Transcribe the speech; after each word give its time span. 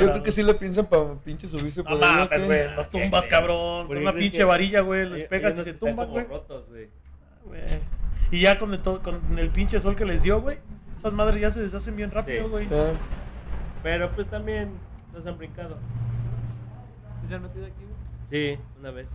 yo 0.00 0.10
creo 0.10 0.22
que 0.22 0.32
sí 0.32 0.42
le 0.42 0.54
piensan 0.54 0.86
para 0.86 1.14
pinche 1.24 1.48
subirse 1.48 1.82
No 1.82 1.90
por 1.90 1.92
ahí. 1.94 1.98
¿o 1.98 2.02
mames, 2.14 2.28
qué? 2.30 2.44
güey, 2.44 2.74
los 2.76 2.88
tumbas, 2.90 3.26
cabrón. 3.26 3.86
Con 3.86 3.96
una 3.98 4.12
pinche 4.12 4.38
que- 4.38 4.44
varilla, 4.44 4.80
güey, 4.80 5.08
les 5.08 5.28
pegas 5.28 5.56
y 5.56 5.60
se 5.62 5.74
tumban, 5.74 6.08
güey. 6.08 6.24
rotos, 6.26 6.68
güey. 6.68 6.88
Güey. 7.44 7.62
Y 8.30 8.40
ya 8.40 8.58
con 8.58 8.72
el, 8.72 8.80
to- 8.80 9.02
con 9.02 9.38
el 9.38 9.50
pinche 9.50 9.80
sol 9.80 9.96
que 9.96 10.04
les 10.04 10.22
dio, 10.22 10.40
güey, 10.40 10.58
esas 10.98 11.12
madres 11.12 11.40
ya 11.40 11.50
se 11.50 11.60
deshacen 11.60 11.96
bien 11.96 12.10
rápido, 12.10 12.44
Sí. 12.44 12.66
güey. 12.66 12.68
Pero 13.82 14.10
pues 14.12 14.28
también 14.28 14.70
nos 15.12 15.26
han 15.26 15.36
brincado. 15.38 15.78
¿Y 17.24 17.28
se 17.28 17.34
han 17.34 17.42
metido 17.42 17.64
aquí, 17.66 17.82
güey? 17.84 18.56
Sí, 18.56 18.60
una 18.78 18.90
vez. 18.90 19.06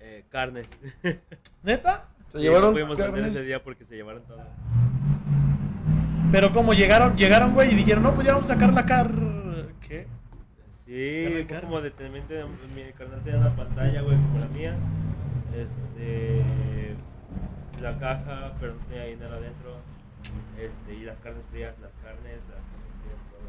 Eh, 0.00 0.24
carnes. 0.30 0.66
¿Neta? 1.62 2.08
se 2.28 2.38
Sí, 2.38 2.44
llevaron 2.44 2.68
no 2.68 2.72
pudimos 2.72 2.96
vender 2.96 3.24
ese 3.26 3.42
día 3.42 3.62
porque 3.62 3.84
se 3.84 3.96
llevaron 3.96 4.22
todo. 4.24 4.38
Pero 6.30 6.52
como 6.52 6.74
llegaron, 6.74 7.16
llegaron, 7.16 7.54
güey, 7.54 7.72
y 7.72 7.76
dijeron, 7.76 8.02
no, 8.02 8.14
pues 8.14 8.26
ya 8.26 8.34
vamos 8.34 8.50
a 8.50 8.54
sacar 8.54 8.72
la 8.72 8.84
car... 8.84 9.10
¿Qué? 9.80 10.06
Sí, 10.86 11.44
fue 11.48 11.60
como 11.60 11.80
detenimiento. 11.80 12.34
Mi 12.74 12.92
carnal 12.92 13.20
tenía 13.22 13.40
una 13.40 13.56
pantalla, 13.56 14.02
güey, 14.02 14.16
como 14.16 14.38
la 14.38 14.48
mía. 14.48 14.76
Este. 15.56 16.42
La 17.80 17.98
caja, 17.98 18.52
pero 18.60 18.74
no 18.74 18.80
tenía 18.86 19.04
dinero 19.04 19.34
adentro. 19.34 19.76
Este, 20.58 20.94
y 20.94 21.04
las 21.04 21.18
carnes 21.20 21.44
frías, 21.50 21.74
las 21.80 21.92
carnes, 22.02 22.40
las 22.50 22.60
carnes 22.60 22.92
frías, 23.02 23.20
todo. 23.30 23.48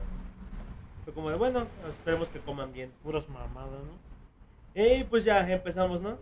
Fue 1.04 1.14
como 1.14 1.30
de, 1.30 1.36
bueno, 1.36 1.68
esperemos 1.90 2.30
que 2.30 2.40
coman 2.40 2.72
bien. 2.72 2.92
Puras 3.04 3.28
mamadas, 3.28 3.82
¿no? 3.84 4.82
Y 4.82 5.04
pues 5.04 5.26
ya 5.26 5.50
empezamos, 5.52 6.02
¿no? 6.02 6.18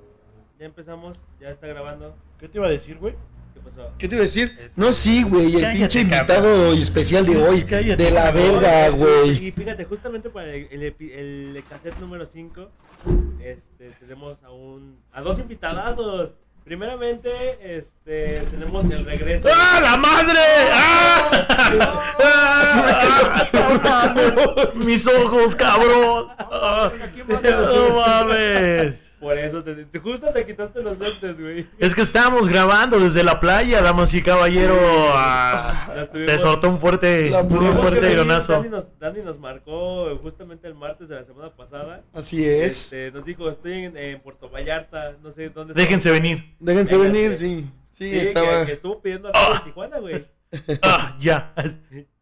Ya 0.58 0.66
empezamos, 0.66 1.20
ya 1.40 1.52
está 1.52 1.68
grabando. 1.68 2.16
¿Qué 2.40 2.48
te 2.48 2.58
iba 2.58 2.68
a 2.68 2.72
decir, 2.72 2.98
güey? 2.98 3.14
¿Qué 3.58 3.70
pasó? 3.70 3.90
¿Qué 3.98 4.08
te 4.08 4.16
iba 4.16 4.22
a 4.22 4.26
decir? 4.26 4.56
Este- 4.60 4.80
No, 4.82 4.92
sí, 4.94 5.24
güey, 5.24 5.56
el 5.56 5.62
Cállate, 5.62 5.78
pinche 5.80 6.00
cabrón. 6.08 6.20
invitado 6.20 6.74
especial 6.74 7.26
de 7.26 7.38
hoy. 7.38 7.64
Cállate, 7.64 8.04
de 8.04 8.12
la 8.12 8.24
cabrón. 8.26 8.52
verga, 8.62 8.90
güey. 8.90 9.48
Y 9.48 9.52
fíjate, 9.52 9.86
justamente 9.86 10.30
para 10.30 10.54
el, 10.54 10.68
el, 10.72 10.82
epi- 10.96 11.12
el 11.12 11.64
cassette 11.70 11.98
número 12.00 12.26
5, 12.26 12.70
este, 13.44 13.92
tenemos 14.00 14.38
a 14.44 14.52
un 14.52 14.98
a 15.12 15.22
dos 15.22 15.40
invitadazos. 15.40 16.32
Primeramente, 16.64 17.30
este, 17.62 18.42
tenemos 18.52 18.84
el 18.92 19.06
regreso. 19.06 19.48
¡Ah, 19.50 19.80
la 19.82 19.96
madre! 19.96 20.40
¡Ah! 20.74 21.32
¡Ah! 22.20 24.14
Mis 24.76 25.08
ojos, 25.08 25.56
cabrón. 25.56 26.28
¡Ah! 26.38 26.92
No 27.42 27.96
mames. 27.96 29.07
Por 29.28 29.38
eso, 29.38 29.62
te, 29.62 29.76
te- 29.86 30.00
justo 30.00 30.32
te 30.32 30.46
quitaste 30.46 30.82
los 30.82 30.98
lentes, 30.98 31.38
güey. 31.38 31.68
Es 31.80 31.94
que 31.94 32.00
estábamos 32.02 32.48
grabando 32.48 32.98
desde 32.98 33.24
la 33.26 33.42
playa, 33.42 33.82
damas 33.82 34.14
y 34.14 34.22
caballero. 34.24 34.78
Ah, 35.14 36.08
se 36.14 36.40
soltó 36.40 36.70
un 36.70 36.80
fuerte, 36.80 37.32
un 37.34 37.78
fuerte 37.78 38.10
ironazo. 38.10 38.54
Dani 38.54 38.70
nos, 38.70 38.98
Dani 39.00 39.20
nos 39.24 39.38
marcó 39.38 40.18
justamente 40.22 40.66
el 40.68 40.76
martes 40.76 41.10
de 41.10 41.16
la 41.16 41.26
semana 41.26 41.50
pasada. 41.54 42.04
Así 42.14 42.46
es. 42.48 42.84
Este, 42.86 43.12
nos 43.12 43.26
dijo, 43.26 43.50
estoy 43.50 43.74
en, 43.84 43.98
en 43.98 44.22
Puerto 44.22 44.50
Vallarta, 44.50 45.18
no 45.22 45.32
sé 45.34 45.50
dónde. 45.50 45.74
Déjense 45.74 46.10
venir. 46.10 46.56
Déjense 46.60 46.98
venir, 46.98 47.34
sí. 47.36 47.70
Sí, 47.92 48.10
Sí, 48.12 48.16
estaba. 48.20 48.62
que, 48.62 48.68
que 48.68 48.72
estuvo 48.74 49.02
pidiendo 49.02 49.30
a 49.34 49.58
en 49.58 49.64
Tijuana, 49.66 50.00
güey. 50.00 50.24
Ah, 50.84 51.18
ya. 51.20 51.54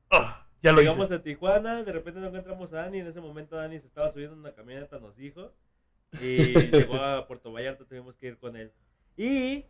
Ah, 0.09 0.45
ya 0.63 0.71
lo 0.71 0.79
Llegamos 0.79 1.05
hice. 1.09 1.15
a 1.15 1.21
Tijuana, 1.21 1.83
de 1.83 1.91
repente 1.91 2.19
no 2.19 2.27
encontramos 2.27 2.73
a 2.73 2.77
Dani. 2.77 2.99
En 2.99 3.07
ese 3.07 3.21
momento 3.21 3.55
Dani 3.57 3.79
se 3.79 3.85
estaba 3.85 4.09
subiendo 4.09 4.33
en 4.33 4.39
una 4.39 4.53
camioneta, 4.53 4.97
nos 4.99 5.15
dijo. 5.15 5.51
Y 6.21 6.53
llegó 6.71 6.95
a 6.95 7.27
Puerto 7.27 7.51
Vallarta, 7.51 7.83
tuvimos 7.85 8.15
que 8.17 8.27
ir 8.27 8.37
con 8.37 8.55
él. 8.55 8.71
Y 9.17 9.65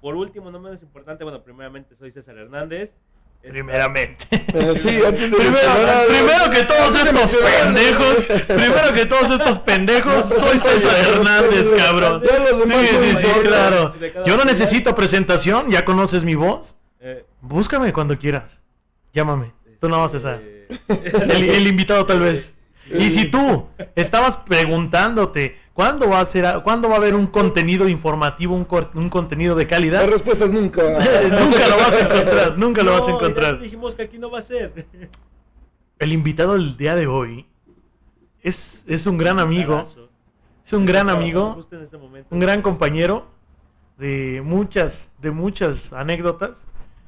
por 0.00 0.14
último, 0.16 0.50
no 0.50 0.60
menos 0.60 0.82
importante, 0.82 1.24
bueno, 1.24 1.42
primeramente 1.42 1.94
soy 1.96 2.10
César 2.10 2.36
Hernández. 2.36 2.94
Está- 3.42 3.52
Primeramente. 3.52 4.24
Eh, 4.30 4.74
sí, 4.74 5.02
antes 5.06 5.30
de 5.30 5.36
Primero, 5.36 6.06
primero 6.08 6.50
que 6.50 6.62
todos 6.62 6.96
estos 6.96 7.36
pendejos, 7.36 8.14
primero 8.46 8.94
que 8.94 9.04
todos 9.06 9.30
estos 9.38 9.58
pendejos, 9.58 10.26
soy 10.28 10.58
César 10.58 10.96
Hernández, 11.08 11.70
cabrón. 11.76 12.22
Sí, 12.22 12.86
sí, 12.86 13.16
sí, 13.16 13.40
claro. 13.42 13.94
Yo 14.24 14.36
no 14.38 14.44
necesito 14.44 14.94
presentación, 14.94 15.70
ya 15.70 15.84
conoces 15.84 16.24
mi 16.24 16.34
voz. 16.34 16.74
Eh, 17.00 17.26
Búscame 17.42 17.92
cuando 17.92 18.18
quieras. 18.18 18.60
Llámame. 19.12 19.52
Tú 19.78 19.88
no, 19.90 20.08
César. 20.08 20.40
este, 20.88 21.36
El, 21.36 21.50
el 21.50 21.66
invitado 21.66 22.06
tal 22.06 22.20
vez. 22.20 22.53
Y 22.92 23.10
si 23.10 23.30
tú 23.30 23.66
estabas 23.94 24.36
preguntándote 24.38 25.58
cuándo 25.72 26.08
va 26.08 26.20
a 26.20 26.24
ser, 26.24 26.60
cuándo 26.62 26.88
va 26.88 26.94
a 26.94 26.98
haber 26.98 27.14
un 27.14 27.26
contenido 27.26 27.88
informativo, 27.88 28.54
un, 28.54 28.64
cor- 28.64 28.90
un 28.94 29.08
contenido 29.08 29.54
de 29.56 29.66
calidad, 29.66 30.02
Las 30.02 30.10
respuestas 30.10 30.52
nunca. 30.52 30.82
nunca 31.30 31.68
lo 31.68 31.76
vas 31.76 31.92
a 31.94 32.00
encontrar, 32.00 32.58
nunca 32.58 32.82
lo 32.82 32.92
vas 32.92 33.08
a 33.08 33.10
encontrar. 33.12 33.60
dijimos 33.60 33.94
que 33.94 34.02
aquí 34.02 34.18
no 34.18 34.30
va 34.30 34.38
a 34.40 34.42
ser. 34.42 34.86
El 35.98 36.12
invitado 36.12 36.52
del 36.54 36.76
día 36.76 36.94
de 36.94 37.06
hoy 37.06 37.46
es, 38.42 38.84
es 38.86 39.06
un 39.06 39.16
gran 39.16 39.38
amigo, 39.38 39.84
es 40.66 40.72
un 40.72 40.84
gran 40.84 41.08
amigo, 41.08 41.56
este 41.60 41.78
un 42.30 42.40
gran 42.40 42.62
compañero 42.62 43.26
de 43.96 44.42
muchas, 44.44 45.10
de 45.18 45.30
muchas 45.30 45.92
anécdotas. 45.92 46.66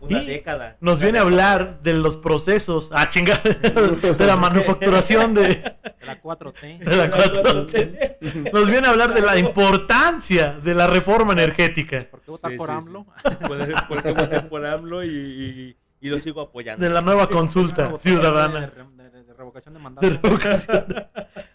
Una 0.09 0.23
y 0.23 0.27
década. 0.27 0.77
Nos 0.81 1.01
viene 1.01 1.19
a 1.19 1.23
hablar 1.23 1.81
de 1.83 1.95
los 1.95 2.17
procesos, 2.17 2.89
ah, 2.93 3.09
chingada, 3.09 3.41
de 3.43 4.27
la 4.27 4.37
manufacturación 4.37 5.35
de, 5.35 5.43
De 5.43 5.75
la 6.07 6.21
4T. 6.23 6.79
de 6.79 6.97
la 6.97 7.11
4T. 7.11 8.53
Nos 8.53 8.67
viene 8.69 8.87
a 8.87 8.91
hablar 8.91 9.15
de 9.15 9.21
la 9.23 9.39
importancia 9.39 10.53
de 10.63 10.75
la 10.75 10.87
reforma 10.87 11.33
energética, 11.33 12.07
¿Por 12.11 12.21
qué 12.21 12.31
votar 12.31 12.51
Sí, 12.53 12.57
por 12.57 12.69
sí, 12.69 12.75
AMLO? 12.75 13.07
Por- 13.47 13.87
Porque 13.89 14.13
voté 14.13 14.41
por 14.43 14.65
AMLO 14.67 15.05
y, 15.05 15.09
y, 15.09 15.77
y 16.01 16.09
lo 16.11 16.19
sigo 16.19 16.41
apoyando. 16.41 16.85
de 16.85 16.91
la 16.93 17.01
nueva 17.01 17.29
consulta 17.29 17.97
ciudadana 17.99 18.61
De, 18.61 18.67
de- 19.03 19.11
de- 19.11 19.25
de 19.25 19.33
revocación 19.35 19.75
de 19.75 19.81
mandato. 19.81 20.07
de 20.09 20.19
revocación. 20.23 20.85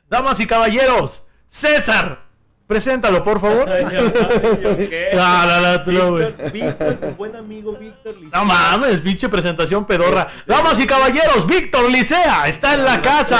Damas 0.10 0.40
y 0.40 0.46
caballeros, 0.48 1.24
César, 1.48 2.26
preséntalo 2.72 3.22
por 3.22 3.42
favor. 3.42 3.68
No, 3.68 5.46
no, 5.46 5.62
no, 5.62 5.84
tú 5.84 5.92
no, 5.92 6.12
güey. 6.12 6.28
Víctor, 6.28 6.52
Víctor, 6.54 6.94
tu 6.94 7.08
buen 7.18 7.36
amigo 7.36 7.74
Víctor 7.74 8.16
Licea. 8.16 8.40
No 8.40 8.46
mames, 8.46 9.02
pinche 9.02 9.28
presentación 9.28 9.86
pedorra. 9.86 10.30
Damas 10.48 10.80
y 10.80 10.88
caballeros, 10.88 11.46
Víctor 11.46 11.92
Licea 11.92 12.48
está 12.48 12.76
en 12.76 12.86
la 12.86 13.02
casa. 13.02 13.38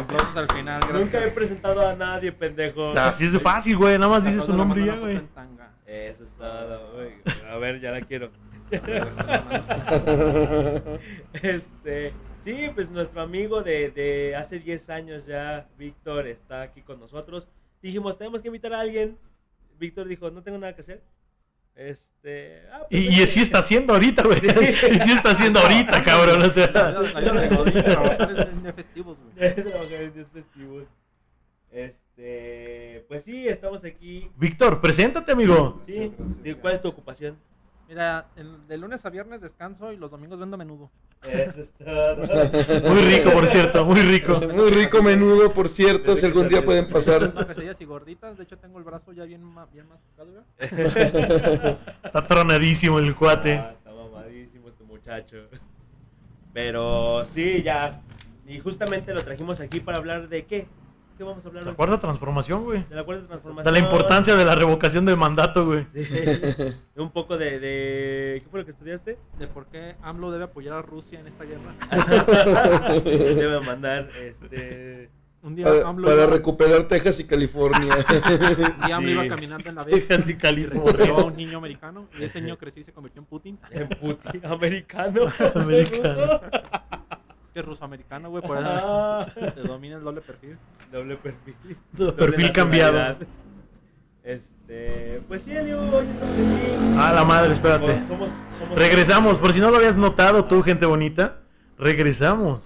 Aplausos 0.00 0.36
al 0.36 0.50
final, 0.50 0.80
gracias. 0.80 0.98
Nunca 0.98 1.26
he 1.26 1.30
presentado 1.30 1.86
a 1.86 1.94
nadie, 1.94 2.32
pendejo. 2.32 2.98
Así 2.98 3.26
es 3.26 3.34
de 3.34 3.40
fácil, 3.40 3.76
güey. 3.76 3.98
Nada 3.98 4.10
más 4.10 4.24
dices 4.24 4.44
su 4.44 4.54
nombre 4.54 4.86
ya, 4.86 4.94
güey. 4.94 5.20
Eso 5.86 6.24
es 6.24 6.30
todo, 6.38 6.92
güey. 6.94 7.10
A 7.52 7.58
ver, 7.58 7.80
ya 7.80 7.90
la 7.90 8.00
quiero. 8.00 8.30
Este, 11.34 12.14
sí, 12.44 12.70
pues 12.74 12.90
nuestro 12.90 13.20
amigo 13.20 13.62
de, 13.62 13.90
de 13.90 14.36
hace 14.36 14.58
10 14.58 14.90
años 14.90 15.26
ya, 15.26 15.68
Víctor, 15.78 16.26
está 16.26 16.62
aquí 16.62 16.82
con 16.82 17.00
nosotros. 17.00 17.48
Dijimos, 17.82 18.18
tenemos 18.18 18.42
que 18.42 18.48
invitar 18.48 18.72
a 18.72 18.80
alguien. 18.80 19.18
Víctor 19.78 20.08
dijo, 20.08 20.30
no 20.30 20.42
tengo 20.42 20.58
nada 20.58 20.74
que 20.74 20.80
hacer. 20.80 21.02
Este, 21.78 22.62
ah, 22.72 22.86
pues 22.90 23.00
Y, 23.00 23.20
y 23.20 23.22
así 23.22 23.40
está 23.40 23.60
haciendo 23.60 23.92
ahorita, 23.92 24.24
güey. 24.24 24.38
Y 24.38 24.98
sí 24.98 25.12
está 25.12 25.30
haciendo 25.30 25.60
ahorita, 25.60 26.02
cabrón. 26.02 26.42
O 26.42 26.50
sea, 26.50 26.66
Godín, 26.66 27.84
trabajar 27.84 28.32
es 28.32 28.48
en 28.48 28.62
de 28.64 28.72
festivos, 28.72 29.18
güey. 30.66 30.88
Este, 31.70 33.04
pues 33.06 33.22
sí, 33.22 33.46
estamos 33.46 33.84
aquí. 33.84 34.28
Víctor, 34.36 34.80
preséntate, 34.80 35.30
amigo. 35.30 35.80
Sí, 35.86 36.12
¿y 36.42 36.54
¿cuál 36.54 36.74
es 36.74 36.82
tu 36.82 36.88
ocupación? 36.88 37.38
Mira, 37.88 38.26
el- 38.36 38.66
de 38.68 38.76
lunes 38.76 39.04
a 39.06 39.10
viernes 39.10 39.40
descanso 39.40 39.92
y 39.92 39.96
los 39.96 40.10
domingos 40.10 40.38
vendo 40.38 40.58
menudo. 40.58 40.90
Eso 41.22 41.62
es 41.62 41.70
todo. 41.72 42.16
Muy 42.92 43.00
rico, 43.02 43.30
por 43.32 43.46
cierto, 43.48 43.84
muy 43.84 44.00
rico. 44.02 44.40
Muy 44.52 44.68
rico 44.68 45.02
menudo, 45.02 45.52
por 45.52 45.68
cierto, 45.68 46.14
si 46.14 46.26
algún 46.26 46.48
día 46.48 46.62
pueden 46.64 46.88
pasar. 46.88 47.32
Unas 47.34 47.46
quesadillas 47.46 47.80
y 47.80 47.84
gorditas. 47.86 48.36
De 48.36 48.44
hecho, 48.44 48.56
tengo 48.58 48.78
el 48.78 48.84
brazo 48.84 49.12
ya 49.12 49.24
bien, 49.24 49.42
ma- 49.42 49.66
bien 49.66 49.86
masticado. 49.88 50.44
Está 52.04 52.26
tronadísimo 52.26 52.98
el 52.98 53.16
cuate. 53.16 53.54
Ah, 53.56 53.72
está 53.76 53.90
mamadísimo 53.92 54.68
este 54.68 54.84
muchacho. 54.84 55.36
Pero 56.52 57.24
sí, 57.34 57.62
ya. 57.62 58.00
Y 58.46 58.58
justamente 58.60 59.12
lo 59.14 59.20
trajimos 59.22 59.60
aquí 59.60 59.80
para 59.80 59.98
hablar 59.98 60.28
de 60.28 60.44
qué. 60.44 60.66
¿Qué 61.18 61.24
vamos 61.24 61.44
a 61.44 61.48
hablar 61.48 61.64
La 61.64 61.70
hoy? 61.70 61.76
cuarta 61.76 61.98
transformación, 61.98 62.62
güey. 62.64 62.84
De 62.88 62.94
la 62.94 63.02
cuarta 63.04 63.26
transformación. 63.26 63.74
De 63.74 63.80
la 63.80 63.84
importancia 63.84 64.36
de 64.36 64.44
la 64.44 64.54
revocación 64.54 65.04
del 65.04 65.16
mandato, 65.16 65.66
güey. 65.66 65.84
Sí. 65.92 66.06
Un 66.96 67.10
poco 67.10 67.36
de, 67.36 67.58
de. 67.58 68.40
¿Qué 68.42 68.48
fue 68.48 68.60
lo 68.60 68.64
que 68.64 68.70
estudiaste? 68.70 69.18
De 69.38 69.46
por 69.48 69.66
qué 69.66 69.96
AMLO 70.02 70.30
debe 70.30 70.44
apoyar 70.44 70.74
a 70.74 70.82
Rusia 70.82 71.18
en 71.18 71.26
esta 71.26 71.42
guerra. 71.44 71.74
Debe 73.04 73.60
mandar 73.60 74.08
este. 74.16 75.10
Un 75.40 75.54
día 75.54 75.66
Para, 75.66 75.88
AMLO, 75.88 76.08
para 76.08 76.22
iba, 76.24 76.32
recuperar 76.32 76.82
Texas 76.84 77.20
y 77.20 77.24
California. 77.24 77.94
un 78.80 78.86
día 78.86 78.96
AMLO 78.96 79.08
Sí. 79.08 79.26
iba 79.26 79.28
caminando 79.28 79.68
en 79.68 79.74
la 79.76 79.84
vez 79.84 80.08
Texas 80.08 80.28
y 80.28 80.32
y 80.32 80.36
California. 80.36 81.10
a 81.12 81.24
un 81.24 81.36
niño 81.36 81.58
americano. 81.58 82.08
Y 82.18 82.24
ese 82.24 82.40
niño 82.40 82.56
creció 82.58 82.80
y 82.80 82.84
se 82.84 82.92
convirtió 82.92 83.20
en 83.20 83.26
Putin. 83.26 83.58
En 83.70 83.88
puti 83.88 84.40
americano. 84.44 85.22
Americano. 85.54 86.40
Es 87.48 87.52
que 87.54 87.60
es 87.60 87.66
ruso-americano, 87.66 88.30
güey. 88.30 88.42
Por 88.42 88.58
eso 88.58 88.68
Ah, 88.70 89.26
se 89.54 89.60
domina 89.62 89.96
el 89.96 90.04
doble 90.04 90.20
perfil. 90.20 90.56
doble 90.92 91.16
perfil. 91.16 91.54
Perfil 91.96 92.16
Doble 92.16 92.52
cambiado. 92.52 92.92
nacionalidad. 92.92 93.28
Este. 94.22 95.22
Pues 95.26 95.42
sí, 95.42 95.52
Elio, 95.56 95.80
hoy 95.80 96.06
estamos 96.06 96.34
aquí. 96.36 96.96
Ah, 96.98 97.12
la 97.14 97.24
madre, 97.24 97.54
espérate. 97.54 98.06
Somos, 98.06 98.28
somos- 98.58 98.78
Regresamos, 98.78 99.38
por 99.38 99.52
si 99.52 99.60
no 99.60 99.70
lo 99.70 99.76
habías 99.78 99.96
notado 99.96 100.44
tú, 100.44 100.62
gente 100.62 100.86
bonita. 100.86 101.38
regresamos 101.78 102.60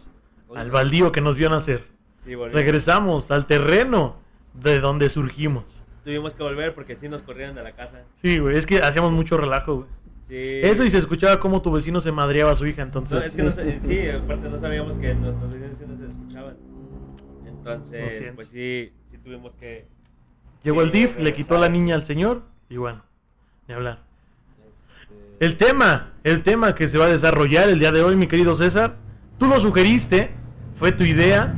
al 0.56 0.70
baldío 0.70 1.12
que 1.12 1.20
nos 1.20 1.36
vio 1.36 1.48
nacer. 1.50 1.84
Sí, 2.24 2.34
volvimos. 2.34 2.54
Regresamos 2.60 3.30
al 3.30 3.46
terreno 3.46 4.16
de 4.54 4.80
donde 4.80 5.08
surgimos. 5.10 5.64
Tuvimos 6.04 6.34
que 6.34 6.42
volver 6.42 6.74
porque 6.74 6.96
sí 6.96 7.08
nos 7.08 7.22
corrieron 7.22 7.54
de 7.54 7.62
la 7.62 7.72
casa. 7.72 8.02
Sí, 8.22 8.38
güey, 8.38 8.56
es 8.56 8.66
que 8.66 8.78
hacíamos 8.80 9.12
mucho 9.12 9.36
relajo, 9.36 9.74
güey. 9.76 9.86
Sí. 10.32 10.60
Eso 10.62 10.82
y 10.82 10.90
se 10.90 10.96
escuchaba 10.96 11.38
como 11.38 11.60
tu 11.60 11.70
vecino 11.70 12.00
se 12.00 12.10
madreaba 12.10 12.52
a 12.52 12.54
su 12.56 12.66
hija, 12.66 12.80
No, 12.80 12.84
entonces... 12.86 13.24
es 13.24 13.30
que 13.32 13.42
no 13.42 13.52
sí, 13.52 14.08
aparte 14.08 14.48
no 14.48 14.58
sabíamos 14.58 14.94
que 14.94 15.14
nuestros 15.14 15.52
vecinos 15.52 15.76
sí 15.78 15.84
no 15.86 15.98
se 15.98 16.06
escuchaban. 16.06 16.56
Entonces, 17.46 18.32
pues 18.34 18.48
sí, 18.48 18.92
sí 19.10 19.18
tuvimos 19.18 19.52
que... 19.60 19.86
Llegó 20.62 20.80
el 20.80 20.90
DIF, 20.90 21.18
le 21.18 21.34
quitó 21.34 21.56
a 21.56 21.58
la 21.58 21.68
niña 21.68 21.96
al 21.96 22.06
señor 22.06 22.44
y 22.70 22.78
bueno, 22.78 23.02
ni 23.68 23.74
hablar. 23.74 23.98
este, 25.38 25.44
El 25.44 25.58
tema, 25.58 26.12
el 26.24 26.42
tema 26.42 26.74
que 26.74 26.88
se 26.88 26.96
va 26.96 27.04
a 27.04 27.08
desarrollar 27.08 27.68
el 27.68 27.78
día 27.78 27.92
de 27.92 28.02
hoy, 28.02 28.16
mi 28.16 28.26
querido 28.26 28.54
César, 28.54 28.96
tú 29.38 29.48
lo 29.48 29.60
sugeriste, 29.60 30.30
fue 30.76 30.92
tu 30.92 31.04
idea, 31.04 31.54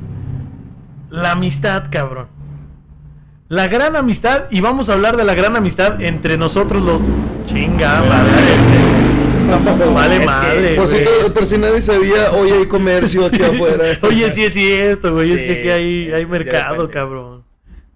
la 1.11 1.31
amistad, 1.31 1.85
cabrón. 1.93 2.27
La 3.55 3.69
gran 3.69 3.95
amistad, 3.95 4.47
y 4.51 4.61
vamos 4.61 4.89
a 4.89 4.95
hablar 4.95 5.17
de 5.17 5.23
la 5.23 5.35
gran 5.35 5.55
amistad 5.57 6.03
entre 6.03 6.37
nosotros 6.37 6.83
los... 6.83 7.01
Chinga, 7.47 8.01
madre. 8.03 8.33
Vale 9.95 10.15
Es 10.15 10.21
que- 10.21 10.27
madre, 10.27 10.75
Por 10.75 10.89
si, 10.89 10.97
por 11.33 11.47
si 11.47 11.59
nadie 11.59 11.81
sabía, 11.81 12.33
hoy 12.33 12.51
hay 12.51 12.67
comercio 12.67 13.27
aquí 13.27 13.41
afuera. 13.45 13.85
Oye, 14.03 14.29
sí 14.33 14.45
es 14.45 14.55
cierto, 14.55 15.13
güey, 15.13 15.33
es 15.33 15.43
que 15.43 15.53
Sí, 15.55 15.59
aquí 15.61 15.69
hay, 15.71 16.13
hay 16.13 16.25
sí, 16.25 16.29
mercado, 16.29 16.91
cabrón. 16.91 17.45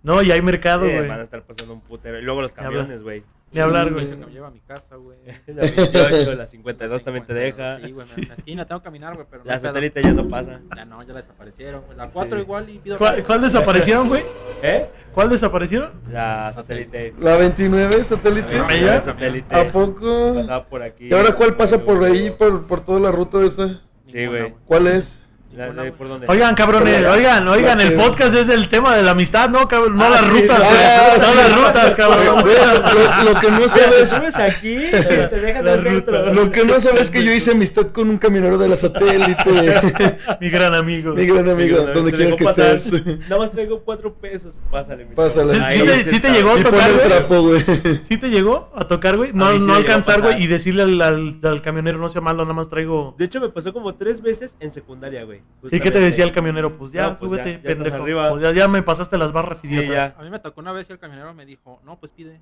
No, 0.04 0.22
y 0.22 0.30
hay 0.30 0.40
mercado, 0.42 0.86
sí, 0.86 0.92
güey. 0.94 1.08
van 1.08 1.20
a 1.20 1.24
estar 1.24 1.42
pasando 1.42 1.74
un 1.74 1.80
putero. 1.80 2.20
Y 2.20 2.22
luego 2.22 2.40
los 2.42 2.52
camiones, 2.52 3.02
güey. 3.02 3.24
Ni 3.50 3.60
hablar, 3.60 3.92
güey. 3.92 4.06
Que 4.08 4.16
me 4.16 4.26
lleva 4.26 4.48
a 4.48 4.50
mi 4.50 4.60
casa, 4.60 4.96
güey. 4.96 5.18
La 5.46 5.62
28, 5.62 6.34
la 6.34 6.46
52 6.46 7.02
también 7.02 7.24
te 7.26 7.32
deja. 7.34 7.78
Sí, 7.80 7.92
güey, 7.92 8.06
en 8.16 8.28
la 8.28 8.34
esquina 8.34 8.66
tengo 8.66 8.80
que 8.80 8.84
caminar, 8.84 9.14
güey, 9.14 9.26
pero 9.30 9.42
La 9.44 9.58
satélite 9.58 10.02
ya 10.02 10.12
no 10.12 10.28
pasa. 10.28 10.60
Ya 10.76 10.84
no, 10.84 11.00
ya 11.02 11.14
la 11.14 11.20
desaparecieron, 11.22 11.82
güey. 11.86 11.96
La 11.96 12.10
4 12.10 12.36
Sí. 12.36 12.42
igual 12.42 12.68
y 12.68 12.78
pido 12.78 12.98
¿Cuál, 12.98 13.24
cuál 13.24 13.40
desaparecieron, 13.40 14.08
güey? 14.08 14.22
¿Eh? 14.62 14.86
¿Cuál 15.14 15.30
desaparecieron? 15.30 15.92
La 16.10 16.52
satélite. 16.54 17.14
La 17.18 17.36
29 17.36 18.04
satélite. 18.04 18.52
La 18.58 18.74
¿Ella? 18.74 19.00
satélite. 19.00 19.54
¿A 19.54 19.72
poco? 19.72 20.34
Pasaba 20.34 20.66
por 20.66 20.82
aquí. 20.82 21.08
¿Y 21.08 21.14
ahora 21.14 21.34
cuál 21.34 21.56
pasa 21.56 21.78
por 21.82 22.04
ahí, 22.04 22.30
por, 22.30 22.66
por 22.66 22.84
toda 22.84 23.00
la 23.00 23.10
ruta 23.12 23.38
de 23.38 23.46
esta? 23.46 23.80
Sí, 24.06 24.26
güey. 24.26 24.54
¿Cuál 24.66 24.86
es? 24.88 25.22
La 25.58 25.82
de- 25.84 25.92
¿Por 25.92 26.08
dónde? 26.08 26.26
Oigan, 26.28 26.54
cabrones, 26.54 27.04
oigan, 27.06 27.46
oigan, 27.48 27.80
el 27.80 27.94
podcast 27.94 28.34
es 28.36 28.48
el 28.48 28.68
tema 28.68 28.96
de 28.96 29.02
la 29.02 29.10
amistad, 29.12 29.48
¿no, 29.50 29.66
cabrón? 29.68 29.96
No 29.96 30.04
Ah, 30.04 30.10
las 30.10 30.20
sí, 30.20 30.26
rutas, 30.30 30.60
ah, 30.62 31.14
no 31.18 31.24
sí, 31.24 31.36
las 31.36 31.56
rutas, 31.56 31.94
cabrón. 31.94 32.26
Lo, 32.26 33.32
lo 33.34 33.40
que 33.40 33.50
no 33.50 33.68
sabes, 33.68 34.36
aquí 34.36 34.76
te 34.92 35.40
dejan 35.40 35.84
ruta. 35.84 36.12
lo 36.32 36.50
que 36.50 36.64
no 36.64 36.78
sabes 36.80 37.02
es 37.02 37.10
que 37.10 37.24
yo 37.24 37.32
hice 37.32 37.52
amistad 37.52 37.88
con 37.88 38.08
un 38.10 38.18
camionero 38.18 38.56
de 38.58 38.68
la 38.68 38.76
satélite. 38.76 39.80
Mi 40.40 40.50
gran 40.50 40.74
amigo. 40.74 41.14
Mi 41.14 41.26
gran 41.26 41.48
amigo, 41.48 41.86
donde 41.92 42.12
quiera 42.12 42.36
que 42.36 42.44
pasar. 42.44 42.74
estés. 42.74 43.04
Nada 43.28 43.38
más 43.38 43.50
traigo 43.52 43.80
cuatro 43.84 44.14
pesos. 44.14 44.54
Pásale, 44.70 45.04
mi 45.04 45.14
Pásale. 45.14 45.54
¿Sí 45.72 46.20
te- 46.20 46.28
sí 46.28 46.34
llegó? 46.34 46.52
Pon 46.52 46.62
tocar, 46.62 46.90
el 46.90 46.96
güey? 46.96 47.08
trapo, 47.08 47.42
güey. 47.42 47.64
¿Sí 48.08 48.16
te 48.16 48.28
llegó 48.28 48.70
a 48.74 48.86
tocar, 48.86 49.16
güey? 49.16 49.30
No, 49.32 49.46
A 49.46 49.52
no 49.54 49.74
a 49.74 49.76
alcanzar, 49.76 50.20
güey, 50.22 50.42
y 50.42 50.46
decirle 50.46 50.82
al, 50.82 51.00
al- 51.00 51.38
al 51.42 51.62
camionero, 51.62 51.98
no 51.98 52.08
sea 52.08 52.20
malo, 52.20 52.42
nada 52.44 52.54
más 52.54 52.68
traigo... 52.68 53.14
De 53.18 53.24
hecho, 53.24 53.40
me 53.40 53.48
pasó 53.48 53.72
como 53.72 53.94
tres 53.94 54.20
veces 54.22 54.56
en 54.60 54.72
secundaria, 54.72 55.24
güey. 55.24 55.42
¿Y 55.70 55.80
qué 55.80 55.90
te 55.90 55.98
decía 56.00 56.24
el 56.24 56.32
camionero? 56.32 56.76
Pues 56.78 56.92
ya, 56.92 57.02
No, 57.02 57.08
pues 57.08 57.18
súbete, 57.18 57.44
ya, 57.44 57.62
ya 57.62 57.70
estás 57.70 57.84
pendejo. 58.00 58.30
Pues 58.30 58.42
ya, 58.42 58.52
ya 58.52 58.68
me 58.68 58.82
pasaste 58.82 59.18
las 59.18 59.32
barras, 59.32 59.58
Sí, 59.60 59.66
idiota. 59.68 59.88
ya. 59.92 60.14
A 60.18 60.22
mí 60.22 60.30
me 60.30 60.38
tocó 60.38 60.60
una 60.60 60.72
vez 60.72 60.88
y 60.88 60.92
el 60.92 60.98
camionero 60.98 61.34
me 61.34 61.44
dijo, 61.46 61.80
no, 61.84 61.98
pues 61.98 62.12
pide. 62.12 62.40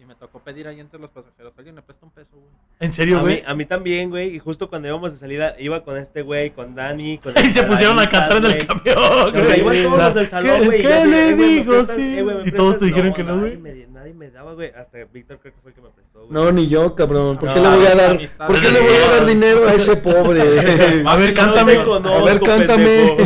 Y 0.00 0.04
me 0.04 0.14
tocó 0.14 0.38
pedir 0.38 0.68
ahí 0.68 0.78
entre 0.78 1.00
los 1.00 1.10
pasajeros. 1.10 1.52
Alguien 1.58 1.74
me 1.74 1.82
presta 1.82 2.06
un 2.06 2.12
peso, 2.12 2.30
güey. 2.34 2.46
¿En 2.78 2.92
serio, 2.92 3.16
A 3.18 3.22
mí, 3.22 3.24
güey? 3.24 3.42
a 3.44 3.54
mí 3.54 3.64
también, 3.64 4.10
güey. 4.10 4.34
Y 4.34 4.38
justo 4.38 4.68
cuando 4.70 4.86
íbamos 4.86 5.12
de 5.12 5.18
salida, 5.18 5.56
iba 5.58 5.82
con 5.82 5.96
este 5.98 6.22
güey, 6.22 6.50
con 6.50 6.74
Dani, 6.76 7.18
con 7.18 7.34
Y 7.36 7.48
se 7.50 7.64
pusieron 7.64 7.98
a 7.98 8.08
cantar 8.08 8.36
en 8.36 8.44
el 8.46 8.66
camión, 8.66 8.96
O 8.96 9.30
sea, 9.32 9.42
güey. 9.44 9.60
iban 9.60 9.82
todos 9.82 9.98
los 9.98 10.14
del 10.14 10.28
salón, 10.28 10.60
¿Qué- 10.60 10.66
güey. 10.66 10.82
¿Qué 10.82 10.88
le 10.88 11.00
"Eh, 11.00 11.04
güey, 11.04 11.34
¿me 11.34 11.44
digo? 11.44 11.84
Sí. 11.84 12.18
Eh, 12.18 12.22
güey, 12.22 12.36
¿me 12.36 12.48
Y 12.48 12.52
todos 12.52 12.74
te 12.74 12.78
prestas?" 12.78 12.80
dijeron 12.88 13.12
que 13.12 13.24
no, 13.24 13.38
güey. 13.40 13.56
Nadie 13.58 13.58
me, 13.86 13.86
nadie 13.92 14.14
me 14.14 14.30
daba, 14.30 14.54
güey. 14.54 14.68
Hasta 14.76 14.98
Víctor 15.12 15.38
creo 15.40 15.52
que 15.52 15.60
fue 15.60 15.70
el 15.72 15.74
que 15.74 15.80
me 15.82 15.88
prestó, 15.88 16.20
güey. 16.20 16.30
No, 16.30 16.52
ni 16.52 16.68
yo, 16.68 16.94
cabrón. 16.94 17.36
¿Por 17.36 17.52
qué 17.52 17.60
No, 17.60 17.70
le 17.72 17.76
voy 17.78 17.86
a 17.88 17.94
dar. 17.96 18.18
¿por 18.46 18.60
qué 18.60 18.70
le 18.70 18.80
voy 18.80 18.92
a 18.94 19.16
dar 19.16 19.26
dinero 19.26 19.66
a 19.66 19.72
ese 19.74 19.96
pobre? 19.96 20.42
A 21.06 21.16
ver, 21.16 21.34
cántame. 21.34 21.72
A 21.76 22.22
ver, 22.24 22.40
cántame. 22.40 23.16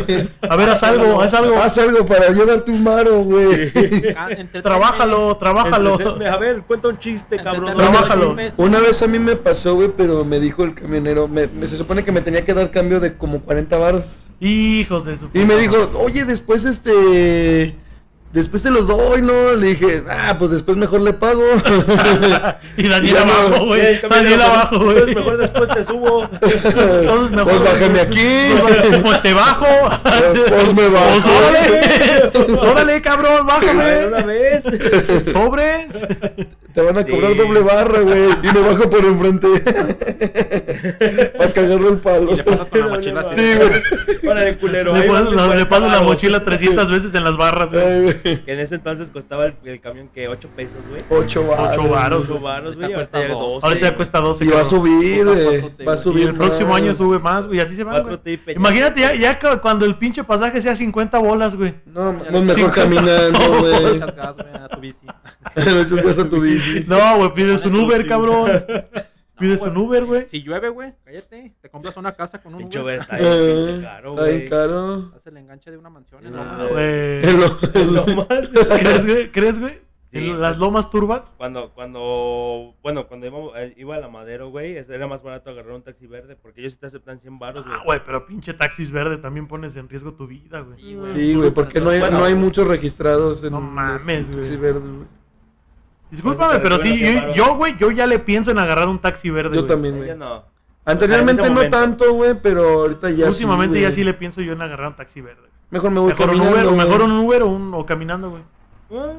A 0.48 0.56
ver, 0.56 0.68
haz 0.70 0.82
algo, 0.84 1.20
haz 1.20 1.34
algo. 1.34 1.56
Haz 1.58 1.76
algo 1.78 2.06
para 2.06 2.32
yo 2.32 2.46
darte 2.46 2.70
un 2.70 2.82
maro, 2.82 3.18
güey. 3.24 3.72
Ah. 4.16 4.28
Trabájalo, 4.62 5.36
trabájalo. 5.36 5.98
A 6.32 6.36
ver, 6.38 6.61
cuenta 6.62 6.88
un 6.88 6.98
chiste, 6.98 7.36
cabrón. 7.36 7.76
Trabájalo. 7.76 8.36
Una 8.56 8.80
vez 8.80 9.02
a 9.02 9.06
mí 9.06 9.18
me 9.18 9.36
pasó, 9.36 9.74
güey, 9.74 9.90
pero 9.96 10.24
me 10.24 10.40
dijo 10.40 10.64
el 10.64 10.74
camionero, 10.74 11.28
me, 11.28 11.46
me- 11.46 11.66
se 11.66 11.76
supone 11.76 12.02
que 12.04 12.12
me 12.12 12.20
tenía 12.20 12.44
que 12.44 12.54
dar 12.54 12.70
cambio 12.70 13.00
de 13.00 13.16
como 13.16 13.40
40 13.40 13.76
varos. 13.78 14.26
Hijos 14.40 15.04
de 15.04 15.16
su... 15.16 15.28
Y 15.34 15.40
me 15.44 15.56
dijo, 15.56 15.90
oye, 15.94 16.24
después 16.24 16.64
este... 16.64 17.76
Después 18.32 18.62
te 18.62 18.70
los 18.70 18.86
doy, 18.88 19.20
¿no? 19.20 19.52
Le 19.56 19.66
dije, 19.66 20.02
ah, 20.08 20.36
pues 20.38 20.50
después 20.50 20.78
mejor 20.78 21.02
le 21.02 21.12
pago. 21.12 21.42
Y 22.78 22.88
Daniel 22.88 23.16
abajo, 23.18 23.66
güey. 23.66 24.00
Daniel 24.08 24.40
abajo, 24.40 24.76
Entonces 24.76 25.02
güey. 25.04 25.14
mejor 25.16 25.36
después 25.36 25.68
te 25.68 25.84
subo. 25.84 26.22
Entonces 26.40 27.30
mejor- 27.30 27.44
Pues 27.44 27.60
bájame 27.62 28.00
aquí. 28.00 28.26
Pues 29.02 29.22
te 29.22 29.34
bajo. 29.34 29.66
Pues 30.48 30.74
me 30.74 30.88
bajo. 30.88 31.10
Pues 31.10 31.26
órale. 31.26 31.80
Pues 32.32 32.62
órale, 32.62 33.00
cabrón, 33.02 33.46
bájame. 33.46 34.06
una 34.06 34.22
vez. 34.22 34.62
Sobres. 35.32 35.86
Te 36.74 36.80
van 36.80 36.96
a 36.98 37.04
cobrar 37.06 37.32
Sí. 37.32 37.38
doble 37.38 37.60
barra, 37.60 38.00
güey. 38.00 38.30
Y 38.42 38.46
me 38.52 38.60
bajo 38.60 38.88
por 38.88 39.04
enfrente. 39.04 39.46
Para 41.52 41.52
cagarle 41.54 41.88
el 41.88 41.98
palo. 41.98 42.32
Y 42.32 42.36
le 42.36 42.44
pasas 42.44 42.68
con 42.68 42.80
la 42.80 42.88
mochila 42.88 43.20
así. 43.20 43.34
Sí, 43.40 43.54
güey. 43.58 44.28
Órale, 44.30 44.56
culero. 44.58 44.92
Le 44.94 45.00
ahí 45.00 45.08
pones 45.08 45.24
van 45.26 45.36
la, 45.36 45.42
mis 45.46 45.54
le 45.56 45.66
40 45.66 45.68
pasas 45.68 45.82
la 45.88 45.94
varos. 45.94 46.06
mochila 46.06 46.44
300 46.44 46.90
veces 46.90 47.14
en 47.14 47.24
las 47.24 47.36
barras, 47.36 47.70
güey. 47.70 48.22
Que 48.22 48.42
en 48.52 48.58
ese 48.60 48.74
entonces 48.76 49.10
costaba 49.10 49.46
el, 49.46 49.54
el 49.64 49.80
camión 49.80 50.08
que 50.08 50.28
8 50.28 50.48
pesos, 50.54 50.76
güey. 50.88 51.02
Ocho 51.10 51.46
varos. 51.46 51.76
Ocho 51.78 51.88
varos. 51.88 52.22
8 52.24 52.40
baros, 52.40 52.76
güey. 52.76 52.92
Ahorita 52.94 53.18
ya 53.20 53.26
cuesta 53.26 53.28
12. 53.34 53.66
Ahorita 53.66 53.90
ya 53.90 53.96
cuesta 53.96 54.18
12. 54.20 54.44
Y 54.44 54.48
va 54.48 54.60
a 54.60 54.64
subir, 54.64 55.24
güey. 55.24 55.60
Va 55.86 55.92
a 55.92 55.94
Y 55.94 55.98
subir. 55.98 56.28
el 56.28 56.34
próximo 56.34 56.74
año 56.74 56.94
sube 56.94 57.18
más, 57.18 57.46
güey. 57.46 57.60
Así 57.60 57.74
se 57.76 57.84
va. 57.84 58.04
Imagínate 58.54 59.00
ya, 59.00 59.14
ya 59.14 59.38
cu- 59.38 59.60
cuando 59.60 59.84
el 59.84 59.96
pinche 59.96 60.24
pasaje 60.24 60.60
sea 60.62 60.76
50 60.76 61.18
bolas, 61.18 61.56
güey. 61.56 61.74
No, 61.86 62.12
no 62.12 62.42
mejor 62.42 62.72
caminando, 62.72 63.38
güey. 63.60 63.96
Echas 63.96 64.14
gas, 64.16 64.34
güey, 64.36 64.54
a 64.54 64.68
tu 64.68 64.80
bici. 64.80 65.06
Le 65.56 65.80
echas 65.82 66.02
gas 66.04 66.18
a 66.18 66.28
tu 66.28 66.40
bici. 66.40 66.84
No, 66.86 67.16
güey, 67.18 67.34
pides 67.34 67.64
un 67.64 67.74
Uber, 67.76 68.06
cabrón. 68.06 68.64
Pides 69.42 69.62
un 69.62 69.76
Uber, 69.76 70.04
güey. 70.04 70.28
Si 70.28 70.42
llueve, 70.42 70.68
güey, 70.70 70.94
cállate. 71.04 71.54
Te 71.60 71.68
compras 71.68 71.96
una 71.96 72.12
casa 72.12 72.40
con 72.42 72.54
un 72.54 72.58
Pinche 72.62 72.80
Uber. 72.80 72.98
Uber 72.98 73.00
está 73.02 73.16
bien 73.18 73.32
pinche 73.56 73.74
Eh, 73.78 73.82
caro, 73.82 74.10
Está 74.10 74.24
bien 74.24 74.36
güey. 74.38 74.48
caro. 74.48 75.12
Haz 75.16 75.26
el 75.26 75.36
enganche 75.36 75.70
de 75.70 75.76
una 75.76 75.90
mansión 75.90 76.24
en 76.26 76.32
No, 76.32 76.38
Lomas. 76.44 76.72
güey. 76.72 76.84
Es 77.26 77.34
lo- 77.34 77.58
es 77.74 77.86
Lo 77.90 78.06
lo- 78.06 78.16
más. 78.16 78.50
¿Crees, 78.78 79.04
güey? 79.06 79.32
¿Crees, 79.32 79.58
güey? 79.60 79.80
Sí, 80.12 80.18
En 80.28 80.42
las 80.42 80.58
lomas 80.58 80.90
turbas. 80.90 81.32
Cuando, 81.38 81.70
cuando, 81.72 82.74
bueno, 82.82 83.06
cuando 83.08 83.26
iba, 83.26 83.38
eh, 83.62 83.72
iba 83.78 83.96
a 83.96 83.98
la 83.98 84.08
Madero, 84.08 84.50
güey, 84.50 84.76
es- 84.76 84.90
era 84.90 85.06
más 85.06 85.22
barato 85.22 85.48
agarrar 85.48 85.72
un 85.72 85.82
taxi 85.82 86.06
verde, 86.06 86.36
porque 86.36 86.60
ellos 86.60 86.74
sí 86.74 86.78
te 86.80 86.86
aceptan 86.86 87.18
100 87.18 87.38
baros, 87.38 87.64
güey. 87.64 87.76
Ah, 87.78 87.82
güey, 87.86 88.00
pero 88.04 88.26
pinche 88.26 88.52
taxis 88.52 88.90
verde 88.90 89.16
también 89.16 89.48
pones 89.48 89.74
en 89.76 89.88
riesgo 89.88 90.12
tu 90.12 90.26
vida, 90.26 90.60
güey. 90.60 90.78
Sí, 90.82 90.94
güey. 90.94 91.08
Sí, 91.14 91.34
güey, 91.34 91.50
porque 91.50 91.80
no 91.80 91.88
hay, 91.88 92.00
Bueno. 92.00 92.18
no 92.18 92.24
hay 92.26 92.34
muchos 92.34 92.66
registrados 92.68 93.42
en 93.42 93.52
No 93.52 93.62
mames, 93.62 94.30
güey. 94.30 94.44
Discúlpame, 96.12 96.58
pero 96.60 96.78
sí, 96.78 96.98
yo, 97.00 97.34
yo, 97.34 97.56
güey, 97.56 97.76
yo 97.78 97.90
ya 97.90 98.06
le 98.06 98.18
pienso 98.20 98.50
en 98.52 98.58
agarrar 98.58 98.86
un 98.86 99.00
taxi 99.00 99.30
verde, 99.30 99.54
Yo 99.56 99.62
güey. 99.62 99.68
también, 99.68 99.96
güey. 99.96 100.16
no. 100.16 100.44
Anteriormente 100.84 101.48
no 101.50 101.68
tanto, 101.70 102.12
güey, 102.12 102.34
pero 102.40 102.80
ahorita 102.82 103.10
ya 103.10 103.26
Últimamente 103.28 103.76
sí, 103.76 103.82
ya 103.82 103.92
sí 103.92 104.04
le 104.04 104.14
pienso 104.14 104.40
yo 104.40 104.52
en 104.52 104.62
agarrar 104.62 104.88
un 104.88 104.96
taxi 104.96 105.20
verde. 105.20 105.48
Mejor 105.70 105.90
me 105.90 106.00
voy 106.00 106.08
Mejor 106.10 106.30
un 106.30 106.36
caminando, 106.38 106.52
Uber, 106.56 106.66
o 106.66 106.74
güey. 106.74 106.86
mejor 106.86 107.02
un 107.02 107.12
Uber 107.12 107.42
o, 107.44 107.46
un, 107.48 107.74
o 107.74 107.86
caminando, 107.86 108.30
güey. 108.30 108.42
Ah, 108.92 109.12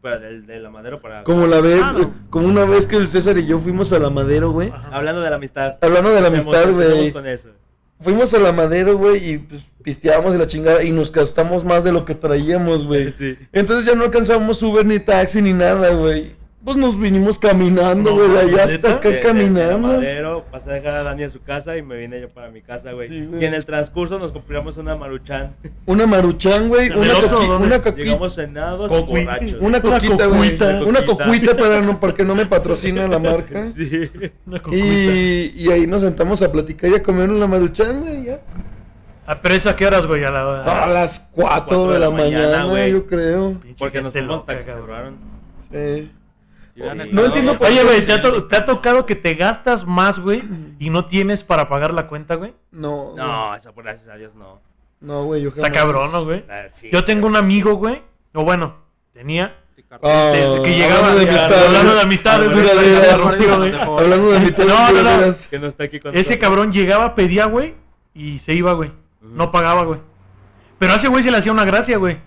Pero 0.00 0.20
del, 0.20 0.46
de 0.46 0.60
la 0.60 0.70
Madero 0.70 1.00
para... 1.00 1.24
Como 1.24 1.46
la 1.46 1.60
vez, 1.60 1.82
Ah, 1.82 1.92
no. 1.92 2.12
como 2.30 2.46
una 2.46 2.64
vez 2.66 2.86
que 2.86 2.96
el 2.96 3.08
César 3.08 3.36
y 3.38 3.46
yo 3.46 3.58
fuimos 3.58 3.92
a 3.92 3.98
la 3.98 4.10
Madero, 4.10 4.50
güey. 4.50 4.72
Hablando 4.92 5.22
de 5.22 5.30
la 5.30 5.36
amistad. 5.36 5.76
Hablando 5.80 6.10
de 6.10 6.20
la 6.20 6.28
amistad, 6.28 6.70
güey. 6.72 7.12
con 7.12 7.26
eso. 7.26 7.48
Fuimos 8.02 8.34
a 8.34 8.38
la 8.38 8.52
Madero, 8.52 8.96
güey, 8.96 9.30
y 9.30 9.38
pues 9.38 9.62
pisteábamos 9.82 10.32
de 10.32 10.38
la 10.38 10.46
chingada 10.46 10.82
y 10.82 10.90
nos 10.90 11.12
gastamos 11.12 11.64
más 11.64 11.84
de 11.84 11.92
lo 11.92 12.04
que 12.04 12.14
traíamos, 12.14 12.84
güey. 12.84 13.12
Sí. 13.18 13.36
Entonces 13.52 13.86
ya 13.86 13.94
no 13.94 14.04
alcanzamos 14.04 14.62
Uber 14.62 14.84
ni 14.84 14.98
taxi 14.98 15.40
ni 15.42 15.52
nada, 15.52 15.94
güey. 15.94 16.34
Pues 16.64 16.76
nos 16.76 16.96
vinimos 16.96 17.40
caminando, 17.40 18.14
güey, 18.14 18.36
allá 18.36 18.64
hasta 18.64 18.92
acá 18.94 19.08
De-. 19.32 19.78
Madero, 19.78 20.44
pasé 20.48 20.70
a 20.70 20.74
dejar 20.74 20.94
a 20.94 21.02
Dani 21.02 21.24
a 21.24 21.30
su 21.30 21.42
casa 21.42 21.76
y 21.76 21.82
me 21.82 21.96
vine 21.96 22.20
yo 22.20 22.28
para 22.28 22.50
mi 22.50 22.62
casa, 22.62 22.92
güey. 22.92 23.08
Sí, 23.08 23.28
y 23.40 23.44
en 23.44 23.54
el 23.54 23.64
transcurso 23.64 24.18
nos 24.20 24.30
compramos 24.30 24.76
una 24.76 24.94
maruchan. 24.94 25.56
Una 25.86 26.06
maruchan, 26.06 26.68
güey, 26.68 26.86
¿En 26.86 26.92
el 26.92 26.98
una, 27.00 27.14
coqui- 27.14 27.60
una 27.66 27.82
coquita. 27.82 28.04
Llegamos 28.04 28.34
cenados 28.36 28.88
borrachos. 28.88 29.54
Una 29.60 29.80
coquita, 29.80 30.26
güey. 30.26 30.56
Una 30.88 31.04
Coquita. 31.04 31.26
coquita 31.26 31.56
para 31.56 31.80
no, 31.80 31.98
porque 31.98 32.24
no 32.24 32.36
me 32.36 32.46
patrocina 32.46 33.08
la 33.08 33.18
marca. 33.18 33.66
Sí. 33.76 34.10
Una 34.46 34.62
cocuita. 34.62 34.86
Y, 34.86 35.52
y 35.56 35.68
ahí 35.72 35.86
nos 35.88 36.02
sentamos 36.02 36.42
a 36.42 36.52
platicar 36.52 36.90
y 36.90 36.94
a 36.94 37.02
comer 37.02 37.28
una 37.28 37.48
maruchan, 37.48 38.02
güey, 38.02 38.24
ya. 38.26 38.40
Ah, 39.26 39.40
pero 39.42 39.54
eso 39.56 39.68
a 39.68 39.74
qué 39.76 39.86
horas, 39.86 40.06
güey, 40.06 40.22
a 40.24 40.30
la... 40.30 40.82
A 40.84 40.86
las 40.86 41.28
4 41.32 41.90
de 41.90 41.98
la, 41.98 42.10
mañana, 42.10 42.64
güey. 42.66 42.92
yo 42.92 43.06
creo. 43.06 43.54
Pinche 43.60 43.76
Porque 43.78 44.00
nos 44.00 44.12
fuimos 44.12 44.40
hasta 44.42 44.58
que 44.58 44.64
cabrón. 44.64 45.16
Sí. 45.72 46.10
Sí. 46.82 47.10
No 47.12 47.24
entiendo 47.24 47.54
por 47.56 47.66
Oye, 47.68 47.82
güey, 47.84 48.04
¿te, 48.04 48.12
ha 48.12 48.20
to- 48.22 48.44
te 48.46 48.56
ha 48.56 48.64
tocado 48.64 49.06
que 49.06 49.14
te 49.14 49.34
gastas 49.34 49.86
más, 49.86 50.18
güey, 50.18 50.42
y 50.78 50.90
no 50.90 51.04
tienes 51.04 51.44
para 51.44 51.68
pagar 51.68 51.94
la 51.94 52.08
cuenta, 52.08 52.34
güey? 52.34 52.54
No. 52.70 53.14
No, 53.16 53.54
eso 53.54 53.72
por 53.72 53.84
gracias 53.84 54.08
a 54.08 54.16
Dios 54.16 54.34
no. 54.34 54.60
No, 55.00 55.24
güey, 55.24 55.42
yo 55.42 55.48
Está 55.48 55.70
cabrón, 55.70 56.10
¿no, 56.12 56.24
güey? 56.24 56.44
Ah, 56.48 56.64
sí, 56.72 56.88
Yo 56.92 57.04
tengo 57.04 57.26
un 57.26 57.36
amigo, 57.36 57.74
güey, 57.74 58.02
o 58.34 58.44
bueno, 58.44 58.76
tenía. 59.12 59.58
Ah, 60.02 60.32
este, 60.34 60.62
que 60.62 60.76
llegaba 60.76 61.08
hablando 61.08 61.18
de 61.20 61.28
amistades. 61.28 61.66
hablando 61.66 61.94
de 61.94 62.00
amistades. 62.00 62.48
Hablando 63.98 64.30
de 64.30 64.36
amistades 64.38 64.68
No, 64.72 64.78
no, 64.78 64.92
no. 64.92 64.98
duraderas. 64.98 65.46
Que 65.48 65.58
no 65.58 65.66
está 65.66 65.84
aquí 65.84 66.00
con 66.00 66.16
Ese 66.16 66.38
cabrón 66.38 66.72
llegaba, 66.72 67.14
pedía, 67.14 67.44
güey, 67.46 67.74
y 68.14 68.38
se 68.38 68.54
iba, 68.54 68.72
güey. 68.72 68.90
No 69.20 69.50
pagaba, 69.50 69.82
güey. 69.84 70.00
Pero 70.78 70.92
a 70.94 70.96
ese 70.96 71.08
güey 71.08 71.22
se 71.22 71.30
le 71.30 71.36
hacía 71.38 71.52
una 71.52 71.64
gracia, 71.64 71.98
güey. 71.98 72.20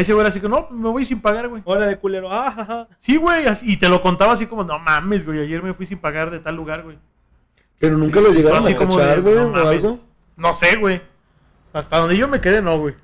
Ese 0.00 0.12
güey 0.12 0.20
era 0.22 0.28
así 0.30 0.40
que, 0.40 0.48
no, 0.48 0.68
pues 0.68 0.80
me 0.80 0.88
voy 0.88 1.04
sin 1.04 1.20
pagar, 1.20 1.48
güey. 1.48 1.62
Hola 1.64 1.86
de 1.86 1.98
culero. 1.98 2.28
Ah, 2.32 2.50
ja, 2.50 2.64
ja. 2.64 2.88
Sí, 3.00 3.16
güey, 3.16 3.46
así- 3.46 3.70
y 3.72 3.76
te 3.78 3.88
lo 3.88 4.00
contaba 4.00 4.32
así 4.32 4.46
como, 4.46 4.64
no 4.64 4.78
mames, 4.78 5.24
güey, 5.26 5.40
ayer 5.40 5.62
me 5.62 5.74
fui 5.74 5.86
sin 5.86 5.98
pagar 5.98 6.30
de 6.30 6.38
tal 6.40 6.54
lugar, 6.56 6.82
güey. 6.82 6.98
Pero 7.78 7.96
nunca 7.96 8.20
lo 8.20 8.30
llegaron 8.30 8.58
Así 8.64 8.72
a 8.72 8.76
como 8.76 8.96
cachar, 8.96 9.16
de, 9.16 9.22
güey, 9.22 9.34
no 9.36 9.46
o 9.48 9.50
mames. 9.50 9.66
algo. 9.66 10.00
No 10.36 10.54
sé, 10.54 10.76
güey. 10.78 11.00
Hasta 11.72 11.98
donde 11.98 12.16
yo 12.16 12.26
me 12.28 12.40
quedé, 12.40 12.60
no, 12.62 12.78
güey. 12.78 12.94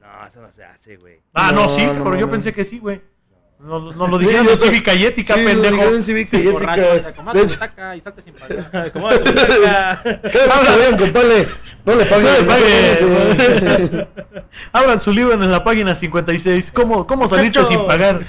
No, 0.00 0.26
eso 0.26 0.40
no 0.40 0.50
se 0.50 0.64
hace, 0.64 0.96
güey. 0.96 1.20
Ah, 1.34 1.52
no, 1.54 1.64
No, 1.64 1.68
sí, 1.70 1.84
no, 1.84 1.92
pero 1.92 2.04
no, 2.04 2.14
yo 2.16 2.26
no. 2.26 2.32
pensé 2.32 2.52
que 2.52 2.64
sí, 2.64 2.78
güey. 2.78 3.00
No, 3.60 3.80
no 3.92 4.06
lo 4.06 4.18
dijeron 4.18 4.48
en 4.48 4.58
cívica 4.58 4.94
y 4.94 5.04
ética, 5.04 5.34
Sí, 5.34 5.40
lo 5.42 5.48
pendejo. 5.48 5.74
dijeron 5.74 5.94
en 5.96 6.02
cívica 6.04 6.36
y 6.38 6.46
ética. 6.46 6.74
te 6.74 7.12
comas 7.12 7.34
De 7.34 7.40
tu 7.40 7.46
hecho, 7.46 7.58
taca 7.58 7.96
y 7.96 8.00
salte 8.00 8.22
sin 8.22 8.34
pagar. 8.34 8.92
¿Cómo 8.92 9.08
tu 9.10 9.24
taca? 9.32 10.00
cada 10.02 10.14
vez 10.22 10.22
que 10.22 10.76
vean, 10.78 10.96
compadre, 10.98 11.48
no 11.84 11.94
le 11.96 12.06
paguen. 12.06 12.24
No 12.24 12.32
le 12.32 12.42
no 12.42 12.46
pague. 12.48 12.64
paguen, 13.34 14.06
sí. 14.06 14.06
Abran 14.72 15.00
su 15.00 15.10
libro 15.12 15.34
en 15.34 15.50
la 15.50 15.64
página 15.64 15.94
56. 15.96 16.70
¿Cómo, 16.72 17.04
cómo 17.06 17.26
salirte 17.26 17.64
sin 17.64 17.84
pagar? 17.84 18.20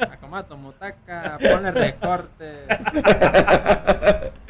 Acomoda 0.00 0.46
tu 0.48 0.56
mutaca, 0.56 1.38
ponle 1.40 1.70
recorte. 1.70 2.66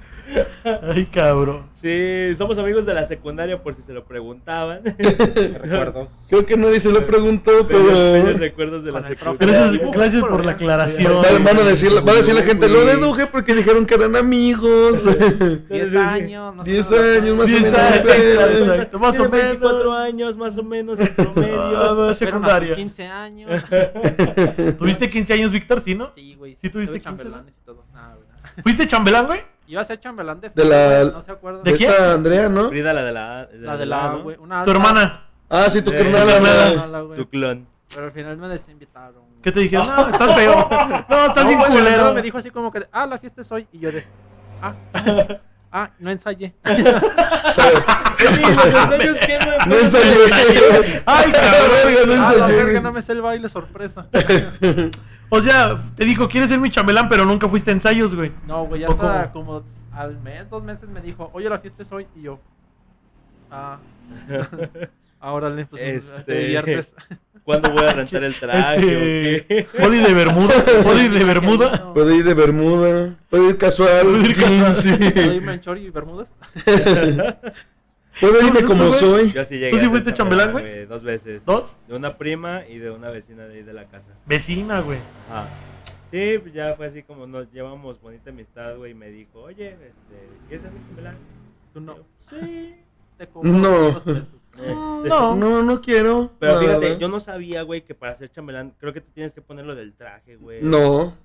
Ay, 0.82 1.06
cabrón. 1.06 1.62
Sí, 1.74 2.34
somos 2.36 2.56
amigos 2.58 2.86
de 2.86 2.94
la 2.94 3.06
secundaria 3.06 3.62
por 3.62 3.74
si 3.74 3.82
se 3.82 3.92
lo 3.92 4.04
preguntaban. 4.04 4.80
Recuerdos. 4.98 6.08
Creo 6.28 6.46
que 6.46 6.56
nadie 6.56 6.80
se 6.80 6.90
lo 6.90 7.06
preguntó, 7.06 7.66
pero... 7.68 8.32
recuerdos 8.38 8.84
de 8.84 8.92
la 8.92 9.06
secundaria. 9.06 9.80
Gracias, 9.92 10.22
por 10.22 10.30
por 10.30 10.46
la 10.46 10.52
aclaración. 10.52 11.22
Van, 11.22 11.44
van 11.44 11.58
a 11.58 11.62
decir, 11.62 11.90
va 12.06 12.12
a 12.12 12.16
decir 12.16 12.34
la 12.34 12.42
gente, 12.42 12.68
lo 12.68 12.84
deduje 12.84 13.26
porque 13.26 13.54
dijeron 13.54 13.84
que 13.86 13.94
eran 13.94 14.16
amigos. 14.16 15.04
10 15.68 15.96
años, 15.96 16.54
no 16.56 16.64
sé 16.64 16.70
10 16.72 16.90
nada. 16.90 17.14
años, 17.16 17.36
más 17.36 17.44
o 17.44 17.50
10 17.50 17.62
menos. 17.62 17.78
años, 17.78 18.68
exacto, 18.68 18.98
más 18.98 19.18
o 19.18 19.22
Tiene 19.30 19.36
24 19.46 19.78
menos. 19.78 19.96
años, 20.00 20.36
más 20.36 20.58
o 20.58 20.62
menos, 20.64 21.00
en 21.00 21.14
promedio. 21.14 21.60
Ah, 21.60 21.68
Fueron 21.88 22.04
a 22.04 22.08
sus 22.08 22.18
secundaria. 22.18 22.74
15 22.74 23.06
años. 23.06 23.62
¿Tuviste 24.78 25.08
15 25.10 25.32
años, 25.34 25.52
Víctor? 25.52 25.80
¿Sí, 25.80 25.94
no? 25.94 26.10
Sí, 26.14 26.34
güey. 26.34 26.56
¿Sí 26.60 26.70
tuviste 26.70 26.98
Tuve 26.98 27.00
15? 27.00 27.24
chambelanes 27.24 27.54
y 27.60 27.64
todo. 27.64 27.84
Nah, 27.92 28.14
güey, 28.14 28.26
nah. 28.28 28.62
¿Fuiste 28.62 28.86
chambelán, 28.86 29.26
güey? 29.26 29.40
Iba 29.66 29.80
a 29.80 29.84
ser 29.84 29.98
chambelán 30.00 30.40
de, 30.40 30.50
De 30.50 30.64
la- 30.64 31.04
No 31.12 31.20
se 31.20 31.32
acuerdan. 31.32 31.62
¿De 31.64 31.72
De 31.72 31.76
quién? 31.78 31.90
esta 31.90 32.12
Andrea, 32.12 32.48
¿no? 32.48 32.68
Frida, 32.68 32.92
la 32.92 33.02
de 33.04 33.12
la... 33.12 33.46
de 33.46 33.58
La 33.58 33.76
de 33.76 33.86
la, 33.86 34.08
¿no? 34.10 34.22
güey. 34.22 34.36
Una 34.38 34.62
Tu 34.64 34.70
alta, 34.70 34.70
hermana. 34.72 35.24
Ah, 35.48 35.70
sí, 35.70 35.80
tu 35.82 35.90
Eh, 35.92 35.98
carnal. 36.12 37.14
tu 37.16 37.28
clon. 37.28 37.66
Pero 37.94 38.06
al 38.06 38.12
final 38.12 38.36
me 38.38 38.48
desinvitaron. 38.48 39.14
güey. 39.22 39.42
¿Qué 39.42 39.52
te 39.52 39.60
dijeron? 39.60 39.86
No, 39.86 40.08
estás 40.08 40.34
feo. 40.34 40.68
No, 41.08 41.26
estás 41.26 41.44
No, 41.44 41.48
bien 41.48 41.60
de 41.60 41.66
culero. 41.66 42.12
Me 42.14 42.22
dijo 42.22 42.38
así 42.38 42.50
como 42.50 42.70
que, 42.72 42.86
ah, 42.92 43.06
la 43.06 43.18
fiesta 43.18 43.40
es 43.42 43.52
hoy. 43.52 43.66
Y 43.72 43.78
yo 43.78 43.92
de, 43.92 44.04
ah, 44.62 44.74
ah, 45.72 45.90
no 45.98 46.10
ensayé. 46.10 46.54
Que 48.24 49.38
no... 49.38 49.66
No 49.66 49.76
ensayé. 49.76 51.02
Ay, 51.06 51.32
cabrón. 51.32 52.06
No 52.06 52.12
ah, 52.14 52.32
la 52.32 52.32
ensayé, 52.34 52.56
verga, 52.56 52.70
güey. 52.72 52.82
no 52.82 52.92
me 52.92 53.02
sé 53.02 53.12
el 53.12 53.20
baile 53.22 53.48
sorpresa. 53.48 54.06
O 55.36 55.42
sea, 55.42 55.82
te 55.96 56.04
dijo, 56.04 56.28
¿quieres 56.28 56.48
ser 56.50 56.60
mi 56.60 56.70
chambelán? 56.70 57.08
Pero 57.08 57.24
nunca 57.24 57.48
fuiste 57.48 57.70
a 57.70 57.74
ensayos, 57.74 58.14
güey. 58.14 58.30
No, 58.46 58.64
güey, 58.66 58.82
ya 58.82 58.88
¿O 58.88 58.92
hasta 58.92 59.32
cómo? 59.32 59.46
como 59.62 59.64
al 59.92 60.18
mes, 60.20 60.48
dos 60.48 60.62
meses 60.62 60.88
me 60.88 61.00
dijo, 61.00 61.30
oye, 61.32 61.48
la 61.48 61.58
fiesta 61.58 61.82
es 61.82 61.90
hoy. 61.92 62.06
Y 62.16 62.22
yo, 62.22 62.38
ah, 63.50 63.78
ahora 65.20 65.50
le 65.50 65.66
pues, 65.66 65.82
Este-. 65.82 66.84
¿Cuándo 67.44 67.70
voy 67.72 67.84
a 67.84 67.92
rentar 67.92 68.24
el 68.24 68.34
traje? 68.40 69.36
Este. 69.36 69.66
qué? 69.66 69.78
Body 69.78 69.98
de 69.98 70.14
Bermuda. 70.14 70.54
Body 70.82 71.08
de 71.08 71.24
Bermuda. 71.24 71.92
Puede 71.92 72.16
ir 72.16 72.24
de 72.24 72.32
Bermuda, 72.34 73.14
puede 73.28 73.48
ir 73.50 73.58
casual, 73.58 74.06
Puede 74.06 74.28
ir 74.30 74.36
casual. 74.36 74.74
sí. 74.74 74.92
¿Puedo 74.96 75.32
irme 75.34 75.52
en 75.54 75.60
chori 75.60 75.86
y 75.86 75.90
bermudas? 75.90 76.28
Puede 78.20 78.46
irme 78.46 78.60
¿Tú, 78.60 78.66
como 78.68 78.84
tú, 78.86 78.92
soy. 78.92 79.32
Yo 79.32 79.44
sí 79.44 79.54
llegué 79.58 79.70
¿Tú 79.70 79.76
sí 79.76 79.80
a 79.80 79.82
ser 79.84 79.90
fuiste 79.90 80.14
chambelán, 80.14 80.52
güey? 80.52 80.86
Dos 80.86 81.02
veces. 81.02 81.44
¿Dos? 81.44 81.74
De 81.88 81.94
una 81.96 82.16
prima 82.16 82.66
y 82.66 82.78
de 82.78 82.90
una 82.90 83.10
vecina 83.10 83.44
de 83.44 83.54
ahí 83.54 83.62
de 83.62 83.72
la 83.72 83.84
casa. 83.86 84.08
Vecina, 84.26 84.80
güey. 84.80 84.98
Ah. 85.30 85.46
Sí, 86.10 86.38
pues 86.38 86.54
ya 86.54 86.74
fue 86.76 86.86
así 86.86 87.02
como 87.02 87.26
nos 87.26 87.50
llevamos 87.52 88.00
bonita 88.00 88.30
amistad, 88.30 88.76
güey, 88.76 88.92
y 88.92 88.94
me 88.94 89.10
dijo, 89.10 89.40
oye, 89.40 89.72
este, 89.72 90.28
¿quieres 90.48 90.62
ser 90.62 90.72
mi 90.72 90.86
chambelán? 90.86 91.16
Tú 91.72 91.80
no. 91.80 91.96
Sí. 92.30 92.76
Te 93.18 93.28
No. 93.42 93.68
dos 93.92 94.04
pesos. 94.04 94.28
No. 95.04 95.34
No, 95.34 95.62
no 95.64 95.80
quiero. 95.80 96.30
Pero 96.38 96.52
nada. 96.62 96.78
fíjate, 96.78 96.98
yo 97.00 97.08
no 97.08 97.18
sabía, 97.18 97.62
güey, 97.62 97.82
que 97.82 97.96
para 97.96 98.14
ser 98.14 98.30
chambelán, 98.30 98.72
creo 98.78 98.92
que 98.92 99.00
te 99.00 99.10
tienes 99.10 99.32
que 99.32 99.42
poner 99.42 99.66
lo 99.66 99.74
del 99.74 99.94
traje, 99.94 100.36
güey. 100.36 100.62
No. 100.62 101.16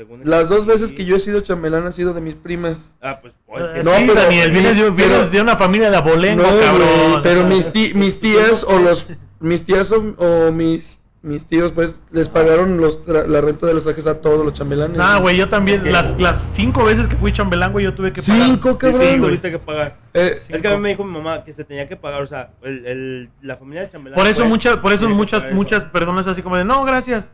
Según 0.00 0.22
Las 0.24 0.48
dos 0.48 0.64
veces 0.64 0.92
que 0.92 1.04
yo 1.04 1.16
he 1.16 1.20
sido 1.20 1.42
chambelán 1.42 1.86
ha 1.86 1.92
sido 1.92 2.14
de 2.14 2.22
mis 2.22 2.34
primas. 2.34 2.94
Ah, 3.02 3.18
pues, 3.20 3.34
pues 3.46 3.62
que 3.70 3.82
No, 3.82 3.94
sí, 3.96 4.04
pero- 4.06 4.14
Daniel, 4.14 4.50
vienes, 4.50 4.76
de, 4.76 4.82
pero- 4.92 4.94
vienes 4.94 5.30
de 5.30 5.40
una 5.42 5.56
familia 5.56 5.90
de 5.90 5.96
abolengo, 5.98 6.42
no, 6.42 6.58
cabrón. 6.58 6.88
güey, 7.10 7.22
pero 7.22 7.44
mis, 7.44 7.70
ti- 7.70 7.92
mis 7.94 8.18
tías 8.18 8.64
o 8.64 8.78
los 8.78 9.06
mis 9.40 9.62
tías 9.66 9.92
o, 9.92 9.98
o 10.16 10.52
mis 10.52 10.96
mis 11.22 11.44
tíos 11.44 11.72
pues 11.72 12.00
les 12.12 12.30
pagaron 12.30 12.78
los 12.78 13.04
tra- 13.06 13.26
la 13.26 13.42
renta 13.42 13.66
de 13.66 13.74
los 13.74 13.84
trajes 13.84 14.06
a 14.06 14.22
todos 14.22 14.42
los 14.42 14.54
chambelanes. 14.54 14.96
Nah, 14.96 15.18
güey, 15.18 15.36
yo 15.36 15.50
también, 15.50 15.92
las, 15.92 16.18
las 16.18 16.48
cinco 16.54 16.82
veces 16.82 17.06
que 17.08 17.16
fui 17.16 17.30
chambelán, 17.30 17.72
güey, 17.72 17.84
yo 17.84 17.92
tuve 17.92 18.10
que 18.10 18.22
pagar. 18.22 18.42
Cinco, 18.46 18.70
Sí, 18.70 18.76
cabrón. 18.78 19.02
sí, 19.02 19.20
tuviste 19.20 19.50
que 19.50 19.58
pagar. 19.58 19.98
Eh, 20.14 20.40
Es 20.48 20.62
que 20.62 20.68
a 20.68 20.70
mí 20.76 20.78
me 20.80 20.88
dijo 20.88 21.04
mi 21.04 21.12
mamá 21.12 21.44
que 21.44 21.52
se 21.52 21.62
tenía 21.64 21.86
que 21.86 21.96
pagar, 21.96 22.22
o 22.22 22.26
sea, 22.26 22.52
el, 22.62 22.86
el- 22.86 23.30
la 23.42 23.58
familia 23.58 23.82
de 23.82 23.90
chambelán. 23.90 24.16
Por 24.18 24.26
eso 24.28 24.46
muchas, 24.46 24.78
por 24.78 24.94
eso 24.94 25.08
que 25.08 25.12
muchas, 25.12 25.42
pagar 25.42 25.54
muchas 25.56 25.84
personas 25.84 26.26
así 26.26 26.40
como 26.40 26.56
de, 26.56 26.64
no, 26.64 26.84
gracias. 26.84 27.28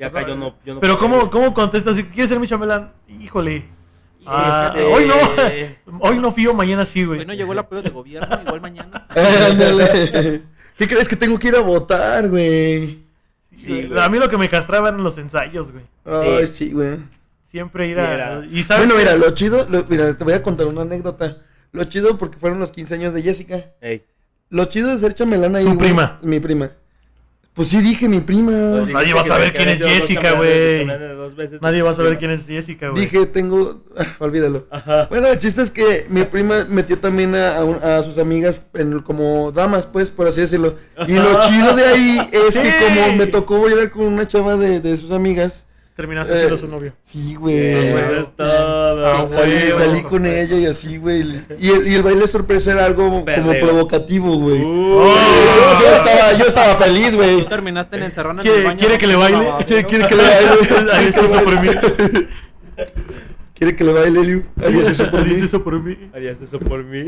Y 0.00 0.04
acá 0.04 0.26
yo 0.26 0.34
no. 0.34 0.56
Yo 0.64 0.74
no 0.74 0.80
Pero 0.80 0.98
¿cómo, 0.98 1.30
cómo 1.30 1.52
contestas? 1.52 1.94
¿Quieres 2.12 2.28
ser 2.30 2.40
mi 2.40 2.48
chambelán? 2.48 2.92
Híjole. 3.06 3.64
Ah, 4.26 4.72
Este- 4.74 4.86
hoy 4.86 5.06
no, 5.06 5.14
hoy 6.00 6.18
no 6.18 6.32
fío, 6.32 6.54
mañana 6.54 6.84
sí, 6.84 7.04
güey. 7.04 7.20
Hoy 7.20 7.26
no 7.26 7.34
llegó 7.34 7.52
el 7.52 7.58
apoyo 7.58 7.82
de 7.82 7.90
gobierno, 7.90 8.40
igual 8.42 8.60
mañana. 8.60 9.06
ándale. 9.50 10.42
¿Qué 10.76 10.88
crees 10.88 11.08
que 11.08 11.16
tengo 11.16 11.38
que 11.38 11.48
ir 11.48 11.56
a 11.56 11.60
votar, 11.60 12.28
güey? 12.28 13.00
Sí, 13.54 13.86
güey. 13.86 14.00
a 14.00 14.08
mí 14.08 14.18
lo 14.18 14.28
que 14.30 14.38
me 14.38 14.48
castraba 14.48 14.88
eran 14.88 15.02
los 15.04 15.18
ensayos, 15.18 15.70
güey. 15.70 15.84
Ay, 16.04 16.46
sí, 16.46 16.72
güey. 16.72 16.96
Siempre 17.50 17.88
ir 17.88 17.94
Sí, 17.96 18.00
a... 18.00 18.14
era. 18.14 18.46
Y 18.50 18.62
sabes 18.62 18.86
Bueno, 18.86 18.94
qué? 18.94 19.12
mira, 19.14 19.16
lo 19.26 19.34
chido, 19.34 19.66
lo- 19.68 19.84
mira, 19.88 20.16
te 20.16 20.24
voy 20.24 20.32
a 20.34 20.42
contar 20.42 20.66
una 20.66 20.82
anécdota. 20.82 21.38
Lo 21.72 21.84
chido 21.84 22.16
porque 22.16 22.38
fueron 22.38 22.58
los 22.58 22.72
15 22.72 22.94
años 22.94 23.12
de 23.14 23.22
Jessica. 23.22 23.66
Ey, 23.80 24.04
Lo 24.50 24.64
chido 24.66 24.88
de 24.90 24.98
ser 24.98 25.14
chamelán 25.14 25.56
ahí. 25.56 25.62
Su 25.62 25.74
güey, 25.74 25.78
prima. 25.88 26.18
Mi 26.22 26.40
prima. 26.40 26.70
Pues 27.52 27.68
sí 27.68 27.80
dije 27.80 28.08
mi 28.08 28.20
prima. 28.20 28.52
pues, 28.84 28.92
Nadie 28.94 29.12
va 29.12 29.20
a 29.22 29.24
saber 29.24 29.52
quién 29.52 29.68
es 29.70 29.78
Jessica, 29.78 30.32
güey. 30.34 30.86
Nadie 31.60 31.82
va 31.82 31.90
a 31.90 31.94
saber 31.94 32.16
quién 32.18 32.30
es 32.30 32.46
Jessica, 32.46 32.88
güey. 32.90 33.02
Dije, 33.04 33.26
tengo. 33.26 33.82
ah, 33.98 34.04
olvídalo. 34.20 34.66
Ajá. 34.70 35.06
Bueno, 35.10 35.26
el 35.28 35.38
chiste 35.38 35.60
es 35.62 35.70
que 35.70 36.06
mi 36.08 36.22
prima 36.24 36.64
metió 36.68 36.98
también 36.98 37.34
a, 37.34 37.56
a 37.56 37.64
un- 37.64 37.82
a 37.82 38.02
sus 38.02 38.18
amigas 38.18 38.66
en, 38.74 39.00
como 39.00 39.50
damas, 39.52 39.84
pues, 39.86 40.10
por 40.10 40.28
así 40.28 40.40
decirlo. 40.40 40.76
Y 41.08 41.12
lo 41.14 41.40
chido 41.48 41.74
de 41.74 41.84
ahí 41.84 42.20
es 42.32 42.58
que 42.58 42.72
como 42.84 43.16
me 43.16 43.26
tocó 43.26 43.60
bailar 43.60 43.90
con 43.90 44.04
una 44.04 44.26
chava 44.28 44.56
de, 44.56 44.80
de 44.80 44.96
sus 44.96 45.10
amigas. 45.10 45.66
Terminaste 46.00 46.32
eh, 46.32 46.36
siendo 46.38 46.56
su 46.56 46.66
novio. 46.66 46.94
Sí, 47.02 47.34
güey. 47.34 47.92
Ah, 48.38 49.24
Salí, 49.28 49.70
salí 49.70 50.02
con 50.02 50.24
ella 50.24 50.56
y 50.56 50.64
así, 50.64 50.96
güey. 50.96 51.44
Y 51.58 51.68
el, 51.68 51.86
y 51.88 51.94
el 51.94 52.02
baile 52.02 52.26
sorpresa 52.26 52.72
era 52.72 52.86
algo 52.86 53.06
como 53.22 53.52
provocativo, 53.60 54.34
güey. 54.38 54.60
Uh, 54.62 55.04
Yo, 55.04 55.80
yo 55.82 55.94
estaba, 55.94 56.32
yo 56.38 56.44
estaba 56.46 56.74
feliz, 56.76 57.14
güey. 57.14 57.42
Tú 57.42 57.48
terminaste 57.50 57.98
en 57.98 58.04
encerrón 58.04 58.38
en 58.38 58.42
¿Quiere- 58.44 58.58
el 58.60 58.64
baño. 58.64 58.78
quiere 58.78 58.96
que 58.98 59.06
le 59.06 59.16
baile? 59.16 59.48
¿Quiere, 59.66 59.84
quiere 59.84 60.08
que 60.08 60.14
le 60.16 60.22
baile? 60.22 60.90
Ahí 60.94 61.06
está 61.08 61.20
eso 61.26 61.42
por 61.44 61.60
mí. 61.60 61.68
¿Quiere 63.54 63.76
que 63.76 63.84
le 63.84 63.92
baile, 63.92 64.24
Liu? 64.24 64.44
Harías 64.64 64.88
eso 64.94 65.10
por 65.10 65.20
mí. 65.26 65.32
Harías 65.34 65.42
eso 65.44 65.62
por 65.62 65.82
mí. 65.82 65.96
harías 66.14 66.40
eso 66.40 66.58
por 66.58 66.82
mí. 66.84 67.04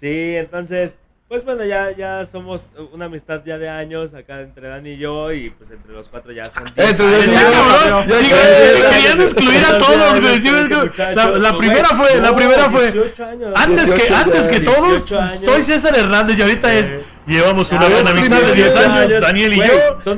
sí, 0.00 0.34
entonces, 0.36 0.94
pues 1.34 1.44
bueno, 1.44 1.64
ya, 1.64 1.90
ya 1.90 2.26
somos 2.30 2.62
una 2.92 3.06
amistad 3.06 3.42
ya 3.44 3.58
de 3.58 3.68
años 3.68 4.14
acá 4.14 4.40
entre 4.40 4.68
Dani 4.68 4.90
y 4.90 4.98
yo 4.98 5.32
y 5.32 5.50
pues 5.50 5.68
entre 5.72 5.92
los 5.92 6.06
cuatro 6.06 6.30
ya 6.30 6.44
son 6.44 6.72
diez 6.76 6.96
y 6.96 7.02
años. 7.02 7.42
cabrón. 7.82 8.06
ya, 8.08 8.20
ya, 8.20 8.90
querían 8.90 9.20
excluir 9.20 9.64
a 9.64 9.78
todos. 9.78 11.16
La, 11.16 11.30
la 11.30 11.58
primera 11.58 11.88
fue, 11.88 12.20
la 12.20 12.36
primera 12.36 12.70
fue. 12.70 12.92
18 12.92 13.24
años. 13.24 13.52
Antes 13.56 13.92
que, 13.92 14.02
18 14.02 14.14
antes 14.16 14.46
que 14.46 14.60
todos, 14.60 14.88
18 15.08 15.18
años. 15.18 15.44
soy 15.44 15.62
César 15.64 15.96
Hernández 15.96 16.38
y 16.38 16.42
ahorita 16.42 16.72
es. 16.72 16.90
Llevamos 17.26 17.70
una 17.72 17.86
es 17.86 18.06
amistad 18.06 18.36
de 18.38 18.52
primero 18.52 18.54
10 18.54 18.74
de 18.74 18.80
años, 18.80 18.96
años. 18.98 19.20
Daniel 19.22 19.52
y 19.54 19.56
yo. 19.56 19.64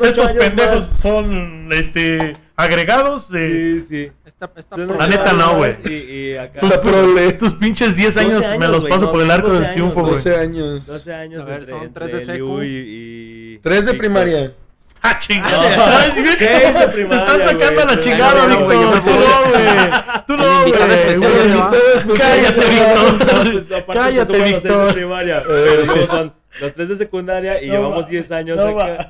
Estos 0.02 0.30
años 0.30 0.32
pendejos 0.32 0.88
más. 0.90 1.00
son 1.00 1.68
este 1.72 2.36
agregados 2.56 3.30
de. 3.30 3.48
Sí, 3.48 3.86
sí. 3.88 4.12
Esta, 4.24 4.50
esta 4.56 4.76
La 4.76 5.06
neta 5.06 5.30
años 5.30 5.34
no, 5.46 5.56
güey. 5.56 5.76
Prole. 6.82 7.32
Tus 7.34 7.54
pinches 7.54 7.94
10 7.96 8.14
12 8.14 8.20
años, 8.26 8.44
me 8.48 8.54
años, 8.54 8.68
los 8.70 8.80
güey, 8.80 8.92
paso 8.92 9.04
no, 9.06 9.12
por 9.12 9.22
el 9.22 9.30
arco 9.30 9.48
12 9.48 9.60
del 9.60 9.72
triunfo, 9.74 10.00
años, 10.00 10.10
güey. 10.10 10.24
12 10.24 10.36
años. 10.36 10.86
12 10.86 11.14
años 11.14 11.42
A 11.42 11.46
ver, 11.46 11.58
entre, 11.60 11.70
son 11.74 11.82
entre 11.84 12.06
tres 12.08 12.26
de 12.26 12.32
Liu 12.34 12.46
secu. 12.48 12.62
y, 12.62 12.66
y- 13.54 13.58
Tres 13.62 13.84
de 13.84 13.92
Víctor. 13.92 13.98
primaria. 13.98 14.52
Ah, 15.02 15.18
chingada. 15.20 15.76
No, 15.76 15.98
seis 16.00 16.14
de 16.16 16.22
Te 16.80 16.88
primaria, 16.88 17.24
están 17.24 17.42
sacando 17.44 17.82
güey. 17.84 17.86
la 17.96 18.00
chingada, 18.00 18.46
Víctor. 18.46 19.02
Tú 19.04 19.10
no, 19.12 19.50
güey. 19.50 19.66
Tú 20.26 20.36
no, 20.36 20.62
güey. 20.62 20.72
Cállate, 22.18 22.62
Víctor. 22.70 23.86
Cállate, 23.94 24.40
Víctor. 24.42 26.34
Los 26.60 26.74
tres 26.74 26.88
de 26.88 26.96
secundaria 26.96 27.62
y 27.62 27.66
No, 27.68 27.72
llevamos 27.74 28.04
va. 28.04 28.08
10 28.08 28.30
años 28.32 28.56
No, 28.56 28.68
acá. 28.80 28.96
va. 29.00 29.08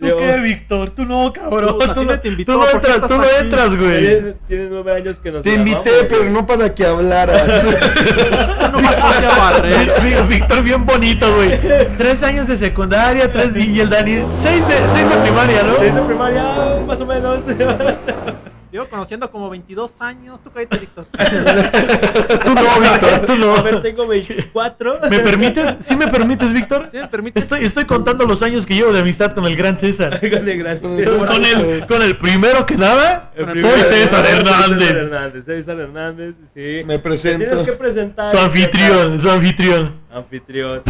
¿Tú 0.00 0.08
qué, 0.18 0.36
Víctor? 0.40 0.90
Tú 0.90 1.04
no, 1.04 1.32
cabrón. 1.32 1.78
Tú, 1.78 1.82
a 1.84 1.94
ti 1.94 1.94
Tú 1.94 2.04
no 2.04 2.18
te 2.20 2.28
invitó, 2.28 2.52
tú 2.54 2.58
no 2.58 2.64
¿por 2.64 2.80
qué 2.80 2.90
entras, 2.92 3.08
tú 3.08 3.16
no 3.18 3.24
entras, 3.40 3.76
güey. 3.76 4.00
Tiene, 4.00 4.34
tiene 4.48 4.66
nueve 4.68 4.92
años 4.96 5.18
que 5.20 5.30
nos 5.30 5.42
Te 5.44 5.54
invité, 5.54 5.80
grabamos, 5.90 6.06
pero 6.08 6.20
güey. 6.22 6.32
no 6.32 6.46
para 6.46 6.74
que 6.74 6.86
hablaras. 6.86 7.64
No 8.72 8.80
me 8.80 10.22
Víctor 10.28 10.62
bien 10.62 10.84
bonito, 10.86 11.32
güey. 11.36 11.60
Tres 11.98 12.22
años 12.22 12.48
de 12.48 12.56
secundaria, 12.56 13.30
tres 13.30 13.50
y 13.54 13.78
el 13.80 13.90
Dani, 13.90 14.24
seis 14.30 14.66
de, 14.66 14.74
seis 14.92 15.08
de 15.08 15.16
primaria, 15.22 15.62
¿no? 15.62 15.76
Seis 15.78 15.94
de 15.94 16.02
primaria, 16.02 16.42
más 16.86 17.00
o 17.00 17.06
menos. 17.06 17.40
Llevo 18.72 18.88
conociendo 18.88 19.30
como 19.30 19.50
22 19.50 20.00
años. 20.00 20.42
Tú 20.42 20.50
cállate, 20.50 20.78
Víctor. 20.78 21.04
Tú 22.44 22.54
no, 22.54 22.80
Víctor, 22.80 23.20
tú 23.26 23.36
no. 23.36 23.54
A 23.54 23.60
ver, 23.62 23.82
tengo 23.82 24.06
24. 24.06 24.98
¿Me 25.10 25.18
permites? 25.20 25.74
¿Sí 25.82 25.94
me 25.94 26.08
permites, 26.08 26.50
Víctor? 26.54 26.88
¿Sí 26.90 26.96
me 26.96 27.06
permite? 27.08 27.38
Estoy, 27.38 27.66
estoy 27.66 27.84
contando 27.84 28.24
los 28.24 28.42
años 28.42 28.64
que 28.64 28.74
llevo 28.74 28.90
de 28.92 29.00
amistad 29.00 29.32
con 29.34 29.44
el 29.44 29.56
gran 29.56 29.78
César. 29.78 30.18
Con 30.30 30.48
el 30.48 30.58
gran 30.58 30.78
Con 30.78 30.96
César. 30.96 31.26
Con 31.26 31.44
el, 31.44 31.86
con 31.86 32.02
el 32.02 32.16
primero 32.16 32.64
que 32.64 32.76
nada, 32.78 33.30
El 33.36 33.44
soy 33.44 33.52
primero- 33.52 33.76
César 33.78 34.24
César 34.24 34.26
Hernández. 34.26 34.90
Hernández, 34.90 35.44
César 35.44 35.78
Hernández, 35.78 36.34
sí. 36.54 36.82
Me 36.86 36.98
presento. 36.98 37.40
Te 37.40 37.46
Tienes 37.50 37.66
que 37.66 37.72
presentar. 37.72 38.30
Su 38.34 38.38
anfitrión, 38.42 39.20
su 39.20 39.30
anfitrión. 39.30 40.00
Anfitrión. 40.10 40.82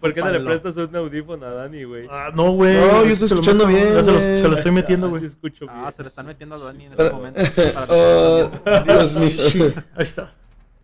¿Por 0.00 0.14
qué 0.14 0.20
no 0.20 0.30
le 0.30 0.40
prestas 0.40 0.76
un 0.76 0.94
audífono 0.96 1.44
a 1.46 1.50
Dani, 1.50 1.84
güey? 1.84 2.06
Ah, 2.10 2.30
no, 2.34 2.52
güey. 2.52 2.74
No, 2.76 3.04
yo 3.04 3.12
estoy 3.12 3.28
lo 3.28 3.34
escuchando 3.34 3.66
bien, 3.66 3.88
se, 3.88 3.94
lo, 4.12 4.18
güey. 4.18 4.40
se 4.40 4.48
lo 4.48 4.54
estoy 4.54 4.72
metiendo, 4.72 5.06
Ah, 5.06 5.10
güey. 5.10 5.20
sí 5.22 5.26
escucho 5.28 5.66
bien. 5.66 5.76
Ah, 5.76 5.90
se 5.90 6.02
le 6.02 6.08
están 6.08 6.26
metiendo 6.26 6.54
a 6.54 6.58
Dani 6.58 6.84
en 6.86 6.90
este 6.92 7.02
Pero- 7.04 7.16
momento. 7.16 7.40
Para 7.74 7.86
Oh, 7.92 8.50
Dios 8.84 9.14
mío. 9.54 9.72
Ahí 9.94 10.02
está. 10.04 10.34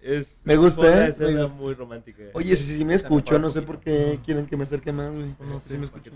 Es 0.03 0.41
Me 0.45 0.57
gusta, 0.57 0.83
una 0.83 0.91
¿eh? 0.91 1.01
Me 1.01 1.09
escena 1.09 1.41
gusta. 1.43 1.57
muy 1.57 1.75
romántica. 1.75 2.23
Oye, 2.35 2.55
si, 2.57 2.77
si 2.77 2.85
me 2.85 2.95
escucho, 2.95 3.39
no 3.39 3.49
sé 3.51 3.63
por 3.63 3.81
qué 3.81 4.19
quieren 4.25 4.47
que 4.47 4.57
me 4.57 4.65
acerque 4.65 4.93
más, 4.93 5.11
güey. 5.15 5.35
No 5.41 5.61
sé, 5.61 5.69
si 5.71 5.79
me 5.79 5.85
escucho. 5.85 6.11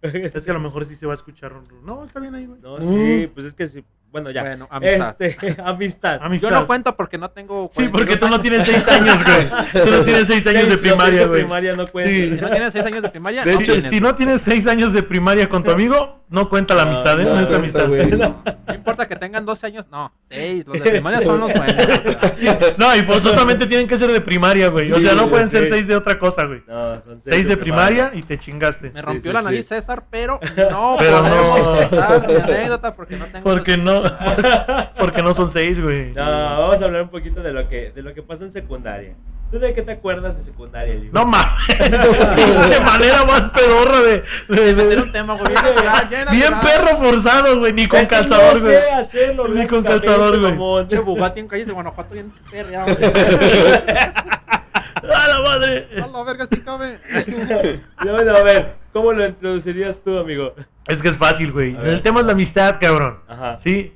Es 0.00 0.44
que 0.44 0.50
a 0.50 0.54
lo 0.54 0.60
mejor 0.60 0.84
sí 0.84 0.96
se 0.96 1.06
va 1.06 1.12
a 1.12 1.14
escuchar. 1.16 1.52
No, 1.84 2.02
está 2.02 2.18
bien 2.18 2.34
ahí, 2.34 2.46
güey. 2.46 2.60
No, 2.60 2.78
sí, 2.80 3.30
pues 3.32 3.46
es 3.46 3.54
que 3.54 3.68
sí. 3.68 3.84
Bueno, 4.12 4.30
ya. 4.30 4.42
Bueno, 4.42 4.68
amistad. 4.70 5.16
Este, 5.18 5.56
amistad. 5.64 6.20
Amistad. 6.22 6.50
Yo 6.50 6.54
no 6.54 6.66
cuento 6.66 6.94
porque 6.94 7.16
no 7.18 7.30
tengo. 7.30 7.70
Sí, 7.72 7.88
porque 7.88 8.18
42 8.18 8.20
tú 8.20 8.28
no 8.28 8.40
tienes 8.40 8.64
seis 8.66 8.86
años, 8.88 9.18
güey. 9.24 9.84
Tú 9.84 9.90
no 9.90 10.02
tienes 10.02 10.26
seis 10.28 10.46
años 10.46 10.64
de 10.64 10.68
seis 10.68 10.80
primaria, 10.80 11.26
güey. 11.26 11.42
primaria 11.42 11.74
no 11.74 11.86
cuenta. 11.88 12.10
Sí. 12.10 12.32
Si 12.34 12.40
no 12.40 12.50
tienes 12.50 12.72
6 12.74 12.84
años 12.84 13.02
de 13.02 13.08
primaria, 13.08 13.42
De 13.44 13.52
no 13.54 13.60
hecho, 13.60 13.72
Si, 13.72 13.80
tienes. 13.80 13.90
si 13.90 14.00
no 14.00 14.14
tienes 14.14 14.42
seis 14.42 14.66
años 14.66 14.92
de 14.92 15.02
primaria 15.02 15.48
con 15.48 15.64
tu 15.64 15.70
amigo, 15.70 16.22
no 16.28 16.48
cuenta 16.48 16.74
la 16.74 16.82
amistad, 16.82 17.18
¿eh? 17.20 17.24
No, 17.24 17.34
no 17.34 17.40
es 17.40 17.48
cuenta, 17.48 17.84
amistad. 17.84 17.88
güey. 17.88 18.10
No 18.66 18.74
importa 18.74 19.06
que 19.08 19.16
tengan 19.16 19.44
12 19.44 19.66
años, 19.66 19.86
no. 19.90 20.12
6. 20.30 20.64
Los 20.66 20.82
de 20.82 20.90
primaria 20.90 21.20
son 21.22 21.40
los 21.40 21.52
buenos. 21.52 21.74
o 21.74 22.38
sea. 22.38 22.74
No, 22.78 22.96
y 22.96 23.02
forzosamente 23.02 23.66
tienen 23.66 23.86
que 23.88 23.98
ser 23.98 24.10
de 24.12 24.20
primaria, 24.20 24.68
güey. 24.68 24.90
o 24.92 25.00
sea, 25.00 25.14
no 25.14 25.28
pueden 25.28 25.48
ser 25.50 25.68
seis 25.68 25.86
de 25.86 25.96
otra 25.96 26.18
cosa, 26.18 26.44
güey. 26.44 26.62
No, 26.66 27.00
son 27.02 27.20
seis, 27.22 27.34
Seis 27.36 27.48
de 27.48 27.56
primaria 27.56 28.10
y 28.14 28.22
te 28.22 28.38
chingaste. 28.38 28.90
Me 28.90 29.00
rompió 29.02 29.30
sí, 29.30 29.34
la 29.34 29.40
sí. 29.40 29.44
nariz 29.46 29.66
César, 29.66 30.04
pero 30.10 30.38
no 30.70 30.96
Pero 30.98 31.22
no. 31.22 31.88
contar 31.90 32.26
mi 32.28 32.34
anécdota 32.34 32.94
porque 32.94 33.16
no 33.16 33.26
tengo. 33.26 33.44
Porque 33.44 33.76
no, 33.76 34.01
porque 34.98 35.22
no 35.22 35.34
son 35.34 35.50
seis, 35.50 35.80
güey. 35.82 36.12
No, 36.14 36.22
vamos 36.24 36.80
a 36.80 36.84
hablar 36.84 37.02
un 37.02 37.08
poquito 37.08 37.42
de 37.42 37.52
lo 37.52 37.68
que, 37.68 37.90
de 37.92 38.02
lo 38.02 38.12
que 38.14 38.22
pasó 38.22 38.44
en 38.44 38.52
secundaria. 38.52 39.14
¿Tú 39.50 39.58
de 39.58 39.74
qué 39.74 39.82
te 39.82 39.92
acuerdas 39.92 40.34
de 40.38 40.42
secundaria? 40.42 40.94
No 41.12 41.26
mames. 41.26 41.46
Qué 41.78 42.80
manera 42.80 43.22
más 43.26 43.50
pedorra 43.50 44.00
de. 44.00 44.22
de- 44.48 44.74
de 44.74 44.86
de- 44.86 44.96
un 45.02 45.12
tema, 45.12 45.34
güey. 45.34 45.52
Bien 46.08 46.26
bien 46.30 46.54
perro 46.60 46.96
forzado, 46.96 47.58
güey. 47.58 47.72
Ni 47.74 47.86
con 47.86 48.00
Es 48.00 48.08
que 48.08 48.14
calzador, 48.14 48.54
no 48.54 48.60
güey. 48.60 48.76
sé 48.76 48.90
hacerlo 48.92 49.48
Ni 49.48 49.66
con 49.66 49.82
calzador, 49.84 50.40
güey. 50.40 50.88
Che, 50.88 50.98
Bugatti 51.00 51.40
en 51.40 51.48
calles 51.48 51.66
de 51.66 51.72
Guanajuato 51.74 52.14
bien 52.14 52.32
perreado. 52.50 52.94
¡A 55.16 55.28
la 55.28 55.40
madre! 55.40 55.88
A 56.02 56.06
la 56.06 56.22
verga, 56.24 56.46
sí 56.50 56.60
cabe. 56.60 56.98
No, 58.04 58.22
no, 58.24 58.36
a 58.36 58.42
ver, 58.42 58.74
¿cómo 58.92 59.12
lo 59.12 59.26
introducirías 59.26 59.96
tú, 60.04 60.18
amigo? 60.18 60.54
Es 60.86 61.00
que 61.00 61.08
es 61.08 61.16
fácil, 61.16 61.52
güey. 61.52 61.76
El 61.82 62.02
tema 62.02 62.20
es 62.20 62.26
la 62.26 62.32
amistad, 62.32 62.78
cabrón. 62.80 63.20
Ajá. 63.28 63.58
Sí. 63.58 63.94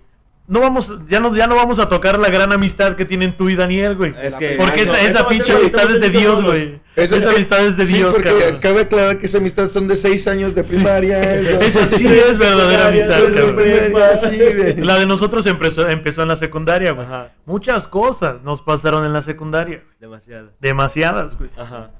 No 0.48 0.60
vamos, 0.60 0.92
ya 1.08 1.18
no, 1.18 1.34
ya 1.34 1.48
no 1.48 1.56
vamos 1.56 1.80
a 1.80 1.88
tocar 1.88 2.20
la 2.20 2.28
gran 2.28 2.52
amistad 2.52 2.94
que 2.94 3.04
tienen 3.04 3.36
tú 3.36 3.48
y 3.48 3.56
Daniel, 3.56 3.96
güey. 3.96 4.14
Es 4.22 4.36
que 4.36 4.50
Porque 4.56 4.82
eso- 4.82 4.94
esa, 4.94 5.28
pinche 5.28 5.52
amistad 5.52 5.90
es 5.90 6.00
de 6.00 6.10
Dios, 6.10 6.40
güey. 6.44 6.80
Esa 6.94 7.16
amistad 7.16 7.66
es 7.66 7.76
de 7.76 7.84
sí, 7.84 7.94
Dios, 7.94 8.12
porque 8.14 8.28
cabrón. 8.30 8.60
cabe 8.60 8.80
aclarar 8.82 9.18
que 9.18 9.26
esa 9.26 9.38
amistad 9.38 9.66
son 9.68 9.88
de 9.88 9.96
seis 9.96 10.28
años 10.28 10.54
de 10.54 10.62
primaria. 10.62 11.18
¿no? 11.42 11.60
Esa 11.60 11.88
sí 11.88 12.06
es 12.06 12.38
verdadera 12.38 12.88
amistad, 12.88 13.18
cabrón. 13.34 13.56
Primaria, 13.56 14.16
sí. 14.18 14.38
La 14.78 14.98
de 15.00 15.06
nosotros 15.06 15.44
empezó, 15.46 15.88
empezó 15.88 16.22
en 16.22 16.28
la 16.28 16.36
secundaria, 16.36 16.92
güey. 16.92 17.06
Ajá. 17.06 17.32
Muchas 17.44 17.88
cosas 17.88 18.42
nos 18.44 18.62
pasaron 18.62 19.04
en 19.04 19.12
la 19.12 19.22
secundaria. 19.22 19.78
güey. 19.78 19.96
Demasiado. 19.98 20.52
Demasiadas, 20.60 21.36
güey. 21.36 21.50
Ajá. 21.56 21.90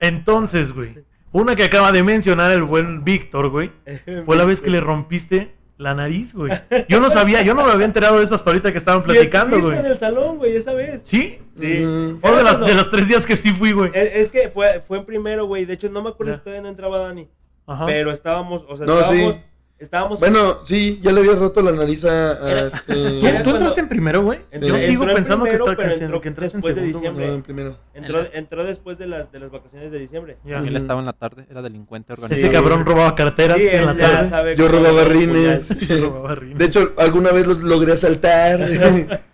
Entonces, 0.00 0.72
güey. 0.72 0.98
Una 1.32 1.54
que 1.56 1.64
acaba 1.64 1.92
de 1.92 2.02
mencionar 2.02 2.50
el 2.52 2.62
buen 2.62 3.04
Víctor, 3.04 3.48
güey. 3.50 3.72
Fue 4.26 4.36
la 4.36 4.44
vez 4.44 4.60
que 4.60 4.70
le 4.70 4.80
rompiste 4.80 5.54
la 5.80 5.94
nariz, 5.94 6.34
güey. 6.34 6.52
Yo 6.88 7.00
no 7.00 7.08
sabía, 7.10 7.42
yo 7.42 7.54
no 7.54 7.64
me 7.64 7.72
había 7.72 7.86
enterado 7.86 8.18
de 8.18 8.24
eso 8.24 8.34
hasta 8.34 8.50
ahorita 8.50 8.70
que 8.70 8.78
estaban 8.78 9.02
platicando, 9.02 9.60
güey. 9.60 9.78
en 9.78 9.86
el 9.86 9.98
salón, 9.98 10.36
güey, 10.36 10.54
esa 10.54 10.74
vez. 10.74 11.00
¿Sí? 11.04 11.38
Sí. 11.58 11.66
Mm. 11.84 12.20
Fue 12.20 12.36
de, 12.36 12.42
las, 12.42 12.60
de 12.60 12.74
los 12.74 12.90
tres 12.90 13.08
días 13.08 13.24
que 13.24 13.36
sí 13.36 13.50
fui, 13.52 13.72
güey. 13.72 13.90
Es, 13.94 14.14
es 14.16 14.30
que 14.30 14.50
fue, 14.50 14.80
fue 14.86 14.98
en 14.98 15.06
primero, 15.06 15.46
güey. 15.46 15.64
De 15.64 15.74
hecho, 15.74 15.88
no 15.88 16.02
me 16.02 16.10
acuerdo 16.10 16.32
Ya. 16.32 16.38
si 16.38 16.44
todavía 16.44 16.62
no 16.62 16.68
entraba 16.68 16.98
Dani. 16.98 17.28
Ajá. 17.66 17.86
Pero 17.86 18.10
estábamos, 18.12 18.64
o 18.68 18.76
sea, 18.76 18.84
No, 18.86 19.00
estábamos. 19.00 19.34
sí. 19.36 19.40
Estábamos. 19.80 20.20
Bueno, 20.20 20.58
sí, 20.64 20.98
ya 21.02 21.10
le 21.10 21.20
había 21.20 21.32
roto 21.36 21.62
la 21.62 21.72
nariz 21.72 22.04
a, 22.04 22.32
a 22.32 22.50
Era- 22.52 22.68
¿Tú, 22.70 22.76
este. 22.76 22.92
Era 22.92 23.38
tú 23.38 23.44
cuando- 23.44 23.50
entraste 23.52 23.80
en 23.80 23.88
primero, 23.88 24.22
güey? 24.22 24.40
Entró- 24.50 24.68
Yo 24.68 24.78
sigo 24.78 25.02
entró 25.04 25.10
en 25.10 25.16
pensando 25.16 25.44
primero, 25.46 25.64
que, 25.64 25.70
está, 25.72 25.82
pero 25.82 25.96
que, 25.98 26.04
entró 26.04 26.20
que 26.20 26.28
entraste 26.28 26.56
en 26.56 26.60
después 26.60 26.74
de 26.76 26.80
segundo, 26.82 26.98
güey. 27.00 27.10
diciembre. 27.10 27.26
No, 27.28 27.34
en 27.34 27.42
primero. 27.42 27.76
entró, 27.94 28.18
En 28.18 28.24
las- 28.24 28.34
entró 28.34 28.64
después 28.64 28.98
de, 28.98 29.06
las 29.06 29.32
de 29.32 29.38
las 29.40 29.50
vacaciones 29.50 29.90
de 29.90 29.98
diciembre. 29.98 30.36
Ya. 30.44 30.58
Él 30.58 30.76
estaba 30.76 31.00
en 31.00 31.06
la 31.06 31.14
tarde, 31.14 31.46
era 31.50 31.62
delincuente 31.62 32.14
Sí. 32.14 32.20
organizado. 32.20 32.46
Ese 32.50 32.52
cabrón 32.62 32.84
robaba 32.84 33.14
carteras 33.14 33.56
Sí, 33.56 33.68
en 33.68 33.86
la 33.86 33.92
él 33.92 33.98
ya 33.98 34.10
tarde. 34.12 34.28
sabe 34.28 34.56
Yo 34.56 34.66
cómo 34.66 34.78
robaba 34.78 35.04
rines. 35.04 35.76
Robaba 36.00 36.34
rines. 36.34 36.58
De 36.58 36.64
hecho, 36.66 36.92
alguna 36.98 37.32
vez 37.32 37.46
los 37.46 37.60
logré 37.60 37.92
asaltar. 37.92 38.60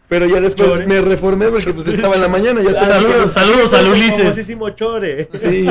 Pero 0.08 0.24
ya 0.26 0.40
después 0.40 0.68
Chore. 0.68 0.86
me 0.86 1.00
reformé 1.00 1.48
porque 1.48 1.74
pues 1.74 1.88
estaba 1.88 2.14
en 2.14 2.20
la 2.20 2.28
mañana. 2.28 2.60
Ya 2.62 2.84
Saludos, 2.84 3.32
saludos 3.32 3.74
a 3.74 3.80
Ulises. 3.90 4.18
Famosísimo 4.22 4.70
Chore. 4.70 5.28
Sí. 5.34 5.66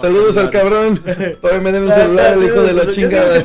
Saludos 0.00 0.36
al 0.36 0.50
cabrón. 0.50 0.98
Todavía 1.40 1.60
me 1.62 1.72
debe 1.72 1.86
un 1.86 1.92
celular, 1.92 2.34
el 2.38 2.44
hijo 2.44 2.62
de 2.62 2.72
la 2.72 2.82
que 2.82 2.90
chingada. 2.90 3.44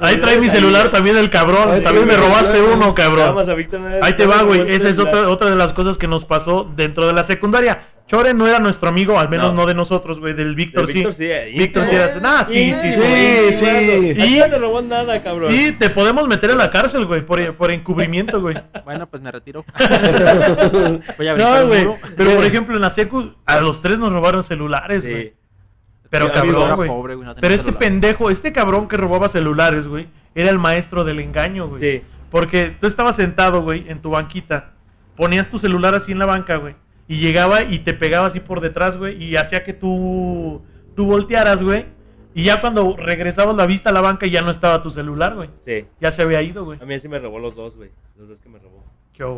Ahí 0.00 0.16
trae 0.18 0.38
mi 0.38 0.48
celular 0.48 0.90
también 0.90 1.16
el 1.16 1.30
cabrón. 1.30 1.82
También 1.82 2.06
me 2.06 2.16
robaste 2.16 2.60
uno, 2.62 2.94
cabrón. 2.94 3.36
a 3.38 4.04
Ahí 4.06 4.12
te 4.14 4.26
va, 4.26 4.42
güey. 4.42 4.70
Esa 4.72 4.88
es 4.88 4.98
otra, 4.98 5.28
otra 5.28 5.50
de 5.50 5.56
las 5.56 5.72
cosas 5.72 5.98
que 5.98 6.06
nos 6.08 6.24
pasó 6.24 6.70
dentro 6.76 7.06
de 7.06 7.12
la 7.12 7.24
secundaria. 7.24 7.88
Chore 8.08 8.34
no 8.34 8.46
era 8.46 8.60
nuestro 8.60 8.88
amigo, 8.88 9.18
al 9.18 9.28
menos 9.28 9.52
No. 9.52 9.62
no, 9.62 9.66
de 9.66 9.74
nosotros, 9.74 10.20
güey. 10.20 10.32
Del 10.32 10.54
Víctor 10.54 10.86
sí. 10.86 10.92
Víctor 10.92 11.12
sí, 11.12 11.24
eh, 11.24 11.52
Víctor 11.58 11.86
sí 11.86 11.94
era. 11.96 12.14
Nah, 12.20 12.44
sí, 12.44 12.72
sí, 12.80 12.92
sí. 12.92 13.02
Sí, 13.02 13.52
sí. 13.52 14.14
Y 14.16 14.36
Y- 14.36 14.38
no 14.38 14.46
te 14.46 14.58
robó 14.58 14.80
nada, 14.80 15.20
cabrón. 15.24 15.52
Y 15.52 15.72
te 15.72 15.90
podemos 15.90 16.28
meter 16.28 16.50
en 16.50 16.58
la 16.58 16.70
cárcel, 16.70 17.04
güey, 17.06 17.22
por, 17.22 17.56
por 17.56 17.72
encubrimiento, 17.72 18.40
güey. 18.40 18.56
Bueno, 18.84 19.08
pues 19.08 19.22
me 19.22 19.32
retiro. 19.32 19.64
Voy 21.18 21.28
a 21.28 21.34
No, 21.36 21.66
güey. 21.66 21.86
Pero 22.16 22.30
por 22.36 22.44
ejemplo, 22.44 22.76
en 22.76 22.82
la 22.82 22.90
secu, 22.90 23.34
a 23.44 23.60
los 23.60 23.82
tres 23.82 23.98
nos 23.98 24.12
robaron 24.12 24.44
celulares, 24.44 25.02
Sí. 25.02 25.10
güey. 25.10 25.34
Pero 26.18 26.32
cabrón, 26.32 26.76
güey. 26.76 26.88
pobre, 26.88 27.14
güey, 27.14 27.26
no 27.26 27.34
tenía 27.34 27.40
Pero 27.40 27.54
este 27.54 27.66
celular. 27.66 27.78
pendejo, 27.78 28.30
este 28.30 28.52
cabrón 28.52 28.88
que 28.88 28.96
robaba 28.96 29.28
celulares, 29.28 29.86
güey, 29.86 30.08
era 30.34 30.50
el 30.50 30.58
maestro 30.58 31.04
del 31.04 31.20
engaño, 31.20 31.68
güey. 31.68 31.80
Sí. 31.80 32.02
Porque 32.30 32.76
tú 32.80 32.86
estabas 32.86 33.16
sentado, 33.16 33.62
güey, 33.62 33.84
en 33.88 34.00
tu 34.00 34.10
banquita. 34.10 34.72
Ponías 35.16 35.48
tu 35.48 35.58
celular 35.58 35.94
así 35.94 36.12
en 36.12 36.18
la 36.18 36.26
banca, 36.26 36.56
güey. 36.56 36.74
Y 37.08 37.18
llegaba 37.18 37.62
y 37.62 37.78
te 37.78 37.94
pegaba 37.94 38.26
así 38.26 38.40
por 38.40 38.60
detrás, 38.60 38.96
güey. 38.96 39.22
Y 39.22 39.36
hacía 39.36 39.62
que 39.64 39.72
tú, 39.72 40.62
tú 40.94 41.06
voltearas, 41.06 41.62
güey. 41.62 41.86
Y 42.34 42.44
ya 42.44 42.60
cuando 42.60 42.96
regresabas 42.98 43.56
la 43.56 43.64
vista 43.64 43.90
a 43.90 43.92
la 43.94 44.02
banca 44.02 44.26
ya 44.26 44.42
no 44.42 44.50
estaba 44.50 44.82
tu 44.82 44.90
celular, 44.90 45.34
güey. 45.36 45.48
Sí. 45.64 45.86
Ya 46.00 46.12
se 46.12 46.20
había 46.22 46.42
ido, 46.42 46.64
güey. 46.64 46.78
A 46.82 46.84
mí 46.84 46.98
sí 46.98 47.08
me 47.08 47.18
robó 47.18 47.38
los 47.38 47.54
dos, 47.54 47.76
güey. 47.76 47.90
Los 48.18 48.28
dos 48.28 48.38
que 48.40 48.48
me 48.50 48.58
robó. 48.58 48.84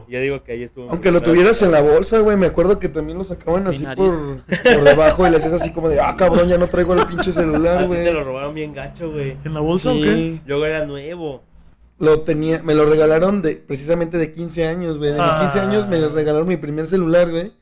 Ya 0.09 0.21
digo 0.21 0.43
que 0.43 0.53
ahí 0.53 0.63
estuvo. 0.63 0.91
Aunque 0.91 1.11
lo 1.13 1.21
tuvieras 1.23 1.63
en 1.63 1.73
la 1.73 1.81
bolsa, 1.81 2.19
güey, 2.21 2.37
me 2.37 2.47
acuerdo 2.47 2.79
que 2.79 2.89
también 2.89 3.19
lo 3.19 3.25
sacaban 3.25 3.67
así 3.67 3.85
por, 3.97 4.43
por 4.45 4.85
debajo 4.85 5.27
y 5.27 5.31
le 5.31 5.37
hacías 5.37 5.53
así 5.55 5.73
como 5.73 5.89
de, 5.89 6.01
ah, 6.01 6.15
cabrón, 6.17 6.49
ya 6.49 6.59
no 6.59 6.69
traigo 6.69 6.95
el 6.95 7.07
pinche 7.07 7.33
celular, 7.33 7.87
güey. 7.87 8.05
te 8.05 8.13
lo 8.13 8.25
robaron 8.25 8.55
bien 8.55 8.75
gacho, 8.75 9.11
güey. 9.11 9.37
¿En 9.45 9.55
la 9.55 9.61
bolsa 9.61 9.91
o 9.91 9.95
qué? 9.95 10.15
Sí, 10.15 10.41
Luego 10.47 10.65
era 10.67 10.85
nuevo. 10.85 11.43
lo 12.01 12.21
tenía, 12.21 12.63
me 12.63 12.75
lo 12.75 12.87
regalaron 12.87 13.43
de, 13.43 13.57
precisamente 13.57 14.19
de 14.19 14.31
15 14.33 14.67
años, 14.67 14.99
güey. 14.99 15.13
De 15.13 15.19
los 15.19 15.35
15 15.37 15.61
años 15.61 15.89
me 15.89 15.97
Ah. 15.97 16.09
regalaron 16.13 16.47
mi 16.49 16.57
primer 16.57 16.87
celular, 16.87 17.31
güey. 17.31 17.53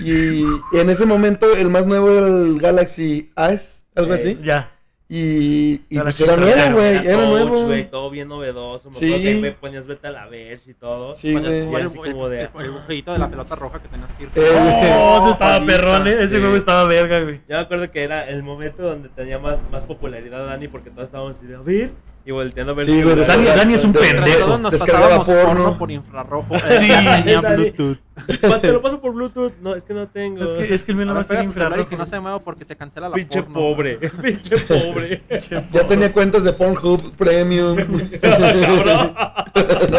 Y, 0.00 0.42
y 0.72 0.78
en 0.78 0.90
ese 0.90 1.06
momento 1.06 1.46
el 1.56 1.70
más 1.70 1.86
nuevo 1.86 2.10
era 2.10 2.26
el 2.28 2.58
Galaxy 2.60 3.30
As, 3.34 3.84
algo 3.96 4.14
Ey. 4.14 4.20
así. 4.20 4.38
Ya. 4.44 4.72
Y, 5.10 5.80
y 5.88 5.94
Era 5.94 6.02
pues 6.04 6.20
era 6.20 6.36
nuevo, 6.36 6.72
güey. 6.76 7.06
Era 7.06 7.24
nuevo. 7.24 7.64
güey, 7.64 7.90
todo 7.90 8.10
bien 8.10 8.28
novedoso. 8.28 8.90
Me 8.90 8.96
Sí. 8.96 9.06
acuerdo 9.06 9.22
que 9.22 9.28
ahí 9.30 9.40
me 9.40 9.52
ponías 9.52 9.86
vete 9.86 10.06
a 10.08 10.10
la 10.10 10.26
ver 10.26 10.60
y 10.66 10.74
todo. 10.74 11.14
Sí, 11.14 11.32
güey. 11.32 11.46
el, 11.46 11.86
así 11.86 11.96
como 11.96 12.28
de- 12.28 12.42
el- 12.42 12.50
el 12.60 12.70
jueguito 12.84 13.12
de 13.14 13.18
la 13.18 13.30
pelota 13.30 13.54
roja 13.56 13.80
que 13.80 13.88
tenías 13.88 14.10
que 14.12 14.24
ir. 14.24 14.30
Eh, 14.34 14.94
Oh, 15.00 15.18
ese 15.22 15.30
estaba 15.30 15.54
Palita, 15.60 15.72
perrón, 15.76 16.08
eh, 16.08 16.12
ese 16.12 16.28
sí. 16.34 16.40
juego 16.40 16.56
estaba 16.56 16.84
verga, 16.84 17.20
güey. 17.20 17.36
Yo 17.48 17.56
me 17.56 17.60
acuerdo 17.62 17.90
que 17.90 18.02
era 18.04 18.28
el 18.28 18.42
momento 18.42 18.82
donde 18.82 19.08
tenía 19.08 19.38
más, 19.38 19.60
más 19.72 19.82
popularidad 19.84 20.44
Dani 20.46 20.68
porque 20.68 20.90
todos 20.90 21.04
estábamos 21.06 21.36
así 21.38 21.46
de 21.46 21.56
a 21.56 21.60
ver 21.60 21.90
y 22.26 22.30
volteando 22.30 22.72
a 22.72 22.74
ver. 22.76 22.84
Sí, 22.84 23.02
güey. 23.02 23.16
Dani- 23.16 23.44
Dani 23.46 23.74
es 23.74 23.84
un 23.84 23.92
pendejo. 23.94 24.38
todos 24.40 24.60
nos 24.60 24.72
Descargaba 24.72 25.16
pasábamos 25.16 25.26
porno. 25.48 25.62
porno. 25.64 25.78
por 25.78 25.90
infrarrojo. 25.90 26.54
Sí, 26.58 26.88
tenía. 27.24 27.40
Bluetooth. 27.40 27.98
Te 28.26 28.72
lo 28.72 28.82
paso 28.82 29.00
por 29.00 29.12
Bluetooth. 29.12 29.52
No, 29.60 29.74
es 29.74 29.84
que 29.84 29.94
no 29.94 30.08
tengo. 30.08 30.42
Es 30.42 30.52
que, 30.66 30.74
es 30.74 30.84
que 30.84 30.92
el 30.92 30.96
mío 30.98 31.06
no 31.06 31.22
celular 31.24 31.44
y 31.44 31.46
infrarrojo. 31.46 31.88
que 31.88 31.96
no 31.96 32.06
se 32.06 32.20
mueva 32.20 32.38
porque 32.42 32.64
se 32.64 32.76
cancela 32.76 33.08
la 33.08 33.14
Pinche 33.14 33.42
porno. 33.42 33.54
pobre. 33.54 33.96
Pinche 34.22 34.58
pobre. 34.58 35.22
Ya 35.72 35.86
tenía 35.86 36.12
cuentas 36.12 36.44
de 36.44 36.52
Pornhub 36.52 37.12
Premium. 37.16 37.76
Cabrón. 38.20 39.14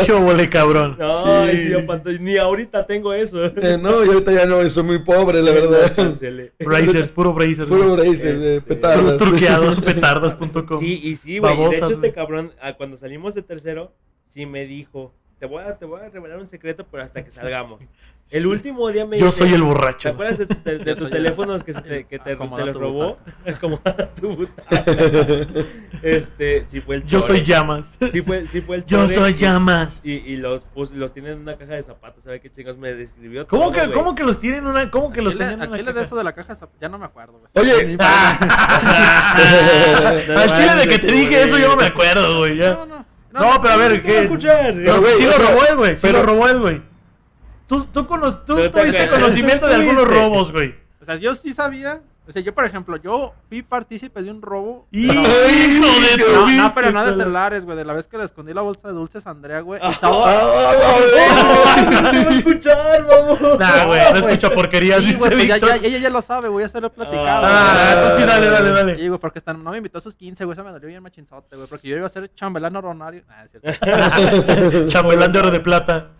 Qué 0.06 0.12
ole, 0.14 0.50
cabrón. 0.50 0.96
No, 1.00 1.46
Sí. 1.46 1.58
sí, 1.58 1.70
yo 1.72 1.86
pantalla- 1.86 2.20
ni 2.20 2.38
ahorita 2.38 2.86
tengo 2.86 3.14
eso. 3.14 3.46
Eh, 3.46 3.78
no, 3.82 4.04
yo 4.04 4.12
ahorita 4.14 4.32
ya 4.32 4.46
no, 4.46 4.68
soy 4.70 4.84
muy 4.84 5.00
pobre, 5.00 5.42
la 5.42 5.52
verdad. 5.52 6.16
Brazers, 6.60 7.12
puro 7.12 7.34
Brazers. 7.34 7.68
Puro 7.70 7.96
de 7.96 8.10
Este, 8.10 8.62
petardas. 8.62 9.18
Truqueado, 9.18 9.76
petardas.com. 9.82 10.80
Sí, 10.80 11.00
y 11.04 11.16
sí, 11.16 11.40
güey. 11.40 11.54
y 11.60 11.70
De 11.70 11.76
hecho, 11.78 11.90
este 11.90 12.12
cabrón, 12.14 12.52
ah, 12.62 12.74
cuando 12.74 12.98
salimos 12.98 13.34
de 13.36 13.42
tercero, 13.44 13.92
sí 14.30 14.46
me 14.46 14.66
dijo: 14.66 15.14
Te 15.40 15.46
voy 15.46 15.64
a, 15.64 15.78
te 15.78 15.86
voy 15.86 16.02
a 16.02 16.10
revelar 16.10 16.38
un 16.38 16.48
secreto, 16.48 16.86
pero 16.92 17.02
hasta 17.04 17.24
que 17.24 17.32
salgamos. 17.32 17.80
El 18.32 18.46
último 18.46 18.88
día 18.92 19.08
me 19.08 19.18
Yo 19.18 19.26
dice, 19.26 19.40
soy 19.40 19.48
el 19.56 19.56
¿Te 19.56 19.62
borracho. 19.62 20.10
acuerdas 20.10 20.38
de, 20.38 20.46
de- 20.46 20.78
de 20.78 20.96
tus 20.96 21.10
teléfonos 21.10 21.64
que, 21.64 21.74
te, 21.74 22.04
que 22.06 22.20
te, 22.20 22.36
te 22.36 22.46
los 22.46 22.74
tu 22.74 22.80
robó? 22.80 23.18
Acomoda 23.48 24.08
tu 24.14 24.36
butaca. 24.36 24.84
este, 26.04 26.64
sí 26.70 26.80
fue 26.80 26.98
el 26.98 27.06
Yo 27.06 27.22
Chore. 27.22 27.38
soy 27.38 27.44
llamas. 27.44 27.88
Sí 28.12 28.22
fue, 28.22 28.46
sí 28.46 28.62
fue 28.62 28.76
el 28.76 28.86
Yo 28.86 29.00
Chore 29.02 29.16
soy 29.16 29.32
y- 29.32 29.36
llamas. 29.36 30.00
Y, 30.04 30.12
y 30.14 30.38
los, 30.38 30.62
pus- 30.76 30.92
los 30.92 31.12
tienen 31.12 31.34
en 31.34 31.40
una 31.40 31.58
caja 31.58 31.74
de 31.74 31.82
zapatos, 31.82 32.24
¿sabe 32.24 32.40
qué 32.40 32.52
chingos 32.54 32.78
me 32.78 32.94
describió? 32.94 33.48
¿Cómo 33.48 33.64
todo, 33.64 33.72
que, 33.74 33.80
güey. 33.88 33.94
¿Cómo 33.94 34.14
que 34.14 34.22
los 34.24 34.40
tienen 34.40 34.68
una, 34.68 34.92
cómo 34.92 35.12
que 35.12 35.24
los 35.24 35.34
Aquel, 35.34 35.48
tenían 35.48 35.74
en 35.74 35.82
una 35.82 35.92
de 35.92 36.02
eso 36.04 36.16
de 36.16 36.24
la 36.24 36.34
caja, 36.34 36.56
ya 36.80 36.88
no 36.88 37.00
me 37.00 37.06
acuerdo. 37.06 37.42
Oye, 37.56 37.98
Al 40.36 40.56
chile 40.56 40.76
de 40.76 40.88
que 40.88 41.00
te 41.00 41.12
dije 41.12 41.44
eso 41.44 41.58
yo 41.58 41.70
no 41.70 41.76
me 41.78 41.86
acuerdo, 41.86 42.38
güey. 42.38 42.58
ya. 42.58 42.86
No, 42.86 43.06
no. 43.40 43.54
No, 43.54 43.62
pero 43.62 43.74
a 43.74 43.78
ver, 43.78 44.02
¿Qué 44.04 44.20
escuchar? 44.24 44.74
Güey, 44.74 45.18
sí 45.18 45.26
lo 45.26 45.38
robó 45.38 45.66
él, 45.70 45.76
güey. 45.76 45.92
Sí 45.94 46.00
pero- 46.02 46.20
lo 46.20 46.26
robó 46.26 46.48
él, 46.48 46.60
güey. 46.60 46.82
Tú, 47.68 47.86
tú, 47.86 48.08
cono- 48.08 48.36
tú 48.40 48.56
tuviste 48.72 49.08
conocimiento 49.10 49.68
de 49.68 49.76
algunos 49.76 50.08
robos, 50.08 50.52
güey. 50.52 50.76
O 51.02 51.06
sea, 51.06 51.16
yo 51.16 51.36
sí 51.36 51.54
sabía. 51.54 52.02
O 52.30 52.32
sea, 52.32 52.44
yo, 52.44 52.54
por 52.54 52.64
ejemplo, 52.64 52.96
yo 52.98 53.34
fui 53.50 53.64
partícipe 53.64 54.22
de 54.22 54.30
un 54.30 54.40
robo. 54.44 54.86
Hijo 54.92 55.14
de 55.14 56.18
No, 56.32 56.48
no, 56.52 56.74
pero 56.76 56.92
no 56.92 57.04
de 57.04 57.14
celulares, 57.14 57.66
güey. 57.66 57.76
De 57.76 57.84
la 57.84 57.94
vez 57.94 58.08
que 58.08 58.20
le 58.20 58.24
escondí 58.24 58.54
la 58.54 58.62
bolsa 58.62 58.88
de 58.88 58.94
dulces 58.94 59.26
a 59.26 59.32
Andrea, 59.32 59.62
güey. 59.62 59.82
Ah. 59.84 59.92
Y 59.92 59.96
todo. 60.00 60.26
¿Qué 61.90 62.24
va 62.24 62.30
a 62.30 62.36
escuchar, 62.38 63.06
vamos? 63.08 63.60
Nah, 63.60 63.86
güey, 63.86 64.02
no 64.14 64.20
escucha 64.30 64.50
porquerías. 64.52 65.04
Sí, 65.04 65.16
güey, 65.16 65.32
dice 65.32 65.36
pues 65.38 65.48
ya, 65.48 65.56
Víctor. 65.56 65.82
ya- 65.82 65.88
ella 65.88 65.98
ya 65.98 66.10
lo 66.12 66.22
sabe, 66.22 66.50
güey. 66.50 66.66
Ya 66.66 66.70
se 66.70 66.80
lo 66.80 66.88
he 66.88 66.90
platicado. 66.92 67.46
Ah, 67.48 68.12
tú 68.12 68.20
sí, 68.22 68.28
dale, 68.28 68.46
dale, 68.46 68.70
dale. 68.70 68.98
Sí, 69.00 69.08
güey, 69.08 69.20
porque 69.20 69.42
no 69.48 69.72
me 69.72 69.78
invitó 69.78 69.98
a 69.98 70.02
sus 70.02 70.16
15, 70.16 70.46
güey. 70.46 70.54
Eso 70.54 70.64
me 70.64 70.72
dolió 70.72 70.88
bien 70.88 71.02
machinzote, 71.02 71.56
güey. 71.56 71.68
Porque 71.68 71.88
yo 71.88 71.98
iba 71.98 72.06
a 72.06 72.10
ser 72.10 72.32
chambelán 72.36 72.76
honorario. 72.76 73.24
Ah, 73.28 73.46
es 73.46 73.52
cierto. 73.60 74.88
Chambelán 74.88 75.32
de 75.32 75.40
oro 75.40 75.50
de 75.50 75.60
plata. 75.62 76.12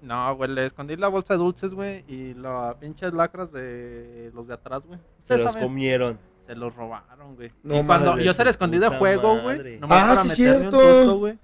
No, 0.00 0.34
güey, 0.36 0.50
le 0.50 0.66
escondí 0.66 0.96
la 0.96 1.08
bolsa 1.08 1.34
de 1.34 1.38
dulces, 1.38 1.74
güey. 1.74 2.04
Y 2.06 2.34
las 2.34 2.74
pinches 2.76 3.12
lacras 3.12 3.52
de 3.52 4.30
los 4.34 4.46
de 4.48 4.54
atrás, 4.54 4.86
güey. 4.86 5.00
Se 5.20 5.34
los 5.38 5.52
saben, 5.52 5.68
comieron. 5.68 6.18
Se 6.46 6.54
los 6.54 6.74
robaron, 6.76 7.34
güey. 7.34 7.50
No 7.64 7.80
y 7.80 7.84
cuando 7.84 8.18
yo 8.18 8.32
se 8.32 8.44
la 8.44 8.50
su 8.50 8.52
escondí 8.52 8.78
de 8.78 8.88
juego, 8.88 9.40
güey. 9.42 9.80
Ah, 9.88 10.14
sí, 10.22 10.28
cierto. 10.28 10.78
un 10.78 10.94
susto, 10.94 11.18
güey. 11.18 11.38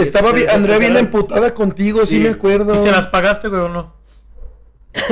Estaba 0.00 0.30
Andrea 0.30 0.78
bien 0.78 0.96
emputada 0.96 1.54
contigo, 1.54 2.04
sí, 2.06 2.16
Sí. 2.16 2.20
me 2.22 2.30
acuerdo. 2.30 2.74
¿Y 2.74 2.78
se 2.82 2.90
las 2.90 3.06
pagaste, 3.06 3.46
güey, 3.48 3.60
o 3.62 3.68
no? 3.68 3.94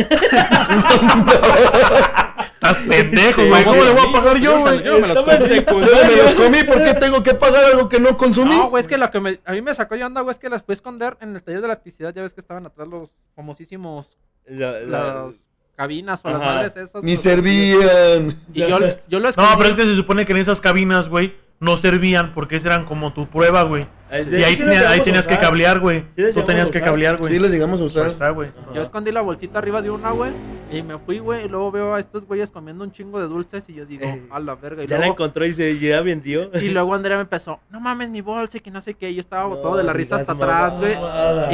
Estás 2.71 2.89
pendejo, 2.89 3.47
güey. 3.49 3.65
¿Cómo 3.65 3.85
le 3.85 3.93
voy 3.93 4.03
a 4.09 4.13
pagar 4.13 4.39
yo, 4.39 4.61
güey? 4.61 4.83
Yo 4.83 4.99
me 5.01 5.09
los 5.09 5.19
comí. 5.19 5.33
Yo 5.33 5.41
me 5.41 5.47
secundaria. 5.49 6.23
los 6.23 6.35
comí, 6.35 6.63
¿por 6.65 6.83
qué 6.85 6.95
tengo 6.95 7.23
que 7.23 7.35
pagar 7.35 7.65
algo 7.65 7.89
que 7.89 8.01
no 8.01 8.17
consumí? 8.17 8.57
No, 8.57 8.71
güey, 8.71 8.81
es 8.83 8.89
que 8.89 8.99
lo 8.99 9.11
que 9.11 9.21
me, 9.21 9.41
a 9.45 9.53
mí 9.53 9.63
me 9.63 9.75
sacó 9.75 9.95
de 9.97 10.05
onda, 10.05 10.21
güey, 10.23 10.33
es 10.33 10.39
que 10.39 10.49
las 10.49 10.63
fui 10.63 10.73
a 10.73 10.75
esconder 10.75 11.17
en 11.21 11.35
el 11.37 11.43
taller 11.43 11.61
de 11.61 11.67
electricidad. 11.67 12.15
Ya 12.15 12.23
ves 12.23 12.35
que 12.35 12.41
estaban 12.41 12.67
atrás 12.67 12.89
los 12.89 13.11
famosísimos 13.35 14.17
La- 14.47 14.81
la- 14.81 15.15
las 15.27 15.45
cabinas 15.77 16.21
o 16.25 16.31
las 16.31 16.41
madres 16.41 16.77
esas. 16.77 17.03
Ni 17.03 17.17
servían. 17.17 18.41
Y 18.53 18.61
yo, 18.61 18.79
yo 19.09 19.21
lo 19.21 19.29
escondí. 19.29 19.51
No, 19.51 19.59
pero 19.59 19.71
es 19.71 19.77
que 19.77 19.83
se 19.83 19.97
supone 19.97 20.25
que 20.25 20.33
en 20.33 20.39
esas 20.39 20.61
cabinas, 20.61 21.09
güey, 21.09 21.35
no 21.61 21.77
servían 21.77 22.35
porque 22.35 22.57
esas 22.57 22.67
eran 22.67 22.85
como 22.85 23.13
tu 23.13 23.29
prueba, 23.29 23.63
güey. 23.63 23.87
Y 24.11 24.43
ahí, 24.43 24.55
sí 24.57 24.63
tenía- 24.63 24.83
las 24.83 24.93
ahí 24.93 25.01
tenías 25.01 25.27
que 25.27 25.37
cablear, 25.39 25.81
güey. 25.81 26.05
Sí 26.17 26.23
Tú 26.33 26.43
tenías 26.45 26.71
que 26.71 26.81
cablear, 26.81 27.17
güey. 27.17 27.33
Sí, 27.33 27.39
los 27.41 27.51
llegamos 27.51 27.81
a 27.81 27.85
usar. 27.85 28.07
Está, 28.07 28.31
güey. 28.31 28.51
Yo 28.75 28.83
escondí 28.83 29.11
la 29.11 29.21
bolsita 29.21 29.59
arriba 29.59 29.83
de 29.83 29.91
una, 29.91 30.11
güey. 30.13 30.31
Y 30.71 30.83
me 30.83 30.99
fui, 30.99 31.19
güey. 31.19 31.45
Y 31.47 31.49
luego 31.49 31.71
veo 31.73 31.95
a 31.95 32.01
estos 32.01 32.25
güeyes 32.25 32.51
comiendo 32.51 32.85
un 32.85 32.93
chingo 32.93 33.21
de 33.21 33.27
dulces. 33.27 33.65
Y 33.69 33.75
yo 33.75 33.85
digo, 33.87 34.05
a 34.31 34.39
la 34.41 34.55
verga. 34.55 34.85
Y 34.85 34.87
Ya 34.87 34.99
la 34.99 35.07
encontró 35.07 35.45
y 35.45 35.53
se 35.53 35.79
ya 35.79 36.01
vendió. 36.03 36.51
y 36.55 36.69
luego 36.69 36.95
Andrea 36.95 37.17
me 37.17 37.23
empezó, 37.23 37.61
no 37.71 37.81
mames, 37.81 38.11
mi 38.11 38.21
bolsa 38.21 38.59
y 38.59 38.61
que 38.61 38.71
no 38.71 38.81
sé 38.81 38.95
qué. 38.95 39.11
Y 39.11 39.17
yo 39.17 39.21
estaba 39.21 39.43
No, 39.45 39.51
botado 39.57 39.77
de 39.77 39.83
la 39.85 39.93
risa 39.93 40.17
hasta 40.17 40.33
atrás, 40.33 40.79
güey. 40.79 40.97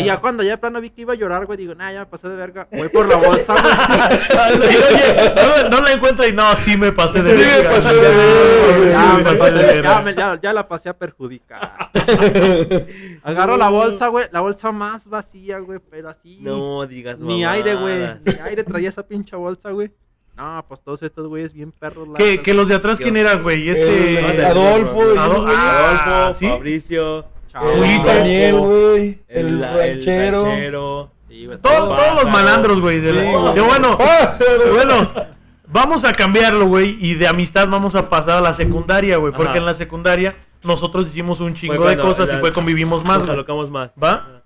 Y 0.00 0.04
ya 0.04 0.18
cuando 0.18 0.42
ya 0.42 0.50
de 0.52 0.58
plano 0.58 0.80
vi 0.80 0.90
que 0.90 1.02
iba 1.02 1.14
a 1.14 1.16
llorar, 1.16 1.46
güey, 1.46 1.56
digo, 1.58 1.74
nah, 1.74 1.90
ya 1.92 2.00
me 2.00 2.06
pasé 2.06 2.28
de 2.28 2.36
verga. 2.36 2.68
Voy 2.72 2.88
por 2.90 3.08
la 3.08 3.16
bolsa, 3.16 3.54
güey. 3.54 3.72
No, 5.62 5.68
no 5.70 5.80
la 5.80 5.92
encuentro 5.92 6.26
y 6.26 6.32
no, 6.32 6.54
sí 6.56 6.76
me 6.76 6.92
pasé 6.92 7.22
de 7.22 7.34
Sí 7.34 7.40
me 7.40 7.46
verga. 7.46 7.70
pasé 7.70 7.94
de 7.94 8.00
verga. 8.00 8.22
Sí 8.82 8.90
Ya, 8.90 9.14
me 9.16 9.22
pasé 9.38 9.52
de 9.52 9.62
verga. 9.64 10.38
ya 10.42 10.52
la 10.52 10.68
pasé 10.68 10.88
a 10.88 10.96
perjudicar. 10.96 11.90
Agarro 13.22 13.57
la 13.57 13.68
bolsa, 13.68 14.09
güey. 14.09 14.26
La 14.33 14.40
bolsa 14.40 14.72
más 14.72 15.09
vacía, 15.09 15.59
güey. 15.59 15.81
Pero 15.90 16.09
así. 16.09 16.38
No 16.40 16.87
digas 16.87 17.18
Ni 17.18 17.44
aire, 17.44 17.74
güey. 17.74 17.98
Ni 18.24 18.33
aire 18.44 18.64
traía 18.64 18.88
esa 18.88 19.07
pinche 19.07 19.37
bolsa, 19.37 19.70
güey. 19.70 19.90
No, 20.37 20.64
pues 20.66 20.81
todos 20.81 21.02
estos 21.02 21.26
güeyes 21.28 21.52
bien 21.52 21.72
perros. 21.72 22.09
la 22.09 22.14
Que, 22.18 22.55
los 22.55 22.66
de 22.68 22.74
atrás, 22.74 22.98
¿quién 22.98 23.16
eran, 23.16 23.42
güey? 23.42 23.68
Este. 23.68 24.44
Adolfo, 24.46 25.14
y 25.14 25.18
Ado- 25.18 25.33
esos 25.33 25.42
güeyes. 25.44 25.61
ah, 25.62 26.16
Adolfo, 26.24 26.38
¿sí? 26.38 26.48
Fabricio, 26.48 27.24
Chao. 27.48 27.78
Ulises. 27.78 28.07
Daniel, 28.07 28.59
güey. 28.59 29.18
El, 29.28 29.46
el, 29.46 29.61
ranchero. 29.62 30.44
ranchero. 30.46 31.11
Sí, 31.28 31.46
güey, 31.46 31.59
Todo- 31.59 31.72
todos. 31.74 31.96
todos 31.98 32.22
los 32.24 32.33
malandros, 32.33 32.81
güey. 32.81 33.00
de 33.00 33.12
la- 33.12 33.22
Sí, 33.22 33.28
güey. 33.31 33.55
que 33.55 33.61
bueno, 33.61 33.98
Ah, 34.00 34.38
bueno, 34.72 35.11
vamos 35.68 36.05
a 36.05 36.12
cambiarlo, 36.12 36.66
güey. 36.66 36.96
Y 36.98 37.14
de 37.14 37.28
amistad 37.28 37.68
vamos 37.68 37.94
a 37.94 38.09
pasar 38.09 38.38
a 38.38 38.40
la 38.40 38.55
secundaria, 38.55 39.18
güey. 39.18 39.33
Porque 39.35 39.50
Ajá. 39.50 39.59
en 39.59 39.66
la 39.66 39.74
secundaria 39.74 40.35
nosotros 40.64 41.09
hicimos 41.09 41.40
un 41.40 41.55
chingo 41.55 41.87
de 41.87 41.96
cosas 41.96 42.29
y 42.33 42.37
fue 42.40 42.53
convivimos 42.53 43.03
más. 43.05 43.18
Nos 43.18 43.27
güey. 43.27 43.35
alocamos 43.35 43.70
más. 43.70 43.92
¿Va? 44.03 44.42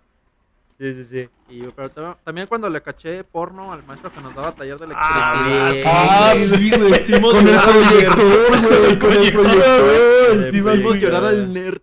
Sí, 0.79 0.93
sí, 0.93 1.05
sí. 1.05 1.29
Y, 1.49 1.63
pero 1.75 1.89
ta- 1.91 2.19
también 2.23 2.47
cuando 2.47 2.69
le 2.69 2.83
caché 2.83 3.25
porno 3.25 3.73
al 3.73 3.83
maestro 3.85 4.13
que 4.13 4.21
nos 4.21 4.35
daba 4.35 4.53
taller 4.53 4.79
de 4.79 4.87
Ah, 4.95 5.43
electricidad. 5.65 5.93
Ah, 5.95 6.33
sí, 6.35 6.71
güey. 6.71 6.93
Hicimos 7.01 7.35
Con 7.35 7.49
el 7.49 7.55
llorar 7.55 7.69
al 7.71 7.89
proyector, 7.89 8.49
güey. 8.49 8.63
Con 8.63 8.83
el 8.83 8.99
proyector. 8.99 9.47
Sí, 10.53 10.59
Hicimos 10.59 10.95
sí, 10.95 11.01
llorar 11.01 11.23
güey. 11.23 11.35
al 11.35 11.53
nerd. 11.55 11.81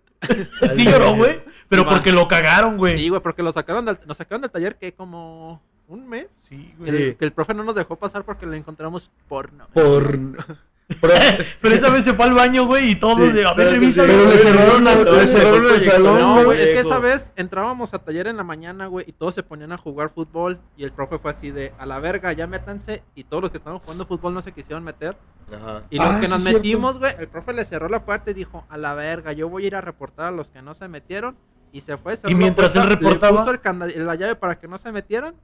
Sí 0.76 0.84
lloró, 0.84 1.16
güey. 1.16 1.42
Pero 1.68 1.82
Sí, 1.82 1.88
porque 1.90 2.12
lo 2.12 2.28
cagaron, 2.28 2.72
Sí, 2.74 2.78
güey. 2.78 3.08
güey, 3.08 3.20
porque 3.22 3.42
lo 3.42 3.50
sacaron 3.52 3.84
del, 3.84 3.98
nos 4.06 4.16
sacaron 4.16 4.42
del 4.42 4.50
taller 4.52 4.76
que 4.76 4.92
como 4.92 5.60
un 5.88 6.08
mes. 6.08 6.28
Sí, 6.48 6.72
güey. 6.78 7.16
que 7.16 7.24
el 7.24 7.32
profe 7.32 7.52
no 7.54 7.64
nos 7.64 7.74
dejó 7.74 7.96
pasar 7.96 8.22
porque 8.24 8.46
le 8.46 8.56
encontramos 8.58 9.10
porno. 9.28 9.66
Por. 9.72 10.18
Pero, 11.00 11.14
Pero 11.62 11.74
esa 11.74 11.88
vez 11.88 12.04
se 12.04 12.12
fue 12.12 12.26
al 12.26 12.34
baño, 12.34 12.66
güey, 12.66 12.90
y 12.90 12.94
todos 12.96 13.16
Sí, 13.18 13.32
de, 13.32 13.44
a 13.46 13.54
ver, 13.54 13.56
pero 13.56 13.70
revisa. 13.70 14.02
sí, 14.02 14.08
pero 14.10 14.28
le 14.28 14.36
cerraron, 14.38 14.86
a- 14.86 14.94
le 14.94 15.26
cerraron 15.26 15.74
el 15.74 15.80
salón, 15.82 16.20
No, 16.20 16.44
güey. 16.44 16.60
es 16.60 16.70
que 16.70 16.80
esa 16.80 16.98
vez 16.98 17.30
entrábamos 17.36 17.94
a 17.94 17.98
taller 18.00 18.26
en 18.26 18.36
la 18.36 18.44
mañana, 18.44 18.86
güey, 18.86 19.06
y 19.08 19.12
todos 19.12 19.34
se 19.34 19.42
ponían 19.42 19.72
a 19.72 19.78
jugar 19.78 20.10
fútbol. 20.10 20.58
Y 20.76 20.84
el 20.84 20.92
profe 20.92 21.18
fue 21.18 21.30
así 21.30 21.50
de, 21.50 21.72
a 21.78 21.86
la 21.86 22.00
verga, 22.00 22.32
ya 22.34 22.46
métanse. 22.46 23.02
Y 23.14 23.24
todos 23.24 23.42
los 23.42 23.50
que 23.50 23.56
estaban 23.56 23.78
jugando 23.78 24.04
fútbol 24.06 24.34
no 24.34 24.42
se 24.42 24.52
quisieron 24.52 24.84
meter. 24.84 25.16
Ajá. 25.54 25.84
Y 25.88 25.96
los 25.98 26.06
Ah, 26.06 26.20
que 26.20 26.28
nos 26.28 26.42
metimos, 26.42 26.98
güey, 26.98 27.14
el 27.18 27.28
profe 27.28 27.52
le 27.54 27.64
cerró 27.64 27.88
la 27.88 28.04
puerta 28.04 28.30
y 28.30 28.34
dijo, 28.34 28.66
a 28.68 28.76
la 28.76 28.92
verga, 28.94 29.32
yo 29.32 29.48
voy 29.48 29.64
a 29.64 29.66
ir 29.68 29.76
a 29.76 29.80
reportar 29.80 30.26
a 30.26 30.30
los 30.32 30.50
que 30.50 30.60
no 30.60 30.74
se 30.74 30.86
metieron. 30.88 31.36
Y 31.72 31.80
se 31.80 31.96
fue, 31.96 32.16
cerró 32.16 32.28
Y 32.30 32.34
la 32.34 32.38
mientras 32.38 32.72
puerta, 32.72 32.92
él 32.92 32.98
reportaba- 32.98 33.32
Le 33.44 33.58
puso 33.58 33.86
el 33.96 34.06
la 34.06 34.14
llave 34.16 34.36
para 34.36 34.58
que 34.58 34.68
no 34.68 34.76
se 34.78 34.92
metieran. 34.92 35.34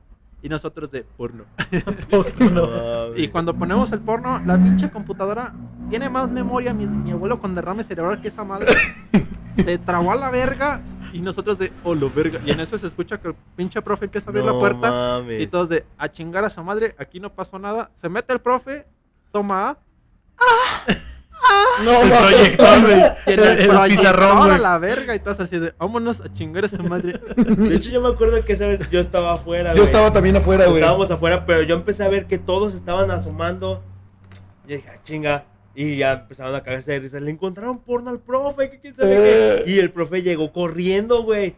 Y 0.43 0.49
nosotros 0.49 0.91
de 0.91 1.05
porno. 1.05 1.45
No. 2.51 2.67
mames. 2.67 3.21
Y 3.21 3.29
cuando 3.29 3.55
ponemos 3.55 3.93
el 3.93 4.01
porno, 4.01 4.41
la 4.45 4.57
pinche 4.57 4.91
computadora 4.91 5.55
tiene 5.89 6.09
más 6.09 6.31
memoria. 6.31 6.73
Mi, 6.73 6.87
mi 6.87 7.13
abuelo 7.13 7.41
con 7.41 7.55
derrame 7.55 7.85
cerebral 7.85 8.21
que 8.21 8.29
esa 8.29 8.45
madre. 8.45 8.67
se 9.57 9.79
trabó 9.79 10.13
a 10.13 10.17
la 10.17 10.31
verga. 10.31 10.81
Y 11.13 11.21
nosotros 11.21 11.59
de, 11.59 11.73
oh, 11.83 11.95
lo 11.95 12.09
verga. 12.09 12.41
Y 12.47 12.53
en 12.53 12.61
eso 12.61 12.79
se 12.79 12.87
escucha 12.87 13.21
que 13.21 13.29
el 13.29 13.35
pinche 13.57 13.83
profe 13.83 14.05
empieza 14.05 14.29
a 14.29 14.31
abrir 14.31 14.45
la 14.45 14.53
puerta. 14.53 14.91
mames. 14.91 15.43
Y 15.43 15.47
todos 15.47 15.69
de, 15.69 15.85
a 15.99 16.09
chingar 16.09 16.45
a 16.45 16.51
su 16.51 16.63
madre, 16.63 16.95
aquí 16.99 17.19
no 17.21 17.33
pasó 17.33 17.59
nada. 17.59 17.91
Se 17.95 18.09
mete 18.09 18.33
el 18.33 18.41
profe, 18.41 18.87
toma 19.33 19.71
A. 19.71 19.77
No, 21.85 22.03
El 22.03 22.09
no. 22.11 22.17
proyector, 22.19 22.81
güey. 22.83 23.01
El, 23.27 23.41
el, 23.41 23.71
el 23.71 23.91
pizarrón, 23.91 24.39
a 24.43 24.47
güey. 24.47 24.59
la 24.61 24.79
verga. 24.79 25.15
Y 25.15 25.21
todos 25.21 25.41
así 25.41 25.59
de, 25.59 25.73
vámonos 25.79 26.21
a 26.21 26.33
chingar 26.33 26.65
a 26.65 26.69
su 26.69 26.83
madre. 26.83 27.19
De 27.37 27.77
hecho, 27.77 27.91
yo 27.91 28.01
me 28.01 28.09
acuerdo 28.09 28.45
que 28.45 28.53
esa 28.53 28.67
vez 28.67 28.81
yo 28.91 29.01
estaba 29.01 29.33
afuera, 29.35 29.71
Yo 29.71 29.77
güey. 29.77 29.85
estaba 29.85 30.13
también 30.13 30.37
afuera, 30.37 30.67
güey. 30.67 30.79
Estábamos 30.81 31.11
afuera, 31.11 31.47
pero 31.47 31.63
yo 31.63 31.75
empecé 31.75 32.05
a 32.05 32.09
ver 32.09 32.27
que 32.27 32.39
todos 32.39 32.75
estaban 32.75 33.11
asomando. 33.11 33.83
Y 34.69 34.75
dije, 34.75 34.89
ah, 34.95 34.99
chinga. 35.03 35.45
Y 35.75 35.97
ya 35.97 36.13
empezaron 36.13 36.55
a 36.55 36.63
cagarse 36.63 36.93
de 36.93 37.01
risa. 37.01 37.21
Le 37.21 37.31
encontraron 37.31 37.79
porno 37.79 38.11
al 38.11 38.19
profe, 38.21 38.71
que 38.71 38.81
quién 38.81 38.95
sabe 38.95 39.13
Eh. 39.15 39.63
qué. 39.65 39.71
Y 39.71 39.79
el 39.79 39.91
profe 39.93 40.23
llegó 40.23 40.53
corriendo, 40.53 41.23
güey. 41.23 41.55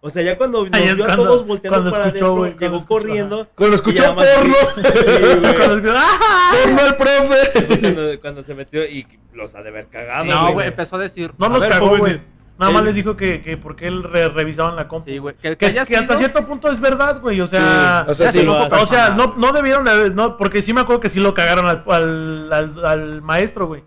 O 0.00 0.10
sea, 0.10 0.22
ya 0.22 0.38
cuando 0.38 0.62
nos 0.64 0.72
Ahí 0.72 0.88
es 0.88 0.94
vio 0.94 1.04
a 1.04 1.06
cuando- 1.08 1.24
todos 1.24 1.46
volteando 1.46 1.78
cuando 1.80 1.90
para 1.90 2.04
escuchó, 2.06 2.24
adentro, 2.26 2.36
güey, 2.40 2.50
cuando 2.52 2.66
llegó 2.66 2.76
escuchó, 2.76 2.88
corriendo. 2.88 3.48
Cuando 3.56 3.74
escuchó 3.74 4.02
ya 4.04 4.12
más 4.12 4.26
porno. 4.28 4.54
gritó. 4.76 4.90
Sí, 5.18 5.40
güey. 5.40 5.56
Cuando- 5.56 5.92
¡Ah! 5.96 6.52
Porno 6.62 6.80
el 6.86 6.94
profe. 6.96 7.80
cuando, 7.80 8.20
cuando 8.20 8.42
se 8.44 8.54
metió 8.54 8.84
y 8.84 9.06
los 9.32 9.54
ha 9.56 9.62
de 9.62 9.70
haber 9.70 9.86
cagado. 9.88 10.24
No, 10.24 10.52
güey, 10.52 10.68
empezó 10.68 10.96
a 10.96 10.98
decir. 11.00 11.32
No 11.36 11.46
a 11.46 11.48
nos 11.48 11.60
ver, 11.60 11.70
cagó, 11.70 11.88
güey. 11.88 12.00
jóvenes, 12.00 12.28
Nada 12.58 12.72
más 12.72 12.82
les 12.84 12.94
dijo 12.94 13.16
que, 13.16 13.40
que 13.40 13.56
porque 13.56 13.86
él 13.86 14.02
re- 14.02 14.28
revisaban 14.28 14.74
la 14.76 14.88
compu. 14.88 15.08
Sí, 15.10 15.18
güey. 15.18 15.36
Que, 15.36 15.48
el 15.48 15.56
Que, 15.56 15.66
que 15.66 15.70
haya 15.72 15.86
que 15.86 15.96
hasta 15.96 16.16
cierto 16.16 16.44
punto 16.44 16.70
es 16.72 16.80
verdad, 16.80 17.20
güey. 17.20 17.40
O 17.40 17.46
sea, 17.46 18.04
Sí, 18.06 18.10
o 18.10 18.14
sea, 18.14 18.32
sí. 18.32 18.38
o 18.46 19.14
no, 19.14 19.34
no 19.36 19.52
debieron 19.52 19.84
de 19.84 19.90
haber, 19.92 20.14
no, 20.14 20.36
porque 20.36 20.60
sí 20.62 20.72
me 20.72 20.80
acuerdo 20.80 21.00
que 21.00 21.08
sí 21.08 21.20
lo 21.20 21.34
cagaron 21.34 21.66
al, 21.66 21.84
al, 21.86 22.52
al, 22.52 22.84
al 22.84 23.22
maestro, 23.22 23.66
güey. 23.68 23.84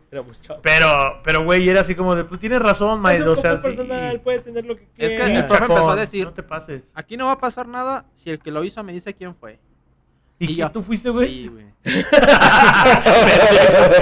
Pero, 0.62 1.19
pero, 1.23 1.43
güey, 1.43 1.67
era 1.67 1.81
así 1.81 1.95
como 1.95 2.15
de, 2.15 2.23
pues 2.23 2.39
tienes 2.39 2.62
razón, 2.62 2.95
Es 2.95 2.99
maestro. 3.01 3.31
O 3.34 3.36
sea, 3.36 3.57
sí. 3.57 3.63
personal, 3.63 4.19
puede 4.21 4.39
tener 4.39 4.65
lo 4.65 4.75
que 4.75 4.84
Es 4.97 5.12
que 5.12 5.17
quiera. 5.17 5.39
el 5.39 5.47
profe 5.47 5.63
empezó 5.63 5.91
a 5.91 5.95
decir- 5.95 6.25
No 6.25 6.34
te 6.34 6.43
pases. 6.43 6.84
Aquí 6.93 7.17
no 7.17 7.25
va 7.25 7.34
a 7.34 7.39
pasar 7.39 7.67
nada 7.67 8.05
si 8.13 8.29
el 8.29 8.39
que 8.39 8.51
lo 8.51 8.63
hizo 8.63 8.81
me 8.84 8.93
dice 8.93 9.13
quién 9.13 9.36
fue. 9.36 9.60
¿Y, 10.41 10.45
y 10.45 10.47
quién 10.47 10.58
ya. 10.58 10.71
tú 10.71 10.82
fuiste, 10.82 11.10
güey? 11.10 11.27
Sí, 11.27 11.47
güey. 11.47 11.65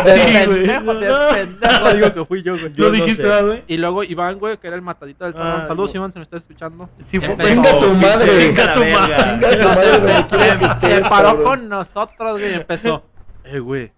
Sí, 0.06 0.46
güey. 0.46 0.66
pendejo, 0.68 0.94
de 0.96 1.34
pendejo 1.34 1.94
digo 1.94 2.14
que 2.14 2.26
fui 2.26 2.44
yo, 2.44 2.58
güey. 2.58 2.74
Yo 2.74 2.86
no 2.86 2.92
dijiste, 2.92 3.24
sé. 3.24 3.30
¿verdad, 3.30 3.46
güey? 3.46 3.64
Y 3.68 3.78
luego 3.78 4.04
Iván, 4.04 4.40
güey, 4.40 4.58
que 4.58 4.68
era 4.68 4.76
el 4.76 4.82
matadito 4.82 5.26
del 5.26 5.34
salón. 5.34 5.62
Ah, 5.62 5.66
Saludos, 5.68 5.94
no. 5.94 6.00
Iván, 6.00 6.12
si 6.14 6.20
me 6.20 6.24
estás 6.24 6.42
escuchando. 6.42 6.90
Sí, 7.06 7.20
fue 7.20 7.36
Venga 7.36 7.80
tu 7.80 7.94
madre. 7.96 8.48
Chinga 8.48 8.74
tu 8.74 8.80
madre. 8.80 9.16
Chinga 9.24 9.58
tu 9.58 10.38
madre 10.38 10.70
Se 10.80 11.02
paró 11.10 11.44
con 11.44 11.70
nosotros, 11.70 12.40
güey, 12.40 12.52
y 12.52 12.56
empezó. 12.56 13.04
Eh, 13.44 13.60
güey, 13.60 13.92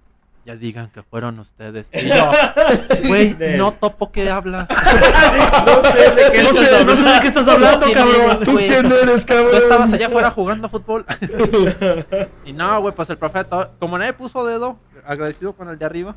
ya 0.45 0.55
digan 0.55 0.89
que 0.89 1.03
fueron 1.03 1.39
ustedes. 1.39 1.87
Y 1.93 2.07
yo, 2.07 2.31
güey, 3.07 3.33
De- 3.33 3.57
no 3.57 3.73
topo 3.73 4.11
qué 4.11 4.29
hablas. 4.29 4.67
No 5.65 5.83
sé 5.91 6.11
de 6.15 6.31
qué 6.31 6.43
No 6.43 6.49
estás 6.49 6.67
sé, 6.67 6.85
no 6.85 6.95
sé 6.95 7.03
de 7.03 7.19
qué 7.21 7.27
estás 7.27 7.47
hablando, 7.47 7.85
¿Quién 7.85 7.97
cabrón. 7.97 8.21
eres, 8.25 8.39
¿Tú 8.39 8.55
quién 8.57 8.91
eres, 8.91 9.25
cabrón? 9.25 9.51
Tú 9.51 9.57
estabas 9.57 9.93
allá 9.93 10.07
afuera 10.07 10.31
jugando 10.31 10.69
fútbol. 10.69 11.05
y 12.45 12.53
no, 12.53 12.81
güey, 12.81 12.93
pues 12.95 13.09
el 13.09 13.17
profeta, 13.17 13.71
como 13.79 13.97
nadie 13.97 14.13
puso 14.13 14.43
dedo, 14.45 14.77
agradecido 15.05 15.53
con 15.53 15.69
el 15.69 15.77
de 15.77 15.85
arriba. 15.85 16.15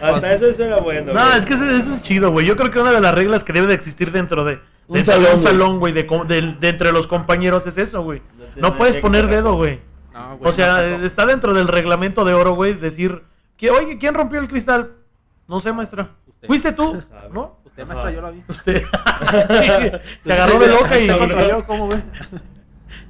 Hasta 0.00 0.32
eso, 0.34 0.46
eso 0.46 0.64
era 0.64 0.78
bueno. 0.78 1.12
No, 1.12 1.32
es 1.34 1.44
que 1.44 1.54
eso, 1.54 1.64
eso 1.68 1.94
es 1.94 2.02
chido, 2.02 2.30
güey. 2.30 2.46
Yo 2.46 2.56
creo 2.56 2.70
que 2.70 2.78
una 2.80 2.92
de 2.92 3.00
las 3.00 3.14
reglas 3.14 3.44
que 3.44 3.52
debe 3.52 3.66
de 3.66 3.74
existir 3.74 4.12
dentro 4.12 4.44
de, 4.44 4.60
de 4.88 5.04
salón, 5.04 5.24
un 5.26 5.32
güey. 5.40 5.46
salón, 5.46 5.78
güey, 5.80 5.92
de, 5.92 6.02
de- 6.28 6.56
de 6.60 6.68
entre 6.68 6.92
los 6.92 7.06
compañeros 7.06 7.66
es 7.66 7.76
eso, 7.78 8.02
güey. 8.02 8.22
No 8.56 8.76
puedes 8.76 8.96
poner 8.98 9.26
dedo, 9.28 9.54
güey. 9.56 9.80
No, 10.14 10.38
güey, 10.38 10.50
O 10.50 10.52
sea, 10.54 10.96
no 10.98 11.04
está 11.04 11.26
dentro 11.26 11.52
del 11.52 11.68
reglamento 11.68 12.24
de 12.24 12.32
oro, 12.34 12.54
güey, 12.54 12.72
decir 12.74 13.22
que, 13.56 13.70
oye, 13.70 13.98
¿quién 13.98 14.14
rompió 14.14 14.40
el 14.40 14.48
cristal? 14.48 14.92
No 15.48 15.60
sé, 15.60 15.72
maestra. 15.72 16.10
Usted. 16.26 16.46
¿Fuiste 16.48 16.72
tú? 16.72 17.02
Sabe. 17.10 17.28
¿No? 17.30 17.58
Usted, 17.64 17.84
maestra, 17.86 18.10
yo 18.12 18.22
la 18.22 18.30
vi. 18.30 18.42
Usted. 18.48 18.82
Se 20.24 20.32
agarró 20.32 20.58
de 20.58 20.68
loca 20.68 20.98
y... 20.98 21.06
¿Te 21.06 21.18
contra 21.18 21.48
yo, 21.48 21.66
¿cómo, 21.66 21.86
güey? 21.86 22.00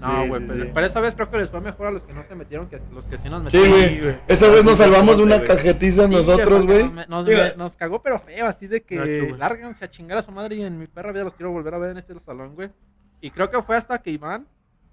No, 0.01 0.23
Sí, 0.23 0.29
güey, 0.29 0.41
sí, 0.41 0.47
pero, 0.49 0.65
sí. 0.65 0.71
pero 0.75 0.87
esa 0.87 1.01
vez 1.01 1.15
creo 1.15 1.31
que 1.31 1.39
les 1.39 1.51
fue 1.51 1.61
mejor 1.61 1.87
a 1.87 1.91
los 1.91 2.03
que 2.05 2.13
no 2.13 2.23
se 2.25 2.35
metieron 2.35 2.69
que 2.69 2.77
a 2.77 2.81
los 2.93 3.07
que 3.07 3.17
sí 3.17 3.29
nos 3.31 3.41
Sí, 3.51 3.57
metieron. 3.59 3.71
güey. 3.71 4.01
güey. 4.01 4.17
Esa 4.29 4.49
vez 4.49 4.65
nos 4.65 4.79
salvamos 4.79 5.17
de 5.19 5.23
una 5.23 5.37
güey. 5.37 5.49
cajetiza 5.49 6.05
Sí, 6.09 6.11
nosotros, 6.15 6.67
güey. 6.67 6.91
Nos, 6.91 7.09
nos- 7.09 7.27
Digo- 7.27 7.41
nos 7.57 7.77
cagó, 7.77 8.03
pero 8.03 8.19
feo, 8.19 8.47
así 8.47 8.67
de 8.67 8.83
que 8.83 8.97
güey. 8.99 9.39
lárganse 9.39 9.85
a 9.85 9.91
chingar 9.91 10.19
a 10.19 10.23
su 10.23 10.33
madre 10.33 10.57
y 10.57 10.63
en 10.63 10.79
mi 10.79 10.87
perra 10.89 11.13
vida 11.13 11.25
los 11.25 11.35
quiero 11.35 11.53
volver 11.53 11.75
a 11.75 11.79
ver 11.79 11.91
en 11.93 11.99
este 11.99 12.15
salón, 12.27 12.55
güey. 12.55 12.71
Y 13.21 13.31
creo 13.31 13.51
que 13.51 13.63
fue 13.63 13.77
hasta 13.77 13.99
que 13.99 14.11
Iván 14.11 14.47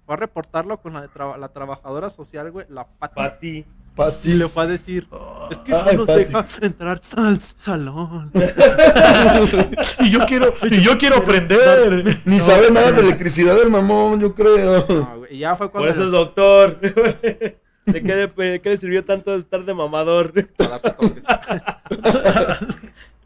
fue 0.04 0.14
a 0.14 0.18
reportarlo 0.18 0.78
con 0.80 0.94
la, 0.94 1.02
de 1.02 1.08
la 1.38 1.48
trabajadora 1.48 2.10
social, 2.10 2.50
güey, 2.50 2.66
la 2.68 2.86
Pati. 2.86 3.64
Pati. 3.94 4.30
Y 4.30 4.34
le 4.34 4.48
fue 4.48 4.62
a 4.62 4.66
decir, 4.66 5.06
es 5.50 5.58
que 5.58 5.74
Ay, 5.74 5.96
no 5.96 6.04
nos 6.04 6.06
Pati. 6.06 6.24
deja 6.24 6.46
entrar 6.62 7.00
al 7.16 7.40
salón. 7.58 8.30
y 10.00 10.10
yo 10.10 10.20
quiero, 10.26 10.54
y 10.70 10.80
yo 10.80 10.96
quiero 10.98 11.16
aprender. 11.18 12.20
Ni 12.24 12.40
sabe 12.40 12.70
nada 12.70 12.92
de 12.92 13.00
electricidad 13.02 13.54
del 13.54 13.70
mamón, 13.70 14.18
yo 14.20 14.34
creo. 14.34 14.86
No, 14.88 15.18
güey, 15.18 15.36
y 15.36 15.38
ya 15.40 15.56
fue 15.56 15.70
Por 15.70 15.86
eso 15.88 16.04
es 16.04 16.10
doctor. 16.10 16.80
¿De 17.84 18.00
qué, 18.00 18.14
le- 18.14 18.28
de 18.50 18.60
qué 18.60 18.70
le 18.70 18.76
sirvió 18.76 19.04
tanto 19.04 19.34
estar 19.34 19.64
de 19.64 19.74
mamador? 19.74 20.32
para 20.56 20.78
darse 20.78 20.90
toques. 20.98 21.22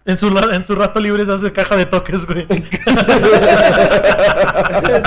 En 0.07 0.17
su, 0.17 0.29
en 0.29 0.65
su 0.65 0.77
rato 0.77 1.01
libre 1.01 1.27
se 1.27 1.33
hace 1.33 1.53
caja 1.53 1.75
de 1.77 1.87
toques, 1.87 2.25
güey. 2.27 2.47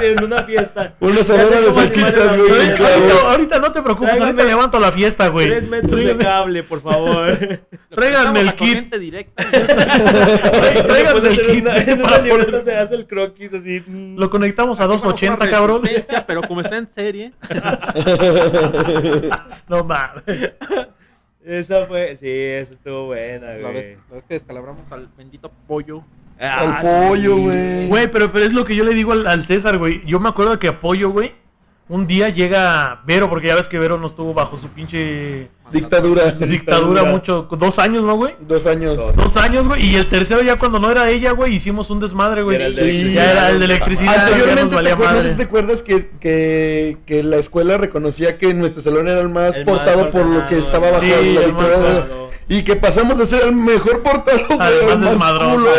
En 0.02 0.24
una 0.24 0.44
fiesta. 0.44 0.94
Una 1.00 1.24
sé 1.24 1.38
de 1.38 1.72
salchichas, 1.72 2.38
güey, 2.38 2.70
ahorita, 2.72 3.32
ahorita 3.32 3.60
no 3.60 3.72
te 3.72 3.82
preocupes, 3.82 4.10
Tráigame 4.10 4.32
ahorita 4.32 4.44
levanto 4.44 4.80
la 4.80 4.92
fiesta, 4.92 5.28
güey. 5.28 5.48
Tres 5.48 5.68
metros 5.68 6.00
de 6.04 6.18
cable, 6.18 6.64
por 6.64 6.82
favor. 6.82 7.38
Tráiganme 7.90 8.42
el 8.42 8.54
kit. 8.56 8.94
directa. 8.96 9.44
Tráiganme 10.88 11.30
el 11.30 11.40
en 11.40 11.48
kit 11.48 11.62
una, 11.62 11.78
en 11.78 12.02
una 12.02 12.18
libreta 12.20 12.62
se 12.62 12.76
hace 12.76 12.96
el 12.96 13.08
croquis 13.08 13.54
así. 13.54 13.82
mm. 13.86 14.18
Lo 14.18 14.30
conectamos 14.30 14.80
a 14.80 14.84
Aquí 14.84 14.90
vamos 14.90 15.04
280, 15.04 15.44
una 15.46 15.52
cabrón. 15.52 15.82
Pero 16.28 16.42
como 16.44 16.62
está 16.62 16.78
en 16.78 16.90
serie, 16.90 17.34
No 19.68 19.84
mames. 19.84 20.24
Esa 21.44 21.86
fue, 21.88 22.18
sí, 22.18 22.28
esa 22.30 22.74
estuvo 22.74 23.08
buena, 23.08 23.54
la 23.54 23.60
güey. 23.72 23.74
vez, 23.74 23.98
la 24.10 24.16
vez 24.16 24.26
que 24.26 24.34
descalabramos 24.36 24.92
al 24.92 25.08
bendito 25.18 25.52
pollo. 25.68 26.04
Al 26.38 26.50
Ah, 26.70 26.80
pollo, 27.08 27.36
sí. 27.36 27.42
güey. 27.44 27.88
Güey, 27.88 28.12
pero, 28.12 28.32
pero 28.32 28.46
es 28.46 28.54
lo 28.54 28.66
que 28.66 28.76
yo 28.76 28.84
le 28.84 28.94
digo 28.94 29.12
al, 29.14 29.26
al 29.28 29.46
César, 29.46 29.78
güey. 29.78 30.02
Yo 30.06 30.20
me 30.20 30.30
acuerdo 30.30 30.58
que 30.60 30.68
apoyo, 30.68 31.10
güey. 31.10 31.34
Un 31.90 32.06
día 32.06 32.30
llega 32.30 33.02
Vero, 33.06 33.30
porque 33.30 33.48
ya 33.48 33.56
ves 33.56 33.68
que 33.68 33.80
Vero 33.80 33.98
no 33.98 34.06
estuvo 34.08 34.34
bajo 34.34 34.60
su 34.60 34.68
pinche 34.68 35.50
Dictadura. 35.72 36.26
dictadura 36.26 36.48
Dictadura. 36.48 37.04
mucho. 37.04 37.48
Dos 37.52 37.80
años, 37.80 38.04
¿no, 38.04 38.16
güey? 38.16 38.36
Dos 38.42 38.68
años. 38.68 38.96
Dos. 38.98 39.16
Dos 39.16 39.38
años, 39.38 39.68
güey. 39.68 39.84
Y 39.88 39.96
el 39.96 40.08
tercero 40.08 40.42
ya 40.44 40.56
cuando 40.56 40.80
no 40.80 40.92
era 40.92 41.10
ella, 41.10 41.32
güey, 41.32 41.56
hicimos 41.56 41.90
un 41.90 42.00
desmadre, 42.00 42.44
güey. 42.44 42.58
Era 42.58 42.68
el 42.68 42.76
de 42.76 42.82
Sí. 42.84 42.90
electricidad. 42.90 43.24
Ya 43.26 43.32
era 43.32 43.50
el 43.50 43.60
de 43.60 43.66
electricidad. 43.66 44.24
Anteriormente, 44.28 44.76
te 44.84 44.92
acuerdas, 44.92 45.16
no 45.16 45.22
sé 45.24 45.30
si 45.32 45.36
te 45.38 45.44
acuerdas 45.44 45.82
que, 45.84 46.10
que, 46.20 46.98
que 47.08 47.24
la 47.24 47.38
escuela 47.38 47.78
reconocía 47.80 48.38
que 48.38 48.54
nuestro 48.54 48.82
salón 48.82 49.08
era 49.08 49.20
el 49.22 49.30
más 49.30 49.56
El 49.56 49.66
más 49.66 49.76
portado 49.76 50.12
por 50.12 50.26
lo 50.28 50.46
que 50.48 50.58
estaba 50.60 50.92
bajo 50.92 51.02
Sí, 51.04 51.34
la 51.34 51.42
dictadura. 51.42 52.08
Y 52.48 52.64
que 52.64 52.76
pasamos 52.76 53.18
de 53.18 53.26
ser 53.26 53.44
el 53.46 53.56
mejor 53.56 54.04
portado, 54.04 54.46
güey, 54.48 54.92
Al 54.92 55.00
más 55.18 55.40
culo, 55.40 55.70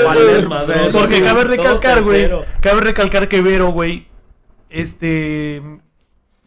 Porque 0.92 1.22
cabe 1.22 1.44
recalcar, 1.44 2.02
güey. 2.02 2.28
Cabe 2.60 2.80
recalcar 2.80 3.28
que 3.28 3.40
Vero, 3.40 3.68
güey, 3.70 4.06
este 4.68 5.62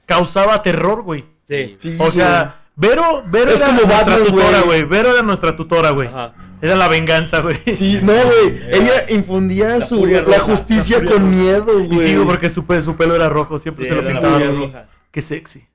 causaba 0.06 0.62
terror, 0.62 1.04
güey. 1.04 1.26
Sí. 1.48 1.76
Sí, 1.80 1.96
O 2.00 2.12
sea, 2.12 2.62
Vero, 2.76 3.24
Vero 3.28 3.52
Es 3.52 3.58
era 3.62 3.68
como 3.68 3.82
nuestra 3.82 3.98
Batman, 4.16 4.26
tutora, 4.28 4.62
güey. 4.62 4.84
Vero 4.84 5.12
era 5.12 5.22
nuestra 5.22 5.56
tutora, 5.56 5.90
güey. 5.92 6.08
Ajá. 6.08 6.34
Era 6.62 6.76
la 6.76 6.88
venganza, 6.88 7.42
güey. 7.42 7.58
Sí, 7.74 8.00
no, 8.02 8.14
güey. 8.26 8.62
Ella 8.72 9.06
infundía 9.10 9.70
la 9.70 9.82
su, 9.82 10.06
la 10.06 10.22
roja, 10.22 10.40
justicia 10.40 11.00
la 11.00 11.12
con 11.12 11.20
roja. 11.24 11.30
miedo, 11.36 11.80
Y 11.82 11.88
güey. 11.88 12.08
sigo 12.08 12.26
porque 12.26 12.50
su, 12.50 12.66
pe- 12.66 12.82
su 12.82 12.96
pelo 12.96 13.16
era 13.16 13.28
rojo, 13.30 13.60
siempre 13.60 13.84
Sí, 13.86 13.90
se 13.90 13.96
lo 13.96 14.08
pintaba. 14.08 14.40
roja. 14.40 14.86
Qué 15.12 15.22
sexy. 15.22 15.68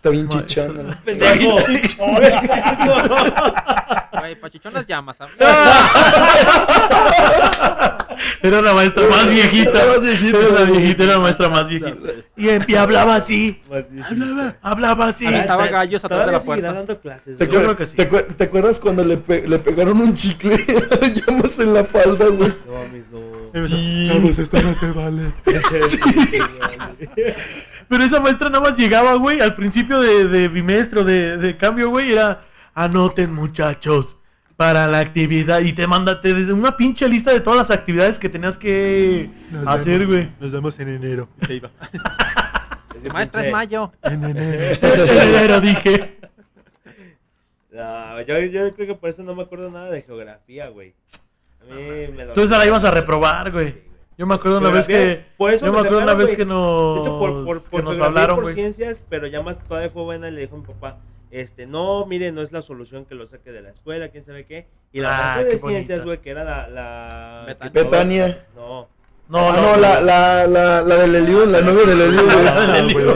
Está 0.00 0.08
bien 0.10 0.28
chichona. 0.30 0.98
Pendejo. 1.04 1.58
Güey, 4.20 4.34
pachichonas 4.34 4.86
llamas, 4.86 5.16
¿sabes? 5.18 5.34
Era 8.42 8.60
la 8.60 8.74
maestra 8.74 9.04
más 9.08 9.28
viejita. 9.30 9.72
La 9.72 9.86
más 9.92 10.02
viejita, 10.02 10.38
Era 10.38 10.48
la 10.50 10.64
viejita, 10.64 11.04
era 11.04 11.12
la 11.14 11.18
maestra 11.20 11.48
más 11.48 11.68
viejita. 11.68 11.96
Y, 12.36 12.48
y 12.72 12.74
hablaba 12.76 13.14
así. 13.16 13.62
Viejita. 13.90 14.56
Hablaba 14.62 15.06
así. 15.08 15.26
Aventaba 15.26 15.68
gallos 15.68 16.04
atrás 16.04 16.26
de 16.26 16.32
la 16.32 16.40
puerta. 16.40 16.72
dando 16.72 16.98
clases, 17.00 17.38
¿Te, 17.38 17.48
que 17.48 17.86
sí. 17.86 17.96
acuerdas 18.42 18.80
cuando 18.80 19.04
le, 19.04 19.16
pe- 19.16 19.46
le 19.48 19.58
pegaron 19.58 20.00
un 20.00 20.12
chicle 20.14 20.54
a 20.54 21.06
llamas 21.06 21.58
en 21.60 21.72
la 21.74 21.84
falda, 21.84 22.26
güey? 22.26 22.52
No 22.66 22.72
mames, 22.74 23.04
no. 23.10 23.20
Sí. 23.68 24.08
Carlos, 24.12 24.38
esta 24.38 24.60
no 24.62 24.74
se 24.74 24.90
vale. 24.92 25.32
Pero 27.90 28.04
esa 28.04 28.20
maestra 28.20 28.48
nada 28.48 28.62
más 28.70 28.78
llegaba, 28.78 29.14
güey, 29.16 29.40
al 29.40 29.56
principio 29.56 30.00
de, 30.00 30.28
de 30.28 30.46
bimestre 30.46 31.00
o 31.00 31.04
de, 31.04 31.36
de 31.38 31.56
cambio, 31.56 31.90
güey, 31.90 32.12
era 32.12 32.44
anoten 32.72 33.34
muchachos 33.34 34.16
para 34.56 34.86
la 34.86 35.00
actividad 35.00 35.58
y 35.58 35.72
te 35.72 35.88
manda 35.88 36.20
te 36.20 36.32
desde 36.32 36.52
una 36.52 36.76
pinche 36.76 37.08
lista 37.08 37.32
de 37.32 37.40
todas 37.40 37.58
las 37.58 37.76
actividades 37.76 38.16
que 38.20 38.28
tenías 38.28 38.56
que 38.56 39.28
hacer, 39.66 40.06
güey. 40.06 40.30
Nos 40.38 40.52
vemos 40.52 40.78
en 40.78 40.88
enero. 40.88 41.28
Y 41.42 41.46
se 41.46 41.54
iba. 41.56 41.70
Maestra, 43.12 43.44
es 43.44 43.50
mayo. 43.50 43.90
En 44.02 44.22
enero. 44.22 44.78
Pero 44.80 45.60
dije, 45.60 46.18
No, 47.72 48.20
yo, 48.20 48.38
yo 48.38 48.72
creo 48.72 48.86
que 48.86 48.94
por 48.94 49.10
eso 49.10 49.24
no 49.24 49.34
me 49.34 49.42
acuerdo 49.42 49.68
nada 49.68 49.90
de 49.90 50.02
geografía, 50.02 50.68
güey. 50.68 50.94
A 51.60 51.74
mí 51.74 51.82
me 52.16 52.26
tú 52.26 52.42
esa 52.42 52.56
la 52.56 52.66
ibas 52.66 52.84
a 52.84 52.92
reprobar, 52.92 53.50
güey. 53.50 53.89
Yo 54.20 54.26
me 54.26 54.34
acuerdo 54.34 54.58
una 54.58 54.68
vez 54.68 54.86
que 54.86 55.24
por 55.38 55.50
eso 55.50 55.64
yo 55.64 55.72
me 55.72 55.78
acuerdo 55.78 56.00
una 56.02 56.12
vez 56.12 56.34
que 56.34 56.44
nos 56.44 56.96
De 56.96 57.00
hecho, 57.00 57.18
por, 57.18 57.44
por, 57.46 57.62
que 57.64 57.70
por 57.70 57.84
nos 57.84 57.98
hablaron, 57.98 58.36
por 58.36 58.44
güey. 58.44 58.54
ciencias, 58.54 59.00
pero 59.08 59.26
ya 59.26 59.40
más 59.40 59.58
todavía 59.66 59.88
fue 59.88 60.02
buena 60.02 60.28
y 60.28 60.32
le 60.32 60.42
dijo 60.42 60.56
a 60.56 60.58
mi 60.58 60.64
papá, 60.66 60.98
este, 61.30 61.64
no, 61.66 62.04
mire, 62.04 62.30
no 62.30 62.42
es 62.42 62.52
la 62.52 62.60
solución 62.60 63.06
que 63.06 63.14
lo 63.14 63.26
saque 63.26 63.50
de 63.50 63.62
la 63.62 63.70
escuela, 63.70 64.10
quién 64.10 64.22
sabe 64.26 64.44
qué. 64.44 64.66
Y 64.92 65.00
la 65.00 65.08
Ah, 65.08 65.34
parte 65.36 65.44
de 65.46 65.50
qué 65.58 65.68
ciencias, 65.68 66.04
güey, 66.04 66.18
que 66.18 66.28
era 66.28 66.44
la... 66.44 66.68
la 66.68 67.44
Betania. 67.46 67.72
Betania. 67.82 68.46
No. 68.54 68.88
No, 69.30 69.48
Ah, 69.48 69.56
no, 69.56 69.62
no, 69.62 69.76
la, 69.80 70.00
la, 70.02 70.46
la, 70.46 70.82
la 70.82 70.96
del 70.96 71.14
Eliú, 71.14 71.46
la 71.46 71.62
novia 71.62 71.86
del 71.86 72.00
Eliú, 72.02 72.22
güey. 72.24 72.44
La 72.44 72.60
del 72.72 72.84
Eliú. 72.90 73.14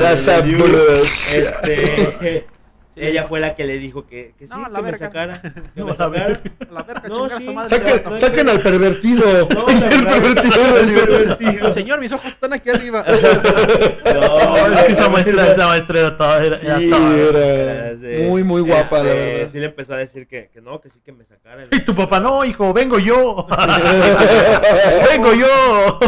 La 0.00 0.16
sabrosa. 0.16 1.36
Este... 1.38 2.46
Sí. 2.94 3.00
ella 3.06 3.24
fue 3.24 3.40
la 3.40 3.54
que 3.54 3.64
le 3.64 3.78
dijo 3.78 4.06
que, 4.06 4.34
que 4.38 4.46
sí, 4.46 4.50
No, 4.52 4.68
la 4.68 4.68
que 4.68 4.74
me 4.76 4.82
verga. 4.90 4.98
sacara. 5.06 5.40
Que 5.74 5.80
No, 5.80 5.86
me 5.86 5.92
la 5.92 5.96
sacara. 5.96 6.40
la 6.70 6.82
verga, 6.82 7.08
No, 7.08 7.28
sí. 7.28 7.44
su 7.46 7.52
madre. 7.54 7.68
Saquen, 7.70 8.02
no, 8.04 8.16
saquen 8.18 8.48
al 8.50 8.60
pervertido. 8.60 9.48
No, 9.48 9.68
el 9.68 9.80
la 10.04 10.10
pervertido 10.10 10.82
libertad. 10.84 11.36
pervertido. 11.38 11.72
Señor, 11.72 12.00
mis 12.00 12.12
ojos 12.12 12.26
están 12.26 12.52
aquí 12.52 12.68
arriba. 12.70 13.04
No, 13.06 14.20
No, 14.52 14.66
es 14.74 14.84
que 14.84 14.92
esa 14.92 15.08
maestra, 15.08 15.52
esa 15.52 15.66
maestra 15.68 16.00
era 16.00 16.16
toda, 16.16 16.44
era, 16.44 16.56
Sí, 16.56 16.66
era 16.66 16.78
toda. 16.90 17.16
era 17.16 17.92
Sí. 17.92 18.22
muy, 18.24 18.42
muy 18.44 18.60
guapa, 18.62 18.98
la 19.02 19.10
Este, 19.10 19.32
verdad. 19.32 19.48
Sí 19.52 19.58
le 19.60 19.66
empezó 19.66 19.94
a 19.94 19.96
decir 19.96 20.26
que, 20.26 20.50
que 20.52 20.60
no, 20.60 20.80
que 20.80 20.90
sí 20.90 20.98
que 21.04 21.12
me 21.12 21.24
sacara. 21.24 21.66
Y 21.70 21.80
tu 21.80 21.94
papá, 21.94 22.20
no, 22.20 22.44
hijo, 22.44 22.72
vengo 22.72 22.98
yo. 22.98 23.46
vengo 25.10 25.32
yo. 25.34 25.98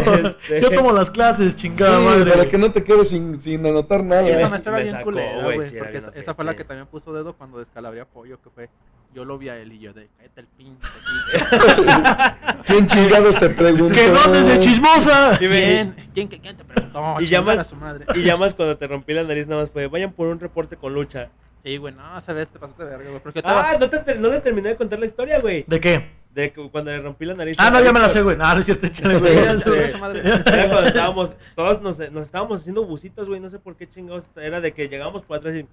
Este- 0.42 0.60
Yo 0.60 0.70
tomo 0.70 0.92
las 0.92 1.10
clases, 1.10 1.56
chingada 1.56 1.98
Sí, 1.98 2.04
madre. 2.04 2.30
para 2.32 2.46
que 2.48 2.58
no 2.58 2.70
te 2.72 2.82
quedes 2.84 3.08
sin, 3.08 3.40
sin 3.40 3.64
anotar 3.66 4.00
Y 4.00 4.04
nada. 4.04 4.28
esa 4.28 4.44
me- 4.44 4.48
maestra 4.50 4.72
era 4.72 4.84
me 4.84 4.90
bien 4.92 5.02
culera, 5.04 5.42
güey, 5.42 5.58
porque 5.78 5.98
esa, 5.98 6.10
esa 6.14 6.34
fue 6.34 6.44
la 6.44 6.54
que 6.54 6.64
también 6.74 6.86
puso 6.88 7.12
dedo 7.12 7.34
cuando 7.34 7.58
descalabría 7.58 8.04
pollo, 8.04 8.40
que 8.42 8.50
fue. 8.50 8.68
Yo 9.14 9.24
lo 9.24 9.38
vi 9.38 9.48
a 9.48 9.56
él 9.56 9.72
y 9.72 9.78
yo 9.78 9.92
de, 9.92 10.08
cállate 10.18 10.40
el 10.40 10.46
pinche. 10.48 10.88
¿Quién 12.66 12.86
chingados 12.88 13.38
te 13.38 13.48
preguntó? 13.50 13.94
Que 13.94 14.08
no 14.08 14.32
desde 14.32 14.58
chismosa. 14.60 15.36
¿Quién? 15.38 15.94
¿Quién, 16.12 16.26
quién, 16.28 16.40
quién 16.42 16.56
te 16.56 16.64
preguntó? 16.64 17.16
Y 17.20 17.26
llamas- 17.26 17.58
a 17.58 17.64
su 17.64 17.76
madre. 17.76 18.06
Y 18.14 18.22
llamas 18.22 18.54
cuando 18.54 18.76
te 18.76 18.86
rompí 18.88 19.12
la 19.14 19.22
nariz, 19.22 19.46
nada 19.46 19.62
más 19.62 19.70
fue, 19.70 19.86
vayan 19.86 20.12
por 20.12 20.26
un 20.28 20.40
reporte 20.40 20.76
con 20.76 20.94
lucha. 20.94 21.30
Sí, 21.62 21.76
güey, 21.78 21.94
no, 21.94 22.20
sabes, 22.20 22.48
te 22.50 22.58
pasaste 22.58 22.84
de 22.84 22.90
verga, 22.90 23.08
güey. 23.10 23.22
Porque 23.22 23.40
Ah, 23.44 23.72
estaba. 23.74 23.78
no, 23.78 24.04
te, 24.04 24.14
no 24.16 24.28
les 24.30 24.42
terminé 24.42 24.70
de 24.70 24.76
contar 24.76 24.98
la 24.98 25.06
historia, 25.06 25.40
güey. 25.40 25.64
¿De 25.66 25.80
qué? 25.80 26.10
De 26.34 26.52
que 26.52 26.68
cuando 26.68 26.90
le 26.90 27.00
rompí 27.00 27.24
la 27.24 27.34
nariz. 27.34 27.56
Ah, 27.60 27.70
no, 27.70 27.78
a 27.78 27.82
ya 27.82 27.92
me 27.92 28.00
la 28.00 28.08
sé, 28.10 28.20
güey. 28.20 28.36
Ah, 28.40 28.52
no 28.54 28.60
es 28.60 28.66
cierto, 28.66 28.86
échale, 28.86 29.18
güey. 29.18 29.38
A. 29.38 29.52
Era 29.52 30.68
cuando 30.68 30.86
estábamos, 30.88 31.32
todos 31.54 31.80
nos, 31.80 31.98
nos 32.10 32.24
estábamos 32.24 32.60
haciendo 32.60 32.84
busitos, 32.84 33.28
güey, 33.28 33.38
no 33.40 33.48
sé 33.48 33.58
por 33.60 33.76
qué 33.76 33.88
chingados. 33.88 34.24
Era 34.36 34.60
de 34.60 34.72
que 34.74 34.88
llegábamos 34.88 35.22
por 35.22 35.36
atrás 35.38 35.54
y... 35.54 35.66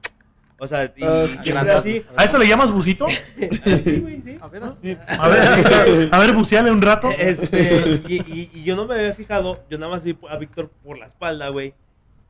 O 0.63 0.67
sea, 0.67 0.85
y 0.95 1.01
sí, 1.01 1.39
siempre 1.43 1.71
así. 1.71 2.05
¿A 2.15 2.23
eso 2.25 2.37
le 2.37 2.47
llamas 2.47 2.69
busito? 2.71 3.05
Así, 3.07 3.95
güey, 3.99 4.21
sí. 4.21 4.37
A 4.39 4.47
ver, 4.47 4.61
¿no? 4.61 4.77
sí. 4.83 4.95
A 5.07 5.27
ver, 5.27 6.09
a 6.11 6.19
ver, 6.19 6.33
buceale 6.33 6.69
un 6.69 6.83
rato. 6.83 7.09
Este, 7.17 7.99
y, 8.07 8.17
y- 8.31 8.51
y 8.53 8.63
yo 8.63 8.75
no 8.75 8.85
me 8.85 8.93
había 8.93 9.13
fijado, 9.13 9.63
yo 9.71 9.79
nada 9.79 9.91
más 9.91 10.03
vi 10.03 10.15
a 10.29 10.37
Víctor 10.37 10.69
por 10.83 10.99
la 10.99 11.07
espalda, 11.07 11.49
güey. 11.49 11.73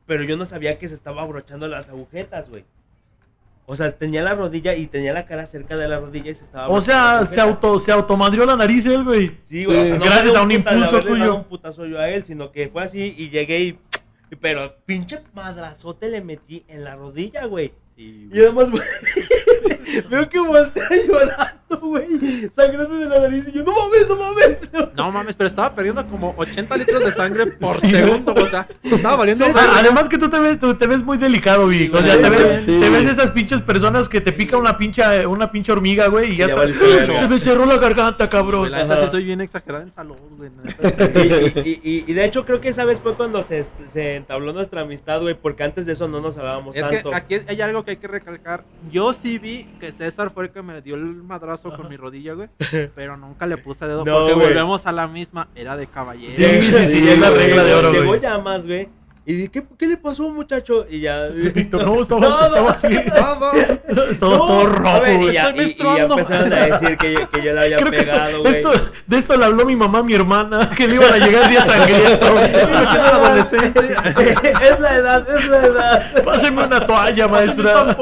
Pero 0.06 0.24
yo 0.24 0.38
no 0.38 0.46
sabía 0.46 0.78
que 0.78 0.88
se 0.88 0.94
estaba 0.94 1.20
abrochando 1.22 1.68
las 1.68 1.90
agujetas, 1.90 2.48
güey. 2.48 2.64
O 3.66 3.76
sea, 3.76 3.92
tenía 3.92 4.22
la 4.22 4.34
rodilla 4.34 4.74
y 4.74 4.86
tenía 4.86 5.12
la 5.12 5.26
cara 5.26 5.46
cerca 5.46 5.76
de 5.76 5.86
la 5.86 6.00
rodilla 6.00 6.30
y 6.30 6.34
se 6.34 6.44
estaba 6.44 6.68
O 6.68 6.80
sea, 6.80 7.26
se 7.26 7.38
auto, 7.40 7.78
se 7.80 7.92
automadrió 7.92 8.46
la 8.46 8.56
nariz 8.56 8.86
él, 8.86 9.04
güey. 9.04 9.36
Sí, 9.44 9.64
güey. 9.66 9.78
o 9.78 9.82
Sí. 9.82 9.88
sea, 9.90 9.98
no 9.98 10.04
Gracias 10.06 10.34
a 10.34 10.42
un 10.42 10.48
puta 10.48 10.74
impulso 10.74 11.00
tuyo. 11.00 11.34
un 11.36 11.44
putazo 11.44 11.86
yo 11.86 12.00
a 12.00 12.08
él, 12.08 12.24
sino 12.24 12.50
que 12.50 12.68
fue 12.68 12.82
así 12.82 13.14
y 13.16 13.28
llegué 13.28 13.60
y- 13.60 13.78
Pero 14.40 14.74
pinche 14.86 15.20
madrazote 15.34 16.08
le 16.08 16.22
metí 16.22 16.64
en 16.66 16.82
la 16.84 16.96
rodilla, 16.96 17.44
güey. 17.44 17.72
Y 18.32 18.40
además, 18.40 18.70
veo 20.10 20.28
que 20.28 20.38
voltea 20.38 20.88
llorando, 21.06 21.61
güey. 21.80 22.50
Sangrando 22.54 22.96
de 22.96 23.06
la 23.08 23.20
nariz. 23.20 23.46
Y 23.48 23.52
yo, 23.52 23.64
no 23.64 23.72
mames, 23.72 24.08
no 24.08 24.16
mames. 24.16 24.58
No 24.96 25.10
mames, 25.10 25.34
pero 25.36 25.48
estaba 25.48 25.74
perdiendo 25.74 26.06
como 26.06 26.34
80 26.36 26.76
litros 26.76 27.04
de 27.04 27.12
sangre 27.12 27.46
por 27.46 27.80
segundo, 27.80 28.32
o 28.36 28.46
sea, 28.46 28.66
estaba 28.82 29.16
valiendo. 29.16 29.44
Además 29.74 30.08
que 30.08 30.18
tú 30.18 30.28
te 30.28 30.38
ves, 30.38 30.60
tú 30.60 30.74
te 30.74 30.86
ves 30.86 31.02
muy 31.02 31.16
delicado, 31.18 31.66
Vic. 31.66 31.94
O 31.94 32.02
sea, 32.02 32.14
Sí, 32.16 32.22
te 32.22 32.30
ves, 32.30 32.62
sí. 32.64 32.78
te 32.80 32.90
ves 32.90 33.08
esas 33.10 33.30
pinches 33.30 33.62
personas 33.62 34.08
que 34.08 34.20
te 34.20 34.32
pica 34.32 34.56
una 34.58 34.76
pinche, 34.76 35.26
una 35.26 35.50
pinche 35.50 35.72
hormiga, 35.72 36.08
güey, 36.08 36.32
y 36.32 36.36
ya 36.36 36.48
Ya 36.48 36.62
está. 36.64 37.20
Se 37.20 37.28
me 37.28 37.38
cerró 37.38 37.64
la 37.66 37.78
garganta, 37.78 38.26
Güey, 38.26 38.28
cabrón. 38.30 38.70
La 38.70 38.82
neta 38.84 39.04
sí 39.04 39.10
soy 39.10 39.24
bien 39.24 39.40
exagerado 39.40 39.82
en 39.84 39.92
salud, 39.92 40.16
güey. 40.36 40.50
Y, 41.64 41.68
y- 41.70 41.80
y- 41.82 42.04
y 42.06 42.12
de 42.12 42.24
hecho, 42.24 42.44
creo 42.44 42.60
que 42.60 42.68
esa 42.68 42.84
vez 42.84 42.98
fue 43.00 43.14
cuando 43.14 43.42
se, 43.42 43.64
se 43.92 44.16
entabló 44.16 44.52
nuestra 44.52 44.82
amistad, 44.82 45.20
güey. 45.20 45.34
Porque 45.34 45.62
antes 45.64 45.86
de 45.86 45.92
eso 45.94 46.08
no 46.08 46.20
nos 46.20 46.36
hablábamos 46.36 46.74
Es 46.76 46.86
que 46.86 46.94
tanto. 46.96 47.14
aquí 47.14 47.36
hay 47.46 47.60
algo 47.60 47.84
que 47.84 47.92
hay 47.92 47.96
que 47.96 48.08
recalcar. 48.08 48.64
Yo 48.90 49.12
sí 49.12 49.38
vi 49.38 49.64
que 49.80 49.92
César 49.92 50.32
fue 50.32 50.44
el 50.44 50.50
que 50.50 50.62
me 50.62 50.80
dio 50.82 50.94
el 50.96 51.02
madrazo 51.22 51.61
con 51.70 51.88
mi 51.88 51.96
rodilla, 51.98 52.34
güey. 52.34 52.48
Pero 52.94 53.16
nunca 53.16 53.46
le 53.46 53.56
puse 53.58 53.86
dedo 53.86 54.04
No, 54.04 54.12
porque 54.20 54.34
güey. 54.34 54.46
volvemos 54.48 54.86
a 54.86 54.92
la 54.92 55.06
misma. 55.06 55.48
Era 55.54 55.76
de 55.76 55.86
caballero. 55.86 56.34
Sí, 56.36 56.42
sí, 56.70 56.88
sí, 56.88 57.08
es 57.08 57.18
la 57.18 57.30
güey. 57.30 57.40
regla 57.46 57.62
de 57.64 57.74
oro, 57.74 57.92
Llegó 57.92 58.06
güey. 58.08 58.20
llamas, 58.20 58.66
güey. 58.66 58.88
Y 59.24 59.34
dije, 59.34 59.50
¿qué, 59.52 59.62
¿qué 59.78 59.86
le 59.86 59.96
pasó, 59.96 60.28
muchacho? 60.30 60.84
Y 60.90 61.00
ya. 61.02 61.26
Víctor, 61.54 61.84
no, 61.86 62.02
estaba, 62.02 62.20
No, 62.20 62.44
estaba 62.46 62.70
así. 62.72 62.88
Todo. 64.18 64.66
Rojo, 64.66 65.00
ver, 65.00 65.12
y 65.14 65.16
güey. 65.18 65.32
ya, 65.34 65.50
y- 65.54 65.60
y 65.60 65.76
ya 65.76 65.96
empezaron 66.04 66.52
a 66.52 66.66
decir 66.66 66.96
que 66.98 67.12
yo, 67.14 67.30
que 67.30 67.42
yo 67.42 67.52
le 67.52 67.60
había 67.60 67.76
Creo 67.76 67.90
pegado, 67.90 68.40
güey. 68.40 68.54
esto- 68.56 68.72
de 69.06 69.18
esto 69.18 69.36
le 69.36 69.44
habló 69.44 69.64
mi 69.64 69.76
mamá 69.76 70.02
mi 70.02 70.14
hermana, 70.14 70.70
que 70.76 70.88
le 70.88 70.94
iban 70.96 71.12
a 71.12 71.18
llegar 71.24 71.48
días 71.48 71.66
sangrientos. 71.66 72.50
Yo 72.50 72.58
era 72.58 73.16
adolescente. 73.16 73.80
es 74.62 74.80
la 74.80 74.94
edad, 74.96 75.36
es 75.38 75.48
la 75.48 75.66
edad. 75.66 76.22
Páseme 76.24 76.64
una 76.64 76.84
toalla, 76.86 77.26
un 77.26 77.32
maestra. 77.32 77.96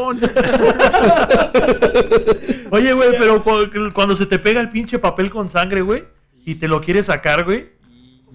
Oye, 2.70 2.92
güey, 2.92 3.10
pero 3.18 3.42
cu- 3.42 3.92
cuando 3.92 4.16
se 4.16 4.26
te 4.26 4.38
pega 4.38 4.60
el 4.60 4.70
pinche 4.70 4.98
papel 4.98 5.30
con 5.30 5.48
sangre, 5.48 5.80
güey, 5.82 6.04
y 6.44 6.54
te 6.56 6.68
lo 6.68 6.80
quieres 6.80 7.06
sacar, 7.06 7.44
güey. 7.44 7.68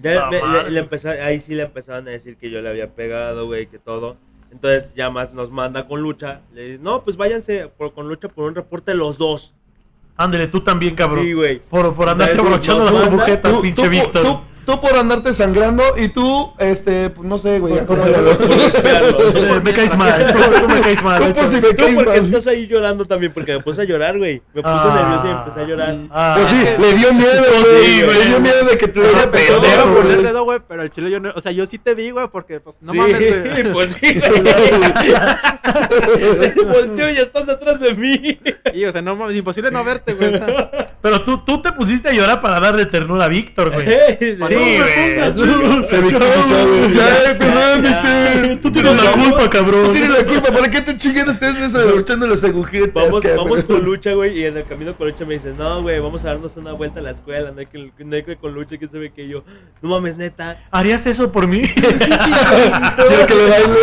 Ya 0.02 0.28
me- 0.30 0.40
le, 0.64 0.70
le 0.70 0.80
empezó- 0.80 1.08
ahí 1.10 1.40
sí 1.40 1.54
le 1.54 1.62
empezaron 1.62 2.06
a 2.08 2.10
decir 2.10 2.36
que 2.36 2.50
yo 2.50 2.60
le 2.60 2.68
había 2.68 2.94
pegado, 2.94 3.46
güey, 3.46 3.66
que 3.66 3.78
todo. 3.78 4.16
Entonces 4.52 4.92
ya 4.94 5.10
más 5.10 5.32
nos 5.32 5.50
manda 5.50 5.86
con 5.88 6.00
lucha. 6.02 6.40
Le 6.54 6.62
dice, 6.62 6.78
no, 6.82 7.02
pues 7.02 7.16
váyanse 7.16 7.68
por, 7.68 7.92
con 7.94 8.08
lucha 8.08 8.28
por 8.28 8.44
un 8.48 8.54
reporte 8.54 8.94
los 8.94 9.18
dos. 9.18 9.54
Ándale, 10.16 10.46
tú 10.46 10.60
también, 10.60 10.94
cabrón. 10.94 11.24
Sí, 11.24 11.32
güey. 11.32 11.58
Por, 11.58 11.94
por 11.94 12.08
andarte 12.08 12.38
abrochando 12.38 12.84
las 12.84 13.06
agujetas, 13.06 13.56
pinche 13.60 13.88
Víctor. 13.88 14.22
tú- 14.22 14.40
tú 14.66 14.80
por 14.80 14.94
andarte 14.96 15.32
sangrando 15.32 15.82
y 15.96 16.08
tú, 16.08 16.52
este, 16.58 17.08
pues, 17.10 17.26
no 17.26 17.38
sé, 17.38 17.58
güey. 17.60 17.76
Por- 17.86 17.96
por- 17.98 18.38
por 19.48 19.62
me 19.62 19.72
caes 19.72 19.96
mal, 19.96 20.26
tú, 20.60 20.68
me 20.68 20.80
caes 20.80 21.02
mal. 21.02 21.22
Tú 21.28 21.32
por 21.34 21.46
si 21.46 21.56
me 21.56 21.68
Tú 21.68 21.76
caes 21.84 21.94
porque 21.94 22.10
mal. 22.20 22.24
estás 22.26 22.46
ahí 22.48 22.66
llorando 22.66 23.04
también, 23.06 23.32
porque 23.32 23.54
me 23.54 23.60
puse 23.62 23.82
a 23.82 23.84
llorar, 23.84 24.18
güey. 24.18 24.42
Me 24.52 24.62
puse 24.62 24.74
Ah. 24.74 24.94
nervioso 25.00 25.26
y 25.26 25.30
empecé 25.30 25.60
a 25.60 25.64
llorar. 25.64 25.96
Ah. 26.10 26.34
Pues 26.36 26.48
sí, 26.48 26.56
le 26.78 26.92
dio 26.98 27.12
miedo, 27.14 27.42
güey. 27.62 28.02
Le 28.02 28.24
dio 28.26 28.40
miedo 28.40 28.64
de 28.66 28.76
que 28.76 28.88
te 28.88 29.00
lo 29.00 29.06
Ah, 29.06 29.10
haya 29.20 29.30
pegado. 29.30 29.60
Dedo, 30.22 30.44
güey, 30.44 30.58
pero 30.68 30.82
el 30.82 30.90
chile 30.90 31.10
yo 31.10 31.20
no. 31.20 31.32
O 31.34 31.40
sea, 31.40 31.52
yo 31.52 31.64
sí 31.66 31.78
te 31.78 31.94
vi, 31.94 32.10
güey, 32.10 32.28
porque, 32.28 32.60
pues, 32.60 32.76
no 32.80 32.92
sí, 32.92 32.98
mames, 32.98 33.18
güey. 33.62 33.64
pues 33.72 33.96
sí, 34.00 34.18
güey. 34.20 34.42
Volteo 36.64 37.10
y 37.10 37.16
estás 37.18 37.48
atrás 37.48 37.80
de 37.80 37.94
mí. 37.94 38.38
Y, 38.74 38.84
o 38.84 38.92
sea, 38.92 39.02
no 39.02 39.16
mames, 39.16 39.36
imposible 39.36 39.70
no 39.70 39.84
verte, 39.84 40.14
güey. 40.14 40.40
Pero 41.02 41.22
tú, 41.22 41.38
tú 41.44 41.62
te 41.62 41.70
pusiste 41.72 42.08
a 42.08 42.12
llorar 42.12 42.40
para 42.40 42.58
darle 42.58 42.86
ternura 42.86 43.26
a 43.26 43.28
Víctor, 43.28 43.72
güey. 43.72 43.86
Sí, 44.56 44.78
güey. 44.78 45.84
Se 45.84 46.00
victimizó, 46.00 46.66
güey. 46.68 46.94
Ya, 46.94 47.32
Ya, 47.32 47.38
perdón, 47.38 47.82
ya. 47.82 48.00
Víctor. 48.42 48.58
Tú 48.62 48.72
tienes 48.72 49.04
la 49.04 49.12
culpa, 49.12 49.50
cabrón. 49.50 49.86
Tú 49.86 49.92
tienes 49.92 50.10
la 50.10 50.24
culpa. 50.24 50.52
¿Para 50.52 50.70
qué 50.70 50.80
te 50.80 50.96
chingan 50.96 51.28
ustedes 51.28 51.60
desabrochando 51.72 52.26
las 52.26 52.42
agujetas? 52.44 52.92
Vamos, 52.94 53.20
vamos 53.36 53.64
con 53.64 53.84
lucha, 53.84 54.12
güey, 54.12 54.38
y 54.40 54.44
en 54.46 54.56
el 54.56 54.64
camino 54.64 54.96
con 54.96 55.08
lucha 55.08 55.24
me 55.24 55.34
dice, 55.34 55.52
no, 55.56 55.82
güey, 55.82 55.98
vamos 56.00 56.24
a 56.24 56.28
darnos 56.28 56.56
una 56.56 56.72
vuelta 56.72 57.00
a 57.00 57.02
la 57.02 57.10
escuela, 57.12 57.50
no 57.50 57.60
hay 57.60 57.66
que, 57.66 57.90
no 57.98 58.16
hay 58.16 58.22
que 58.22 58.36
con 58.36 58.54
lucha, 58.54 58.76
que 58.78 58.88
se 58.88 58.98
ve 58.98 59.10
que 59.12 59.28
yo, 59.28 59.44
no 59.82 59.90
mames, 59.90 60.16
neta. 60.16 60.64
¿Harías 60.70 61.06
eso 61.06 61.30
por 61.32 61.46
mí? 61.46 61.62
Quiero 61.74 63.26
que 63.26 63.34
le 63.34 63.48
baile. 63.48 63.76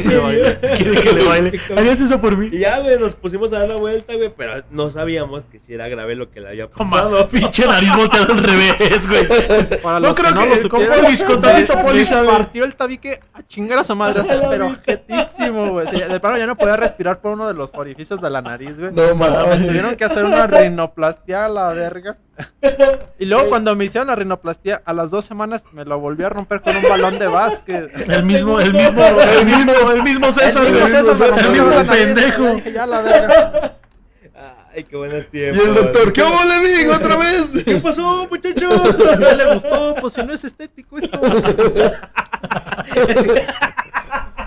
Sí. 0.00 0.08
¿Quiere 0.08 1.00
que 1.02 1.12
le 1.12 1.24
baile? 1.24 1.60
¿Harías 1.76 2.00
eso 2.00 2.20
por 2.20 2.36
mí? 2.36 2.48
Y 2.52 2.58
ya, 2.60 2.78
güey, 2.80 2.98
nos 2.98 3.14
pusimos 3.14 3.52
a 3.52 3.60
dar 3.60 3.68
la 3.68 3.76
vuelta, 3.76 4.14
güey, 4.14 4.32
pero 4.36 4.62
no 4.70 4.90
sabíamos 4.90 5.44
que 5.44 5.58
si 5.58 5.74
era 5.74 5.88
grave 5.88 6.14
lo 6.14 6.30
que 6.30 6.40
le 6.40 6.48
había 6.48 6.68
pasado. 6.68 7.28
pinche 7.28 7.66
nariz 7.66 7.94
volteada 7.96 8.26
al 8.32 8.42
revés, 8.42 9.06
güey. 9.06 9.26
Para 9.96 10.00
No 10.00 10.08
los 10.08 10.16
creo 10.16 10.28
que 10.28 10.34
no 10.34 10.40
que 10.56 10.62
lo 10.62 10.68
con 10.68 10.80
Polish, 10.86 11.24
con 11.24 11.40
me 11.40 11.84
Polish, 11.84 12.10
partió 12.26 12.64
el 12.64 12.76
tabique 12.76 13.20
a 13.32 13.42
chingar 13.42 13.78
a 13.78 13.84
su 13.84 13.96
madre, 13.96 14.20
o 14.20 14.24
sea, 14.24 14.46
pero 14.50 14.66
objetísimo, 14.66 15.70
güey. 15.70 15.86
De 15.90 16.20
plano 16.20 16.36
ya 16.38 16.46
no 16.46 16.56
podía 16.56 16.76
respirar 16.76 17.20
por 17.20 17.32
uno 17.32 17.48
de 17.48 17.54
los 17.54 17.74
orificios 17.74 18.20
de 18.20 18.30
la 18.30 18.42
nariz, 18.42 18.78
güey. 18.78 18.92
No 18.92 19.14
Me 19.14 19.14
mames. 19.14 19.66
tuvieron 19.66 19.96
que 19.96 20.04
hacer 20.04 20.24
una 20.24 20.46
rinoplastia 20.46 21.46
a 21.46 21.48
la 21.48 21.68
verga. 21.70 22.18
Y 23.18 23.24
luego 23.24 23.48
cuando 23.48 23.74
me 23.76 23.86
hicieron 23.86 24.08
la 24.08 24.14
rinoplastia, 24.16 24.82
a 24.84 24.92
las 24.92 25.10
dos 25.10 25.24
semanas 25.24 25.64
me 25.72 25.84
lo 25.86 25.98
volví 25.98 26.22
a 26.24 26.28
romper 26.28 26.60
con 26.60 26.76
un 26.76 26.82
balón 26.82 27.18
de 27.18 27.26
básquet. 27.26 27.90
El 28.10 28.24
mismo, 28.24 28.60
el 28.60 28.72
mismo, 28.74 29.02
el 29.02 29.46
mismo, 29.46 29.90
el 29.92 30.02
mismo 30.02 30.32
César, 30.32 30.66
El 30.66 30.72
mismo 30.74 30.88
César 30.88 31.32
el 31.44 31.50
mismo 31.50 31.86
pendejo. 31.90 32.54
dije, 32.56 32.72
Ya 32.72 32.86
la 32.86 33.00
verga. 33.00 33.76
Ay, 34.76 34.84
qué 34.84 34.94
buenos 34.96 35.24
Y 35.24 35.28
tiempos. 35.28 35.64
el 35.64 35.74
doctor, 35.74 36.12
¿qué 36.12 36.20
hago, 36.20 36.44
le 36.44 36.68
digo 36.68 36.94
otra 36.94 37.16
vez? 37.16 37.48
¿Qué 37.64 37.76
pasó, 37.76 38.26
muchacho? 38.30 38.68
Ya 39.20 39.34
le 39.34 39.54
gustó, 39.54 39.94
pues 39.98 40.12
si 40.12 40.22
no 40.22 40.34
es 40.34 40.44
estético 40.44 40.98
esto. 40.98 41.18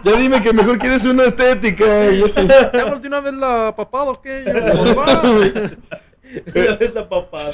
Ya 0.02 0.14
dime 0.14 0.42
que 0.42 0.54
mejor 0.54 0.78
quieres 0.78 1.04
una 1.04 1.26
estética. 1.26 1.84
¿Ya 2.74 2.86
volteé 2.86 3.10
una 3.10 3.20
vez 3.20 3.34
la 3.34 3.76
papada 3.76 4.12
o 4.12 4.22
qué? 4.22 4.46
Va. 4.98 5.22
Mira 6.56 6.78
esa 6.80 7.10
papada. 7.10 7.52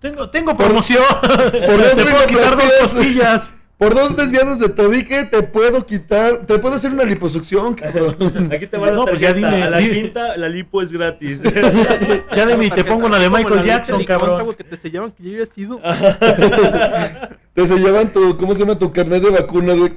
Tengo, 0.00 0.28
tengo 0.30 0.56
promoción. 0.56 1.04
dos 1.22 1.52
Te 1.52 2.04
puedo 2.06 2.26
quitar 2.26 2.56
dos 2.56 2.72
costillas. 2.80 3.50
Por 3.78 3.94
dos 3.94 4.16
desviados 4.16 4.58
de 4.58 4.68
tabique 4.70 5.24
te 5.26 5.40
puedo 5.44 5.86
quitar, 5.86 6.38
te 6.46 6.58
puedo 6.58 6.74
hacer 6.74 6.90
una 6.90 7.04
liposucción, 7.04 7.74
cabrón. 7.74 8.16
Aquí 8.52 8.66
te 8.66 8.76
van 8.76 8.94
No, 8.96 9.02
a 9.02 9.06
pues 9.06 9.20
ya 9.20 9.32
dime, 9.32 9.62
a 9.62 9.70
la 9.70 9.78
dime. 9.78 9.94
quinta, 9.94 10.36
la 10.36 10.48
lipo 10.48 10.82
es 10.82 10.90
gratis. 10.92 11.40
Ya 12.34 12.44
de 12.46 12.56
mí 12.56 12.70
te 12.70 12.82
pongo 12.84 13.06
una 13.06 13.18
de 13.20 13.30
Michael 13.30 13.64
Jackson, 13.64 14.04
cabrón. 14.04 14.52
que 14.56 14.64
te 14.64 14.76
sellaban 14.76 15.12
que 15.12 15.22
yo 15.22 15.30
había 15.30 15.46
sido. 15.46 15.80
Te 17.54 17.66
sellaban 17.66 18.12
tu, 18.12 18.36
¿cómo 18.36 18.54
se 18.54 18.60
llama? 18.64 18.78
Tu 18.78 18.92
carnet 18.92 19.22
de 19.22 19.30
vacunas, 19.30 19.76
güey. 19.76 19.92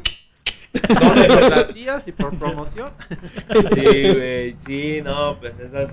Por 0.87 1.49
las 1.49 1.67
tías 1.73 2.07
y 2.07 2.11
por 2.11 2.35
promoción. 2.37 2.89
Sí, 3.73 4.13
güey. 4.13 4.55
Sí, 4.65 5.01
no, 5.03 5.37
pues 5.39 5.53
esas. 5.59 5.89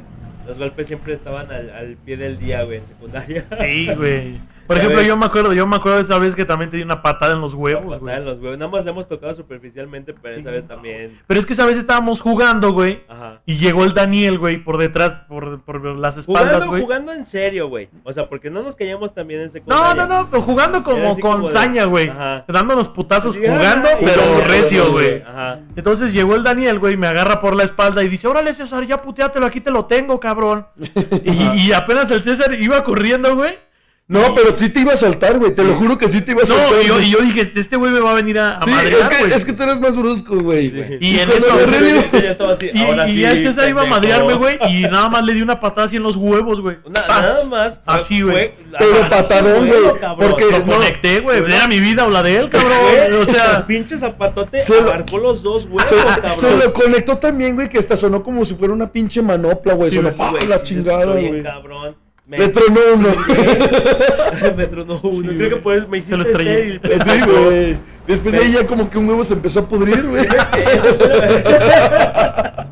Los 0.47 0.57
golpes 0.57 0.87
siempre 0.87 1.13
estaban 1.13 1.51
al, 1.53 1.69
al 1.71 1.97
pie 1.97 2.17
del 2.17 2.39
día, 2.39 2.63
güey, 2.65 2.79
en 2.79 2.87
secundaria. 2.87 3.45
Sí, 3.61 3.87
güey. 3.95 4.41
Por 4.69 4.77
Ya 4.77 4.83
ejemplo, 4.83 4.99
ves. 5.01 5.09
yo 5.09 5.17
me 5.17 5.27
acuerdo, 5.27 5.53
yo 5.55 5.67
me 5.67 5.77
acuerdo 5.77 5.97
de 5.97 6.05
esa 6.05 6.19
vez 6.19 6.37
que 6.37 6.45
también 6.45 6.71
te 6.71 6.77
di 6.77 6.83
una 6.85 7.03
patada 7.03 7.33
en 7.35 7.41
los 7.41 7.55
huevos, 7.55 7.85
Patada 7.85 7.99
güey. 7.99 8.17
en 8.17 8.25
los 8.27 8.39
huevos. 8.39 8.59
Nada 8.59 8.71
más 8.71 8.85
le 8.85 8.91
hemos 8.93 9.09
tocado 9.09 9.35
superficialmente, 9.35 10.15
pero 10.15 10.35
Sí, 10.35 10.41
esa 10.43 10.51
vez 10.51 10.63
no. 10.63 10.69
también. 10.69 11.19
Pero 11.27 11.41
es 11.41 11.47
que 11.47 11.55
esa 11.55 11.67
vez 11.67 11.77
estábamos 11.79 12.21
jugando, 12.21 12.73
güey. 12.73 13.03
Ajá. 13.09 13.41
Y 13.47 13.57
llegó 13.57 13.83
el 13.85 13.95
Daniel, 13.95 14.39
güey, 14.39 14.59
por 14.63 14.77
detrás, 14.77 15.23
por, 15.27 15.63
por 15.63 15.83
las 15.99 16.19
espaldas, 16.19 16.45
Jugando, 16.53 16.67
güey. 16.69 16.83
jugando 16.83 17.13
en 17.13 17.27
serio, 17.27 17.69
güey. 17.69 17.89
O 18.05 18.13
sea, 18.13 18.29
porque 18.29 18.51
no 18.51 18.63
nos 18.63 18.77
caíamos 18.77 19.15
también 19.15 19.41
en 19.41 19.47
No, 19.47 19.53
secundaria. 19.53 19.95
no, 19.95 20.07
no, 20.23 20.31
pero 20.31 20.43
jugando 20.43 20.85
como 20.85 21.19
con 21.19 21.33
como 21.33 21.47
de- 21.49 21.55
saña, 21.55 21.85
güey. 21.87 22.09
Ajá. 22.11 22.45
Dándonos 22.47 22.91
putazos 22.91 23.35
Así, 23.35 23.47
jugando, 23.47 23.89
pero 24.01 24.39
ya, 24.39 24.45
recio, 24.45 24.93
güey. 24.93 25.23
Ajá. 25.23 25.61
Entonces 25.77 26.13
llegó 26.13 26.35
el 26.37 26.43
Daniel, 26.43 26.79
güey, 26.79 26.97
me 26.99 27.07
agarra 27.07 27.41
por 27.41 27.57
la 27.57 27.65
espalda 27.65 28.05
y 28.05 28.09
dice, 28.09 28.29
órale 28.29 28.55
César, 28.55 28.85
ya 28.87 29.01
puteátelo, 29.01 29.47
aquí 29.47 29.63
te 29.63 29.71
lo 29.71 29.87
tengo, 29.87 30.21
cabrón. 30.21 30.67
Y, 31.25 31.69
y 31.69 31.73
apenas 31.73 32.11
el 32.11 32.23
César 32.23 32.53
iba 32.55 32.83
corriendo, 32.85 33.35
güey. 33.35 33.55
No, 34.11 34.35
pero 34.35 34.57
sí 34.57 34.71
te 34.71 34.81
iba 34.81 34.95
a 34.95 34.97
soltar, 34.97 35.39
güey. 35.39 35.55
Te 35.55 35.63
lo 35.63 35.75
juro 35.75 35.99
que 35.99 36.11
sí 36.11 36.23
te 36.23 36.31
iba 36.31 36.41
a 36.41 36.47
No, 36.49 36.55
soltar. 36.55 36.83
y 36.83 36.87
yo, 36.87 36.99
y 36.99 37.11
yo 37.11 37.19
dije, 37.19 37.43
este, 37.43 37.61
este 37.61 37.77
güey 37.77 37.93
me 37.93 38.01
va 38.01 38.13
a 38.13 38.15
venir 38.15 38.39
a, 38.39 38.57
a 38.57 38.65
Sí, 38.65 38.71
madrear, 38.71 39.01
es 39.03 39.09
que, 39.09 39.19
güey. 39.19 39.33
es 39.35 39.45
que 39.45 39.53
tú 39.53 39.63
eres 39.65 39.81
más 39.81 39.95
brusco, 39.97 40.37
güey. 40.41 40.71
Sí. 40.71 40.81
Y 40.99 41.19
en 41.19 41.29
eso, 41.29 41.47
digo, 41.59 42.03
ya 42.13 42.31
estaba 42.31 42.53
así. 42.55 42.71
Y, 42.73 42.83
ahora 42.85 43.07
y 43.07 43.13
sí, 43.13 43.21
ya 43.21 43.31
el 43.33 43.43
César 43.43 43.69
iba 43.69 43.83
a 43.83 43.85
madrearme, 43.85 44.33
güey, 44.33 44.59
y 44.71 44.83
nada 44.85 45.11
más 45.11 45.23
le 45.27 45.35
di 45.35 45.43
una 45.43 45.61
patada 45.61 45.89
así 45.89 45.97
en 45.97 46.05
los 46.05 46.17
huevos, 46.17 46.63
güey. 46.63 46.79
Nada 46.89 47.45
más. 47.45 47.81
fue- 47.85 47.95
Así, 47.95 48.23
güey. 48.23 48.55
Pero 48.79 48.93
así 48.93 49.11
patadón, 49.11 49.67
güey, 49.67 49.81
porque- 50.17 50.45
Lo 50.53 50.59
no. 50.61 50.73
conecté, 50.77 51.21
güey. 51.21 51.45
Era 51.45 51.69
mi 51.69 51.79
vida 51.79 52.07
o 52.07 52.11
la 52.11 52.23
de 52.23 52.39
él, 52.39 52.49
cabrón. 52.49 52.73
O 52.73 53.21
el 53.23 53.27
sea, 53.29 53.67
pinche 53.67 53.99
zapatote 53.99 54.63
Se 54.63 54.73
lo- 54.75 54.89
abarcó 54.89 55.19
los 55.19 55.43
dos 55.43 55.67
huevos, 55.67 55.87
Se, 55.87 55.97
cabrón. 55.97 56.33
se 56.41 56.57
lo 56.57 56.73
conectó 56.73 57.19
también, 57.19 57.55
güey, 57.57 57.69
que 57.69 57.77
hasta 57.77 57.95
sonó 57.95 58.23
como 58.23 58.47
si 58.47 58.55
fuera 58.55 58.73
una 58.73 58.91
pinche 58.91 59.21
manopla, 59.21 59.75
güey. 59.75 59.91
Sonó 59.91 60.15
la 60.49 60.63
chingada, 60.63 61.05
güey. 61.13 61.43
cabrón. 61.43 62.08
Me, 62.29 62.49
tronó 62.49 62.81
uno. 62.95 63.09
me 64.57 64.67
tronó 64.67 65.01
uno. 65.03 65.31
Sí, 65.31 65.37
Creo 65.37 65.49
que 65.49 65.55
güey. 65.55 65.63
por 65.63 65.75
eso 65.77 65.89
me 65.89 65.99
hiciste 65.99 66.23
estrellé. 66.23 66.75
estéril, 66.75 67.03
Sí, 67.03 67.21
güey. 67.31 67.77
Después 68.09 68.35
de 68.35 68.41
ahí 68.41 68.53
ya 68.53 68.67
como 68.67 68.91
que 68.91 68.99
un 68.99 69.09
huevo 69.09 69.23
se 69.23 69.35
empezó 69.35 69.61
a 69.61 69.69
pudrir, 69.69 70.03
güey. 70.07 70.27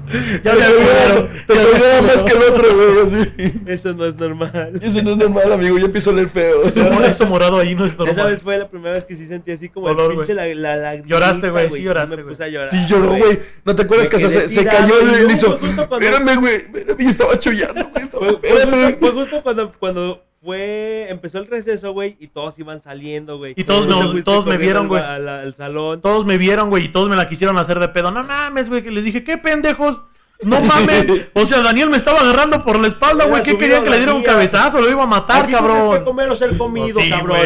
ya 0.45 0.53
te 0.53 0.59
me 0.59 1.29
te 1.47 1.55
caminaba 1.55 2.03
más 2.03 2.23
que 2.23 2.33
el 2.33 2.43
otro, 2.43 2.65
güey, 2.75 3.01
así. 3.05 3.53
Eso 3.67 3.93
no 3.93 4.05
es 4.07 4.17
normal. 4.17 4.73
Eso 4.81 5.03
no 5.03 5.11
es 5.13 5.17
normal, 5.17 5.53
amigo. 5.53 5.79
Ya 5.79 5.85
empiezo 5.87 6.11
a 6.11 6.13
leer 6.15 6.29
feo. 6.29 6.65
Eso, 6.65 7.05
eso 7.05 7.27
morado 7.27 7.59
ahí 7.59 7.75
no 7.75 7.85
es 7.85 7.93
Esa 7.93 8.05
normal. 8.05 8.27
vez 8.31 8.43
fue 8.43 8.59
la 8.59 8.69
primera 8.69 8.95
vez 8.95 9.05
que 9.05 9.17
sí 9.17 9.27
sentí 9.27 9.53
así 9.53 9.69
como 9.69 9.89
Dolor, 9.89 10.13
el 10.13 10.19
pinche 10.19 10.35
la, 10.35 10.47
la, 10.47 10.77
la 10.77 10.95
Lloraste, 10.97 11.51
güey, 11.51 11.69
sí 11.69 11.75
Sí, 11.77 11.83
lloraste, 11.83 12.17
me 12.17 12.23
güey. 12.23 12.35
puse 12.35 12.45
a 12.45 12.49
llorar. 12.49 12.71
Sí, 12.71 12.79
lloró, 12.89 13.09
güey. 13.17 13.39
¿No 13.65 13.77
te 13.77 13.83
acuerdas 13.83 14.11
Me 14.13 14.19
que 14.19 14.31
se, 14.31 14.49
se 14.49 14.65
cayó 14.65 15.03
y 15.03 15.27
le 15.27 15.33
hizo? 15.33 15.59
Espérame, 15.61 16.41
güey. 16.41 16.55
Espérame, 16.55 16.97
y 17.01 17.07
estaba 17.07 17.39
chillando, 17.39 17.89
güey. 17.91 18.07
Fue, 18.07 18.31
justo, 18.31 18.97
fue 19.01 19.11
justo 19.13 19.43
cuando, 19.43 19.73
cuando 19.79 20.26
fue, 20.47 21.09
empezó 21.11 21.39
el 21.39 21.47
receso, 21.49 21.93
güey, 21.93 22.17
y 22.21 22.29
todos 22.29 22.59
iban 22.59 22.81
saliendo, 22.81 23.37
güey. 23.37 23.53
Y 23.57 23.65
todos 23.65 23.87
me- 24.15 24.23
todos 24.23 24.47
me 24.47 24.57
vieron, 24.57 24.89
güey. 24.89 25.03
al- 25.03 25.29
al 25.29 25.53
salón. 25.55 26.01
Todos 26.01 26.25
me 26.25 26.39
vieron, 26.39 26.71
güey, 26.71 26.85
y 26.85 26.89
todos 26.89 27.11
me 27.11 27.17
la 27.17 27.29
quisieron 27.29 27.59
hacer 27.59 27.79
de 27.81 27.89
pedo. 27.89 28.11
No 28.13 28.23
mames, 28.25 28.69
güey, 28.71 28.83
que 28.83 28.91
les 28.91 29.05
dije, 29.05 29.23
¿qué 29.25 29.37
pendejos? 29.37 30.01
No 30.43 30.61
mames. 30.63 31.07
O 31.35 31.45
sea, 31.47 31.61
Daniel 31.63 31.91
me 31.91 31.97
estaba 31.97 32.21
agarrando 32.21 32.65
por 32.65 32.79
la 32.79 32.87
espalda, 32.89 33.27
güey. 33.27 33.43
¿Qué 33.43 33.59
quería 33.59 33.83
que 33.83 33.91
le 33.91 33.97
diera 33.99 34.15
un 34.15 34.23
cabezazo? 34.23 34.81
Lo 34.81 34.89
iba 34.91 35.03
a 35.03 35.07
matar, 35.07 35.45
Aquí 35.45 35.53
tienes 35.53 35.63
que 35.71 35.77
cabrón. 35.79 36.05
comer 36.05 36.31
o 36.31 36.37
ser 36.37 36.57
comido, 36.57 37.01
Sí, 37.01 37.11
cabrón. 37.11 37.37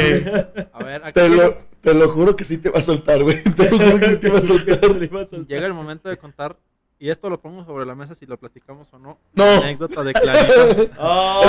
A 0.73 0.85
ver, 0.85 1.03
aquí 1.05 1.13
Te 1.15 1.29
lo, 1.29 1.57
te 1.81 1.95
lo 1.95 2.09
juro 2.09 2.37
que 2.37 2.45
sí 2.45 2.59
te 2.59 2.69
va 2.69 2.79
a 2.79 2.83
soltar, 2.83 3.23
güey. 3.23 3.43
Te 3.57 3.71
lo 3.71 3.79
juro 3.79 3.99
que 3.99 4.11
sí 4.11 4.17
te 4.19 4.29
va 4.29 4.39
a 4.39 4.43
soltar. 4.43 4.79
llega 5.49 5.67
el 5.67 5.73
momento 5.75 6.09
de 6.11 6.19
contar. 6.19 6.57
Y 7.03 7.09
esto 7.09 7.31
lo 7.31 7.41
pongo 7.41 7.65
sobre 7.65 7.87
la 7.87 7.95
mesa 7.95 8.15
si 8.15 8.27
lo 8.27 8.37
platicamos 8.37 8.87
o 8.93 8.99
no. 8.99 9.19
No. 9.33 9.45
Anécdota 9.45 10.03
de 10.05 10.13
Clarita. 10.13 10.53
Oh, 10.99 11.43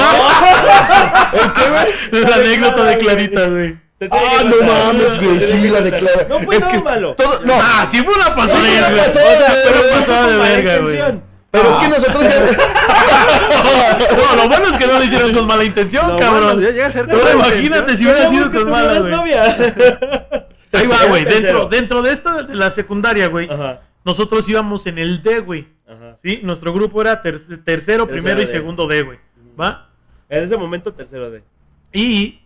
¿El 1.34 1.54
qué, 1.54 1.70
güey? 1.70 2.24
La 2.24 2.36
anécdota 2.36 2.84
de 2.86 2.98
Clarita, 2.98 3.48
güey. 3.50 3.78
Ah, 4.10 4.44
no 4.46 4.66
mames, 4.66 5.22
güey. 5.22 5.40
Sí, 5.42 5.70
la 5.70 5.80
contar. 5.82 6.00
declara. 6.00 6.28
No 6.30 6.40
fue 6.40 6.56
es 6.56 6.64
nada 6.64 6.72
que 6.74 6.80
malo. 6.84 7.16
todo, 7.16 7.40
no. 7.44 7.54
Ah, 7.62 7.86
sí 7.92 8.02
fue 8.02 8.14
una 8.16 8.34
pasada, 8.36 8.64
Sí, 8.64 8.72
fue 8.72 8.78
una 8.80 8.90
güey. 8.90 9.06
pasada, 9.06 9.36
O 9.36 9.38
sea, 9.38 9.50
fue 9.52 9.72
güey. 9.72 9.84
una 9.92 10.00
pasada 10.00 10.28
de 10.28 10.38
verga, 10.40 10.78
güey. 10.80 11.22
Pero 11.52 11.70
es 11.70 11.76
que 11.78 11.88
nosotros 11.90 12.24
ya. 12.24 12.42
No, 14.18 14.36
lo 14.44 14.48
bueno 14.48 14.68
es 14.72 14.78
que 14.78 14.88
no 14.88 14.94
lo 14.98 15.04
hicieron 15.04 15.34
con 15.34 15.46
mala 15.48 15.64
intención, 15.66 16.08
Lo 16.08 16.18
cabrón. 16.18 16.44
bueno, 16.56 16.62
ya 16.62 16.70
llega 16.72 16.88
a 16.88 17.06
con 17.06 17.40
imagínate 17.40 17.98
si 17.98 18.06
hubiera 18.06 18.30
sido 18.30 18.52
con 18.52 18.70
mala, 18.72 19.00
novia. 19.00 19.44
Ahí 20.72 20.88
va, 20.88 21.06
güey. 21.10 21.26
Dentro, 21.26 21.68
dentro 21.68 22.02
de 22.02 22.14
esta 22.14 22.44
de 22.44 22.56
la 22.56 22.72
secundaria, 22.72 23.28
güey. 23.28 23.50
Ajá, 23.52 23.82
Nosotros 24.04 24.48
íbamos 24.50 24.88
en 24.88 24.98
el 24.98 25.22
D, 25.22 25.40
güey. 25.42 25.68
ajá. 25.88 26.18
¿Sí? 26.24 26.40
Nuestro 26.44 26.74
grupo 26.74 27.02
era 27.02 27.22
ter- 27.22 27.64
tercero, 27.64 28.08
primero 28.08 28.42
y 28.42 28.46
D. 28.46 28.52
segundo 28.52 28.88
D, 28.88 29.04
güey. 29.04 29.20
¿Va? 29.60 29.90
En 30.30 30.44
ese 30.44 30.58
momento, 30.58 30.94
tercero 30.94 31.30
de. 31.30 31.44
Y 31.94 32.42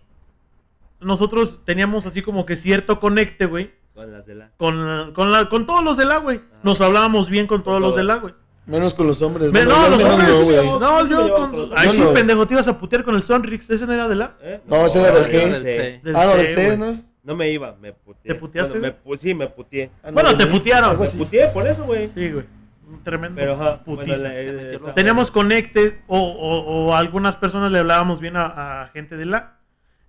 nosotros 0.99 1.59
teníamos 1.65 2.05
así 2.05 2.21
como 2.21 2.45
que 2.45 2.55
cierto 2.55 2.99
conecte, 2.99 3.45
güey. 3.45 3.71
Con 3.93 4.11
las 4.11 4.25
de 4.25 4.35
la. 4.35 4.49
Con, 4.57 5.13
con, 5.13 5.31
la, 5.31 5.47
con 5.49 5.65
todos 5.65 5.83
los 5.83 5.95
del 5.97 6.11
A, 6.11 6.17
güey. 6.17 6.41
Nos 6.63 6.81
hablábamos 6.81 7.29
bien 7.29 7.47
con 7.47 7.63
todos 7.63 7.75
Con 7.75 7.81
los 7.83 7.91
todos. 7.91 7.97
del 7.97 8.11
A, 8.11 8.15
güey. 8.15 8.33
Menos 8.65 8.93
con 8.95 9.05
los 9.07 9.21
hombres. 9.21 9.51
Me- 9.51 9.63
Bueno, 9.63 9.79
No, 9.83 9.89
los 9.95 10.03
hombres. 10.03 10.29
no, 10.29 10.41
güey. 10.43 10.55
No, 10.57 10.79
¿Cómo 10.79 11.03
se 11.03 11.09
yo 11.09 11.33
con. 11.35 11.51
con 11.51 11.59
hombres? 11.61 11.91
sí, 11.93 12.03
pendejo, 12.13 12.47
te 12.47 12.53
ibas 12.55 12.67
a 12.67 12.77
putear 12.79 13.03
con 13.03 13.15
el 13.15 13.21
Sonrix. 13.21 13.69
¿Ese 13.69 13.85
no 13.85 13.93
era 13.93 14.07
del 14.09 14.21
A? 14.23 14.35
¿Eh? 14.41 14.61
No, 14.65 14.85
ese 14.87 14.99
era 15.01 15.11
del 15.19 15.25
G. 15.31 15.51
del 15.51 15.61
C. 15.61 16.01
Del 16.03 16.15
Ah, 16.15 16.25
no, 16.25 16.31
C, 16.31 16.37
del 16.37 16.47
C. 16.55 16.77
¿no? 16.77 17.01
No 17.25 17.35
me 17.35 17.49
iba, 17.49 17.75
me 17.81 17.91
puteé. 17.91 18.33
¿Te 18.33 18.35
puteaste, 18.39 18.77
Bueno, 18.79 18.95
me 18.95 19.01
güey? 19.03 19.17
pu- 19.17 19.21
sí, 19.21 19.33
me 19.33 19.47
puteé. 19.47 19.89
Ah, 20.03 20.07
no, 20.07 20.13
Bueno, 20.13 20.37
te 20.37 20.45
putearon. 20.47 20.99
Me 20.99 21.07
puteé 21.07 21.47
por 21.47 21.67
eso, 21.67 21.83
güey. 21.83 22.09
Sí, 22.13 22.29
güey. 22.31 22.45
Un 22.87 23.03
Tremendo. 23.03 23.35
Pero 23.41 23.53
ajá, 23.53 23.81
bueno, 23.85 24.01
putiza. 24.03 24.17
la- 24.27 24.29
eh, 24.35 24.79
Teníamos 24.93 25.31
conecte 25.31 26.01
o, 26.07 26.19
o, 26.19 26.59
o 26.87 26.93
a 26.93 26.99
algunas 26.99 27.35
personas 27.35 27.71
le 27.71 27.79
hablábamos 27.79 28.19
bien 28.19 28.37
a, 28.37 28.83
a 28.83 28.87
gente 28.87 29.17
de 29.17 29.25
la. 29.25 29.57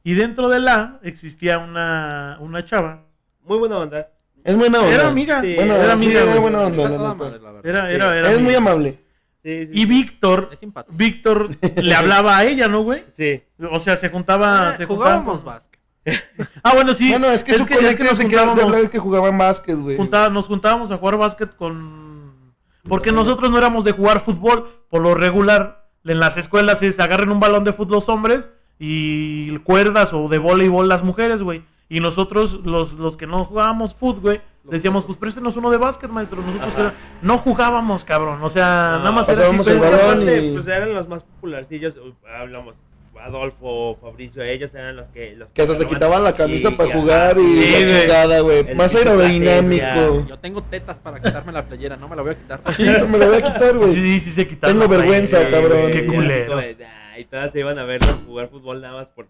Y 0.05 0.13
dentro 0.15 0.49
de 0.51 0.61
la 0.61 1.01
existía 1.03 1.59
una, 1.59 2.37
una 2.41 2.65
chava. 2.67 3.05
Muy 3.45 3.59
buena 3.59 3.79
onda. 3.79 4.09
Es 4.45 4.57
buena 4.57 4.81
onda. 4.81 4.95
Era 4.95 5.09
amiga. 5.09 5.41
Sí, 5.41 5.55
Bueno, 5.57 5.75
era 5.75 5.97
sí, 5.97 6.05
amiga, 6.05 6.21
era 6.21 6.29
güey. 6.31 6.41
buena 6.43 6.61
onda, 6.61 6.89
la 6.89 7.15
madre, 7.15 7.41
la. 7.41 7.61
Era, 7.65 7.89
Sí. 7.89 7.95
era, 7.95 8.17
era 8.19 8.31
Es 8.33 8.41
muy 8.41 8.55
amable. 8.55 8.99
Sí, 9.43 9.67
sí. 9.67 9.71
Y 9.73 9.87
Víctor. 9.87 10.51
Víctor 10.91 11.49
le 11.83 11.95
hablaba 11.95 12.37
a 12.37 12.45
ella, 12.45 12.69
¿no, 12.69 12.83
güey? 12.83 13.05
Sí. 13.15 13.43
O 13.71 13.81
sea, 13.81 13.97
se 13.97 14.11
juntaba. 14.11 14.73
Eh, 14.73 14.77
se 14.77 14.85
jugábamos 14.87 15.43
básquet. 15.43 15.76
Ah, 16.63 16.75
bueno, 16.75 16.95
sí. 16.95 17.11
Bueno, 17.11 17.29
es 17.31 17.43
que 17.45 17.55
su 17.55 17.63
es 17.63 17.69
nos 17.69 17.77
es 17.85 17.91
de 17.91 17.97
que 17.97 18.35
de 18.35 18.45
juntábamos, 18.47 18.75
hablar 18.77 18.91
que 18.91 18.99
jugaban 18.99 19.39
básquet, 19.39 19.77
güey. 19.79 19.97
juntaba- 19.97 20.29
nos 20.31 20.47
juntábamos 20.47 20.91
a 20.91 20.97
jugar 20.99 21.17
básquet 21.17 21.55
con. 21.57 22.55
Porque 22.89 23.11
nosotros 23.13 23.51
no 23.51 23.59
éramos 23.59 23.85
de 23.85 23.93
jugar 23.93 24.21
fútbol. 24.21 24.69
Por 24.89 25.03
lo 25.03 25.15
regular, 25.15 25.89
en 26.05 26.21
las 26.21 26.37
escuelas 26.37 26.83
es 26.83 26.99
agarren 27.01 27.31
un 27.31 27.41
balón 27.41 27.65
de 27.65 27.73
fútbol 27.73 27.97
los 27.97 28.09
hombres 28.09 28.49
y 28.79 29.57
cuerdas 29.59 30.13
o 30.13 30.29
de 30.29 30.39
voleibol 30.39 30.89
las 30.89 31.03
mujeres, 31.03 31.43
güey. 31.43 31.65
Y 31.89 32.01
nosotros, 32.01 32.61
los, 32.65 32.93
los 32.95 33.17
que 33.17 33.27
no 33.27 33.45
jugábamos 33.45 33.95
fútbol, 33.95 34.21
güey, 34.21 34.41
decíamos, 34.65 35.05
pues 35.05 35.17
préstenos 35.19 35.57
uno 35.57 35.71
de 35.71 35.77
básquet, 35.77 36.11
maestro. 36.11 36.43
Nosotros 36.43 36.93
que- 36.93 36.97
no 37.27 37.39
jugábamos, 37.39 38.05
cabrón. 38.05 38.43
O 38.43 38.49
sea, 38.49 38.99
nada 38.99 39.13
más 39.13 39.29
era 39.29 39.49
así. 39.49 39.71
el 39.71 39.79
balón 39.79 40.23
y- 40.23 40.53
pues 40.53 40.67
eran 40.69 40.95
los 40.95 41.09
más 41.09 41.23
popularcillos. 41.25 41.97
uh, 41.97 42.13
Hablamos. 42.41 42.75
Adolfo, 43.21 43.97
Fabricio, 44.01 44.43
ellos 44.43 44.75
eran 44.75 44.97
los 44.97 45.09
que. 45.09 45.35
Los 45.37 45.49
Que 45.51 45.63
hasta 45.63 45.75
se 45.75 45.87
quitaban 45.87 46.23
la 46.25 46.33
camisa 46.35 46.69
y- 46.71 46.75
para 46.75 46.91
y 46.91 46.93
jugar 46.93 47.37
y 47.39 47.41
Sí, 47.41 47.71
la 47.73 47.79
güey. 47.79 48.01
chingada, 48.01 48.41
güey. 48.41 48.75
Más 48.75 48.95
aerodinámico. 48.95 50.27
Yo 50.29 50.39
tengo 50.39 50.63
tetas 50.63 50.99
para 50.99 51.21
quitarme 51.21 51.53
la 51.53 51.67
playera, 51.67 51.97
no 51.97 52.09
me 52.09 52.17
la 52.17 52.23
voy 52.23 52.33
a 52.33 52.35
quitar. 52.35 52.61
Sí, 52.75 52.85
me 52.85 53.19
lo 53.19 53.27
voy 53.27 53.37
a 53.37 53.43
quitar, 53.43 53.77
güey. 53.77 53.95
Sí, 53.95 54.21
sí, 54.21 54.33
se 54.33 54.47
quitaron. 54.47 54.79
Tengo 54.79 54.93
la 54.93 54.99
vergüenza, 54.99 55.49
cabrón. 55.49 55.83
güey, 55.83 55.93
Qué 55.93 56.07
culero. 56.07 56.61
Y 57.19 57.25
todas 57.25 57.51
se 57.53 57.61
iban 57.61 57.79
a 57.79 57.85
verlos 57.85 58.15
jugar 58.27 58.49
fútbol 58.49 58.81
nada 58.81 58.95
más 58.95 59.07
por, 59.09 59.27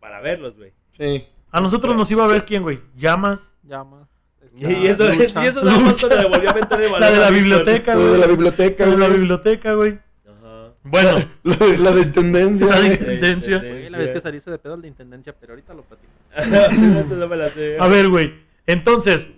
para 0.00 0.20
verlos, 0.20 0.56
güey. 0.56 0.72
Sí. 0.90 1.26
A 1.50 1.60
nosotros 1.60 1.96
nos 1.96 2.10
iba 2.10 2.24
a 2.24 2.28
ver 2.28 2.44
quién, 2.44 2.62
güey. 2.62 2.80
Llamas. 2.96 3.40
Llamas. 3.62 4.08
Y 4.54 4.86
eso, 4.86 5.04
y 5.14 5.22
eso 5.46 5.64
nada 5.64 5.78
más 5.78 5.94
cuando 5.98 6.16
le 6.22 6.28
volvió 6.28 6.50
a 6.50 6.54
meter 6.54 6.78
de 6.78 6.90
La 6.90 7.10
de 7.10 7.18
la 7.18 7.30
biblioteca, 7.30 7.94
güey. 7.94 8.06
de 8.12 8.18
la 8.18 8.26
biblioteca, 8.26 8.84
La 8.84 8.90
de 8.92 8.98
la 8.98 9.06
güey. 9.06 9.18
biblioteca, 9.18 9.72
güey. 9.74 9.98
Bueno, 10.84 11.10
La, 11.44 11.56
la 11.78 11.92
de 11.92 12.02
intendencia, 12.02 12.66
La 12.66 12.76
de 12.80 12.88
güey. 12.88 12.92
intendencia. 12.94 13.58
Güey, 13.58 13.88
la 13.90 13.98
vez 13.98 14.10
que 14.12 14.20
saliste 14.20 14.50
de 14.50 14.58
pedo 14.58 14.74
el 14.74 14.82
de 14.82 14.88
intendencia, 14.88 15.34
pero 15.38 15.52
ahorita 15.52 15.74
lo 15.74 15.82
platico. 15.82 16.10
La 17.76 17.84
a 17.84 17.88
ver, 17.88 18.08
güey. 18.08 18.34
Entonces, 18.66 19.28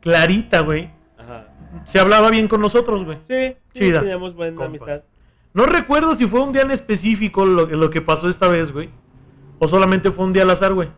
Clarita, 0.00 0.60
güey, 0.60 0.90
Ajá. 1.16 1.48
se 1.84 1.98
hablaba 1.98 2.30
bien 2.30 2.46
con 2.48 2.60
nosotros, 2.60 3.04
güey. 3.04 3.18
Sí, 3.28 3.56
sí, 3.72 3.80
Chida. 3.80 4.00
teníamos 4.00 4.34
buena 4.34 4.56
Compas. 4.56 4.68
amistad. 4.88 5.04
No 5.54 5.64
recuerdo 5.66 6.14
si 6.14 6.26
fue 6.26 6.40
un 6.40 6.52
día 6.52 6.62
en 6.62 6.70
específico 6.72 7.44
lo, 7.46 7.66
lo 7.66 7.90
que 7.90 8.00
pasó 8.02 8.28
esta 8.28 8.48
vez, 8.48 8.72
güey. 8.72 8.90
O 9.58 9.68
solamente 9.68 10.10
fue 10.10 10.24
un 10.24 10.32
día 10.32 10.42
al 10.42 10.50
azar, 10.50 10.72
güey. 10.74 10.88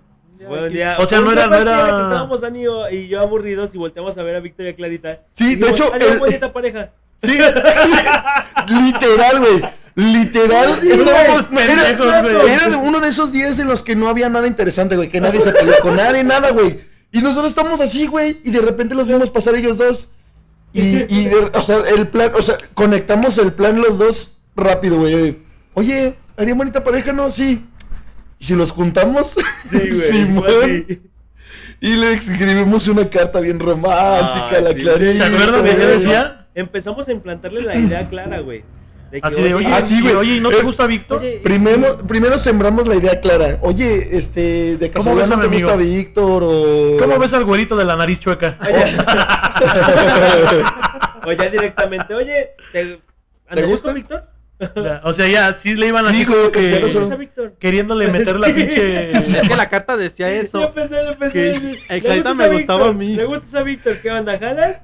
Fue 0.47 0.67
un 0.67 0.73
día, 0.73 0.97
O 0.99 1.07
sea, 1.07 1.21
no 1.21 1.31
era- 1.33 1.47
no 1.47 1.55
era- 1.57 1.77
que 1.85 1.89
estábamos 2.03 2.41
Dani 2.41 2.61
y 2.61 2.65
yo- 2.65 2.91
y 2.91 3.09
yo 3.09 3.21
aburridos 3.21 3.75
y 3.75 3.79
volteamos 3.79 4.17
a 4.19 4.23
ver 4.23 4.37
a 4.37 4.41
Victoria 4.41 4.71
y 4.71 4.75
Clarita. 4.75 5.21
Sí, 5.35 5.45
Y 5.45 5.49
de 5.51 5.57
dijimos, 5.67 5.81
hecho, 5.81 5.91
"Ah, 5.95 5.99
qué 5.99 6.09
el- 6.13 6.19
bonita 6.19 6.53
pareja. 6.53 6.91
Sí. 7.23 7.39
Literal, 8.69 9.41
güey. 9.41 9.63
Literal. 9.97 10.79
Sí, 10.81 10.91
estábamos. 10.91 11.51
güey, 11.51 11.65
Era, 11.71 11.83
pendejos, 11.85 12.23
güey. 12.43 12.53
era 12.53 12.77
uno 12.79 13.01
de 13.01 13.09
esos 13.09 13.31
días 13.33 13.59
en 13.59 13.69
los 13.69 13.83
que 13.83 13.95
no 13.95 14.09
había 14.09 14.29
nada 14.29 14.47
interesante, 14.47 14.97
güey. 14.97 15.09
Que 15.09 15.21
nadie 15.21 15.41
se 15.41 15.53
peleó 15.53 15.75
con 15.81 15.97
nadie, 15.97 16.25
nada, 16.25 16.51
güey. 16.51 16.81
Y 17.13 17.21
nosotros 17.23 17.51
estamos 17.51 17.81
así, 17.81 18.07
güey, 18.07 18.41
y 18.43 18.51
de 18.51 18.61
repente 18.61 18.95
los 18.97 19.07
vimos 19.07 19.31
pasar 19.31 19.55
ellos 19.55 19.79
dos. 19.79 20.09
Y, 20.73 20.81
y 21.09 21.25
de- 21.27 21.51
o 21.55 21.63
sea, 21.63 21.79
el 21.97 22.09
plan, 22.09 22.33
o 22.37 22.43
sea, 22.43 22.57
conectamos 22.75 23.39
el 23.39 23.53
plan 23.53 23.81
los 23.81 23.99
dos 23.99 24.39
rápido, 24.57 24.97
güey. 24.99 25.39
Oye, 25.75 26.17
¿haría 26.37 26.55
bonita 26.57 26.83
pareja, 26.83 27.13
no? 27.13 27.31
Sí. 27.31 27.65
¿Y 28.41 28.45
si 28.45 28.55
los 28.57 28.73
juntamos? 28.73 29.37
Sí, 29.71 29.79
güey. 29.79 30.01
Simón. 30.01 30.87
Y 31.81 31.89
le 31.97 32.15
escribimos 32.15 32.89
una 32.89 33.09
carta 33.09 33.39
bien 33.41 33.61
romántica, 33.61 34.49
Ah, 34.51 34.61
la 34.61 34.71
sí. 34.71 34.77
Clarita. 34.81 35.13
¿Se 35.29 35.35
acuerdan 35.35 35.65
de 35.65 35.77
qué 35.77 35.87
decía? 35.87 36.47
Empezamos 36.57 37.07
a 37.07 37.13
implantarle 37.13 37.63
la 37.63 37.77
idea 37.77 38.09
clara, 38.09 38.41
güey. 38.41 38.65
De 39.15 39.21
que, 39.21 39.29
Así 39.29 39.41
de, 39.43 39.55
oye, 39.55 39.69
Ah, 39.73 39.81
sí, 39.81 40.01
güey. 40.01 40.15
oye, 40.17 40.35
¿y 40.39 40.41
no 40.41 40.49
te 40.49 40.59
Es- 40.59 40.65
gusta 40.65 40.89
Víctor? 40.89 41.21
Oye, 41.21 41.41
Primero, 41.45 41.99
primero 41.99 42.37
sembramos 42.37 42.89
la 42.89 42.97
idea 42.97 43.21
clara. 43.21 43.59
Oye, 43.61 44.09
este, 44.17 44.77
de 44.77 44.91
¿Cómo 44.91 45.05
casualidad 45.05 45.23
ves 45.27 45.31
a 45.33 45.37
no 45.37 45.43
te 45.43 45.49
mi 45.49 45.55
amigo? 45.57 45.69
gusta 45.71 45.85
Víctor 45.85 46.43
o. 46.45 46.97
¿Cómo 46.99 47.19
ves 47.21 47.33
al 47.33 47.45
güerito 47.45 47.77
de 47.77 47.85
la 47.85 47.95
nariz 47.95 48.19
chueca? 48.19 48.59
O 51.27 51.33
ya 51.33 51.49
directamente, 51.49 52.13
oye, 52.13 52.51
¿te, 52.73 53.01
¿andarías 53.49 53.71
gusta? 53.71 53.93
Víctor? 53.93 54.25
O 55.03 55.13
sea, 55.13 55.27
ya, 55.27 55.53
sí 55.59 55.75
le 55.75 55.89
iban 55.89 56.07
así 56.07 56.19
Sí, 56.19 56.25
como 56.27 56.51
que 56.53 56.87
queriéndole 57.59 58.07
meter 58.09 58.39
la 58.39 58.47
pinche... 58.47 59.11
Es 59.17 59.49
que 59.49 59.57
la 59.57 59.69
carta 59.69 59.97
decía 59.97 60.31
eso. 60.31 60.61
Yo 60.61 60.73
pensé, 60.73 60.95
yo 61.05 61.19
pensé, 61.19 61.51
el 61.53 61.71
¿le 61.89 62.01
Clarita 62.01 62.31
gustas 62.31 62.37
me 62.37 62.45
a 62.45 62.49
gustaba 62.49 62.89
a 62.89 62.93
mí. 62.93 63.17
¿Le 63.17 63.25
gustas 63.25 63.55
a 63.55 63.63
Víctor? 63.63 63.99
¿Qué 64.01 64.11
onda, 64.11 64.39
jalas? 64.39 64.83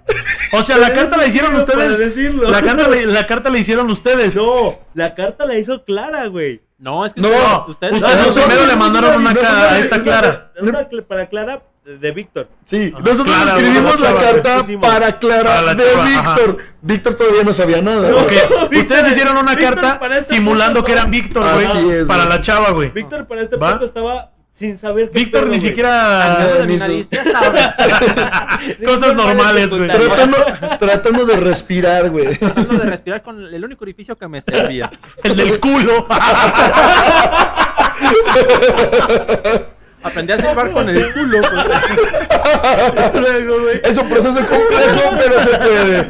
O 0.52 0.62
sea, 0.62 0.76
la 0.78 0.92
carta 0.92 1.16
la 1.16 1.26
hicieron 1.26 1.54
ustedes. 1.54 1.98
decirlo. 1.98 2.50
La 2.50 2.62
carta, 2.62 2.88
le- 2.88 3.06
la 3.06 3.26
carta 3.26 3.48
la 3.50 3.58
hicieron 3.58 3.88
ustedes. 3.90 4.34
No, 4.34 4.80
la 4.94 5.14
carta 5.14 5.46
la 5.46 5.56
hizo 5.56 5.84
Clara, 5.84 6.26
güey. 6.26 6.62
No, 6.78 7.04
es 7.06 7.12
que 7.12 7.20
No, 7.20 7.28
ustedes, 7.68 7.94
ustedes 7.94 8.26
no, 8.36 8.42
primero 8.42 8.66
le 8.66 8.76
mandaron 8.76 9.16
una 9.20 9.30
a 9.30 9.78
esta 9.78 10.02
Clara. 10.02 10.52
Una 10.60 10.88
para 11.06 11.28
Clara 11.28 11.62
de 11.84 12.12
Víctor. 12.12 12.48
Sí, 12.64 12.92
Ajá, 12.94 13.02
nosotros 13.04 13.26
Clara, 13.36 13.52
escribimos 13.58 14.00
la 14.00 14.08
chava, 14.08 14.20
carta 14.20 14.66
para 14.80 15.18
Clara 15.18 15.54
Para 15.54 15.74
de 15.74 15.84
chava, 15.84 16.04
ajá. 16.04 16.34
Víctor. 16.34 16.58
Víctor 16.82 17.14
todavía 17.14 17.42
no 17.42 17.54
sabía 17.54 17.82
nada. 17.82 18.10
No. 18.10 18.18
Víctor- 18.70 18.78
ustedes 18.78 19.12
hicieron 19.12 19.36
una 19.38 19.54
Víctor 19.54 19.80
carta 19.80 20.18
ese 20.18 20.34
simulando 20.34 20.84
que 20.84 20.92
eran 20.92 21.10
Víctor, 21.10 21.42
Así 21.46 21.78
güey. 21.82 21.98
es, 22.00 22.06
Para 22.06 22.24
güey. 22.26 22.36
la 22.36 22.42
chava, 22.42 22.70
güey. 22.72 22.90
Víctor 22.90 23.26
para 23.26 23.40
este 23.42 23.56
¿Va? 23.56 23.70
punto 23.70 23.86
estaba 23.86 24.30
sin 24.52 24.76
saber 24.76 25.10
qué 25.10 25.18
Víctor 25.20 25.44
ni 25.44 25.56
güey. 25.56 25.60
siquiera... 25.60 26.46
Mi 26.60 26.74
ni 26.74 26.76
nariz, 26.78 27.06
su- 27.10 27.16
ya 27.16 27.24
sabes. 27.32 28.76
Cosas 28.84 29.16
normales, 29.16 29.70
güey. 29.70 29.86
Tratando, 29.88 30.36
tratando 30.78 31.24
de 31.24 31.36
respirar, 31.38 32.10
güey. 32.10 32.36
Tratando 32.36 32.74
de 32.76 32.90
respirar 32.90 33.22
con 33.22 33.42
el 33.42 33.64
único 33.64 33.84
orificio 33.84 34.16
que 34.18 34.28
me 34.28 34.42
servía. 34.42 34.90
El 35.24 35.34
del 35.34 35.58
culo. 35.58 36.06
Aprendí 40.02 40.32
a 40.32 40.38
silbar 40.38 40.70
con 40.72 40.88
el 40.88 41.12
culo. 41.12 41.40
pues. 41.42 43.20
Luego, 43.20 43.60
güey. 43.62 43.80
Es 43.84 43.96
un 43.98 44.08
proceso 44.08 44.38
complejo, 44.38 45.10
pero 45.18 45.40
se 45.40 45.48
puede. 45.58 46.08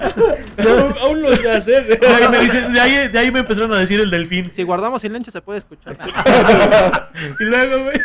aún, 0.80 0.94
aún 1.00 1.22
lo 1.22 1.34
sé 1.34 1.50
hacer. 1.50 1.98
De 1.98 2.06
ahí, 2.06 2.28
me 2.30 2.38
dicen- 2.38 2.72
de, 2.72 2.80
ahí, 2.80 3.08
de 3.08 3.18
ahí 3.18 3.30
me 3.30 3.40
empezaron 3.40 3.72
a 3.74 3.78
decir 3.80 3.98
el 4.00 4.10
delfín. 4.10 4.50
Si 4.50 4.62
guardamos 4.62 5.00
silencio 5.02 5.32
se 5.32 5.40
puede 5.42 5.58
escuchar. 5.58 5.96
Y 7.40 7.44
luego, 7.44 7.84
güey. 7.84 7.96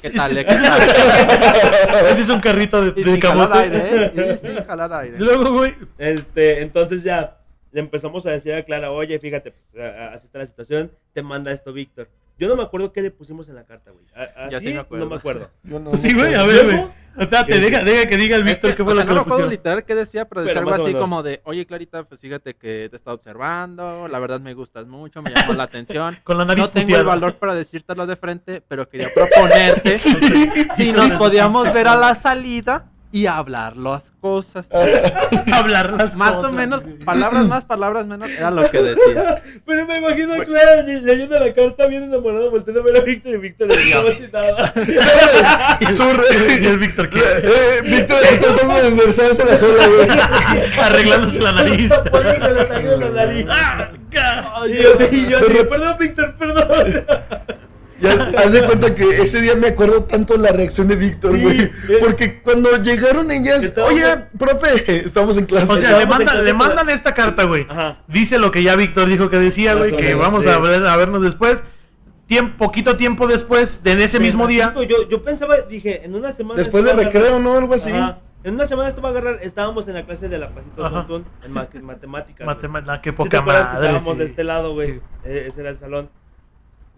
¿Qué 0.00 0.10
tal? 0.10 0.36
eh? 0.36 0.44
¿Qué 0.46 0.54
tal? 0.54 0.80
Ese 2.12 2.22
es 2.22 2.28
un 2.28 2.40
carrito 2.40 2.80
de, 2.82 3.00
Y 3.00 3.04
de 3.04 3.12
sin 3.12 3.20
jalar 3.20 3.48
camote. 3.48 3.58
aire, 3.76 4.12
¿eh? 4.16 4.38
Y 4.42 4.46
sin 4.46 4.64
jalar 4.64 4.92
aire. 4.92 5.16
Y 5.18 5.20
luego, 5.20 5.50
güey. 5.52 5.74
Este, 5.98 6.62
entonces 6.62 7.02
ya 7.02 7.36
le 7.72 7.80
empezamos 7.80 8.26
a 8.26 8.30
decir 8.30 8.52
a 8.54 8.62
Clara, 8.64 8.90
oye, 8.90 9.18
fíjate, 9.18 9.52
pues, 9.72 9.84
así 10.12 10.26
está 10.26 10.38
la 10.40 10.46
situación, 10.46 10.90
te 11.12 11.22
manda 11.22 11.52
esto 11.52 11.72
Víctor. 11.72 12.08
Yo 12.40 12.48
no 12.48 12.56
me 12.56 12.62
acuerdo 12.62 12.90
qué 12.92 13.02
le 13.02 13.10
pusimos 13.10 13.48
en 13.50 13.54
la 13.54 13.64
carta, 13.64 13.90
güey. 13.90 14.04
Ya 14.50 14.58
sí 14.60 14.72
me 14.72 14.78
acuerdo. 14.80 15.04
no 15.04 15.10
me 15.10 15.16
acuerdo. 15.16 15.50
Yo 15.62 15.78
no- 15.78 15.90
Pues 15.90 16.00
sí, 16.02 16.12
güey, 16.14 16.34
a 16.34 16.42
ver, 16.44 16.64
güey. 16.64 16.84
Espérate, 17.18 17.52
¿Qué 17.52 17.58
deja, 17.58 17.82
deja 17.84 18.08
que 18.08 18.16
diga 18.16 18.36
el 18.36 18.42
Es 18.48 18.52
Víctor 18.54 18.70
que, 18.70 18.76
qué 18.76 18.82
o 18.82 18.84
fue 18.86 18.94
sea, 18.94 19.04
lo 19.04 19.08
que 19.10 19.14
no 19.14 19.20
me 19.26 19.30
acuerdo 19.32 19.50
literal 19.50 19.84
qué 19.84 19.94
decía, 19.94 20.26
pero 20.28 20.40
decía 20.42 20.60
Pero 20.60 20.70
algo 20.72 20.82
o 20.82 20.86
así 20.86 20.94
como 20.94 21.22
de, 21.22 21.40
oye 21.44 21.66
Clarita, 21.66 22.04
pues 22.04 22.20
fíjate 22.20 22.54
que 22.54 22.86
te 22.88 22.94
he 22.94 22.96
estado 22.96 23.16
observando, 23.16 24.08
la 24.08 24.18
verdad 24.20 24.40
me 24.40 24.54
gustas 24.54 24.86
mucho, 24.86 25.20
me 25.20 25.30
llamó 25.34 25.52
la 25.52 25.64
atención. 25.64 26.18
Con 26.24 26.38
la 26.38 26.44
nariz 26.46 26.62
No 26.62 26.70
tengo 26.70 26.86
puteada. 26.86 27.00
el 27.02 27.06
valor 27.08 27.36
para 27.36 27.54
decírtelo 27.54 28.06
de 28.06 28.16
frente, 28.16 28.62
pero 28.66 28.88
quería 28.88 29.08
proponerte 29.14 29.98
Sí. 29.98 30.16
si 30.76 30.92
nos 30.92 31.10
podíamos 31.12 31.72
ver 31.74 31.88
a 31.88 31.96
la 31.96 32.14
salida 32.14 32.86
y 33.12 33.26
hablar 33.26 33.76
las 33.76 34.12
cosas. 34.20 34.68
Hablar 35.52 35.92
las 35.94 36.14
Más 36.16 36.36
cosas, 36.36 36.52
o 36.52 36.54
menos, 36.54 36.84
palabras 37.04 37.46
más, 37.48 37.64
palabras 37.64 38.06
menos, 38.06 38.28
era 38.30 38.50
lo 38.50 38.70
que 38.70 38.82
decía. 38.82 39.42
Pero 39.66 39.86
me 39.86 39.98
imagino 39.98 40.34
a 40.34 40.44
Clara 40.44 40.82
le- 40.82 41.00
leyendo 41.02 41.38
la 41.38 41.52
carta, 41.52 41.86
bien 41.86 42.04
enamorado, 42.04 42.50
volteando 42.50 42.80
a 42.82 42.84
ver 42.84 42.96
a 42.96 43.00
Víctor 43.00 43.34
y 43.34 43.36
Víctor 43.38 43.68
le 43.68 43.76
dijo 43.76 43.98
así 44.08 44.28
nada. 44.32 44.72
Y 45.80 45.92
su 45.92 46.04
Y 46.60 46.66
el 46.66 46.78
Víctor, 46.78 47.10
¿qué? 47.10 47.18
Eh, 47.20 47.80
Víctor 47.82 48.22
está 48.22 48.46
tratando 48.48 48.74
de 48.74 48.88
enderezarse 48.88 49.44
la 49.44 49.56
sola, 49.56 49.86
güey. 49.86 50.08
Arreglándose 50.80 51.40
la 51.40 51.52
nariz. 51.52 51.92
Poniéndole 52.10 52.96
la 52.96 53.10
nariz. 53.10 53.46
Ah, 53.50 53.90
Y 54.68 54.72
yo, 54.82 54.90
y 55.10 55.28
yo 55.30 55.38
así, 55.38 55.58
perdón, 55.68 55.96
Víctor, 55.98 56.34
perdón. 56.36 57.04
Ya, 58.00 58.32
haz 58.38 58.52
de 58.52 58.64
cuenta 58.64 58.94
que 58.94 59.04
ese 59.08 59.40
día 59.40 59.54
me 59.56 59.68
acuerdo 59.68 60.04
tanto 60.04 60.36
la 60.36 60.50
reacción 60.52 60.88
de 60.88 60.96
Víctor, 60.96 61.32
Sí, 61.36 61.42
güey. 61.42 61.60
eh. 61.62 61.70
Porque 62.00 62.40
cuando 62.40 62.76
llegaron 62.82 63.30
ellas, 63.30 63.72
oye, 63.86 64.04
profe, 64.38 65.04
estamos 65.04 65.36
en 65.36 65.46
clase. 65.46 65.70
O 65.72 65.76
sea, 65.76 65.98
le, 65.98 66.06
clase 66.06 66.42
le 66.42 66.54
mandan 66.54 66.88
esta 66.90 67.12
carta, 67.14 67.44
güey. 67.44 67.66
Ajá. 67.68 68.02
Dice 68.08 68.38
lo 68.38 68.50
que 68.50 68.62
ya 68.62 68.74
Víctor 68.76 69.08
dijo 69.08 69.28
que 69.30 69.38
decía, 69.38 69.74
güey, 69.74 69.94
que 69.96 70.14
vamos 70.14 70.44
sí. 70.44 70.50
a, 70.50 70.58
ver- 70.58 70.84
a 70.86 70.96
vernos 70.96 71.22
después. 71.22 71.62
Tiempo, 72.26 72.56
poquito 72.66 72.96
tiempo 72.96 73.26
después, 73.26 73.82
de 73.82 73.92
en 73.92 74.00
ese 74.00 74.20
mismo 74.20 74.46
día. 74.46 74.72
Yo, 74.88 75.08
yo 75.08 75.22
pensaba, 75.24 75.56
dije, 75.68 76.04
en 76.04 76.14
una 76.14 76.32
semana. 76.32 76.58
Después 76.58 76.84
de 76.84 76.92
agarrar- 76.92 77.12
recreo, 77.12 77.38
¿no? 77.40 77.54
Algo 77.56 77.74
así. 77.74 77.90
Ajá. 77.90 78.20
En 78.44 78.54
una 78.54 78.66
semana 78.66 78.88
esto 78.88 79.02
va 79.02 79.08
a 79.08 79.10
agarrar. 79.10 79.38
Estábamos 79.42 79.86
en 79.88 79.94
la 79.94 80.06
clase 80.06 80.28
de 80.28 80.38
la 80.38 80.48
Pasito 80.50 80.82
Ajá. 80.86 81.06
Tuntún, 81.06 81.26
en 81.44 81.52
ma- 81.52 81.68
matemáticas. 81.82 82.46
Matemática, 82.46 83.00
qué 83.02 83.10
¿Sí 83.10 83.16
poca 83.16 83.42
madre. 83.42 83.60
estábamos 83.62 84.12
sí. 84.14 84.18
de 84.20 84.24
este 84.24 84.44
lado, 84.44 84.72
güey? 84.74 84.94
Sí. 84.94 85.00
Eh, 85.24 85.44
ese 85.48 85.60
era 85.60 85.70
el 85.70 85.76
salón. 85.76 86.08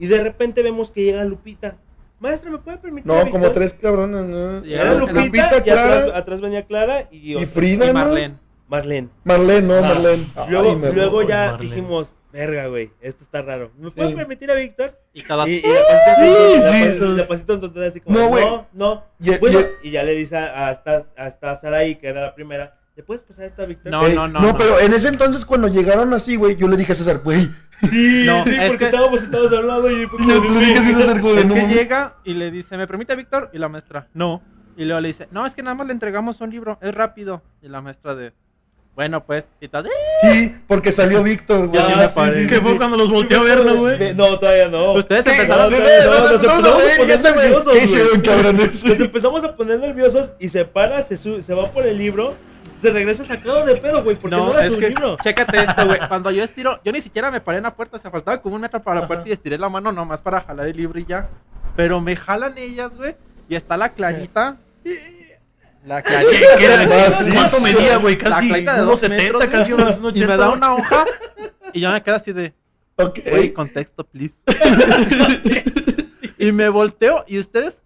Y 0.03 0.09
de 0.09 0.20
repente 0.20 0.62
vemos 0.62 0.90
que 0.90 1.05
llega 1.05 1.24
Lupita. 1.24 1.76
Maestra, 2.18 2.50
¿me 2.50 2.59
puede 2.59 2.78
permitir? 2.78 3.07
No, 3.07 3.14
Víctor?" 3.14 3.30
como 3.30 3.50
tres 3.53 3.72
cabrones, 3.74 4.24
¿no? 4.24 4.64
Sí, 4.64 4.74
Era 4.74 4.94
Lupita, 4.94 5.59
y 5.59 5.61
Clara 5.62 6.16
atrás 6.18 6.40
venía 6.40 6.66
Clara 6.66 7.09
y, 7.12 7.32
y 7.32 7.34
otra. 7.36 7.46
Frida, 7.46 7.84
Y 7.84 7.88
¿no? 7.88 7.94
Marlene. 7.94 8.34
Marlene. 8.68 9.09
Marlene, 9.24 9.68
no, 9.68 9.74
Ajá. 9.74 9.94
Marlene. 9.94 10.26
Luego, 10.48 10.70
Ay, 10.70 10.76
me 10.76 10.92
luego 10.92 11.22
ya 11.22 11.53
Marlene. 11.53 11.70
dijimos, 11.74 12.12
verga, 12.32 12.66
güey, 12.66 12.90
esto 13.00 13.22
está 13.22 13.42
raro. 13.42 13.70
¿Me 13.78 13.90
Sí. 13.90 13.94
puede 13.96 14.16
permitir 14.16 14.50
a 14.50 14.55
Víctor? 14.55 14.98
Y 15.12 15.20
cada 15.22 15.48
Y, 15.48 15.53
y 15.57 15.62
la 17.16 17.26
pasito, 17.28 17.61
tonta 17.61 17.86
así 17.86 18.00
como, 18.00 18.18
No, 18.18 18.24
no, 18.24 18.28
güey. 18.30 18.44
no. 18.72 19.05
Y- 19.20 19.38
Bueno, 19.38 19.61
y- 19.82 19.88
y 19.88 19.90
ya 19.92 20.03
le 20.03 20.12
dice 20.16 20.36
a- 20.36 20.68
hasta, 20.68 21.07
hasta 21.16 21.61
Saraí, 21.61 21.96
que 21.96 22.09
era 22.09 22.22
la 22.22 22.34
primera, 22.34 22.76
¿le 22.96 23.03
puedes 23.03 23.22
pasar 23.22 23.44
esto 23.44 23.62
a 23.62 23.66
Víctor? 23.66 23.92
No, 23.92 24.09
no, 24.09 24.26
no, 24.26 24.40
No, 24.40 24.53
no. 24.53 24.59
pero 24.59 24.80
en 24.80 24.92
ese 24.94 25.09
entonces 25.09 25.44
cuando 25.44 25.68
llegaron 25.68 26.12
así, 26.14 26.36
güey, 26.36 26.57
yo 26.57 26.66
le 26.68 26.76
dije 26.76 26.92
a 26.92 26.94
César, 26.96 27.20
güey. 27.22 27.50
Sí, 27.90 28.24
No, 28.26 28.44
sí, 28.44 28.50
es 28.54 28.66
porque 28.66 28.78
que- 28.78 28.84
estábamos 28.86 29.20
sentados 29.20 29.52
al 29.52 29.66
lado 29.66 29.90
y 29.90 30.06
le 30.06 30.60
dije 30.66 30.78
a 30.78 30.82
César, 30.82 31.20
güey, 31.20 31.38
Es 31.38 31.46
no 31.46 31.54
que 31.54 31.66
llega 31.68 32.14
y 32.24 32.34
le 32.34 32.50
dice, 32.50 32.76
¿me 32.76 32.86
permite 32.86 33.14
Víctor? 33.16 33.50
Y 33.52 33.58
la 33.58 33.68
maestra, 33.68 34.08
no. 34.14 34.42
Y 34.76 34.84
luego 34.84 35.00
le 35.00 35.08
dice, 35.08 35.28
no, 35.30 35.44
es 35.44 35.54
que 35.54 35.62
nada 35.62 35.74
más 35.74 35.86
le 35.86 35.92
entregamos 35.92 36.40
un 36.40 36.50
libro, 36.50 36.78
es 36.80 36.94
rápido. 36.94 37.42
Y 37.60 37.68
la 37.68 37.80
maestra 37.82 38.14
de, 38.14 38.32
bueno, 38.94 39.24
pues, 39.24 39.50
y 39.60 39.68
tal, 39.68 39.86
"Eh". 39.86 39.90
Sí, 40.22 40.54
porque 40.66 40.92
salió 40.92 41.22
Víctor, 41.22 41.66
güey. 41.68 41.82
Sí 41.82 41.92
Ah, 41.94 42.08
sí, 42.08 42.40
sí, 42.42 42.46
Que 42.46 42.60
fue 42.60 42.76
cuando 42.78 42.96
los 42.96 43.10
volteé 43.10 43.36
a 43.36 43.42
ver, 43.42 43.64
¿no, 43.64 43.76
güey? 43.76 44.14
No, 44.14 44.38
todavía 44.38 44.68
no. 44.68 44.92
Ustedes 44.92 45.24
Sí, 45.24 45.30
empezaron 45.30 45.66
a 45.66 45.68
nos 45.68 45.78
poner 45.80 47.20
nerviosos. 47.20 48.84
Nos 48.84 49.00
empezamos 49.00 49.44
a 49.44 49.56
poner 49.56 49.78
nerviosos 49.80 50.32
y 50.38 50.48
se 50.48 50.64
para, 50.64 51.02
se, 51.02 51.16
su- 51.16 51.42
se 51.42 51.52
va 51.54 51.70
por 51.70 51.86
el 51.86 51.98
libro, 51.98 52.34
se 52.82 52.90
regresa 52.90 53.24
sacado 53.24 53.64
de 53.64 53.76
pedo, 53.76 54.02
güey, 54.02 54.16
porque 54.16 54.36
no, 54.36 54.46
No, 54.48 54.52
era 54.52 54.66
es 54.66 54.72
su 54.74 54.78
que, 54.78 54.88
libro. 54.90 55.16
chécate 55.22 55.56
esto, 55.64 55.86
güey. 55.86 55.98
Cuando 56.08 56.30
yo 56.30 56.42
estiro, 56.44 56.80
yo 56.84 56.92
ni 56.92 57.00
siquiera 57.00 57.30
me 57.30 57.40
paré 57.40 57.58
en 57.58 57.64
la 57.64 57.74
puerta, 57.74 57.98
se 57.98 58.10
faltaba 58.10 58.42
como 58.42 58.56
un 58.56 58.60
metro 58.62 58.82
para 58.82 59.00
la 59.02 59.06
puerta 59.06 59.28
y 59.28 59.32
estiré 59.32 59.56
la 59.56 59.68
mano 59.68 59.92
nomás 59.92 60.20
para 60.20 60.40
jalar 60.42 60.66
el 60.66 60.76
libro 60.76 60.98
y 60.98 61.06
ya. 61.06 61.28
Pero 61.76 62.00
me 62.00 62.16
jalan 62.16 62.58
ellas, 62.58 62.94
güey. 62.96 63.16
Y 63.48 63.54
está 63.54 63.76
la 63.76 63.90
clarita. 63.94 64.56
La 65.84 66.00
¿Qué, 66.00 66.10
clarita. 66.10 66.46
qué 66.58 66.64
era? 66.64 67.34
¿Cuánto 67.34 67.60
medía, 67.60 67.96
güey? 67.96 68.16
La 68.16 68.30
Casi 68.30 68.46
clarita 68.48 68.72
de 68.76 68.82
unos 68.82 68.90
dos 68.92 69.00
70, 69.00 69.22
metros, 69.24 69.46
casi 69.46 69.72
unos 69.72 69.94
80. 69.98 70.18
Y 70.18 70.26
me 70.28 70.36
da 70.36 70.50
una 70.50 70.74
hoja. 70.76 71.04
Y 71.72 71.80
yo 71.80 71.90
me 71.90 72.00
quedo 72.04 72.14
así 72.14 72.32
de, 72.32 72.54
Ok. 72.94 73.18
güey, 73.28 73.52
contexto, 73.52 74.04
please. 74.04 74.36
y 76.38 76.52
me 76.52 76.68
volteo 76.68 77.24
y 77.26 77.40
ustedes 77.40 77.81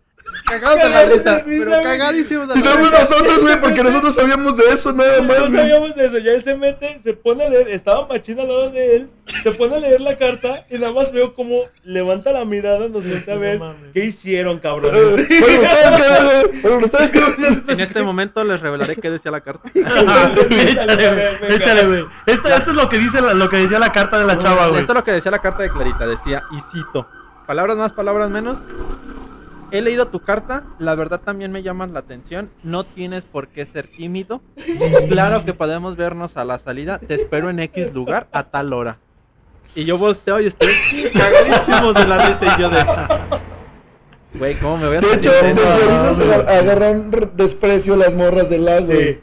cagados 0.47 0.83
de 0.83 0.89
la 0.91 1.03
risa. 1.05 1.43
Pero 1.45 1.71
cagadísimos 1.83 2.49
de 2.49 2.59
Y 2.59 2.63
la 2.63 2.75
luego 2.75 2.91
risa. 2.91 3.01
nosotros, 3.03 3.41
güey, 3.43 3.61
porque 3.61 3.83
nosotros 3.83 4.15
sabíamos 4.15 4.57
de 4.57 4.65
eso, 4.73 4.93
nada 4.93 5.21
más. 5.23 5.39
No 5.39 5.47
güey. 5.47 5.57
sabíamos 5.57 5.95
de 5.95 6.07
eso, 6.07 6.19
ya 6.19 6.33
él 6.33 6.43
se 6.43 6.57
mete, 6.57 7.01
se 7.03 7.13
pone 7.15 7.45
a 7.45 7.49
leer, 7.51 7.69
estaba 7.69 8.07
machina 8.07 8.43
al 8.43 8.49
lado 8.49 8.71
de 8.71 8.97
él, 8.97 9.11
se 9.43 9.51
pone 9.53 9.77
a 9.77 9.81
leer 9.81 10.01
la 10.01 10.17
carta 10.19 10.67
y 10.71 10.79
nada 10.79 10.93
más 10.93 11.13
veo 11.13 11.35
como 11.35 11.61
levanta 11.85 12.33
la 12.33 12.45
mirada, 12.45 12.89
nos 12.89 13.07
voltea 13.07 13.35
a 13.35 13.39
ver 13.39 13.61
qué 13.93 14.05
hicieron. 14.05 14.61
Bueno, 14.63 14.89
ustedes. 16.85 17.13
En 17.69 17.81
este 17.81 18.03
momento 18.03 18.45
les 18.45 18.61
revelaré 18.61 18.97
qué 18.97 19.11
decía 19.11 19.31
la 19.31 19.41
carta. 19.41 19.69
Ajá, 19.85 20.31
échale, 20.51 21.37
güey. 21.41 21.55
Échale, 21.57 21.87
güey. 21.87 22.05
Esto, 22.27 22.49
esto 22.49 22.71
es 22.71 22.77
lo 22.77 22.89
que 22.89 22.99
dice 22.99 23.21
la- 23.21 23.35
lo 23.35 23.49
que 23.49 23.57
decía 23.59 23.79
la 23.79 23.93
carta 23.93 24.19
de 24.19 24.27
la 24.27 24.39
chava, 24.39 24.69
güey. 24.69 24.81
Esto 24.81 24.93
es 24.93 24.97
lo 24.99 25.05
que 25.05 25.13
decía 25.13 25.31
la 25.31 25.39
carta 25.41 25.63
de 25.63 25.71
Clarita. 25.71 26.07
Decía, 26.07 26.45
y 26.53 26.61
cito, 26.61 27.09
palabras 27.47 27.77
más, 27.77 27.93
palabras 27.93 28.31
menos. 28.31 28.59
He 29.73 29.83
leído 29.83 30.09
tu 30.09 30.21
carta, 30.21 30.65
la 30.79 30.95
verdad 30.95 31.21
también 31.25 31.53
me 31.53 31.63
llamas 31.63 31.91
la 31.91 32.01
atención. 32.01 32.51
No 32.63 32.85
tienes 32.85 33.25
por 33.25 33.49
qué 33.49 33.65
ser 33.67 33.87
tímido. 33.89 34.41
Claro 35.09 35.45
que 35.45 35.55
podemos 35.55 35.97
vernos 35.97 36.37
a 36.37 36.45
la 36.45 36.59
salida. 36.59 36.99
Te 36.99 37.15
espero 37.15 37.49
en 37.51 37.61
X 37.61 37.93
lugar 37.95 38.29
a 38.33 38.45
tal 38.45 38.73
hora. 38.73 38.99
Y 39.75 39.85
yo 39.85 39.99
volteo 39.99 40.41
y 40.41 40.47
estoy 40.47 40.69
cagadísimos 41.13 41.95
de 41.95 42.07
la 42.07 42.27
risa 42.27 42.55
y 42.57 42.61
yo 42.61 42.71
de. 42.71 42.85
Güey, 44.35 44.55
¿cómo 44.59 44.79
me 44.79 44.87
voy 44.89 44.97
a 44.97 45.01
De 45.01 45.15
hecho, 45.15 45.31
de 45.33 45.43
desde 45.43 45.67
ahí 45.67 45.89
nos 46.07 46.19
agar- 46.19 46.49
agarraron 46.49 47.11
r- 47.13 47.29
desprecio 47.35 47.97
las 47.97 48.15
morras 48.15 48.51
del 48.51 48.65
lago. 48.65 48.89
Sí. 48.93 49.19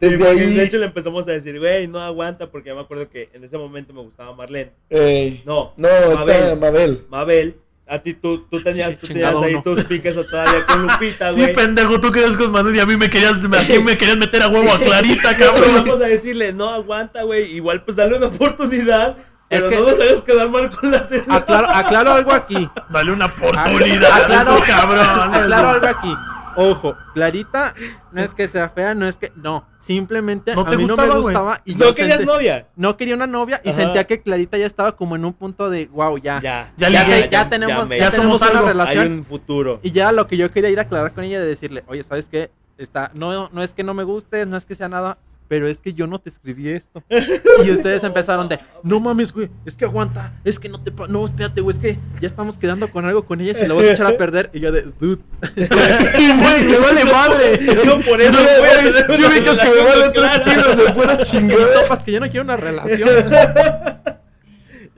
Desde 0.00 0.16
Sí, 0.18 0.24
ahí. 0.24 0.54
De 0.54 0.64
hecho, 0.64 0.78
le 0.78 0.86
empezamos 0.86 1.26
a 1.28 1.32
decir, 1.32 1.58
güey, 1.58 1.86
no 1.88 2.00
aguanta, 2.00 2.50
porque 2.50 2.68
yo 2.70 2.76
me 2.76 2.82
acuerdo 2.82 3.08
que 3.08 3.28
en 3.32 3.44
ese 3.44 3.56
momento 3.58 3.92
me 3.92 4.00
gustaba 4.02 4.34
Marlene. 4.34 4.72
Ey. 4.90 5.42
No, 5.44 5.72
No, 5.76 5.88
está 5.88 6.56
Mabel. 6.56 7.06
Mabel. 7.08 7.56
A 7.90 7.98
ti 8.00 8.12
tú, 8.14 8.46
tú 8.50 8.62
tenías, 8.62 8.98
tú 8.98 9.06
tenías 9.06 9.34
ahí 9.42 9.62
tus 9.62 9.82
piques 9.84 10.14
o 10.16 10.24
todavía 10.24 10.66
con 10.66 10.82
Lupita, 10.82 11.32
Sí, 11.32 11.40
güey. 11.40 11.54
pendejo, 11.54 11.98
tú 12.00 12.10
querías 12.12 12.36
con 12.36 12.50
Manuel 12.50 12.76
y 12.76 12.80
a 12.80 12.86
mí 12.86 12.96
me 12.98 13.08
querías, 13.08 13.32
a 13.32 13.38
mí 13.48 13.78
me 13.82 13.96
querías 13.96 14.18
meter 14.18 14.42
a 14.42 14.48
huevo 14.48 14.70
a 14.70 14.78
Clarita, 14.84 15.34
cabrón. 15.36 15.70
vamos 15.86 16.02
a 16.02 16.06
decirle, 16.06 16.52
no 16.52 16.68
aguanta, 16.68 17.22
güey. 17.22 17.50
Igual 17.56 17.82
pues 17.84 17.96
dale 17.96 18.16
una 18.16 18.26
oportunidad. 18.26 19.16
Es 19.48 19.60
Pero 19.62 19.68
que- 19.70 19.76
no 19.76 19.82
nos 19.90 20.00
hagas 20.00 20.22
quedar 20.22 20.48
mal 20.50 20.68
con 20.70 20.90
la 20.90 21.08
Aclaro, 21.30 21.68
aclaro 21.70 22.12
algo 22.12 22.32
aquí. 22.32 22.68
Dale 22.90 23.12
una 23.12 23.24
oportunidad, 23.26 24.12
Aclaro, 24.22 24.58
cabrones. 24.66 25.38
aclaro 25.40 25.68
algo 25.70 25.86
aquí. 25.86 26.14
Ojo, 26.60 26.96
Clarita 27.14 27.72
no 28.10 28.20
es 28.20 28.34
que 28.34 28.48
sea 28.48 28.68
fea, 28.70 28.92
no 28.94 29.06
es 29.06 29.16
que. 29.16 29.30
No, 29.36 29.64
simplemente 29.78 30.56
¿No 30.56 30.62
a 30.62 30.72
mí 30.72 30.84
no 30.84 30.96
me 30.96 31.08
gustaba. 31.08 31.60
Y 31.64 31.74
No 31.76 31.86
yo 31.86 31.94
querías 31.94 32.24
novia. 32.24 32.66
no 32.74 32.96
quería 32.96 33.14
una 33.14 33.28
novia 33.28 33.60
y 33.64 33.68
Ajá. 33.68 33.76
sentía 33.80 34.04
que 34.08 34.20
Clarita 34.22 34.58
ya 34.58 34.66
estaba 34.66 34.96
como 34.96 35.14
en 35.14 35.24
un 35.24 35.32
punto 35.34 35.70
de 35.70 35.86
wow, 35.86 36.18
ya. 36.18 36.40
Ya, 36.40 36.72
Ya 36.76 36.88
Ya, 36.90 37.06
sé, 37.06 37.28
ya 37.30 37.48
tenemos, 37.48 37.88
ya 37.88 37.96
ya 37.96 38.10
tenemos 38.10 38.38
somos 38.40 38.50
una 38.50 38.58
algo. 38.58 38.68
relación. 38.70 39.04
Hay 39.04 39.10
un 39.12 39.24
futuro. 39.24 39.78
Y 39.84 39.92
ya 39.92 40.10
lo 40.10 40.26
que 40.26 40.36
yo 40.36 40.50
quería 40.50 40.70
ir 40.70 40.78
a 40.80 40.82
aclarar 40.82 41.12
con 41.12 41.22
ella 41.22 41.38
de 41.40 41.46
decirle, 41.46 41.84
oye, 41.86 42.02
¿sabes 42.02 42.28
qué? 42.28 42.50
Está, 42.76 43.10
no, 43.14 43.48
no 43.52 43.62
es 43.62 43.72
que 43.72 43.84
no 43.84 43.94
me 43.94 44.02
guste, 44.02 44.44
no 44.46 44.56
es 44.56 44.64
que 44.66 44.74
sea 44.74 44.88
nada, 44.88 45.18
pero 45.48 45.66
es 45.66 45.80
que 45.80 45.94
yo 45.94 46.06
no 46.06 46.18
te 46.18 46.28
escribí 46.30 46.68
esto. 46.68 47.02
Y 47.64 47.70
ustedes 47.70 48.04
empezaron 48.04 48.48
de, 48.48 48.60
no 48.84 49.00
mames, 49.00 49.32
güey, 49.32 49.48
es 49.66 49.74
que 49.74 49.84
aguanta, 49.84 50.32
es 50.44 50.58
que 50.58 50.68
no 50.68 50.80
te, 50.80 50.92
no, 51.08 51.24
espérate, 51.24 51.60
güey, 51.60 51.74
es 51.74 51.82
que 51.82 51.98
ya 52.20 52.28
estamos 52.28 52.56
quedando 52.56 52.88
con 52.88 53.04
algo 53.04 53.24
con 53.24 53.40
ella 53.40 53.52
y 53.60 53.66
la 53.66 53.74
vas 53.74 53.84
a 53.84 53.92
echar 53.92 54.06
a 54.06 54.16
perder. 54.16 54.50
Y 54.52 54.60
yo 54.60 54.70
de, 54.70 54.82
dude, 55.00 55.22
Güey, 55.56 56.64
me 56.64 56.78
vale 56.78 57.04
madre. 57.04 57.58
Yo 57.84 58.00
por 58.00 58.20
eso 58.20 58.38
güey, 58.38 59.18
una 59.18 59.28
ubicas 59.28 59.58
que 59.58 59.68
me 59.68 60.02
con 60.02 60.12
tres 60.12 60.40
kilos 60.44 60.76
de 60.76 60.92
pura 60.92 61.18
chingada. 61.22 61.82
topas 61.82 61.98
que 62.00 62.12
yo 62.12 62.20
no 62.20 62.30
quiero 62.30 62.44
una 62.44 62.56
relación. 62.56 63.08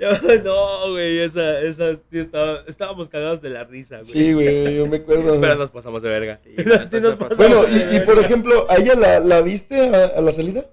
Yo, 0.00 0.08
no, 0.44 0.92
güey, 0.92 1.18
esa, 1.18 1.60
esa, 1.60 1.92
sí 2.10 2.18
estaba, 2.18 2.64
estábamos 2.66 3.10
cagados 3.10 3.42
de 3.42 3.50
la 3.50 3.64
risa, 3.64 3.96
güey. 3.98 4.08
Sí, 4.08 4.32
güey, 4.32 4.74
yo 4.76 4.86
me 4.86 4.96
acuerdo. 4.96 5.38
Pero 5.38 5.54
nos 5.56 5.70
pasamos 5.70 6.02
de 6.02 6.08
verga. 6.08 6.40
Sí, 6.42 6.54
nos 7.00 7.16
pasamos 7.16 7.36
Bueno, 7.36 7.64
de 7.64 7.96
y, 7.96 8.00
por 8.00 8.18
ejemplo, 8.18 8.64
¿a 8.70 8.76
ella 8.76 8.94
la, 8.94 9.20
la 9.20 9.42
viste 9.42 9.94
a, 9.94 10.06
a 10.06 10.20
la 10.22 10.32
salida? 10.32 10.64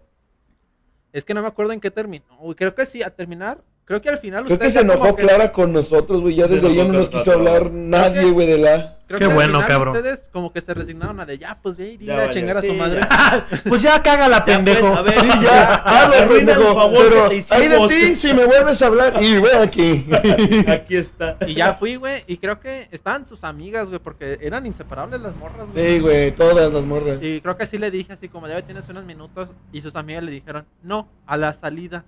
Es 1.11 1.25
que 1.25 1.33
no 1.33 1.41
me 1.41 1.49
acuerdo 1.49 1.73
en 1.73 1.81
qué 1.81 1.91
terminó, 1.91 2.37
güey. 2.39 2.55
Creo 2.55 2.73
que 2.73 2.85
sí, 2.85 3.03
a 3.03 3.09
terminar, 3.09 3.61
creo 3.87 4.01
que 4.01 4.09
al 4.09 4.17
final 4.19 4.45
Creo 4.45 4.59
que 4.59 4.69
se 4.69 4.81
enojó 4.81 5.15
que- 5.15 5.23
Clara 5.23 5.51
con 5.51 5.71
nosotros, 5.73 6.21
güey. 6.21 6.35
Ya 6.35 6.45
desde 6.47 6.67
ahí 6.67 6.75
no 6.77 6.93
nos 6.93 7.09
quiso 7.09 7.31
hablar 7.31 7.71
nadie, 7.71 8.29
güey, 8.31 8.45
de 8.45 8.57
la. 8.59 8.93
Creo 9.07 9.19
Qué 9.19 9.27
que 9.29 9.33
bueno, 9.33 9.53
final 9.59 9.67
cabrón. 9.69 9.95
Ustedes 9.95 10.27
como 10.33 10.51
que 10.51 10.59
se 10.59 10.73
resignaron 10.73 11.17
a 11.21 11.25
de 11.25 11.37
ya, 11.37 11.57
pues 11.63 11.77
ve 11.77 11.91
y 11.93 11.97
dile 11.97 12.11
a 12.15 12.29
chingar 12.29 12.57
a 12.57 12.61
su 12.61 12.67
Sí, 12.67 12.73
madre. 12.73 12.99
ya. 13.09 13.47
Pues 13.69 13.81
ya 13.81 14.03
cágala, 14.03 14.39
Ya, 14.39 14.43
pues, 14.43 14.57
pendejo. 14.57 14.87
a 14.93 15.01
ver, 15.01 15.13
Sí, 15.17 15.27
ya, 15.43 15.75
hazlo, 15.75 16.27
pendejo. 16.35 16.75
favor 16.75 17.05
Pero 17.07 17.29
te 17.29 17.45
ahí 17.55 17.67
de 17.69 17.87
ti, 17.87 18.15
si 18.15 18.33
me 18.33 18.45
vuelves 18.45 18.81
a 18.81 18.87
hablar, 18.87 19.13
y 19.23 19.39
ve 19.39 19.53
aquí. 19.63 20.05
Aquí 20.67 20.97
está. 20.97 21.37
Y 21.47 21.53
ya 21.53 21.75
fui, 21.75 21.95
güey, 21.95 22.23
y 22.27 22.35
creo 22.35 22.59
que 22.59 22.89
estaban 22.91 23.25
sus 23.25 23.45
amigas, 23.45 23.87
güey, 23.87 23.99
porque 24.01 24.39
eran 24.41 24.65
inseparables 24.65 25.21
las 25.21 25.33
morras, 25.37 25.67
güey. 25.71 25.85
Sí, 25.95 25.99
güey, 26.01 26.31
todas 26.35 26.73
las 26.73 26.83
morras. 26.83 27.19
Y 27.21 27.39
creo 27.39 27.55
que 27.55 27.65
sí 27.65 27.77
le 27.77 27.89
dije 27.91 28.11
así 28.11 28.27
como, 28.27 28.49
ya 28.49 28.61
tienes 28.63 28.89
unos 28.89 29.05
minutos, 29.05 29.47
y 29.71 29.81
sus 29.81 29.95
amigas 29.95 30.23
le 30.25 30.31
dijeron, 30.31 30.65
no, 30.83 31.07
a 31.25 31.37
la 31.37 31.53
salida. 31.53 32.03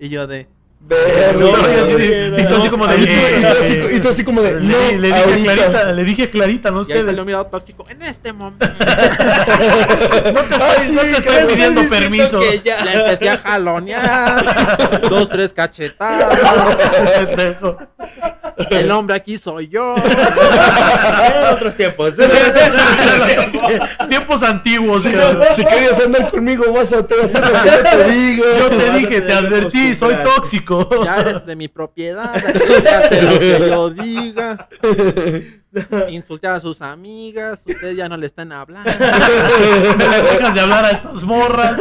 Y 0.00 0.08
yo 0.08 0.26
de, 0.26 0.48
Y 0.88 2.46
tú 2.46 2.54
así 2.56 2.68
como 2.70 2.86
de. 2.86 2.96
Y 2.98 4.00
tú- 4.00 4.08
así- 4.08 4.24
como 4.24 4.40
Le, 4.40 4.52
no, 4.60 4.76
le 4.98 5.08
dije. 5.12 5.42
Clarita, 5.44 5.84
le 5.92 6.04
dije 6.04 6.30
Clarita, 6.30 6.70
no 6.70 6.80
ustedes. 6.80 7.18
un 7.18 7.26
mirado 7.26 7.46
tóxico, 7.46 7.84
en 7.88 8.02
este 8.02 8.32
momento. 8.32 8.66
No 8.80 10.40
te 10.42 10.54
Ah, 10.54 10.74
estoy, 10.78 10.94
no 10.94 11.02
te 11.02 11.10
estoy 11.18 11.54
pidiendo 11.54 11.82
permiso. 11.88 12.40
que 12.40 12.60
ya. 12.64 12.84
Ya 12.84 12.92
empecé 12.94 13.28
a 13.30 13.38
jalonear, 13.38 15.00
dos, 15.08 15.28
tres 15.28 15.52
cachetadas. 15.52 16.38
el 18.70 18.90
hombre 18.90 19.16
aquí 19.16 19.38
soy 19.38 19.68
yo. 19.68 19.96
Eran 20.04 21.54
otros 21.54 21.74
tiempos. 21.74 22.14
Tiempos 24.08 24.42
antiguos. 24.42 25.02
Si, 25.02 25.10
si 25.52 25.64
querías 25.64 26.00
andar 26.00 26.30
conmigo, 26.30 26.72
vas 26.72 26.92
a 26.92 27.06
te 27.06 27.14
vas 27.16 27.34
a 27.34 27.38
hacer 27.38 27.54
lo 27.54 27.62
que 27.62 27.70
yo 27.70 27.82
te 27.82 28.12
diga. 28.12 28.44
Yo 28.58 28.68
te 28.68 28.90
dije, 28.98 29.20
te 29.20 29.32
advertí, 29.32 29.94
soy 29.94 30.14
tóxico. 30.22 31.04
Ya 31.04 31.16
eres 31.18 31.46
de 31.46 31.56
mi 31.56 31.68
propiedad, 31.68 32.34
hace 32.34 33.22
lo 33.22 33.38
que 33.38 33.68
yo 33.68 33.90
diga. 33.90 34.68
Insulté 36.08 36.48
a 36.48 36.58
sus 36.58 36.82
amigas, 36.82 37.62
ustedes 37.64 37.96
ya 37.96 38.08
no 38.08 38.16
le 38.16 38.26
están 38.26 38.52
hablando. 38.52 38.90
Me 39.98 40.22
dejas 40.22 40.54
de 40.54 40.60
hablar 40.60 40.84
a 40.84 40.90
estas 40.90 41.22
morras. 41.22 41.78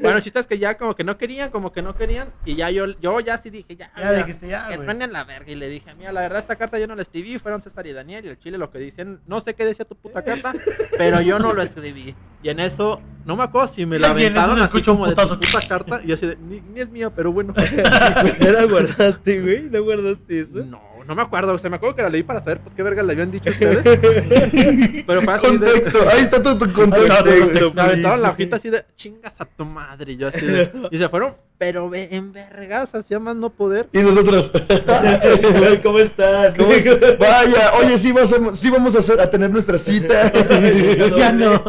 Bueno, 0.00 0.18
el 0.18 0.22
chiste 0.22 0.38
es 0.38 0.46
que 0.46 0.58
ya 0.58 0.76
como 0.76 0.94
que 0.94 1.04
no 1.04 1.16
querían, 1.16 1.50
como 1.50 1.72
que 1.72 1.82
no 1.82 1.94
querían. 1.94 2.28
Y 2.44 2.56
ya 2.56 2.70
yo, 2.70 2.86
yo 3.00 3.20
ya 3.20 3.38
sí 3.38 3.50
dije, 3.50 3.76
ya, 3.76 3.90
Ya 3.96 4.12
ya, 4.12 4.18
dijiste, 4.18 4.48
ya, 4.48 4.68
que 4.68 4.78
truenen 4.78 5.12
la 5.12 5.24
verga. 5.24 5.50
Y 5.50 5.54
le 5.54 5.68
dije, 5.68 5.94
mira, 5.96 6.12
la 6.12 6.20
verdad 6.20 6.40
esta 6.40 6.56
carta 6.56 6.78
yo 6.78 6.86
no 6.86 6.94
la 6.94 7.02
escribí, 7.02 7.38
fueron 7.38 7.62
César 7.62 7.86
y 7.86 7.92
Daniel. 7.92 8.24
Y 8.24 8.28
el 8.28 8.38
chile 8.38 8.58
lo 8.58 8.70
que 8.70 8.78
dicen, 8.78 9.20
no 9.26 9.40
sé 9.40 9.54
qué 9.54 9.64
decía 9.64 9.84
tu 9.84 9.96
puta 9.96 10.22
carta, 10.22 10.52
pero 10.96 11.20
yo 11.20 11.38
no 11.38 11.52
lo 11.52 11.62
escribí. 11.62 12.14
Y 12.42 12.48
en 12.50 12.60
eso, 12.60 13.00
no 13.24 13.36
me 13.36 13.44
acuerdo 13.44 13.68
si 13.68 13.86
me 13.86 13.98
la 13.98 14.10
aventaron 14.10 14.60
así 14.60 14.82
como 14.82 15.06
de 15.06 15.14
tu 15.14 15.38
puta 15.38 15.60
carta. 15.66 16.00
Y 16.04 16.08
yo 16.08 16.14
así 16.14 16.26
de, 16.26 16.36
ni, 16.36 16.60
ni 16.60 16.80
es 16.80 16.90
mía, 16.90 17.10
pero 17.10 17.32
bueno. 17.32 17.54
¿Ya 18.40 18.52
la 18.52 18.64
guardaste, 18.64 19.40
güey? 19.40 19.62
¿No 19.70 19.82
guardaste 19.82 20.40
eso? 20.40 20.58
No, 20.58 20.80
no 21.08 21.14
me 21.16 21.22
acuerdo. 21.22 21.54
O 21.54 21.58
sea, 21.58 21.70
me 21.70 21.76
acuerdo 21.76 21.96
que 21.96 22.02
la 22.02 22.10
leí 22.10 22.22
para 22.22 22.38
saber, 22.40 22.60
pues, 22.60 22.74
qué 22.74 22.82
verga 22.84 23.02
le 23.02 23.14
habían 23.14 23.30
dicho 23.30 23.50
ustedes. 23.50 23.82
Pero 25.06 25.22
fue 25.22 25.32
así 25.34 25.46
de... 25.46 25.58
Contexto, 25.58 25.98
ahí 26.08 26.20
está 26.20 26.42
tu, 26.42 26.56
tu 26.58 26.72
contexto. 26.72 27.72
Me 27.74 27.80
aventaron 27.82 28.22
la 28.22 28.30
hojita 28.30 28.56
así 28.56 28.70
de 28.70 28.84
chingas 28.94 29.40
a 29.40 29.44
tu 29.46 29.64
madre. 29.64 30.12
Y 30.12 30.16
yo 30.18 30.28
así 30.28 30.44
de. 30.46 30.70
Y 30.90 30.98
se 30.98 31.08
fueron, 31.08 31.34
pero 31.56 31.88
ve- 31.90 32.08
en 32.12 32.32
vergas, 32.32 32.94
hacía 32.94 33.18
más 33.18 33.34
no 33.36 33.50
poder. 33.50 33.88
Y 33.92 33.98
nosotros. 34.00 34.50
¿Cómo 35.82 35.98
están? 35.98 36.54
¿Cómo 36.56 36.72
es? 36.72 37.18
Vaya, 37.18 37.72
oye, 37.82 37.98
sí, 37.98 38.12
vas 38.12 38.32
a- 38.32 38.54
sí 38.54 38.70
vamos 38.70 38.94
a, 38.94 38.98
hacer- 39.00 39.20
a 39.20 39.30
tener 39.30 39.50
nuestra 39.50 39.78
cita. 39.78 40.30
Ya 41.18 41.32
no. 41.32 41.62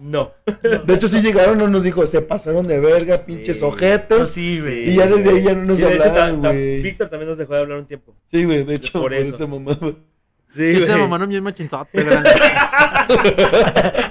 No. 0.00 0.32
De 0.86 0.94
hecho, 0.94 1.08
sí 1.08 1.20
llegaron, 1.20 1.58
no 1.58 1.66
nos 1.68 1.82
dijo, 1.82 2.06
se 2.06 2.20
pasaron 2.22 2.66
de 2.66 2.78
verga, 2.80 3.18
pinches 3.24 3.58
Sí. 3.58 3.64
ojetes. 3.64 4.20
Así, 4.20 4.60
güey. 4.60 4.90
Y 4.90 4.94
ya 4.96 5.06
desde 5.06 5.30
ahí 5.30 5.42
ya 5.42 5.54
no 5.54 5.64
nos 5.64 5.82
hablaron, 5.82 6.14
ta- 6.14 6.14
ta- 6.14 6.30
güey. 6.52 6.82
Víctor 6.82 7.08
también 7.08 7.28
nos 7.28 7.38
dejó 7.38 7.54
de 7.54 7.60
hablar 7.60 7.78
un 7.78 7.86
tiempo. 7.86 8.14
Sí, 8.30 8.44
güey, 8.44 8.64
de 8.64 8.74
hecho, 8.74 8.92
Por 8.92 9.02
por 9.02 9.14
eso. 9.14 9.34
esa 9.34 9.46
mamada. 9.46 9.78
Sí, 10.50 10.64
Ese 10.64 10.96
mamá 10.96 11.18
no 11.18 11.42
machinzote, 11.42 11.90
¿verdad? 12.04 12.24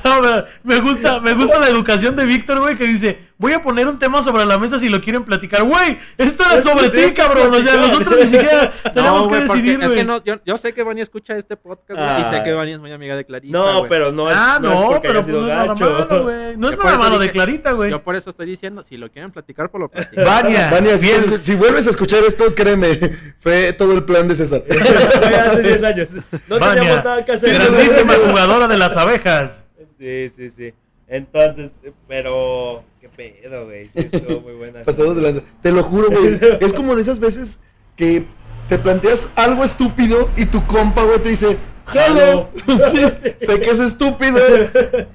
No, 0.06 0.22
pero 0.22 0.46
me 0.64 0.80
gusta, 0.82 1.20
me 1.20 1.34
gusta 1.34 1.60
la 1.60 1.68
educación 1.68 2.16
de 2.16 2.26
Víctor, 2.26 2.60
güey, 2.60 2.78
que 2.78 2.86
dice, 2.86 3.18
voy 3.40 3.54
a 3.54 3.62
poner 3.62 3.88
un 3.88 4.00
tema 4.00 4.24
sobre 4.24 4.46
la 4.46 4.58
mesa 4.58 4.80
si 4.80 4.90
lo 4.90 5.00
quieren 5.02 5.24
platicar. 5.24 5.64
Güey, 5.64 5.98
esto 6.18 6.44
era 6.44 6.62
sobre 6.62 6.90
ti, 6.90 7.14
cabrón. 7.14 7.54
O 7.54 7.62
sea, 7.62 7.76
nosotros 7.76 8.16
ni 8.26 8.32
siquiera 8.32 8.74
tenemos 8.94 9.26
No, 9.26 9.32
que 9.32 9.42
decidir, 9.42 9.80
es 9.82 9.86
güey. 9.88 9.96
que 10.00 10.04
no, 10.04 10.24
yo, 10.24 10.36
yo 10.46 10.58
sé 10.58 10.74
que 10.74 10.84
Vani 10.84 11.02
escucha 11.02 11.38
este 11.38 11.56
podcast 11.56 12.00
güey, 12.00 12.22
y 12.22 12.24
sé 12.26 12.38
Ah. 12.38 12.44
que 12.44 12.54
Vani 12.54 12.74
es 12.74 12.80
muy 12.80 12.92
amiga 12.92 13.16
de 13.16 13.26
Clarita. 13.26 13.58
No, 13.58 13.86
pero 13.88 14.12
no 14.12 14.30
es, 14.30 14.36
Ah, 14.38 14.60
no, 14.62 14.72
es 14.74 14.80
no, 14.96 15.02
pero 15.02 15.14
pues 15.24 15.28
no 15.36 15.42
es 15.48 15.54
nada 15.56 15.66
gacho. 15.68 16.08
malo, 16.10 16.24
güey. 16.24 16.58
No 16.58 16.70
es 16.70 16.76
por 16.76 16.98
malo 16.98 17.20
de 17.20 17.30
Clarita, 17.32 17.72
güey. 17.74 17.92
Yo 17.92 18.04
por 18.04 18.16
eso 18.16 18.30
estoy 18.30 18.46
diciendo, 18.48 18.84
si 18.84 18.98
lo 18.98 19.12
quieren 19.12 19.32
platicar, 19.32 19.70
pues 19.70 19.80
lo 19.82 19.90
platican. 19.90 20.26
Vania, 20.26 20.70
Vania, 20.72 20.98
si, 20.98 21.10
es- 21.10 21.26
si 21.42 21.56
vuelves 21.56 21.88
a 21.88 21.92
escuchar 21.92 22.24
esto, 22.24 22.56
créeme, 22.56 23.00
fue 23.40 23.74
todo 23.74 23.94
el 23.94 24.04
plan 24.04 24.28
de 24.28 24.36
César. 24.36 24.64
Fue 24.68 25.36
hace 25.36 25.62
10 25.62 25.84
años. 25.84 26.08
No 26.48 26.60
Vania, 26.60 26.76
teníamos 26.82 27.04
nada 27.04 27.24
que 27.26 27.32
hacer. 27.34 27.54
grandísima 27.54 28.14
jugadora 28.16 28.68
de 28.68 28.78
las 28.78 28.96
abejas. 28.98 29.64
Sí, 30.00 30.30
sí, 30.36 30.50
sí. 30.50 30.74
Entonces, 31.08 31.72
pero. 32.08 32.84
¿Qué 33.18 33.40
pedo, 33.42 33.66
güey? 33.66 33.86
Sí, 33.86 34.10
estuvo 34.12 34.42
muy 34.42 34.54
buena. 34.54 34.84
Pasados 34.84 35.16
de 35.16 35.22
lanza. 35.24 35.42
Te 35.62 35.72
lo 35.72 35.84
juro, 35.84 36.10
güey. 36.10 36.40
Es 36.62 36.72
como 36.72 36.96
de 36.96 37.02
esas 37.02 37.20
veces 37.20 37.60
que 37.96 38.26
te 38.70 38.78
planteas 38.78 39.32
algo 39.36 39.64
estúpido 39.64 40.30
y 40.38 40.46
tu 40.46 40.64
compa, 40.66 41.04
güey, 41.04 41.20
te 41.20 41.30
dice, 41.30 41.58
jalo. 41.88 42.50
Sí, 42.92 43.02
sé 43.40 43.60
que 43.62 43.70
es 43.70 43.80
estúpido. 43.80 44.38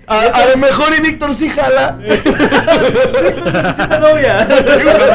A, 0.07 0.21
a 0.21 0.47
lo 0.51 0.57
mejor 0.57 0.89
y 0.97 1.01
Víctor 1.03 1.35
sí 1.35 1.49
jala. 1.51 1.99
Necesita 2.01 3.99
novia. 4.01 4.47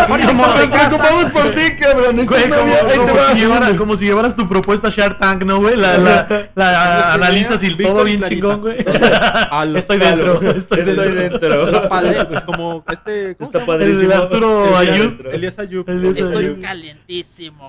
Nos 0.07 0.67
preocupamos 0.69 1.29
por 1.31 1.53
ti, 1.53 1.75
cabrón. 1.79 2.15
Güey, 2.25 2.43
como, 2.49 2.55
novia, 2.61 2.77
ahí 2.83 2.89
te 2.91 2.97
como 2.97 3.15
va. 3.15 3.31
si 3.33 3.39
llevara- 3.39 3.75
como 3.77 3.97
si 3.97 4.05
llevaras 4.05 4.35
tu 4.35 4.47
propuesta 4.47 4.89
Shark 4.89 5.17
Tank, 5.17 5.43
¿no, 5.43 5.59
güey? 5.59 5.75
La, 5.77 5.97
la, 5.97 6.49
la 6.55 7.13
analizas 7.13 7.61
y 7.63 7.69
Víctor 7.69 7.93
todo 7.93 8.03
bien 8.03 8.19
Clarita. 8.19 8.35
chingón, 8.41 8.61
güey. 8.61 8.77
Estoy 9.77 9.97
dentro, 9.99 10.41
estoy, 10.41 10.79
estoy 10.79 10.95
dentro. 10.95 11.15
dentro. 11.15 11.65
Está 11.67 11.89
padre, 11.89 12.23
güey, 12.23 12.45
como 12.45 12.83
este. 12.89 13.35
¿cómo 13.37 13.49
Está 13.49 13.65
padrísimo. 13.65 14.01
El 14.11 14.13
Arturo 14.13 14.79
Elías 14.81 14.93
Ayub. 14.99 15.27
Elías 15.33 15.59
Ayub. 15.59 15.89
Estoy 15.89 16.45
Ayub. 16.45 16.61
calientísimo. 16.61 17.67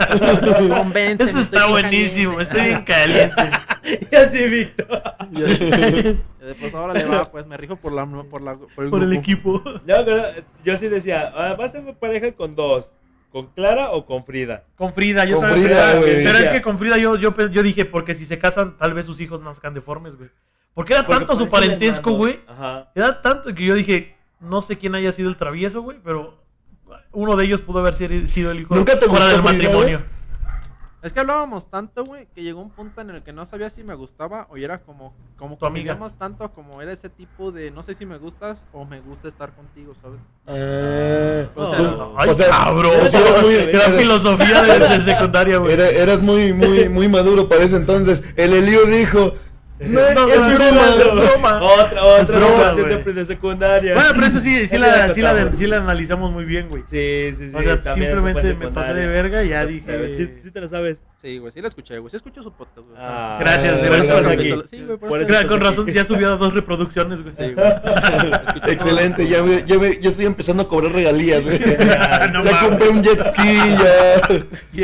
Eso 1.19 1.39
está 1.41 1.67
buenísimo, 1.67 2.37
caliente. 2.37 2.43
estoy 2.43 2.61
bien 2.63 2.83
caliente. 2.85 3.51
Y 4.11 4.15
así, 4.15 4.45
Víctor. 4.49 5.03
Y 5.33 5.41
yo- 5.41 6.17
Pues 6.61 6.75
ahora 6.75 6.95
le 6.95 7.05
va, 7.05 7.25
pues 7.25 7.47
me 7.47 7.57
rijo 7.57 7.77
por 7.77 7.93
la 7.93 8.07
por 8.07 8.43
la 8.43 8.57
por 8.57 8.85
el, 8.85 8.91
Por 8.91 9.03
el 9.03 9.09
grupo. 9.09 9.21
equipo. 9.21 9.63
Yo, 9.87 10.05
creo- 10.05 10.25
yo 10.65 10.77
sí 10.77 10.89
decía, 10.89 11.33
ah, 11.35 11.55
va 11.55 11.65
a 11.67 11.69
ser 11.69 11.83
una 11.83 11.93
pareja 11.95 12.33
con 12.33 12.55
dos. 12.55 12.93
¿Con 13.31 13.49
Clara 13.49 13.91
o 13.91 14.07
con 14.07 14.25
Frida? 14.25 14.65
Con 14.75 14.95
Frida, 14.95 15.27
yo 15.27 15.37
Con 15.39 15.51
Frida, 15.51 15.97
güey. 15.99 16.25
Pero 16.25 16.39
es 16.39 16.49
que 16.49 16.63
con 16.63 16.79
Frida 16.79 16.97
yo, 16.97 17.17
yo, 17.17 17.35
yo 17.49 17.63
dije, 17.63 17.85
porque 17.85 18.15
si 18.15 18.25
se 18.25 18.39
casan, 18.39 18.79
tal 18.79 18.95
vez 18.95 19.05
sus 19.05 19.21
hijos 19.21 19.43
nazcan 19.43 19.75
deformes, 19.75 20.17
güey. 20.17 20.31
Porque 20.73 20.95
era 20.95 21.05
Porque 21.05 21.27
tanto 21.27 21.37
su 21.37 21.51
parentesco, 21.51 22.13
güey. 22.13 22.41
Ajá. 22.47 22.91
Era 22.95 23.21
tanto 23.21 23.55
que 23.55 23.65
yo 23.67 23.75
dije, 23.75 24.17
no 24.41 24.63
sé 24.63 24.79
quién 24.79 24.95
haya 24.95 25.13
sido 25.13 25.29
el 25.29 25.37
travieso, 25.37 25.83
güey, 25.83 25.99
pero 26.03 26.43
uno 27.13 27.37
de 27.37 27.45
ellos 27.45 27.61
pudo 27.61 27.81
haber 27.81 27.93
sido 27.95 28.51
el 28.51 28.61
hijo 28.61 28.75
¿Nunca 28.75 28.99
te 28.99 29.07
fuera 29.07 29.27
del 29.27 29.43
Frida, 29.43 29.53
matrimonio. 29.53 30.03
Es 31.09 31.15
que 31.15 31.21
hablábamos 31.21 31.71
tanto, 31.71 32.05
güey, 32.05 32.27
que 32.35 32.43
llegó 32.43 32.61
un 32.61 32.69
punto 32.69 33.01
en 33.01 33.09
el 33.09 33.23
que 33.23 33.33
no 33.33 33.47
sabía 33.47 33.71
si 33.71 33.83
me 33.83 33.95
gustaba 33.95 34.47
o 34.51 34.59
era 34.59 34.79
como 34.83 35.15
como 35.39 35.57
Tu 35.57 35.65
amiga. 35.65 35.93
convivíamos 35.95 36.19
tanto 36.19 36.51
como 36.53 36.83
era 36.83 36.93
ese 36.93 37.09
tipo 37.09 37.51
de 37.51 37.71
no 37.71 37.83
sé 37.83 37.95
si 37.95 38.05
me 38.05 38.19
gustas 38.19 38.59
o 38.75 38.85
me 38.85 39.01
gusta 39.01 39.27
estar 39.29 39.53
contigo, 39.55 39.95
¿sabes? 40.03 40.21
Ah, 40.47 41.49
O 41.55 41.67
sea. 41.67 41.79
Ay, 42.19 42.29
O 42.31 42.35
sea, 42.35 42.51
cabrón. 42.51 42.93
era 42.95 43.41
muy- 43.43 43.55
era 43.55 43.71
era- 43.87 43.99
filosofía 43.99 44.63
de, 44.65 44.79
de 44.81 45.01
secundaria, 45.03 45.57
güey. 45.59 45.73
Era- 45.79 45.89
eras 45.89 46.21
muy, 46.21 46.53
muy, 46.53 46.89
muy 46.91 47.09
maduro 47.09 47.49
para 47.49 47.65
ese 47.65 47.77
entonces. 47.77 48.23
El 48.37 48.53
Elío 48.53 48.85
dijo: 48.85 49.33
No, 49.81 50.01
No, 50.01 50.29
es 50.29 50.41
no, 50.41 50.55
broma, 50.55 50.71
no, 50.71 51.03
es 51.03 51.13
broma. 51.13 51.63
Otra, 51.63 52.01
Es 52.01 52.23
otra 52.23 52.39
broma, 52.39 52.73
relación 52.75 53.15
de, 53.15 53.25
secundaria. 53.27 53.95
Bueno, 53.95 54.11
pero 54.15 54.27
eso 54.27 54.41
sí, 54.41 54.67
sí, 54.67 54.79
la, 54.79 55.15
sí, 55.15 55.21
la, 55.21 55.53
sí 55.53 55.67
la 55.67 55.77
analizamos 55.77 56.33
muy 56.33 56.45
bien, 56.45 56.69
güey. 56.69 56.83
Sí, 56.89 57.35
sí, 57.37 57.51
sí. 57.51 57.57
O 57.57 57.63
sea, 57.63 57.95
simplemente 57.95 58.55
me 58.55 58.69
pasé 58.69 58.95
de 58.95 59.07
verga 59.07 59.45
y 59.45 59.51
ya 59.51 59.65
dije... 59.65 60.17
Sí, 60.17 60.35
sí 60.43 60.51
te 60.51 60.61
la 60.61 60.69
sabes. 60.69 61.01
Sí, 61.21 61.39
güey, 61.39 61.51
sí 61.51 61.61
la 61.61 61.67
escuché, 61.67 61.99
güey. 61.99 62.11
Sí 62.11 62.17
escucho 62.17 62.45
su 62.45 62.53
podcast, 62.53 62.79
güey. 62.87 62.97
Ah, 62.97 63.39
Gracias, 63.41 63.81
por 63.81 63.89
gracias. 63.89 64.05
eso 64.05 64.17
estás 64.19 64.33
aquí. 64.33 64.55
Sí, 64.71 64.85
güey, 64.85 64.99
por, 64.99 65.09
Por 65.09 65.21
eso. 65.23 65.49
con 65.49 65.61
razón, 65.61 65.85
aquí. 65.89 65.93
ya 65.95 66.05
subió 66.05 66.37
dos 66.37 66.55
reproducciones, 66.55 67.23
güey. 67.23 67.35
Sí, 67.37 67.55
güey. 67.55 67.67
Excelente, 68.73 69.27
ya, 69.27 69.43
ve- 69.43 69.65
ya, 69.67 69.79
ve- 69.79 69.99
ya 70.01 70.11
estoy 70.11 70.27
empezando 70.27 70.63
a 70.63 70.69
cobrar 70.69 70.93
regalías, 70.93 71.43
güey. 71.45 71.59
Ya, 71.59 72.29
no 72.33 72.45
ya 72.45 72.53
mames. 72.53 72.69
compré 72.69 72.89
un 72.91 73.03
jet 73.03 73.25
ski, 73.25 73.43
ya. 73.43 74.15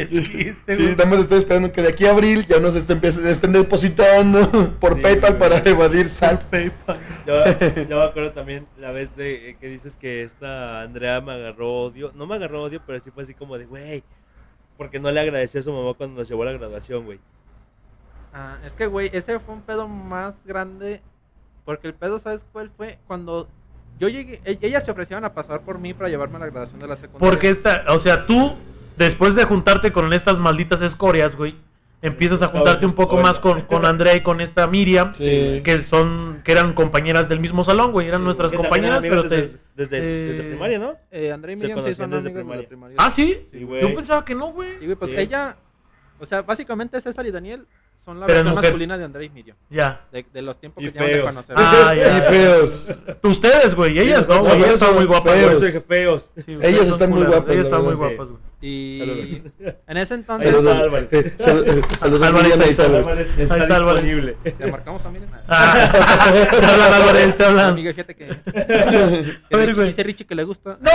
Es 0.00 0.20
que 0.28 0.40
este, 0.48 0.74
Sí, 0.74 0.82
güey, 0.82 0.96
nada 0.96 1.06
más 1.06 1.20
estoy 1.20 1.38
esperando 1.38 1.70
que 1.70 1.82
de 1.82 1.88
aquí 1.90 2.04
a 2.06 2.10
abril 2.10 2.44
ya 2.46 2.58
nos 2.58 2.74
estén, 2.74 3.00
estén 3.04 3.52
depositando 3.52 4.50
por 4.80 4.96
Sí, 4.96 5.02
PayPal 5.02 5.36
güey. 5.36 5.38
para 5.50 5.70
evadir 5.70 6.08
SAT. 6.08 6.46
PayPal. 6.46 6.98
Yo, 7.28 7.44
yo 7.88 7.96
me 7.98 8.04
acuerdo 8.04 8.32
también 8.32 8.66
la 8.78 8.90
vez 8.90 9.14
de 9.14 9.50
eh, 9.50 9.56
que 9.60 9.68
dices 9.68 9.94
que 9.94 10.22
esta 10.24 10.82
Andrea 10.82 11.20
me 11.20 11.30
agarró 11.32 11.72
odio. 11.84 12.10
No 12.16 12.26
me 12.26 12.34
agarró 12.34 12.64
odio, 12.64 12.80
pero 12.84 12.98
sí 12.98 13.12
fue 13.12 13.22
así 13.22 13.34
como 13.34 13.56
de, 13.56 13.66
güey. 13.66 14.02
Porque 14.76 14.98
no 15.00 15.10
le 15.10 15.20
agradecí 15.20 15.58
a 15.58 15.62
su 15.62 15.72
mamá 15.72 15.94
cuando 15.94 16.20
nos 16.20 16.28
llevó 16.28 16.42
a 16.42 16.46
la 16.46 16.52
graduación, 16.52 17.04
güey. 17.04 17.20
Ah, 18.32 18.58
es 18.64 18.74
que, 18.74 18.86
güey, 18.86 19.10
ese 19.12 19.38
fue 19.38 19.54
un 19.54 19.62
pedo 19.62 19.86
más 19.86 20.34
grande. 20.44 21.00
Porque 21.64 21.86
el 21.86 21.94
pedo, 21.94 22.18
¿sabes 22.18 22.44
cuál 22.52 22.70
fue? 22.76 22.98
Cuando 23.06 23.48
yo 23.98 24.08
llegué, 24.08 24.40
e- 24.44 24.58
ellas 24.60 24.84
se 24.84 24.90
ofrecieron 24.90 25.24
a 25.24 25.32
pasar 25.32 25.60
por 25.62 25.78
mí 25.78 25.94
para 25.94 26.08
llevarme 26.08 26.36
a 26.36 26.40
la 26.40 26.46
graduación 26.46 26.80
de 26.80 26.88
la 26.88 26.96
secundaria. 26.96 27.30
Porque 27.30 27.48
esta, 27.48 27.84
o 27.88 27.98
sea, 27.98 28.26
tú, 28.26 28.54
después 28.96 29.34
de 29.34 29.44
juntarte 29.44 29.92
con 29.92 30.12
estas 30.12 30.38
malditas 30.40 30.82
escorias, 30.82 31.36
güey, 31.36 31.56
empiezas 32.06 32.42
a 32.42 32.48
juntarte 32.48 32.84
un 32.86 32.94
poco 32.94 33.18
más 33.18 33.38
con, 33.38 33.62
con 33.62 33.84
Andrea 33.84 34.14
y 34.14 34.20
con 34.22 34.40
esta 34.40 34.66
Miriam, 34.66 35.12
Sí. 35.14 35.60
que 35.64 35.82
son, 35.82 36.42
que 36.44 36.52
eran 36.52 36.74
compañeras 36.74 37.28
del 37.28 37.40
mismo 37.40 37.64
salón, 37.64 37.92
güey, 37.92 38.06
eran 38.08 38.22
nuestras 38.24 38.52
compañeras, 38.52 39.00
pero 39.02 39.22
desde, 39.22 39.58
desde, 39.74 40.00
desde 40.00 40.40
eh, 40.46 40.50
primaria, 40.50 40.78
¿no? 40.78 40.96
Eh, 41.10 41.32
Andrea 41.32 41.54
y 41.54 41.58
Se 41.58 41.62
Miriam 41.64 41.78
sí 41.82 41.94
son 41.94 42.10
conocían 42.10 42.34
desde 42.34 42.56
de 42.58 42.64
primaria. 42.66 42.96
Ah, 42.98 43.10
sí, 43.10 43.48
Sí, 43.50 43.64
güey. 43.64 43.80
yo 43.82 43.94
pensaba 43.94 44.24
que 44.24 44.34
no, 44.34 44.52
güey. 44.52 44.78
Sí, 44.78 44.84
güey, 44.84 44.96
pues 44.96 45.10
Sí. 45.10 45.16
ella, 45.18 45.56
o 46.20 46.26
sea, 46.26 46.42
básicamente 46.42 47.00
César 47.00 47.26
y 47.26 47.30
Daniel 47.30 47.66
son 48.04 48.20
la 48.20 48.26
Pero 48.26 48.36
versión 48.40 48.54
mujer. 48.54 48.68
masculina 48.70 48.98
de 48.98 49.04
Andrea 49.04 49.26
y 49.26 49.30
Miriam. 49.30 49.56
Ya. 49.70 50.06
De, 50.12 50.26
de 50.30 50.42
los 50.42 50.58
tiempos 50.60 50.84
Y 50.84 50.90
que 50.90 50.98
llevan 50.98 51.08
de 51.08 51.14
feos. 51.14 51.28
conocer. 51.30 51.56
Ah, 51.58 51.94
ya. 51.98 52.18
Y 52.18 52.20
feos. 52.20 52.88
Ustedes, 53.22 53.74
güey, 53.74 53.98
ellas 53.98 54.28
no, 54.28 54.40
güey, 54.44 54.58
ellas 54.62 54.78
son 54.78 54.94
muy 54.94 55.06
guapas, 55.06 55.32
feos. 55.32 55.84
Feos. 55.88 56.30
Sí, 56.44 56.58
Ellas 56.60 56.80
son 56.80 56.88
están 56.90 57.10
muy 57.10 57.22
guapas, 57.24 57.44
Ellas 57.54 57.56
la 57.56 57.62
están 57.62 57.84
muy 57.84 57.94
guapas, 57.94 58.28
güey. 58.28 58.40
Y 58.66 58.98
Saludos. 58.98 59.28
en 59.86 59.96
ese 59.98 60.14
entonces 60.14 60.50
Saludos. 60.50 60.78
Álvarez. 60.78 61.08
Eh, 61.12 61.34
sal- 61.36 61.64
eh, 61.66 61.82
Saludos 61.98 62.22
a 62.26 62.26
Álvarez, 62.28 62.60
ahí 62.60 62.66
y 62.66 62.70
está, 62.70 62.82
saludos. 62.84 63.06
Álvarez 63.12 63.28
Ahí 63.36 63.42
está 63.42 63.56
está 63.58 63.76
Álvarez. 63.76 64.02
disponible. 64.04 64.36
le 64.58 64.70
marcamos 64.72 65.04
a 65.04 65.10
Miriam. 65.10 65.30
Ah, 65.48 65.92
te 66.50 66.64
hablan, 66.66 66.94
Álvarez, 67.02 67.36
te 67.36 67.44
hablan. 67.44 67.70
Amiga, 67.70 67.90
fíjate 67.92 68.14
que, 68.16 68.24
A 69.52 69.56
ver, 69.56 69.74
güey. 69.74 69.86
dice 69.88 70.02
Richie 70.02 70.26
que 70.26 70.34
le 70.34 70.44
gusta. 70.44 70.78
¡No! 70.80 70.90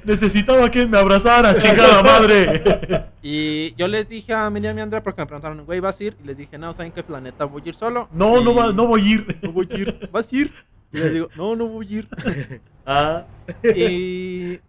Necesitaba 0.04 0.70
que 0.70 0.86
me 0.86 0.98
abrazara, 0.98 1.56
chingada 1.62 2.04
madre. 2.04 3.06
Y 3.22 3.74
yo 3.76 3.88
les 3.88 4.10
dije 4.10 4.34
a 4.34 4.50
Miriam 4.50 4.78
y 4.78 4.82
Andrea 4.82 5.02
porque 5.02 5.22
me 5.22 5.26
preguntaron, 5.26 5.66
güey, 5.66 5.80
¿vas 5.80 6.00
a 6.02 6.04
ir? 6.04 6.18
Y 6.22 6.28
les 6.28 6.36
dije, 6.38 6.58
no, 6.58 6.74
¿saben 6.74 6.92
qué 6.92 7.02
planeta 7.02 7.46
voy 7.46 7.62
a 7.66 7.70
ir 7.70 7.76
solo? 7.76 8.10
No, 8.12 8.42
no, 8.42 8.54
va, 8.54 8.74
no 8.74 8.88
voy 8.88 9.02
a 9.02 9.06
ir. 9.14 9.40
No 9.42 9.52
voy 9.54 9.70
a 9.72 9.76
ir. 9.78 10.10
¿Vas 10.12 10.32
a 10.32 10.36
ir? 10.36 10.54
Y 10.92 10.98
les 10.98 11.14
digo, 11.14 11.28
no, 11.36 11.56
no 11.56 11.68
voy 11.68 11.88
a 11.88 11.92
ir. 12.00 12.10
Ah, 12.88 13.26
Y 13.76 14.60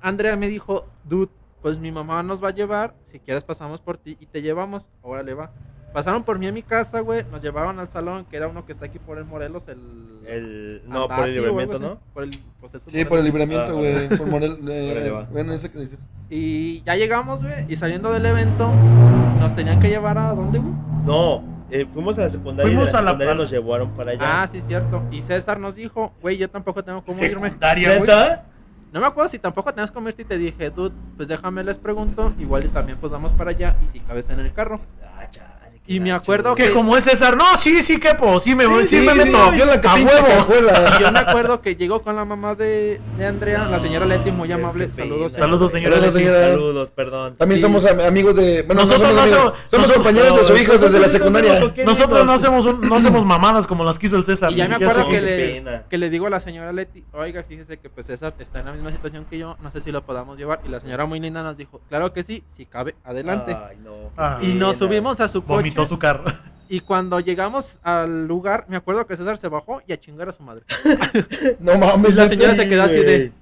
Andrea 0.00 0.34
me 0.36 0.48
dijo, 0.48 0.86
dude, 1.08 1.30
pues 1.62 1.78
mi 1.78 1.92
mamá 1.92 2.22
nos 2.24 2.42
va 2.42 2.48
a 2.48 2.54
llevar, 2.54 2.94
si 3.02 3.20
quieres 3.20 3.44
pasamos 3.44 3.80
por 3.80 3.96
ti 3.96 4.16
y 4.20 4.26
te 4.26 4.42
llevamos, 4.42 4.88
órale 5.02 5.34
va. 5.34 5.52
Pasaron 5.92 6.24
por 6.24 6.40
mí 6.40 6.48
a 6.48 6.52
mi 6.52 6.62
casa, 6.64 6.98
güey, 6.98 7.24
nos 7.30 7.40
llevaron 7.40 7.78
al 7.78 7.88
salón, 7.88 8.24
que 8.28 8.36
era 8.36 8.48
uno 8.48 8.66
que 8.66 8.72
está 8.72 8.86
aquí 8.86 8.98
por 8.98 9.18
el 9.18 9.24
Morelos, 9.24 9.68
el... 9.68 9.78
el. 10.26 10.82
No, 10.88 11.06
por 11.06 11.28
el 11.28 11.34
libramiento. 11.36 11.78
¿no? 11.78 12.00
Por 12.12 12.24
el, 12.24 12.30
pues, 12.60 12.74
eso, 12.74 12.90
Sí, 12.90 13.04
por 13.04 13.20
el 13.20 13.30
Morelos. 13.32 13.48
libramiento, 13.48 13.66
Ah, 13.68 13.72
güey. 13.74 14.08
Por 14.18 14.26
Morel. 14.26 14.52
Órale, 14.60 15.06
Eh, 15.06 15.10
va. 15.10 15.22
bueno, 15.30 15.52
ese 15.52 15.70
que 15.70 15.78
dices. 15.78 16.00
Y 16.28 16.82
ya 16.82 16.96
llegamos, 16.96 17.40
güey, 17.42 17.64
y 17.68 17.76
saliendo 17.76 18.10
del 18.12 18.26
evento, 18.26 18.68
nos 19.38 19.54
tenían 19.54 19.78
que 19.78 19.88
llevar 19.88 20.18
a 20.18 20.34
dónde, 20.34 20.58
güey. 20.58 20.74
No, 21.06 21.44
eh, 21.74 21.86
fuimos 21.92 22.16
a 22.18 22.22
la 22.22 22.28
secundaria 22.28 22.70
Fuimos 22.70 22.84
y 22.84 22.86
de 22.86 22.92
la 22.92 22.98
a 22.98 23.02
la 23.02 23.10
secundaria 23.10 23.34
nos 23.34 23.50
llevaron 23.50 23.90
para 23.90 24.12
allá. 24.12 24.42
Ah, 24.42 24.46
sí, 24.46 24.60
cierto. 24.60 25.02
Y 25.10 25.22
César 25.22 25.58
nos 25.58 25.74
dijo, 25.74 26.14
güey, 26.22 26.36
yo 26.36 26.48
tampoco 26.48 26.84
tengo 26.84 27.04
cómo 27.04 27.22
irme. 27.24 27.48
Secundaria, 27.48 27.88
güey. 27.88 28.00
¿Neta? 28.00 28.44
No 28.92 29.00
me 29.00 29.06
acuerdo 29.06 29.28
si 29.28 29.40
tampoco 29.40 29.74
tenías 29.74 29.90
cómo 29.90 30.08
irte 30.08 30.22
y 30.22 30.24
te 30.24 30.38
dije, 30.38 30.70
dude, 30.70 30.94
pues 31.16 31.26
déjame 31.26 31.64
les 31.64 31.78
pregunto, 31.78 32.32
igual 32.38 32.64
y 32.64 32.68
también 32.68 32.96
pues 32.98 33.10
vamos 33.10 33.32
para 33.32 33.50
allá 33.50 33.76
y 33.82 33.86
si 33.86 33.98
cabes 33.98 34.30
en 34.30 34.38
el 34.38 34.52
carro. 34.52 34.80
Y 35.86 36.00
me 36.00 36.12
acuerdo 36.12 36.54
güey. 36.54 36.68
Que 36.68 36.72
como 36.72 36.96
es 36.96 37.04
César, 37.04 37.36
no, 37.36 37.44
sí, 37.58 37.82
sí, 37.82 38.00
quepo, 38.00 38.40
sí 38.40 38.54
me 38.56 38.66
voy, 38.66 38.86
sí, 38.86 39.02
me 39.02 39.12
sí, 39.12 39.18
meto. 39.18 39.52
Yo 39.52 39.64
en 39.64 39.68
la 39.68 39.74
a 39.74 39.80
pinche 39.94 40.04
huevo. 40.06 40.54
Y 40.98 41.02
yo 41.02 41.12
me 41.12 41.18
acuerdo 41.18 41.60
que 41.60 41.76
llegó 41.76 42.00
con 42.02 42.16
la 42.16 42.24
mamá 42.24 42.54
de, 42.54 43.02
de 43.18 43.26
Andrea, 43.26 43.66
la 43.68 43.78
señora 43.78 44.06
Leti, 44.06 44.30
muy 44.30 44.48
Qué- 44.48 44.54
amable. 44.54 44.86
qué 44.86 44.92
Saludos. 44.92 45.32
Saludos, 45.34 45.72
señora. 45.72 45.96
Saludos, 45.96 46.14
Leti. 46.14 46.26
Saludos, 46.28 46.90
perdón. 46.90 47.36
También 47.36 47.60
somos 47.60 47.84
am- 47.84 48.00
amigos 48.00 48.34
de. 48.36 48.62
Bueno, 48.62 48.80
Nosotros 48.82 49.08
somos, 49.10 49.14
no 49.14 49.22
amigos, 49.22 49.38
somos- 49.38 49.58
somos 49.70 49.88
nosotros- 49.88 49.96
compañeros 49.96 50.38
de 50.38 50.44
sus 50.44 50.60
hijos 50.62 50.80
desde 50.80 50.98
la 51.00 51.08
secundaria. 51.08 51.72
Nosotros 51.84 52.24
no 52.26 52.32
hacemos, 52.32 52.64
un- 52.66 52.80
no 52.80 52.94
hacemos 52.96 53.26
mamadas 53.26 53.66
como 53.66 53.84
las 53.84 53.98
quiso 53.98 54.16
el 54.16 54.24
César. 54.24 54.52
Y 54.52 54.56
ya 54.56 54.68
me 54.68 54.76
acuerdo 54.76 55.06
que 55.08 55.20
le, 55.20 55.82
que 55.90 55.98
le 55.98 56.08
digo 56.08 56.26
a 56.26 56.30
la 56.30 56.40
señora 56.40 56.72
Leti, 56.72 57.04
oiga, 57.12 57.42
fíjese 57.46 57.78
que 57.78 57.90
pues 57.90 58.06
César 58.06 58.32
está 58.38 58.60
en 58.60 58.66
la 58.66 58.72
misma 58.72 58.90
situación 58.90 59.26
que 59.28 59.36
yo, 59.38 59.58
no 59.62 59.70
sé 59.70 59.82
si 59.82 59.92
lo 59.92 60.02
podamos 60.06 60.38
llevar. 60.38 60.60
Y 60.64 60.68
la 60.70 60.80
señora 60.80 61.04
muy 61.04 61.20
linda 61.20 61.42
nos 61.42 61.58
dijo, 61.58 61.82
claro 61.90 62.14
que 62.14 62.22
sí, 62.22 62.42
si 62.56 62.64
cabe, 62.64 62.94
adelante. 63.04 63.54
Ay, 63.68 63.76
no. 63.84 63.90
qué 63.92 64.08
Ah. 64.16 64.38
y 64.40 64.54
nos 64.54 64.78
subimos 64.78 65.20
a 65.20 65.28
su 65.28 65.44
coche. 65.44 65.73
Vomitó 65.74 65.86
su 65.86 65.98
carro. 65.98 66.24
Y 66.66 66.80
cuando 66.80 67.20
llegamos 67.20 67.78
al 67.82 68.26
lugar, 68.26 68.64
me 68.68 68.76
acuerdo 68.78 69.06
que 69.06 69.14
César 69.16 69.36
se 69.36 69.48
bajó 69.48 69.82
y 69.86 69.92
a 69.92 70.00
chingar 70.00 70.30
a 70.30 70.32
su 70.32 70.42
madre. 70.42 70.64
No 71.60 71.76
mames. 71.78 72.10
Y 72.12 72.14
la 72.14 72.26
señora 72.28 72.56
se 72.56 72.66
quedó 72.68 72.82
así 72.84 72.96
de, 72.96 73.32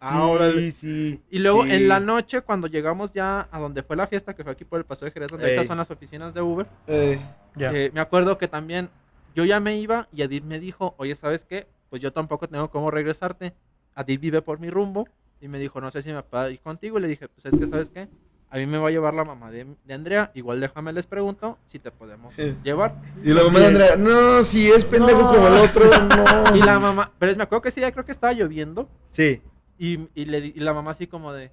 Ah, 0.00 0.24
órale. 0.26 0.70
sí. 0.70 1.20
Y 1.28 1.40
luego 1.40 1.64
sí. 1.64 1.72
en 1.72 1.88
la 1.88 1.98
noche, 1.98 2.40
cuando 2.40 2.68
llegamos 2.68 3.12
ya 3.12 3.48
a 3.50 3.58
donde 3.58 3.82
fue 3.82 3.96
la 3.96 4.06
fiesta, 4.06 4.32
que 4.34 4.44
fue 4.44 4.52
aquí 4.52 4.64
por 4.64 4.78
el 4.78 4.84
Paso 4.84 5.04
de 5.04 5.10
Jerez, 5.10 5.28
donde 5.28 5.46
ahorita 5.46 5.62
Ey. 5.62 5.66
son 5.66 5.76
las 5.76 5.90
oficinas 5.90 6.32
de 6.34 6.40
Uber, 6.40 6.66
Eh, 6.86 7.18
eh, 7.58 7.90
me 7.92 8.00
acuerdo 8.00 8.38
que 8.38 8.46
también 8.46 8.88
yo 9.34 9.44
ya 9.44 9.58
me 9.58 9.76
iba 9.76 10.06
y 10.12 10.22
Adib 10.22 10.44
me 10.44 10.60
dijo, 10.60 10.94
oye, 10.98 11.16
¿sabes 11.16 11.44
qué? 11.44 11.66
Pues 11.90 12.00
yo 12.00 12.12
tampoco 12.12 12.48
tengo 12.48 12.70
cómo 12.70 12.92
regresarte. 12.92 13.54
Adib 13.96 14.20
vive 14.20 14.40
por 14.40 14.60
mi 14.60 14.70
rumbo 14.70 15.08
y 15.40 15.48
me 15.48 15.58
dijo, 15.58 15.80
no 15.80 15.90
sé 15.90 16.00
si 16.02 16.12
me 16.12 16.22
puedo 16.22 16.48
ir 16.48 16.60
contigo. 16.60 16.98
Y 16.98 17.02
le 17.02 17.08
dije, 17.08 17.26
pues 17.28 17.52
es 17.52 17.58
que, 17.58 17.66
¿sabes 17.66 17.90
qué? 17.90 18.08
A 18.50 18.56
mí 18.56 18.66
me 18.66 18.78
va 18.78 18.88
a 18.88 18.90
llevar 18.90 19.12
la 19.12 19.24
mamá 19.24 19.50
de, 19.50 19.66
de 19.84 19.94
Andrea. 19.94 20.30
Igual 20.34 20.60
déjame 20.60 20.92
les 20.94 21.06
pregunto 21.06 21.58
si 21.66 21.78
te 21.78 21.90
podemos 21.90 22.32
Eh. 22.38 22.56
llevar. 22.64 22.94
y 23.22 23.30
luego 23.32 23.50
me 23.50 23.64
Andrea, 23.64 23.96
no, 23.96 24.42
si 24.42 24.70
es 24.70 24.84
pendejo 24.86 25.20
No. 25.22 25.28
como 25.32 25.48
el 25.48 25.54
otro, 25.54 25.84
no. 26.50 26.56
Y 26.56 26.60
la 26.62 26.78
mamá, 26.78 27.12
pero 27.18 27.36
me 27.36 27.42
acuerdo 27.42 27.62
que 27.62 27.70
sí, 27.70 27.80
ya 27.82 27.92
creo 27.92 28.04
que 28.06 28.12
estaba 28.12 28.32
lloviendo. 28.32 28.88
Sí. 29.10 29.42
Y, 29.78 30.08
y, 30.14 30.24
le, 30.24 30.40
di- 30.40 30.52
y 30.56 30.60
la 30.60 30.72
mamá 30.72 30.92
así 30.92 31.06
como 31.06 31.32
de, 31.34 31.52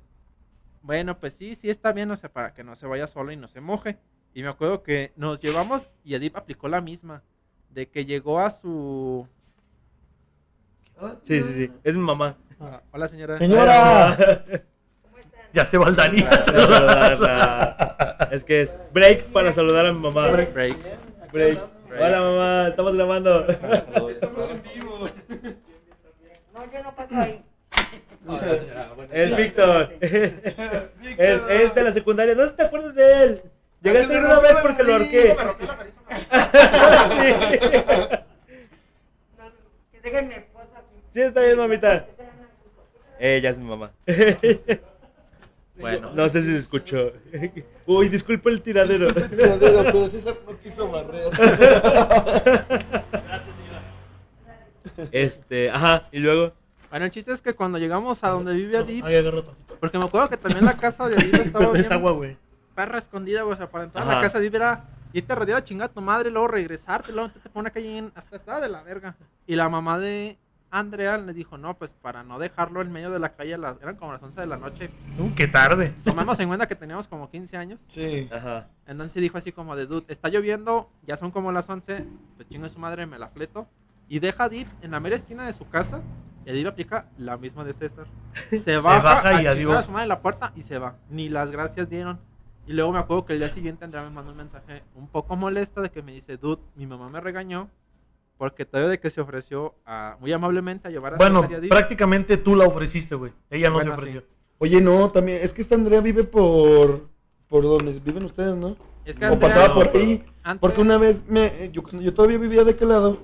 bueno, 0.81 1.19
pues 1.19 1.33
sí, 1.33 1.55
sí 1.55 1.69
está 1.69 1.91
bien, 1.91 2.09
o 2.11 2.15
sea, 2.15 2.31
para 2.31 2.53
que 2.53 2.63
no 2.63 2.75
se 2.75 2.87
vaya 2.87 3.07
solo 3.07 3.31
y 3.31 3.37
no 3.37 3.47
se 3.49 3.59
moje. 3.59 3.97
Y 4.33 4.41
me 4.43 4.47
acuerdo 4.49 4.81
que 4.83 5.11
nos 5.17 5.41
llevamos 5.41 5.87
y 6.03 6.15
Edip 6.15 6.35
aplicó 6.37 6.69
la 6.69 6.79
misma, 6.81 7.23
de 7.71 7.89
que 7.89 8.05
llegó 8.05 8.39
a 8.39 8.49
su... 8.51 9.27
Sí, 11.23 11.43
sí, 11.43 11.53
sí. 11.53 11.71
Es 11.83 11.93
mi 11.93 12.01
mamá. 12.01 12.37
ah, 12.59 12.81
hola 12.93 13.07
señora. 13.09 13.37
Señora. 13.37 14.17
Ya 15.55 15.63
se 15.65 15.77
va 15.77 15.87
el 15.87 15.95
Dani. 15.95 16.21
a 16.21 16.37
saludarla. 16.37 18.27
Es 18.31 18.43
que 18.43 18.61
es 18.61 18.77
break 18.91 19.23
para 19.31 19.53
saludar 19.53 19.85
a 19.85 19.93
mi 19.93 19.99
mamá. 19.99 20.27
Break, 20.27 20.53
break. 20.53 20.77
Break. 21.31 21.59
Hola 21.97 22.21
mamá, 22.21 22.67
estamos 22.67 22.93
grabando. 22.95 23.45
No, 26.53 26.71
yo 26.71 26.83
no 26.83 26.95
paso 26.95 27.15
ahí. 27.15 27.41
Es 29.11 29.37
Víctor. 29.37 29.93
Es, 31.17 31.41
es 31.49 31.73
de 31.73 31.83
la 31.83 31.93
secundaria. 31.93 32.35
No 32.35 32.43
sé 32.43 32.49
si 32.49 32.55
te 32.57 32.63
acuerdas 32.63 32.93
de 32.93 33.23
él. 33.23 33.41
Llegaste 33.81 34.17
una 34.17 34.39
vez 34.39 34.55
porque 34.61 34.83
lo 34.83 34.93
ahorqué. 34.93 35.35
Sí, 41.13 41.21
está 41.21 41.41
bien, 41.41 41.57
mamita. 41.57 42.05
Ella 43.17 43.49
es 43.51 43.57
mi 43.57 43.69
mamá. 43.69 43.93
Bueno, 45.77 46.11
No 46.13 46.29
sé 46.29 46.41
si 46.41 46.51
se 46.51 46.57
escuchó. 46.57 47.11
Uy, 47.85 48.09
disculpa 48.09 48.49
el 48.49 48.61
tiradero. 48.61 49.07
Tiradero, 49.13 49.83
pero 49.83 50.07
César 50.07 50.35
no 50.47 50.57
quiso 50.59 50.89
barrer. 50.89 51.29
Este, 55.11 55.69
ajá, 55.69 56.07
y 56.11 56.19
luego. 56.19 56.53
bueno, 56.89 57.05
el 57.05 57.11
chiste 57.11 57.31
es 57.33 57.41
que 57.41 57.53
cuando 57.53 57.77
llegamos 57.77 58.23
a 58.23 58.29
donde 58.29 58.53
vive 58.53 58.77
Adip, 58.77 59.03
Ay, 59.03 59.17
agarro 59.17 59.43
tantito. 59.43 59.75
porque 59.79 59.97
me 59.97 60.05
acuerdo 60.05 60.29
que 60.29 60.37
también 60.37 60.63
la 60.63 60.77
casa 60.77 61.09
de 61.09 61.15
Adip 61.17 61.33
estaba 61.41 61.71
bien 61.73 61.83
Es 61.85 61.91
agua, 61.91 62.11
güey. 62.11 62.37
perra 62.75 62.99
escondida, 62.99 63.41
güey, 63.41 63.55
o 63.55 63.57
sea, 63.57 63.69
para 63.69 63.85
entrar 63.85 64.07
a 64.07 64.15
la 64.15 64.21
casa 64.21 64.39
de 64.39 64.45
Adip 64.45 64.55
era 64.55 64.85
irte 65.11 65.33
a 65.33 65.35
retirar 65.35 65.59
a 65.59 65.63
chingar 65.63 65.89
a 65.89 65.93
tu 65.93 65.99
madre, 66.01 66.29
luego 66.29 66.47
regresarte, 66.47 67.11
luego 67.11 67.29
te 67.31 67.49
pones 67.49 67.73
calle 67.73 67.97
en, 67.97 68.11
hasta 68.15 68.37
estaba 68.37 68.61
de 68.61 68.69
la 68.69 68.83
verga. 68.83 69.15
Y 69.47 69.55
la 69.55 69.67
mamá 69.67 69.99
de 69.99 70.37
Andrea 70.79 71.17
le 71.17 71.33
dijo, 71.33 71.57
no, 71.57 71.77
pues 71.77 71.93
para 71.93 72.23
no 72.23 72.37
dejarlo 72.39 72.81
en 72.81 72.91
medio 72.91 73.09
de 73.11 73.19
la 73.19 73.33
calle, 73.35 73.53
a 73.53 73.57
las- 73.57 73.81
eran 73.81 73.95
como 73.95 74.13
las 74.13 74.21
11 74.21 74.41
de 74.41 74.47
la 74.47 74.57
noche. 74.57 74.89
Uh, 75.17 75.33
qué 75.35 75.47
tarde. 75.47 75.93
Tomamos 76.03 76.39
en 76.39 76.47
cuenta 76.47 76.67
que 76.67 76.75
teníamos 76.75 77.07
como 77.07 77.29
15 77.29 77.57
años. 77.57 77.79
Sí. 77.87 78.29
Ajá. 78.31 78.67
Entonces 78.87 79.21
dijo 79.21 79.37
así 79.37 79.51
como 79.51 79.75
de, 79.75 79.85
dude, 79.85 80.05
está 80.09 80.29
lloviendo, 80.29 80.89
ya 81.07 81.17
son 81.17 81.31
como 81.31 81.51
las 81.51 81.69
11, 81.69 82.05
pues 82.35 82.47
chingo 82.49 82.67
su 82.69 82.79
madre, 82.79 83.05
me 83.05 83.17
la 83.19 83.29
fleto. 83.29 83.67
Y 84.07 84.19
deja 84.19 84.43
a 84.43 84.49
Dip 84.49 84.67
en 84.81 84.91
la 84.91 84.99
mera 84.99 85.15
esquina 85.15 85.45
de 85.45 85.53
su 85.53 85.67
casa. 85.67 86.01
Y 86.45 86.51
Dip 86.51 86.67
aplica 86.67 87.07
la 87.17 87.37
misma 87.37 87.63
de 87.63 87.73
César. 87.73 88.05
Se 88.63 88.77
baja, 88.77 89.01
baja 89.01 89.29
a 89.29 89.33
y 89.33 89.37
chingar 89.37 89.53
adiós. 89.53 89.75
a 89.77 89.83
su 89.83 89.91
madre 89.91 90.03
en 90.03 90.09
la 90.09 90.21
puerta 90.21 90.51
y 90.55 90.61
se 90.61 90.77
va. 90.77 90.95
Ni 91.09 91.27
las 91.29 91.49
gracias 91.51 91.89
dieron. 91.89 92.19
Y 92.67 92.73
luego 92.73 92.91
me 92.91 92.99
acuerdo 92.99 93.25
que 93.25 93.33
el 93.33 93.39
día 93.39 93.49
siguiente 93.49 93.85
Andrea 93.85 94.03
me 94.03 94.09
mandó 94.09 94.31
un 94.31 94.37
mensaje 94.37 94.83
un 94.95 95.07
poco 95.07 95.35
molesta 95.35 95.81
de 95.81 95.89
que 95.89 96.01
me 96.03 96.11
dice, 96.13 96.37
dude, 96.37 96.61
mi 96.75 96.85
mamá 96.87 97.09
me 97.09 97.19
regañó 97.19 97.69
porque 98.37 98.65
todavía 98.65 98.89
de 98.91 98.99
que 98.99 99.09
se 99.09 99.21
ofreció 99.21 99.75
a- 99.85 100.17
muy 100.19 100.31
amablemente 100.33 100.87
a 100.87 100.91
llevar 100.91 101.13
a 101.13 101.17
Bueno, 101.17 101.47
prácticamente 101.69 102.37
tú 102.37 102.55
la 102.55 102.65
ofreciste, 102.65 103.15
güey. 103.15 103.31
Ella 103.49 103.69
no 103.69 103.75
Bueno, 103.75 103.91
se 103.95 103.99
ofreció. 103.99 104.23
Oye, 104.57 104.81
no, 104.81 105.09
también, 105.11 105.39
es 105.41 105.51
que 105.53 105.61
esta 105.61 105.75
Andrea 105.75 106.01
vive 106.01 106.23
por, 106.23 107.07
por 107.47 107.63
donde 107.63 107.91
viven 108.03 108.23
ustedes, 108.25 108.55
¿no? 108.55 108.75
Es 109.05 109.17
que 109.17 109.25
O 109.25 109.33
Andrea- 109.33 109.39
pasaba 109.49 109.73
por 109.73 109.87
ahí. 109.89 110.23
Andrea- 110.43 110.59
Porque 110.59 110.81
una 110.81 110.97
vez, 110.97 111.23
me, 111.27 111.69
yo, 111.71 111.83
yo 111.99 112.13
todavía 112.13 112.37
vivía 112.37 112.63
de 112.63 112.71
aquel 112.71 112.89
lado, 112.89 113.19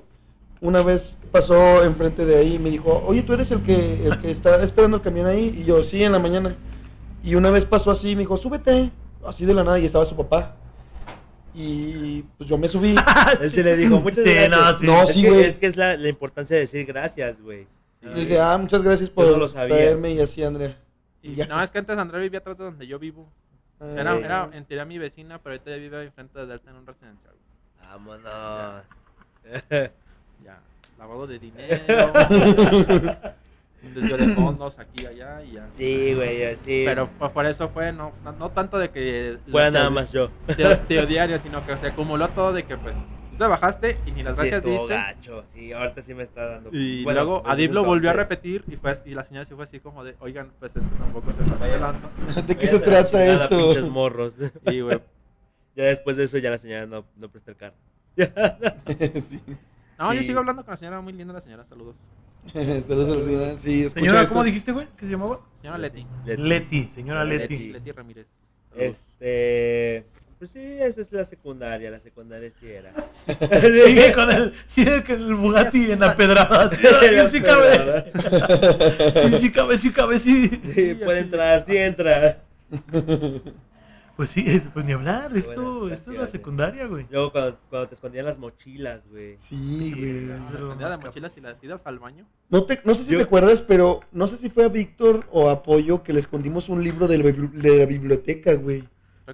una 0.60 0.84
vez 0.84 1.16
pasó 1.32 1.84
enfrente 1.84 2.26
de 2.26 2.36
ahí 2.38 2.56
y 2.56 2.60
me 2.60 2.70
dijo, 2.70 3.02
oye, 3.06 3.24
tú 3.24 3.34
eres 3.34 3.50
el 3.52 3.64
que, 3.64 4.06
el 4.06 4.18
que 4.20 4.30
está 4.30 4.62
esperando 4.64 4.98
el 4.98 5.04
camión 5.04 5.26
ahí. 5.26 5.52
Y 5.58 5.64
yo, 5.64 5.82
sí, 5.84 6.04
en 6.04 6.12
la 6.12 6.20
mañana. 6.20 6.56
Y 7.24 7.36
una 7.36 7.50
vez 7.50 7.66
pasó 7.66 7.90
así 7.92 8.12
y 8.12 8.16
me 8.16 8.22
dijo, 8.22 8.38
súbete. 8.38 8.92
Así 9.26 9.46
de 9.46 9.54
la 9.54 9.64
nada 9.64 9.80
y 9.80 9.86
estaba 9.86 10.04
su 10.06 10.16
papá. 10.16 10.58
Y 11.54 12.24
pues 12.38 12.50
yo 12.50 12.58
me 12.58 12.68
subí. 12.68 12.96
Él 13.42 13.52
sí 13.52 13.62
le 13.64 13.76
dijo, 13.78 14.00
muchas 14.00 14.24
Sí, 14.24 14.34
gracias. 14.34 14.52
no, 14.52 14.74
sí. 14.78 14.86
No, 14.88 15.04
es, 15.04 15.10
sí, 15.14 15.22
que, 15.22 15.30
güey. 15.30 15.42
es 15.44 15.58
que 15.58 15.68
es 15.68 15.76
la, 15.78 15.98
la 15.98 16.08
importancia 16.10 16.56
de 16.56 16.62
decir 16.62 16.86
gracias, 16.86 17.42
güey. 17.42 17.68
Y 18.02 18.10
dije, 18.22 18.40
ah, 18.40 18.58
muchas 18.58 18.82
gracias 18.82 19.10
por 19.10 19.28
no 19.28 19.38
lo 19.38 19.48
sabía. 19.48 19.76
traerme 19.76 20.12
y 20.12 20.20
así, 20.22 20.44
Andrea. 20.44 20.76
y- 21.22 21.32
y 21.34 21.36
ya. 21.36 21.46
no, 21.48 21.62
es 21.62 21.70
que 21.70 21.78
antes 21.80 21.98
Andrea 21.98 22.22
vivía 22.22 22.40
atrás 22.40 22.58
de 22.58 22.64
donde 22.66 22.88
yo 22.88 22.98
vivo. 22.98 23.28
Ah, 23.80 23.86
Era, 23.98 24.18
Sí. 24.18 24.24
era 24.24 24.50
en 24.54 24.66
teoría 24.66 24.86
mi 24.86 24.98
vecina, 24.98 25.40
pero 25.40 25.54
ahorita 25.54 25.72
ya 25.72 25.78
vive 25.78 26.04
enfrente 26.04 26.40
de 26.40 26.46
Delta 26.48 26.70
en 26.72 26.78
un 26.78 26.88
residencial. 26.88 27.34
Vámonos. 27.80 28.84
Ya, 30.44 30.60
lavado 31.00 31.28
de 31.28 31.40
dinero, 31.40 32.14
un 33.84 33.94
desvío 33.94 34.18
de 34.18 34.36
fondos 34.36 34.80
aquí 34.80 35.04
y 35.04 35.06
allá 35.08 35.44
y 35.44 35.52
ya. 35.54 35.68
Sí, 35.72 36.14
güey, 36.14 36.46
así. 36.46 36.84
Pero 36.86 37.10
pues, 37.18 37.32
por 37.32 37.46
eso 37.46 37.70
fue, 37.70 37.92
no, 37.92 38.12
no, 38.24 38.32
no 38.34 38.50
tanto 38.52 38.78
de 38.78 38.90
que... 38.90 39.38
fuera 39.48 39.72
nada 39.72 39.90
más 39.90 40.12
yo. 40.12 40.30
Te, 40.48 41.40
sino 41.40 41.66
que 41.66 41.78
se 41.78 41.88
acumuló 41.88 42.30
todo 42.30 42.54
de 42.54 42.64
que 42.64 42.78
pues 42.78 42.96
tú 43.32 43.38
te 43.38 43.48
bajaste 43.48 43.98
y 44.06 44.12
ni 44.12 44.24
las 44.24 44.38
Sí, 44.38 44.44
gracias 44.44 44.64
diste. 44.64 44.88
gacho, 44.88 45.44
sí, 45.54 45.74
ahorita 45.74 46.02
sí 46.02 46.14
me 46.14 46.24
está 46.24 46.48
dando. 46.48 46.70
Y 46.72 47.04
Bueno, 47.04 47.22
luego 47.22 47.40
desde 47.40 47.52
Adib 47.52 47.74
lo 47.74 47.84
volvió 47.84 48.12
a 48.12 48.14
repetir 48.14 48.64
y 48.68 48.76
pues 48.76 49.02
y 49.06 49.16
la 49.16 49.24
señora 49.24 49.46
sí 49.46 49.56
fue 49.56 49.64
así 49.64 49.80
como 49.80 50.04
de, 50.04 50.16
oigan, 50.20 50.52
pues 50.60 50.76
esto 50.76 50.90
tampoco 51.00 51.32
se 51.32 51.44
pasó 51.44 51.64
de 51.64 51.80
lanza. 51.80 52.10
¿De 52.48 52.58
qué 52.58 52.68
se 52.68 52.80
trata 52.80 53.18
chingada, 53.20 53.44
esto? 53.44 53.58
pinches 53.58 53.90
morros. 53.90 54.36
Y 54.72 54.82
güey, 54.82 55.00
ya 55.76 55.86
después 55.86 56.18
de 56.18 56.26
eso 56.26 56.38
ya 56.38 56.50
la 56.52 56.58
señora 56.58 56.86
no, 56.86 57.06
no 57.16 57.30
presta 57.30 57.52
el 57.52 57.58
carro. 57.58 57.76
sí. 59.24 59.42
no, 59.98 60.14
yo 60.14 60.22
sigo 60.22 60.40
hablando 60.40 60.64
con 60.64 60.74
la 60.74 60.78
señora, 60.78 61.02
muy 61.02 61.14
linda 61.14 61.34
la 61.34 61.42
señora, 61.42 61.66
saludos. 61.66 61.96
Señora. 62.54 63.58
Sí, 63.58 63.84
escucha 63.84 64.00
Señora, 64.02 64.22
esto. 64.22 64.34
¿cómo 64.34 64.44
dijiste, 64.44 64.72
güey? 64.72 64.88
¿Qué 64.98 65.06
se 65.06 65.12
llamaba? 65.12 65.40
Señora 65.62 65.78
Leti. 65.78 66.06
Leti, 66.26 66.84
señora 66.86 67.24
Leti. 67.24 67.58
Leti. 67.58 67.72
Leti 67.74 67.92
Ramírez. 67.92 68.28
Saludos. 68.72 68.98
Este. 69.20 70.06
Pues 70.40 70.50
sí, 70.50 70.60
esa 70.60 71.02
es 71.02 71.12
la 71.12 71.24
secundaria. 71.24 71.92
La 71.92 72.00
secundaria 72.00 72.52
sí 72.60 72.68
era. 72.68 72.92
Sigue 73.86 74.12
con 74.12 74.32
el, 74.32 74.54
sigue 74.66 75.04
con 75.04 75.22
el 75.22 75.36
Bugatti 75.36 75.92
en 75.92 76.00
la 76.00 76.18
pedrada. 76.18 76.72
Sí, 76.76 76.88
La 77.12 77.30
sí 77.30 77.42
cabe. 77.42 78.12
Sí, 79.14 79.38
sí 79.40 79.52
cabe, 79.52 79.78
sí 79.78 79.92
cabe, 79.92 80.18
sí. 80.20 80.50
Sí, 80.74 80.96
puede 80.96 81.20
entrar, 81.20 81.64
sí 81.68 81.78
entra. 81.78 82.42
Pues 84.18 84.30
sí, 84.30 84.44
es- 84.46 84.64
pues 84.74 84.86
ni 84.86 84.92
hablar. 84.94 85.36
Esto, 85.36 85.52
esto 85.56 85.86
es 85.88 85.90
la 85.90 85.96
canciones. 86.06 86.30
secundaria, 86.30 86.86
güey. 86.86 87.08
Luego 87.10 87.32
cuando, 87.32 87.58
cuando 87.70 87.88
te 87.90 87.96
escondían 87.96 88.26
las 88.26 88.38
mochilas, 88.38 89.02
güey. 89.10 89.36
Sí, 89.38 89.94
güey. 89.98 90.18
Eso 90.26 90.28
La 90.28 90.36
era 90.36 90.50
lo 90.52 90.58
escondida 90.60 90.90
de 90.90 90.98
más 90.98 91.06
mochilas 91.06 91.34
y 91.38 91.42
las 91.42 91.64
idas 91.64 91.82
al 91.86 92.00
baño. 92.00 92.26
No, 92.50 92.64
te, 92.64 92.80
no 92.84 92.94
sé 92.94 93.04
si 93.06 93.12
Yo- 93.14 93.18
te 93.20 93.24
acuerdas, 93.24 93.62
pero 93.62 94.02
no 94.12 94.28
sé 94.28 94.38
si 94.38 94.50
fue 94.50 94.66
a 94.66 94.68
Víctor 94.68 95.26
o 95.32 95.50
a 95.50 95.54
Apoyo 95.54 96.04
que 96.04 96.14
le 96.14 96.20
escondimos 96.20 96.70
un 96.70 96.84
libro 96.84 97.08
de 97.08 97.18
la, 97.18 97.24
bibli- 97.26 97.52
de 97.52 97.78
la 97.80 97.86
biblioteca, 97.86 98.54
güey. 98.56 98.84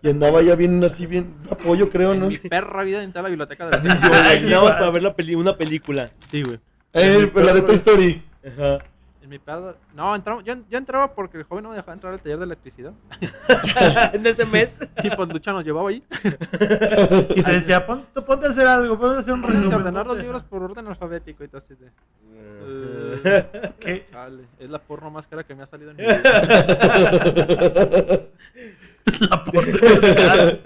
Y 0.04 0.10
andaba 0.10 0.42
ya 0.44 0.56
bien, 0.56 0.84
así 0.84 1.08
bien, 1.08 1.34
Apoyo 1.50 1.90
creo, 1.90 2.14
En 2.14 2.20
¿no? 2.20 2.28
mi 2.28 2.38
perra 2.38 2.84
vida 2.84 3.02
a 3.02 3.22
la 3.22 3.30
biblioteca 3.30 3.66
de 3.66 3.72
la 3.72 3.82
señora. 3.82 4.00
yo, 4.10 4.14
Ay, 4.24 4.54
igual. 4.54 4.74
para 4.78 4.90
ver 4.92 5.02
la 5.04 5.16
peli 5.16 5.34
una 5.36 5.58
película. 5.58 6.12
Sí, 6.30 6.44
güey. 6.44 6.60
Eh, 6.94 7.32
la 7.36 7.54
de 7.54 7.62
Toy 7.64 7.76
Story. 7.76 8.24
Ajá. 8.46 8.78
En 9.28 9.32
mi 9.32 9.40
perra. 9.40 9.76
No, 9.94 10.16
entramos, 10.16 10.46
yo, 10.46 10.56
yo 10.70 10.78
entraba 10.78 11.14
porque 11.14 11.38
el 11.38 11.44
joven 11.44 11.62
no 11.66 11.72
me 11.72 11.76
dejaba 11.76 11.92
entrar 11.92 12.14
al 12.14 12.22
taller 12.22 12.38
de 12.38 12.46
electricidad. 12.46 12.94
en 14.14 14.26
ese 14.26 14.46
mes. 14.46 14.80
Y 15.04 15.10
pues 15.10 15.28
Lucha 15.28 15.52
nos 15.52 15.66
llevaba 15.66 15.90
ahí. 15.90 16.02
Y 17.36 17.44
te 17.44 17.52
decía, 17.52 17.86
ponte, 17.86 18.22
ponte 18.22 18.48
a 18.48 18.50
hacer 18.52 18.66
algo, 18.66 18.98
ponte 18.98 19.18
a 19.18 19.20
hacer 19.20 19.34
un 19.34 19.44
resumen. 19.44 19.74
ordenar 19.74 20.08
los 20.08 20.18
libros 20.18 20.44
por 20.44 20.64
orden 20.64 20.88
alfabético 20.88 21.44
y 21.44 21.50
así 21.54 21.76
de. 21.76 21.92
Eh, 22.70 23.22
eh, 23.54 23.74
¿Qué? 23.80 24.06
chale, 24.12 24.44
es 24.60 24.70
la 24.70 24.80
porno 24.80 25.10
más 25.10 25.28
cara 25.28 25.44
que 25.44 25.56
me 25.56 25.64
ha 25.64 25.68
salido 25.68 25.92
en 25.92 25.98
mi 25.98 26.04
vida. 26.04 26.22
La 29.30 29.44
porra. 29.44 30.60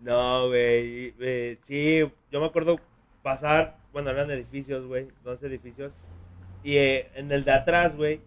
No, 0.00 0.48
güey. 0.48 1.14
eh, 1.20 1.58
sí, 1.66 2.00
yo 2.30 2.40
me 2.40 2.46
acuerdo 2.46 2.78
pasar, 3.22 3.76
bueno, 3.92 4.10
eran 4.10 4.30
edificios, 4.30 4.86
güey, 4.86 5.08
dos 5.24 5.42
edificios. 5.42 5.92
Y 6.68 6.76
eh, 6.76 7.08
en 7.14 7.32
el 7.32 7.44
de 7.44 7.52
atrás, 7.52 7.96
güey, 7.96 8.20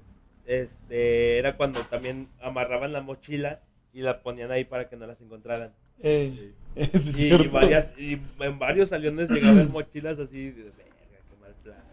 este, 0.47 1.37
era 1.37 1.57
cuando 1.57 1.81
también 1.81 2.27
amarraban 2.41 2.91
la 2.91 3.01
mochila 3.01 3.59
y 3.93 4.01
la 4.01 4.23
ponían 4.23 4.49
ahí 4.49 4.65
para 4.65 4.89
que 4.89 4.95
no 4.95 5.05
las 5.05 5.21
encontraran. 5.21 5.71
Eh, 5.99 6.51
es 6.75 7.15
Y, 7.19 7.47
varias, 7.49 7.91
y 7.99 8.19
en 8.39 8.57
varios 8.57 8.89
saliones 8.89 9.29
llegaban 9.29 9.71
mochilas 9.71 10.17
así, 10.17 10.49
de, 10.49 10.63
verga, 10.63 10.73
qué 10.75 11.39
mal 11.39 11.53
plan. 11.61 11.83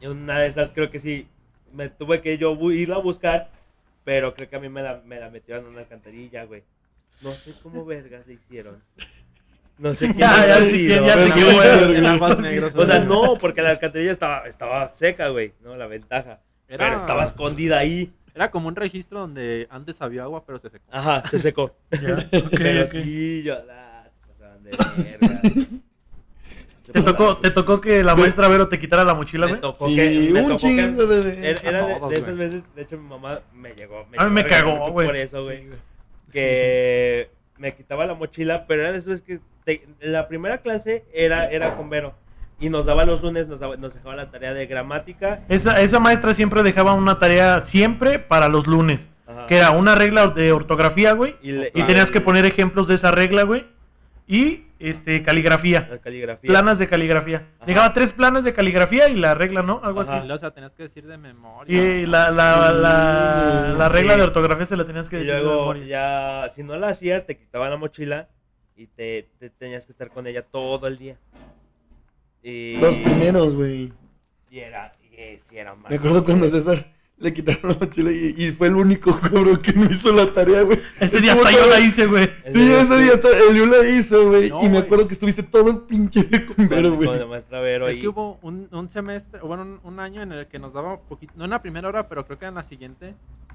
Y 0.00 0.06
una 0.06 0.38
de 0.38 0.46
esas 0.46 0.70
creo 0.70 0.88
que 0.88 1.00
sí, 1.00 1.26
me 1.72 1.88
tuve 1.88 2.20
que 2.20 2.38
yo 2.38 2.56
irla 2.70 2.94
a 2.94 3.00
buscar, 3.00 3.50
pero 4.04 4.34
creo 4.34 4.48
que 4.48 4.54
a 4.54 4.60
mí 4.60 4.68
me 4.68 4.82
la, 4.82 5.02
me 5.04 5.18
la 5.18 5.30
metieron 5.30 5.64
en 5.64 5.72
una 5.72 5.80
alcantarilla, 5.80 6.44
güey. 6.44 6.62
No 7.22 7.32
sé 7.32 7.54
cómo 7.60 7.84
vergas 7.84 8.24
le 8.28 8.34
hicieron. 8.34 8.80
No 9.82 9.92
sé 9.94 10.06
quién 10.14 10.18
Ya, 10.18 10.34
haya 10.42 10.46
ya 10.46 10.64
sé 10.64 10.70
sido. 10.70 11.04
O 12.74 12.86
sea, 12.86 13.00
no, 13.00 13.36
porque 13.38 13.62
la 13.62 13.70
alcantarilla 13.70 14.12
estaba, 14.12 14.46
estaba 14.46 14.88
seca, 14.90 15.28
güey, 15.28 15.54
¿no? 15.62 15.76
La 15.76 15.88
ventaja. 15.88 16.38
Era- 16.68 16.84
Pero 16.86 16.96
estaba 16.98 17.24
escondida 17.24 17.78
ahí. 17.78 18.12
Era 18.34 18.50
como 18.50 18.68
un 18.68 18.76
registro 18.76 19.18
donde 19.20 19.66
antes 19.70 20.00
había 20.00 20.22
agua, 20.22 20.44
pero 20.46 20.58
se 20.60 20.70
secó. 20.70 20.84
Ajá, 20.90 21.22
se 21.28 21.38
secó. 21.40 21.76
Ya, 22.00 22.14
ok, 22.14 22.48
Pero 22.56 22.84
ok. 22.84 22.90
sí, 22.92 23.42
yo, 23.42 23.56
ah, 23.70 24.04
se 24.08 24.32
pasaban 24.32 24.62
de. 24.62 24.70
Se 26.86 26.92
¿Te 26.92 27.02
tocó. 27.02 27.36
¿Te 27.38 27.50
tocó 27.50 27.80
que 27.80 28.02
la 28.04 28.14
maestra 28.16 28.48
Vero 28.48 28.68
te 28.68 28.78
quitara 28.78 29.04
la 29.04 29.14
mochila, 29.14 29.46
Me 29.46 29.52
güey? 29.52 29.60
tocó 29.60 29.88
Sí, 29.88 29.96
que. 29.96 30.28
Me 30.32 30.40
un 30.42 30.46
tocó 30.48 30.58
chingo 30.60 31.06
que, 31.08 31.14
de 31.14 31.20
Era, 31.32 31.40
veces. 31.40 31.64
era 31.64 31.86
de, 31.86 31.94
de 32.08 32.16
esas 32.16 32.36
veces, 32.36 32.62
de 32.74 32.82
hecho, 32.82 32.96
mi 32.98 33.08
mamá 33.08 33.40
me 33.52 33.72
llegó. 33.74 34.06
A 34.16 34.24
mí 34.26 34.30
me 34.32 34.44
cagó, 34.44 34.90
güey. 34.92 35.06
Por 35.08 35.16
eso, 35.16 35.38
Sí, 35.40 35.44
güey. 35.44 35.64
que 36.32 37.30
me 37.62 37.74
quitaba 37.76 38.04
la 38.06 38.14
mochila, 38.14 38.66
pero 38.66 38.82
era 38.82 38.90
de 38.92 38.98
esas 38.98 39.08
veces 39.08 39.22
que 39.22 39.40
te- 39.64 39.86
la 40.00 40.26
primera 40.28 40.58
clase 40.58 41.04
era, 41.14 41.46
era 41.46 41.76
con 41.76 41.88
Vero. 41.88 42.12
Y 42.58 42.68
nos 42.68 42.86
daba 42.86 43.04
los 43.04 43.22
lunes, 43.22 43.46
nos, 43.48 43.60
daba- 43.60 43.76
nos 43.76 43.94
dejaba 43.94 44.14
la 44.16 44.30
tarea 44.30 44.52
de 44.52 44.66
gramática. 44.66 45.42
Esa, 45.48 45.80
esa 45.80 45.98
maestra 46.00 46.34
siempre 46.34 46.62
dejaba 46.62 46.92
una 46.94 47.18
tarea 47.18 47.60
siempre 47.62 48.18
para 48.18 48.48
los 48.48 48.66
lunes. 48.66 49.06
Ajá. 49.26 49.46
Que 49.46 49.56
era 49.58 49.70
una 49.70 49.94
regla 49.94 50.26
de 50.28 50.52
ortografía, 50.52 51.12
güey. 51.12 51.36
Y 51.40 51.52
le- 51.52 51.72
Y 51.74 51.82
tenías 51.84 52.10
que 52.10 52.20
poner 52.20 52.44
ejemplos 52.44 52.86
de 52.88 52.96
esa 52.96 53.10
regla, 53.12 53.44
güey. 53.44 53.66
Y 54.26 54.64
este 54.90 55.22
caligrafía. 55.22 55.88
la 55.90 55.98
caligrafía. 55.98 56.48
Planas 56.48 56.78
de 56.78 56.88
caligrafía. 56.88 57.46
Ajá. 57.56 57.66
Dejaba 57.66 57.92
tres 57.92 58.12
planas 58.12 58.44
de 58.44 58.52
caligrafía 58.52 59.08
y 59.08 59.16
la 59.16 59.34
regla, 59.34 59.62
¿no? 59.62 59.80
Algo 59.82 60.00
Ajá. 60.02 60.18
así. 60.18 60.30
O 60.30 60.38
sea, 60.38 60.50
tenías 60.52 60.72
que 60.72 60.84
decir 60.84 61.06
de 61.06 61.16
memoria. 61.18 61.74
Y 61.76 62.06
la, 62.06 62.30
la, 62.30 62.72
la, 62.72 63.74
la 63.76 63.88
regla 63.88 64.12
Sí. 64.14 64.18
de 64.18 64.24
ortografía 64.24 64.66
se 64.66 64.76
la 64.76 64.86
tenías 64.86 65.08
que 65.08 65.16
Y 65.16 65.18
decir 65.20 65.34
de 65.34 65.42
memoria. 65.42 65.86
ya, 66.44 66.48
si 66.54 66.62
no 66.62 66.76
la 66.76 66.88
hacías, 66.88 67.26
te 67.26 67.36
quitaban 67.36 67.70
la 67.70 67.76
mochila 67.76 68.28
y 68.76 68.86
te, 68.86 69.28
te 69.38 69.50
tenías 69.50 69.86
que 69.86 69.92
estar 69.92 70.10
con 70.10 70.26
ella 70.26 70.42
todo 70.42 70.86
el 70.86 70.98
día. 70.98 71.16
Y, 72.42 72.76
Los 72.78 72.96
primeros, 72.98 73.54
güey. 73.54 73.92
Y 74.50 74.58
era, 74.58 74.92
y 75.02 75.38
sí 75.48 75.56
era 75.58 75.74
mal. 75.74 75.90
Me 75.90 75.96
acuerdo 75.96 76.24
cuando 76.24 76.48
César 76.48 76.86
le 77.22 77.32
quitaron 77.32 77.60
la 77.70 77.76
mochila 77.80 78.10
y, 78.10 78.34
y 78.36 78.50
fue 78.50 78.66
el 78.66 78.74
único 78.76 79.18
cabrón 79.20 79.58
que 79.62 79.72
no 79.72 79.90
hizo 79.90 80.12
la 80.12 80.32
tarea, 80.32 80.62
güey. 80.62 80.80
Ese 81.00 81.20
día 81.20 81.32
hasta 81.32 81.50
yo 81.52 81.66
la 81.68 81.80
hice, 81.80 82.06
güey. 82.06 82.26
Sí, 82.52 82.72
ese 82.72 82.96
día 82.98 83.12
hasta 83.14 83.28
el 83.28 83.54
Liu 83.54 83.66
la 83.66 83.86
hizo, 83.88 84.28
güey. 84.28 84.50
No, 84.50 84.60
y 84.60 84.64
me 84.64 84.68
güey. 84.70 84.82
acuerdo 84.82 85.06
que 85.06 85.14
estuviste 85.14 85.42
todo 85.42 85.70
el 85.70 85.78
pinche 85.78 86.24
de 86.24 86.44
con 86.44 86.68
Vero, 86.68 86.90
Con, 86.96 87.06
con 87.06 87.28
güey. 87.28 87.42
Vero. 87.50 87.88
Es 87.88 87.96
y- 87.96 88.00
que 88.00 88.08
hubo 88.08 88.38
un, 88.42 88.68
un 88.72 88.90
semestre, 88.90 89.40
o 89.42 89.46
bueno, 89.46 89.62
un, 89.62 89.80
un 89.84 90.00
año 90.00 90.20
en 90.22 90.32
el 90.32 90.46
que 90.48 90.58
nos 90.58 90.72
daba 90.72 91.00
poquito, 91.00 91.32
no 91.36 91.44
en 91.44 91.50
la 91.50 91.62
primera 91.62 91.88
hora, 91.88 92.08
pero 92.08 92.26
creo 92.26 92.38
que 92.38 92.46
en 92.46 92.54
la 92.56 92.64
siguiente. 92.64 93.14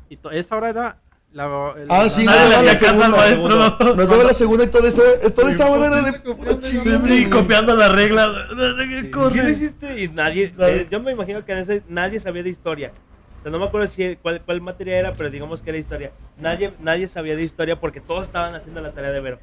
Y 0.10 0.16
to- 0.18 0.32
esa 0.32 0.56
hora 0.56 0.70
era 0.70 0.98
la. 1.34 1.74
el- 1.78 1.88
Ah, 1.92 2.04
la- 2.04 2.10
sí, 2.10 2.24
Nadie 2.24 2.50
le 2.50 2.70
hacía 2.72 2.90
caso 2.90 3.04
al 3.04 3.12
maestro, 3.12 3.50
¿no? 3.50 3.96
Nos 3.96 4.08
daba 4.10 4.24
la 4.24 4.34
segunda 4.34 4.64
y 4.64 4.68
toda 4.68 4.88
esa, 4.88 5.02
toda 5.36 5.52
esa 5.52 5.70
hora 5.70 5.88
era 5.88 6.02
de 6.12 6.20
pura 6.22 6.52
Y 6.54 6.60
chingada. 6.62 7.30
copiando 7.30 7.76
la 7.76 7.90
regla. 7.90 8.28
Lo 8.28 9.50
hiciste 9.50 10.02
y 10.04 10.08
nadie, 10.08 10.54
eh, 10.58 10.88
yo 10.90 11.00
me 11.02 11.12
imagino 11.12 11.44
que 11.44 11.52
en 11.52 11.58
ese 11.60 11.84
nadie 11.90 12.20
sabía 12.22 12.44
de 12.44 12.50
historia. 12.50 12.92
O 13.40 13.42
sea, 13.44 13.52
no 13.52 13.60
me 13.60 13.66
acuerdo 13.66 13.88
si 13.88 14.16
cuál, 14.18 14.42
cuál 14.42 14.62
materia 14.62 14.98
era, 14.98 15.14
pero 15.14 15.30
digamos 15.30 15.62
que 15.62 15.70
era 15.70 15.80
historia. 15.80 16.12
Nadie, 16.40 16.74
nadie 16.80 17.08
sabía 17.08 17.36
de 17.36 17.44
historia 17.44 17.80
porque 17.80 18.02
todos 18.02 18.26
estaban 18.26 18.56
haciendo 18.56 18.82
la 18.82 18.92
tarea 18.92 19.12
de 19.12 19.20
Vero. 19.22 19.40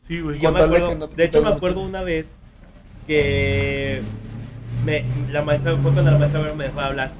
Sí, 0.00 0.20
güey. 0.20 0.38
Yo 0.38 0.52
me 0.52 0.60
acuerdo- 0.60 0.88
que 0.90 0.94
no 0.96 1.06
de 1.08 1.24
hecho, 1.24 1.42
me 1.42 1.48
acuerdo 1.48 1.76
mucho. 1.76 1.88
una 1.88 2.02
vez 2.02 2.26
que 3.06 4.02
me, 4.84 5.04
la 5.30 5.42
maestra 5.42 5.76
fue 5.76 5.92
cuando 5.92 6.10
la 6.10 6.18
maestra 6.18 6.40
Vero 6.40 6.54
me 6.54 6.64
dejó 6.64 6.80
de 6.80 6.86
hablar. 6.86 7.12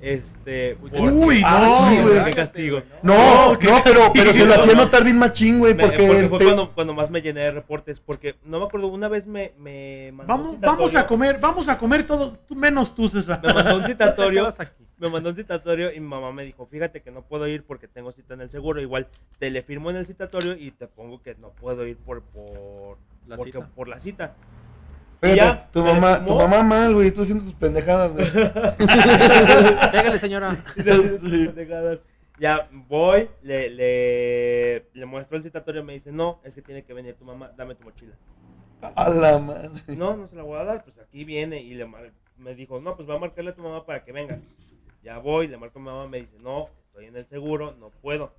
Este, 0.00 0.76
Uy, 0.92 1.42
Ah, 1.44 1.64
no, 1.66 1.90
sí, 1.90 2.02
güey. 2.02 2.24
qué 2.26 2.30
castigo. 2.32 2.82
No, 3.02 3.52
no, 3.54 3.58
pero, 3.82 4.12
pero 4.12 4.32
se 4.32 4.44
lo 4.44 4.54
hacía 4.54 4.74
No. 4.74 4.84
notar 4.84 5.02
bien 5.02 5.18
machín, 5.18 5.58
güey, 5.58 5.74
Me- 5.74 5.84
porque... 5.84 6.06
porque 6.06 6.28
fue 6.28 6.38
te- 6.38 6.44
cuando, 6.44 6.70
cuando 6.72 6.94
más 6.94 7.10
me 7.10 7.22
llené 7.22 7.40
de 7.40 7.50
reportes. 7.50 7.98
Porque 7.98 8.36
no 8.44 8.60
me 8.60 8.66
acuerdo, 8.66 8.86
una 8.88 9.08
vez 9.08 9.26
me, 9.26 9.54
me 9.58 10.12
mandó 10.12 10.34
un 10.34 10.40
Vamos, 10.42 10.60
vamos 10.60 10.94
a 10.94 11.06
comer, 11.06 11.38
vamos 11.40 11.66
a 11.68 11.78
comer 11.78 12.06
todo, 12.06 12.32
tú- 12.46 12.54
menos 12.54 12.94
tú, 12.94 13.08
César. 13.08 13.40
Me 13.42 13.52
mandó 13.52 13.76
un 13.76 13.82
Te 13.84 13.88
citatorio. 13.88 14.52
Me 14.98 15.08
mandó 15.10 15.30
un 15.30 15.36
citatorio 15.36 15.92
y 15.92 16.00
mi 16.00 16.06
mamá 16.08 16.32
me 16.32 16.44
dijo, 16.44 16.66
fíjate 16.66 17.02
que 17.02 17.10
no 17.10 17.22
puedo 17.22 17.46
ir 17.48 17.64
porque 17.64 17.86
tengo 17.88 18.12
cita 18.12 18.34
en 18.34 18.40
el 18.42 18.50
seguro. 18.50 18.80
Igual 18.80 19.08
te 19.38 19.50
le 19.50 19.62
firmo 19.62 19.90
en 19.90 19.96
el 19.96 20.06
citatorio 20.06 20.56
y 20.56 20.70
te 20.70 20.86
pongo 20.88 21.22
que 21.22 21.34
no 21.34 21.50
puedo 21.50 21.86
ir 21.86 21.96
por, 21.98 22.22
por, 22.22 22.96
La 23.26 23.36
porque- 23.36 23.52
cita. 23.52 23.68
por 23.74 23.88
la 23.88 23.98
cita. 23.98 24.34
Fíjate, 25.20 25.36
ya, 25.38 25.68
tu 25.72 25.82
mamá, 25.82 26.24
tu 26.26 26.34
mamá 26.34 26.62
mal, 26.62 26.92
güey, 26.94 27.10
tú 27.10 27.22
haciendo 27.22 27.42
tus 27.44 27.54
pendejadas, 27.54 28.12
güey. 28.12 28.26
Pégale, 29.92 30.18
señora. 30.18 30.62
Sí. 30.74 31.46
Pendejadas. 31.46 31.98
Ya 32.38 32.68
voy, 32.70 33.30
le, 33.42 33.70
le, 33.70 34.84
le 34.92 35.06
muestro 35.06 35.38
el 35.38 35.42
citatorio 35.42 35.80
y 35.80 35.84
me 35.84 35.92
dice, 35.94 36.12
no, 36.12 36.38
es 36.44 36.54
que 36.54 36.60
tiene 36.60 36.84
que 36.84 36.92
venir 36.92 37.14
tu 37.14 37.24
mamá, 37.24 37.50
dame 37.56 37.74
tu 37.74 37.84
mochila. 37.84 38.14
A 38.94 39.08
la 39.08 39.38
madre. 39.38 39.70
No, 39.88 40.16
no 40.18 40.28
se 40.28 40.36
la 40.36 40.42
voy 40.42 40.60
a 40.60 40.64
dar, 40.64 40.84
pues 40.84 40.98
aquí 40.98 41.24
viene 41.24 41.62
y 41.62 41.74
le 41.74 41.86
mar- 41.86 42.12
me 42.36 42.54
dijo, 42.54 42.78
no, 42.78 42.94
pues 42.94 43.08
va 43.08 43.14
a 43.14 43.18
marcarle 43.18 43.52
a 43.52 43.54
tu 43.54 43.62
mamá 43.62 43.86
para 43.86 44.04
que 44.04 44.12
venga. 44.12 44.38
Ya 45.06 45.18
voy, 45.18 45.46
le 45.46 45.56
marco 45.56 45.78
a 45.78 45.82
mi 45.82 45.86
mamá, 45.86 46.08
me 46.08 46.18
dice, 46.22 46.36
no, 46.40 46.68
estoy 46.88 47.04
en 47.04 47.16
el 47.16 47.24
seguro, 47.26 47.76
no 47.78 47.90
puedo. 47.90 48.32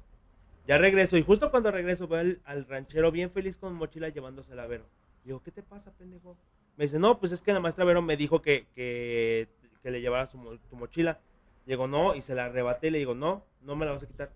Ya 0.68 0.78
regreso 0.78 1.16
y 1.16 1.24
justo 1.24 1.50
cuando 1.50 1.72
regreso 1.72 2.10
veo 2.10 2.36
al, 2.44 2.66
ranchero 2.68 3.10
bien 3.10 3.32
feliz 3.32 3.56
con 3.56 3.74
mochila 3.74 4.10
llevándose 4.10 4.52
a 4.52 4.68
Vero. 4.68 4.84
Digo, 5.24 5.42
¿qué 5.42 5.50
te 5.50 5.64
pasa, 5.64 5.94
pendejo? 5.98 6.36
Me 6.76 6.84
dice, 6.84 7.00
no, 7.00 7.22
pues 7.22 7.32
es 7.32 7.42
que 7.42 7.54
la 7.54 7.62
maestra 7.62 7.86
Vero 7.86 8.02
me 8.02 8.18
dijo 8.18 8.42
que, 8.42 8.68
que, 8.76 9.48
que 9.82 9.92
le 9.92 10.02
llevara 10.02 10.28
su, 10.28 10.60
tu 10.70 10.76
mochila. 10.76 11.22
Digo, 11.66 11.88
no, 11.88 12.16
y 12.16 12.22
se 12.22 12.36
la 12.36 12.48
arrebaté 12.48 12.92
le 12.92 12.98
digo, 12.98 13.16
no, 13.16 13.46
no 13.62 13.78
me 13.78 13.86
la 13.86 13.94
vas 13.94 14.04
a 14.04 14.08
quitar. 14.08 14.30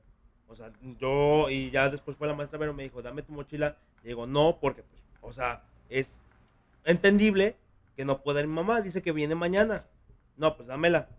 O 0.48 0.56
sea, 0.56 0.72
yo, 1.02 1.50
y 1.50 1.70
ya 1.70 1.90
después 1.90 2.16
fue 2.16 2.30
la 2.30 2.34
maestra 2.34 2.58
Vero, 2.58 2.74
me 2.74 2.84
dijo, 2.84 3.02
dame 3.02 3.24
tu 3.24 3.34
mochila. 3.34 3.76
Digo, 4.06 4.26
no, 4.26 4.58
porque, 4.62 4.84
pues, 4.84 5.04
o 5.20 5.34
sea, 5.34 5.64
es 5.90 6.14
entendible 6.86 7.58
que 7.98 8.06
no 8.06 8.22
pueda 8.22 8.40
ir 8.40 8.48
mi 8.48 8.54
mamá. 8.54 8.80
Dice 8.80 9.02
que 9.02 9.12
viene 9.12 9.36
mañana. 9.36 9.84
No, 10.38 10.56
pues 10.56 10.70
dámela. 10.70 11.10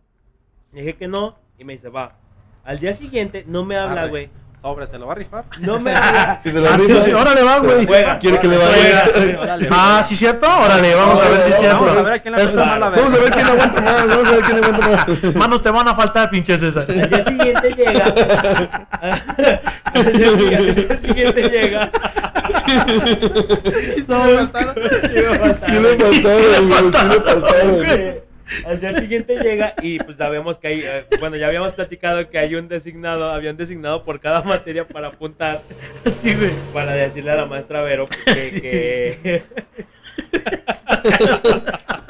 Le 0.72 0.80
dije 0.80 0.96
que 0.96 1.08
no, 1.08 1.36
y 1.58 1.64
me 1.64 1.74
dice, 1.74 1.88
va. 1.88 2.14
Al 2.64 2.78
día 2.78 2.92
siguiente 2.94 3.44
no 3.46 3.64
me 3.64 3.76
habla, 3.76 4.02
Arre. 4.02 4.10
güey. 4.10 4.30
Sobre, 4.62 4.86
¿se 4.86 4.96
lo 4.96 5.06
va 5.08 5.12
a 5.14 5.16
rifar? 5.16 5.44
No 5.58 5.80
me 5.80 5.92
habla. 5.94 6.38
Si 6.40 6.52
se 6.52 6.60
lo 6.60 6.68
Ah, 6.68 6.76
sí, 6.76 6.86
rifa, 6.92 7.00
sí, 7.04 7.12
órale, 7.12 7.42
va, 7.42 7.58
güey. 7.58 7.84
Juega. 7.84 8.16
Quiere 8.20 8.38
que 8.38 8.46
le 8.46 8.56
Juega. 8.58 9.04
vaya. 9.16 9.40
Órale. 9.40 9.68
Ah, 9.72 10.04
¿sí 10.08 10.14
cierto? 10.14 10.46
Órale, 10.46 10.94
vamos 10.94 11.20
a 11.20 11.28
ver 11.28 11.42
si 11.42 11.50
es 11.50 11.50
Vamos 11.50 11.58
cierto. 11.60 11.84
Vamos 11.84 11.96
a 11.96 12.02
ver 12.02 12.12
a 12.12 12.18
quién 12.22 12.34
le 12.34 12.40
presta 12.40 12.64
más 12.64 12.78
la 12.78 12.90
Vamos 12.90 13.12
a 13.14 13.16
ver 13.18 13.32
quién 13.32 13.46
aguanta 13.46 13.80
más, 13.82 14.06
vamos 14.06 14.28
a 14.28 14.30
ver 14.30 14.40
quién 14.44 14.56
aguanta 14.64 14.88
más. 14.88 15.34
Manos 15.34 15.62
te 15.64 15.70
van 15.72 15.88
a 15.88 15.94
faltar, 15.96 16.30
pinche 16.30 16.56
César. 16.58 16.86
Al 16.88 17.10
día 17.10 17.24
siguiente 17.24 17.74
llega. 17.74 18.04
Al 19.84 20.12
día 20.12 20.30
siguiente- 20.30 20.56
al 20.56 20.74
día 20.74 20.98
siguiente 21.00 21.42
llega. 21.50 21.90
No. 24.08 24.24
Sí 25.66 25.72
le 25.72 25.96
faltaron, 25.98 26.68
güey, 26.68 26.92
sí 26.92 27.06
le 27.08 27.20
faltaron. 27.20 27.82
Eh, 27.84 28.24
Al 28.66 28.80
día 28.80 28.98
siguiente 29.00 29.36
llega 29.40 29.74
y 29.82 29.98
pues 29.98 30.16
sabemos 30.16 30.58
que 30.58 30.68
hay, 30.68 30.80
eh, 30.82 31.04
bueno, 31.20 31.36
ya 31.36 31.48
habíamos 31.48 31.72
platicado 31.72 32.28
que 32.30 32.38
hay 32.38 32.54
un 32.54 32.68
designado, 32.68 33.30
había 33.30 33.50
un 33.50 33.56
designado 33.56 34.04
por 34.04 34.20
cada 34.20 34.42
materia 34.42 34.86
para 34.86 35.08
apuntar, 35.08 35.62
Sí, 36.22 36.34
güey. 36.34 36.52
para 36.72 36.92
decirle 36.92 37.32
a 37.32 37.36
la 37.36 37.46
maestra 37.46 37.82
Vero 37.82 38.06
que, 38.06 38.34
que, 38.34 39.42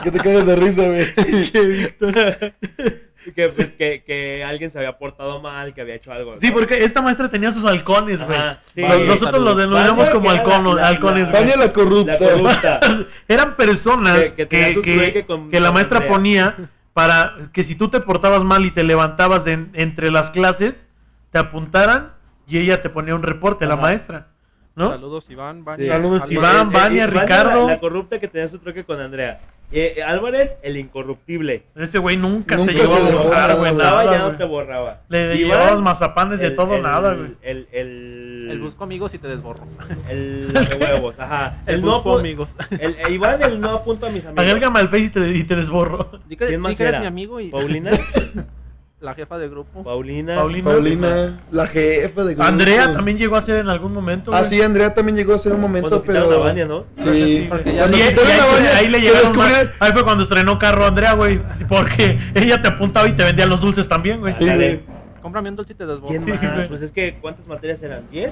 Que 0.03 0.11
te 0.11 0.19
cagas 0.19 0.47
de 0.47 0.57
risa, 0.57 0.89
güey. 0.89 1.07
que, 3.35 3.49
pues, 3.51 3.73
que, 3.73 4.03
que 4.05 4.43
alguien 4.45 4.71
se 4.71 4.79
había 4.79 4.99
portado 4.99 5.41
mal, 5.41 5.73
que 5.75 5.81
había 5.81 5.95
hecho 5.95 6.13
algo. 6.13 6.37
Sí, 6.41 6.49
¿no? 6.49 6.55
porque 6.55 6.85
esta 6.85 7.01
maestra 7.03 7.29
tenía 7.29 7.53
sus 7.53 7.65
halcones, 7.65 8.21
güey. 8.21 8.39
Sí. 8.75 8.83
Nosotros 8.83 9.43
los 9.43 9.57
denominamos 9.57 10.11
como 10.11 10.33
la- 10.33 10.41
halcones, 10.41 10.75
la- 10.77 10.91
güey. 11.31 11.33
Vania 11.33 11.57
la 11.57 11.73
corrupta. 11.73 12.13
La 12.13 12.19
corrupta. 12.19 12.81
Eran 13.29 13.57
personas 13.57 14.31
Que- 14.33 14.49
que 14.49 14.81
que, 15.13 15.25
con- 15.27 15.51
la 15.51 15.73
maestra 15.73 15.99
Andrea. 15.99 16.13
ponía 16.13 16.57
para 16.93 17.35
que 17.53 17.65
si 17.65 17.75
tú 17.75 17.89
te 17.89 18.01
portabas 18.01 18.43
mal 18.45 18.65
y 18.65 18.71
te 18.71 18.83
levantabas 18.85 19.45
de 19.45 19.53
en- 19.53 19.71
entre 19.75 20.11
las 20.11 20.31
clases, 20.31 20.87
te 21.31 21.39
apuntaran 21.39 22.13
y 22.47 22.59
ella 22.59 22.83
te 22.83 22.91
ponía 22.91 23.15
un 23.15 23.23
reporte, 23.23 23.67
la 23.67 23.77
maestra. 23.77 24.29
¿no? 24.75 24.89
Saludos, 24.91 25.27
Iván. 25.29 25.65
Vania, 25.65 25.85
Sí. 25.85 25.91
Saludos. 25.91 26.31
Iván, 26.31 26.71
Vania, 26.73 27.07
Ricardo. 27.07 27.67
La, 27.67 27.75
la 27.75 27.81
corrupta 27.81 28.19
que 28.19 28.27
tenía 28.27 28.49
su 28.49 28.59
trueque 28.59 28.85
con 28.85 29.01
Andrea. 29.01 29.41
Eh, 29.73 29.95
eh, 29.97 30.03
Álvarez, 30.03 30.59
el 30.63 30.77
incorruptible. 30.77 31.65
Ese 31.77 31.99
güey 31.99 32.17
nunca, 32.17 32.57
Nunca 32.57 32.73
te 32.73 32.79
llegó 32.79 32.95
a 32.95 33.01
borrar, 33.01 33.31
nada, 33.49 33.55
güey. 33.55 33.73
Borraba, 33.73 34.05
ya 34.05 34.11
nada, 34.19 34.33
no 34.33 34.39
te 34.39 34.45
borraba. 34.45 35.01
Le 35.09 35.37
Iván, 35.37 35.39
llevabas 35.61 35.81
mazapanes 35.81 36.41
de 36.41 36.47
el- 36.49 36.57
todo, 36.57 36.77
el- 36.77 36.83
nada, 36.83 37.15
güey. 37.15 37.31
El, 37.43 37.69
el, 37.73 38.49
El 38.51 38.61
busco 38.61 38.85
amigos 38.85 39.15
y 39.15 39.19
te 39.19 39.29
desborro. 39.29 39.65
El 40.09 40.53
de 40.53 40.77
huevos, 40.79 41.15
ajá. 41.19 41.63
El, 41.67 41.77
El, 41.77 41.83
no 41.83 41.93
busco 41.93 42.17
apu- 42.17 42.21
amigos. 42.21 42.49
el, 42.79 42.97
el 43.07 43.13
Iván, 43.15 43.43
el 43.43 43.61
no 43.61 43.71
apunto 43.71 44.07
a 44.07 44.11
mis 44.11 44.25
amigos. 44.27 44.45
Agrégame 44.45 44.79
al 44.81 44.89
Face 44.89 45.05
y 45.05 45.09
te, 45.11 45.29
y 45.31 45.45
te 45.45 45.57
desborro. 45.57 46.11
¿Quién 46.29 46.61
más 46.61 46.77
que 46.77 46.83
eres 46.83 46.93
era? 46.95 47.01
mi 47.01 47.07
amigo 47.07 47.41
y. 47.41 47.49
¿Paulina? 47.49 47.91
La 49.03 49.15
jefa 49.15 49.37
de 49.37 49.49
grupo. 49.49 49.83
Paulina. 49.83 50.37
Paulina. 50.37 50.71
Paulina, 50.71 51.41
la 51.51 51.67
jefa 51.67 52.23
de 52.23 52.35
grupo. 52.35 52.49
Andrea 52.49 52.93
también 52.93 53.19
llegó 53.19 53.35
a 53.35 53.43
ser 53.43 53.57
en 53.57 53.69
algún 53.69 53.93
momento. 53.93 54.33
Ah, 54.33 54.39
güey. 54.39 54.49
sí, 54.49 54.63
Andrea 54.63 54.95
también 54.95 55.17
llegó 55.17 55.35
a 55.35 55.39
ser 55.39 55.53
un 55.55 55.61
momento, 55.61 55.89
Cuando 55.89 56.07
pero. 56.29 56.41
a 56.43 56.47
Vania, 56.47 56.67
¿no? 56.67 56.85
Sí, 56.97 57.05
sí, 57.13 57.47
porque 57.49 57.73
ya- 57.75 57.81
Cuando 57.81 57.97
Y- 57.99 58.01
y 58.01 58.05
quitaron 58.09 58.67
ahí, 58.77 58.89
le 58.89 59.01
llegaron 59.01 59.37
más- 59.37 59.67
ahí 59.81 59.93
fue 59.93 60.05
cuando 60.05 60.23
estrenó 60.23 60.57
carro 60.57 60.87
Andrea, 60.87 61.15
güey. 61.15 61.41
Porque 61.69 62.17
ella 62.37 62.63
te 62.63 62.69
apuntaba 62.69 63.09
y 63.09 63.13
te 63.13 63.25
vendía 63.25 63.45
los 63.47 63.61
dulces 63.61 63.89
también, 63.89 64.21
güey. 64.21 64.35
Sí, 64.35 64.45
güey. 64.45 64.81
Cómprame 65.21 65.49
un 65.51 65.57
dulce 65.57 65.73
y 65.73 65.77
te. 65.77 65.85
¿Quién 66.07 66.25
Sí. 66.25 66.33
Pues 66.69 66.83
es 66.83 66.93
que, 66.93 67.19
¿cuántas 67.21 67.45
materias 67.49 67.83
eran? 67.83 68.05
¿10? 68.13 68.31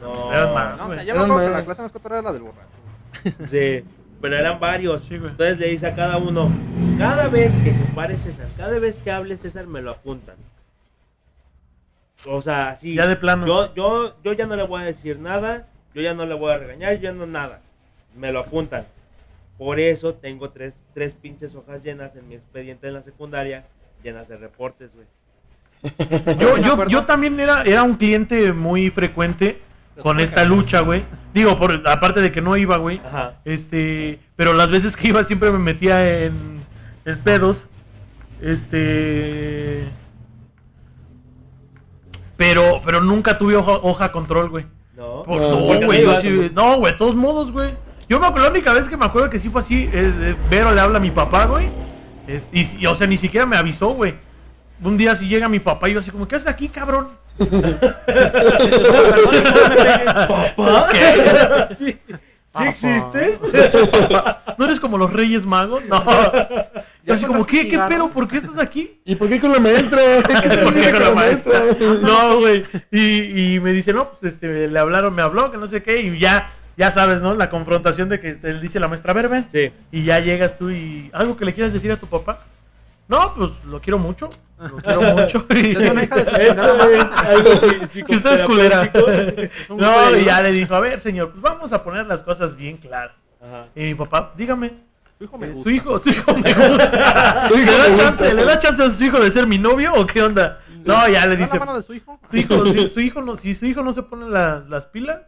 No. 0.00 0.32
Eran 0.32 0.54
más. 0.54 0.76
No, 0.78 0.86
o 0.86 0.94
sea, 0.94 1.02
yo 1.02 1.14
me 1.16 1.20
acuerdo 1.20 1.44
que 1.46 1.50
la 1.52 1.64
clase 1.64 1.82
más 1.82 1.90
cotorra 1.92 2.18
era 2.18 2.22
la 2.22 2.32
del 2.32 2.42
borracho. 2.42 2.68
Sí, 3.48 3.84
pero 4.22 4.36
eran 4.36 4.60
varios. 4.60 5.02
Sí, 5.02 5.18
güey. 5.18 5.32
Entonces 5.32 5.58
le 5.58 5.66
dice 5.66 5.88
a 5.88 5.94
cada 5.94 6.16
uno, 6.16 6.50
cada 6.96 7.28
vez 7.28 7.52
que 7.64 7.74
se 7.74 7.84
pare 7.86 8.16
César, 8.16 8.46
cada 8.56 8.78
vez 8.78 8.96
que 8.96 9.10
hable 9.10 9.36
César 9.36 9.66
me 9.66 9.82
lo 9.82 9.90
apuntan. 9.90 10.36
O 12.26 12.40
sea, 12.40 12.70
así. 12.70 12.94
Ya 12.94 13.08
de 13.08 13.16
plano. 13.16 13.46
Yo, 13.46 13.74
yo, 13.74 14.16
yo 14.22 14.32
ya 14.32 14.46
no 14.46 14.54
le 14.54 14.62
voy 14.62 14.80
a 14.80 14.84
decir 14.84 15.18
nada, 15.18 15.66
yo 15.92 16.00
ya 16.00 16.14
no 16.14 16.24
le 16.24 16.34
voy 16.34 16.52
a 16.52 16.58
regañar, 16.58 16.94
yo 16.94 17.02
ya 17.02 17.12
no 17.12 17.26
nada. 17.26 17.60
Me 18.16 18.30
lo 18.30 18.38
apuntan. 18.38 18.86
Por 19.58 19.80
eso 19.80 20.14
tengo 20.14 20.50
tres, 20.50 20.80
tres 20.94 21.14
pinches 21.14 21.54
hojas 21.56 21.82
llenas 21.82 22.14
en 22.14 22.28
mi 22.28 22.36
expediente 22.36 22.86
en 22.86 22.94
la 22.94 23.02
secundaria, 23.02 23.64
llenas 24.04 24.28
de 24.28 24.36
reportes, 24.36 24.94
güey. 24.94 25.06
Yo, 26.38 26.58
yo, 26.58 26.86
yo 26.86 27.06
también 27.06 27.40
era, 27.40 27.64
era 27.64 27.82
un 27.82 27.96
cliente 27.96 28.52
muy 28.52 28.88
frecuente 28.90 29.60
con 30.00 30.20
esta 30.20 30.44
lucha, 30.44 30.80
güey. 30.80 31.04
Digo, 31.34 31.58
por, 31.58 31.82
aparte 31.88 32.20
de 32.20 32.30
que 32.32 32.40
no 32.40 32.56
iba, 32.56 32.76
güey. 32.76 33.00
Ajá. 33.04 33.34
Este, 33.44 34.20
pero 34.36 34.52
las 34.52 34.70
veces 34.70 34.96
que 34.96 35.08
iba 35.08 35.24
siempre 35.24 35.50
me 35.50 35.58
metía 35.58 36.24
en, 36.24 36.60
en 37.04 37.18
pedos. 37.20 37.66
Este. 38.40 39.88
Pero, 42.36 42.80
pero 42.84 43.00
nunca 43.00 43.38
tuve 43.38 43.56
hoja, 43.56 43.72
hoja 43.82 44.12
control, 44.12 44.48
güey. 44.50 44.66
No. 44.96 45.22
Por- 45.22 45.40
No, 45.40 45.56
güey, 45.58 45.80
no 45.80 45.86
güey. 45.86 46.50
no, 46.54 46.76
güey, 46.78 46.92
de 46.92 46.98
todos 46.98 47.14
modos, 47.14 47.52
güey. 47.52 47.74
Yo 48.08 48.18
me 48.20 48.26
acuerdo, 48.26 48.46
la 48.48 48.52
única 48.52 48.72
vez 48.72 48.88
que 48.88 48.96
me 48.96 49.04
acuerdo 49.04 49.30
que 49.30 49.38
sí 49.38 49.48
fue 49.48 49.60
así, 49.60 49.84
es, 49.92 50.12
eh, 50.20 50.36
Vero 50.50 50.72
le 50.74 50.80
habla 50.80 50.98
a 50.98 51.00
mi 51.00 51.10
papá, 51.10 51.46
güey. 51.46 51.68
Es- 52.26 52.48
y, 52.52 52.66
y, 52.82 52.86
o 52.86 52.94
sea, 52.94 53.06
ni 53.06 53.16
siquiera 53.16 53.46
me 53.46 53.56
avisó, 53.56 53.90
güey. 53.90 54.14
Un 54.82 54.96
día 54.96 55.14
si 55.16 55.28
llega 55.28 55.48
mi 55.48 55.60
papá 55.60 55.88
y 55.88 55.94
yo 55.94 56.00
así 56.00 56.10
como, 56.10 56.26
¿qué 56.26 56.36
haces 56.36 56.48
aquí, 56.48 56.68
cabrón? 56.68 57.08
¿Papá? 60.56 60.88
¿Qué? 60.92 61.74
¿Sí, 61.76 61.98
¿Sí 62.58 62.64
existes? 62.64 63.38
¿No 64.58 64.64
eres 64.64 64.80
como 64.80 64.98
los 64.98 65.12
Reyes 65.12 65.46
Magos? 65.46 65.84
No. 65.86 66.04
Yo 67.04 67.14
así 67.14 67.24
como, 67.24 67.46
¿qué, 67.46 67.68
qué 67.68 67.78
pedo? 67.88 68.08
¿Por 68.08 68.28
qué 68.28 68.38
estás 68.38 68.58
aquí? 68.58 69.00
¿Y 69.04 69.14
por 69.14 69.28
qué 69.28 69.40
con 69.40 69.52
la 69.52 69.58
maestra? 69.60 70.00
¿Qué 70.26 70.32
estás 70.32 70.58
¿Por 70.58 70.74
qué 70.74 70.92
con 70.92 71.02
la 71.02 71.10
maestra? 71.12 71.60
maestra? 71.60 71.88
No, 72.02 72.40
güey. 72.40 72.64
Y, 72.90 73.54
y 73.54 73.60
me 73.60 73.72
dice, 73.72 73.92
no, 73.92 74.10
pues 74.10 74.34
este, 74.34 74.68
le 74.68 74.78
hablaron, 74.78 75.14
me 75.14 75.22
habló, 75.22 75.50
que 75.50 75.58
no 75.58 75.66
sé 75.66 75.82
qué, 75.82 76.00
y 76.02 76.18
ya, 76.18 76.52
ya 76.76 76.92
sabes, 76.92 77.22
¿no? 77.22 77.34
La 77.34 77.48
confrontación 77.50 78.08
de 78.08 78.20
que 78.20 78.34
te 78.34 78.60
dice 78.60 78.78
la 78.78 78.88
maestra, 78.88 79.12
a 79.12 79.14
ver, 79.14 79.28
ven. 79.28 79.46
Sí. 79.50 79.72
Y 79.90 80.04
ya 80.04 80.20
llegas 80.20 80.58
tú 80.58 80.70
y 80.70 81.10
algo 81.12 81.36
que 81.36 81.44
le 81.44 81.54
quieras 81.54 81.72
decir 81.72 81.90
a 81.90 81.96
tu 81.96 82.06
papá. 82.06 82.40
No, 83.08 83.34
pues 83.34 83.50
lo 83.66 83.80
quiero 83.80 83.98
mucho. 83.98 84.30
Lo 84.70 84.76
quiero 84.76 85.00
mucho. 85.02 85.46
Es 85.50 85.90
una 85.90 86.02
hija 86.04 86.16
de 86.16 86.24
su 86.24 86.30
Esto 86.30 86.38
chingada 86.38 86.90
es 86.90 87.10
madre. 87.10 87.28
algo 87.28 87.50
así, 87.82 88.02
que 88.04 88.16
usted 88.16 88.32
es 88.34 88.42
culera. 88.42 88.92
No, 89.70 90.16
y 90.16 90.24
ya 90.24 90.42
le 90.42 90.52
dijo, 90.52 90.74
a 90.74 90.80
ver, 90.80 91.00
señor, 91.00 91.30
pues 91.32 91.42
vamos 91.42 91.72
a 91.72 91.82
poner 91.82 92.06
las 92.06 92.22
cosas 92.22 92.56
bien 92.56 92.76
claras. 92.76 93.16
Ajá. 93.40 93.66
Y 93.74 93.80
mi 93.84 93.94
papá, 93.94 94.32
dígame, 94.36 94.72
Su 95.18 95.24
hijo 95.24 95.38
me 95.38 95.46
eh, 95.46 95.50
gusta. 95.50 95.62
su 95.64 95.70
hijo, 95.70 95.98
su 95.98 96.08
hijo 96.10 96.34
me 96.36 96.52
gusta. 96.52 97.48
Su 97.48 97.54
hijo 97.58 97.64
¿Le, 97.70 97.72
me 97.72 97.76
da 97.78 97.88
gusta. 97.88 98.04
chance, 98.04 98.34
¿Le 98.34 98.44
da 98.44 98.58
chance 98.58 98.82
a 98.84 98.90
su 98.90 99.02
hijo 99.04 99.18
de 99.20 99.30
ser 99.30 99.46
mi 99.46 99.58
novio 99.58 99.92
o 99.94 100.06
qué 100.06 100.22
onda? 100.22 100.60
No, 100.84 101.08
ya 101.08 101.26
le 101.26 101.36
¿Da 101.36 101.42
dice, 101.44 101.58
la 101.58 101.64
mano 101.64 101.76
de 101.76 101.82
su 101.84 101.94
hijo? 101.94 102.18
su 102.28 102.36
hijo, 102.36 102.66
si 102.66 102.88
su 102.88 103.00
hijo 103.00 103.22
no, 103.22 103.36
si 103.36 103.54
su 103.54 103.66
hijo 103.66 103.82
no 103.82 103.92
se 103.92 104.02
pone 104.02 104.28
las, 104.28 104.68
las 104.68 104.86
pilas, 104.86 105.20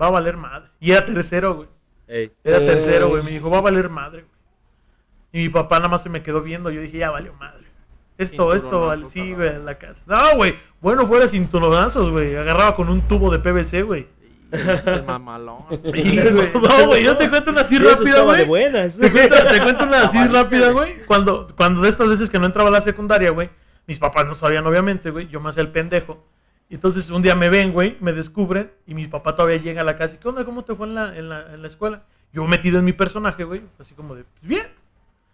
va 0.00 0.06
a 0.06 0.10
valer 0.10 0.36
madre. 0.36 0.68
Y 0.80 0.92
era 0.92 1.04
tercero, 1.04 1.54
güey. 1.54 1.68
Ey. 2.08 2.32
Era 2.44 2.58
tercero, 2.60 3.08
güey. 3.08 3.22
Me 3.22 3.30
dijo, 3.32 3.50
va 3.50 3.58
a 3.58 3.62
valer 3.62 3.88
madre, 3.90 4.22
güey. 4.22 4.36
Y 5.32 5.38
mi 5.44 5.48
papá 5.50 5.76
nada 5.78 5.88
más 5.90 6.02
se 6.02 6.08
me 6.08 6.22
quedó 6.22 6.40
viendo. 6.40 6.70
Yo 6.70 6.80
dije, 6.80 6.96
ya 6.98 7.10
valió 7.10 7.34
madre. 7.34 7.65
Esto, 8.18 8.54
esto, 8.54 8.86
vale. 8.86 9.06
Sí, 9.10 9.34
güey, 9.34 9.48
en 9.50 9.64
la 9.64 9.76
casa. 9.76 10.02
No, 10.06 10.36
güey. 10.36 10.56
Bueno, 10.80 11.06
fuera 11.06 11.28
cinturonazos, 11.28 12.10
güey. 12.10 12.34
Agarraba 12.36 12.74
con 12.76 12.88
un 12.88 13.02
tubo 13.02 13.30
de 13.30 13.38
PVC, 13.38 13.82
güey. 13.82 14.06
Mamalón. 15.06 15.64
Güey, 15.84 16.16
No, 16.54 16.86
güey, 16.86 17.04
yo 17.04 17.16
te 17.16 17.28
cuento 17.28 17.50
una 17.50 17.62
así 17.62 17.78
rápida, 17.78 18.22
güey. 18.22 18.44
Te 18.44 18.48
cuento, 19.10 19.36
te 19.50 19.60
cuento 19.60 19.84
una 19.84 20.02
así 20.04 20.18
rápida, 20.28 20.70
güey. 20.70 20.94
güey. 20.94 21.06
Cuando, 21.06 21.48
cuando 21.56 21.82
de 21.82 21.88
estas 21.88 22.08
veces 22.08 22.30
que 22.30 22.38
no 22.38 22.46
entraba 22.46 22.68
a 22.68 22.72
la 22.72 22.80
secundaria, 22.80 23.30
güey, 23.30 23.50
mis 23.86 23.98
papás 23.98 24.24
no 24.26 24.34
sabían, 24.34 24.66
obviamente, 24.66 25.10
güey. 25.10 25.28
Yo 25.28 25.40
me 25.40 25.50
hacía 25.50 25.62
el 25.62 25.70
pendejo. 25.70 26.24
Y 26.68 26.76
entonces 26.76 27.10
un 27.10 27.22
día 27.22 27.34
me 27.36 27.48
ven, 27.48 27.72
güey, 27.72 27.96
me 28.00 28.12
descubren 28.12 28.72
y 28.86 28.94
mi 28.94 29.06
papá 29.06 29.36
todavía 29.36 29.58
llega 29.58 29.82
a 29.82 29.84
la 29.84 29.96
casa 29.96 30.14
y 30.14 30.18
¿qué 30.18 30.28
onda? 30.28 30.44
¿Cómo 30.44 30.64
te 30.64 30.74
fue 30.74 30.88
en 30.88 30.94
la, 30.94 31.16
en 31.16 31.28
la, 31.28 31.54
en 31.54 31.62
la 31.62 31.68
escuela? 31.68 32.02
Yo 32.32 32.44
metido 32.46 32.80
en 32.80 32.84
mi 32.84 32.92
personaje, 32.92 33.44
güey, 33.44 33.62
así 33.78 33.94
como 33.94 34.14
de, 34.16 34.24
pues 34.24 34.48
bien. 34.48 34.66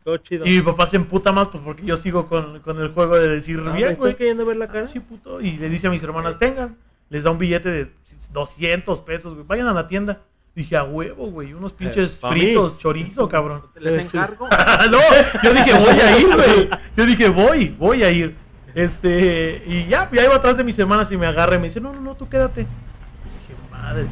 Todo 0.04 0.16
chido. 0.18 0.46
Y 0.46 0.50
mi 0.56 0.62
papá 0.62 0.86
se 0.86 0.96
emputa 0.96 1.30
más 1.32 1.48
pues 1.48 1.62
porque 1.62 1.84
yo 1.84 1.96
sigo 1.96 2.26
con, 2.28 2.60
con 2.60 2.80
el 2.80 2.88
juego 2.92 3.16
de 3.16 3.28
decir 3.28 3.60
Ah, 3.60 3.70
¿me 3.70 3.76
bien, 3.76 3.94
güey. 3.96 4.14
queriendo 4.14 4.44
ver 4.44 4.56
la 4.56 4.68
cara? 4.68 4.86
Ah, 4.86 4.92
sí, 4.92 5.00
puto. 5.00 5.40
Y 5.40 5.58
le 5.58 5.68
dice 5.68 5.86
a 5.86 5.90
mis 5.90 6.02
hermanas, 6.02 6.38
tengan. 6.38 6.76
Les 7.08 7.24
da 7.24 7.30
un 7.30 7.38
billete 7.38 7.70
de 7.70 7.92
200 8.32 9.00
pesos, 9.02 9.34
güey. 9.34 9.46
Vayan 9.46 9.66
a 9.68 9.74
la 9.74 9.86
tienda. 9.86 10.22
Dije, 10.54 10.76
a 10.76 10.84
huevo, 10.84 11.26
güey. 11.30 11.52
Unos 11.54 11.72
pinches 11.72 12.12
pa' 12.12 12.32
mí. 12.32 12.40
fritos, 12.40 12.78
chorizo, 12.78 13.28
cabrón. 13.28 13.62
Les 13.78 14.02
encargo. 14.02 14.48
no, 14.90 14.98
yo 15.42 15.52
dije, 15.54 15.72
voy 15.78 16.00
a 16.00 16.18
ir, 16.18 16.26
güey. 16.34 16.70
Yo 16.96 17.06
dije, 17.06 17.28
voy, 17.28 17.68
voy 17.78 18.02
a 18.02 18.10
ir. 18.10 18.36
Este, 18.74 19.62
y 19.66 19.86
ya, 19.86 20.10
ya 20.10 20.24
iba 20.24 20.34
atrás 20.34 20.56
de 20.56 20.64
mis 20.64 20.78
hermanas 20.78 21.10
y 21.12 21.16
me 21.16 21.26
agarra 21.26 21.56
y 21.56 21.58
me 21.58 21.68
dice, 21.68 21.80
no, 21.80 21.92
no, 21.92 22.00
no, 22.00 22.14
tú 22.16 22.28
quédate. 22.28 22.60
Dije, 22.62 23.54
madre. 23.70 24.06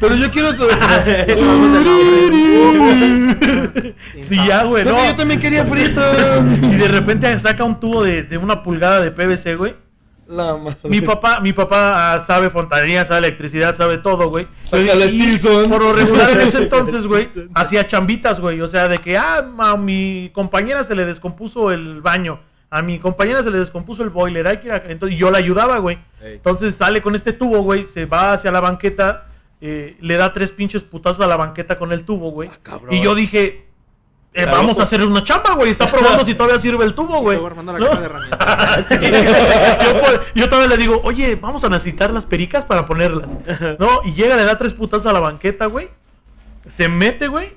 Pero 0.00 0.14
yo 0.14 0.30
quiero. 0.30 0.50
y 4.30 4.46
ya, 4.46 4.64
güey, 4.64 4.84
no. 4.84 5.04
Yo 5.04 5.16
también 5.16 5.40
quería 5.40 5.64
fritos. 5.64 6.04
Y 6.62 6.76
de 6.76 6.88
repente 6.88 7.38
saca 7.40 7.64
un 7.64 7.78
tubo 7.78 8.02
de, 8.02 8.22
de 8.22 8.38
una 8.38 8.62
pulgada 8.62 9.00
de 9.00 9.10
PVC, 9.10 9.56
güey. 9.56 9.74
La 10.26 10.56
madre. 10.56 10.78
Mi 10.84 11.02
papá, 11.02 11.40
mi 11.40 11.52
papá 11.52 12.14
ah, 12.14 12.20
sabe 12.20 12.48
fontanería, 12.48 13.04
sabe 13.04 13.18
electricidad, 13.18 13.76
sabe 13.76 13.98
todo, 13.98 14.30
güey. 14.30 14.46
Y. 15.12 15.38
Por 15.68 15.82
lo 15.82 15.92
regular 15.92 16.30
en 16.30 16.40
ese 16.40 16.58
entonces, 16.58 17.06
güey, 17.06 17.28
hacía 17.54 17.86
chambitas, 17.86 18.40
güey. 18.40 18.60
O 18.62 18.68
sea, 18.68 18.88
de 18.88 18.98
que, 18.98 19.18
ah, 19.18 19.46
a 19.58 19.76
mi 19.76 20.30
compañera 20.32 20.82
se 20.82 20.94
le 20.94 21.04
descompuso 21.04 21.70
el 21.72 22.00
baño. 22.00 22.40
A 22.70 22.82
mi 22.82 22.98
compañera 22.98 23.42
se 23.42 23.50
le 23.50 23.58
descompuso 23.58 24.02
el 24.02 24.10
boiler. 24.10 24.48
Hay 24.48 24.56
que 24.56 24.66
ir 24.68 24.72
a- 24.72 24.82
Entonces, 24.88 25.16
y 25.16 25.20
yo 25.20 25.30
la 25.30 25.38
ayudaba, 25.38 25.78
güey. 25.78 25.98
Ey. 26.22 26.34
Entonces 26.36 26.74
sale 26.74 27.02
con 27.02 27.14
este 27.14 27.32
tubo, 27.32 27.60
güey. 27.60 27.86
Se 27.86 28.06
va 28.06 28.32
hacia 28.32 28.50
la 28.50 28.60
banqueta. 28.60 29.26
Eh, 29.66 29.96
le 29.98 30.16
da 30.18 30.30
tres 30.34 30.50
pinches 30.50 30.82
putazos 30.82 31.24
a 31.24 31.26
la 31.26 31.38
banqueta 31.38 31.78
con 31.78 31.90
el 31.90 32.04
tubo, 32.04 32.30
güey. 32.30 32.50
Ah, 32.66 32.78
y 32.90 33.00
yo 33.00 33.14
dije, 33.14 33.66
eh, 34.34 34.44
vamos 34.44 34.72
loco. 34.72 34.80
a 34.82 34.84
hacer 34.84 35.00
una 35.02 35.24
chamba, 35.24 35.54
güey. 35.54 35.70
Está 35.70 35.90
probando 35.90 36.22
si 36.26 36.34
todavía 36.34 36.60
sirve 36.60 36.84
el 36.84 36.92
tubo, 36.92 37.20
güey. 37.22 37.38
Sí. 38.88 38.96
yo, 40.34 40.48
todavía 40.50 40.68
le 40.68 40.76
digo, 40.76 41.00
oye, 41.02 41.36
vamos 41.36 41.64
a 41.64 41.70
necesitar 41.70 42.12
las 42.12 42.26
pericas 42.26 42.66
para 42.66 42.86
ponerlas. 42.86 43.30
No, 43.78 44.02
y 44.04 44.12
llega, 44.12 44.36
le 44.36 44.44
da 44.44 44.58
tres 44.58 44.74
putas 44.74 45.06
a 45.06 45.14
la 45.14 45.20
banqueta, 45.20 45.64
güey. 45.64 45.88
Se 46.68 46.90
mete, 46.90 47.28
güey. 47.28 47.48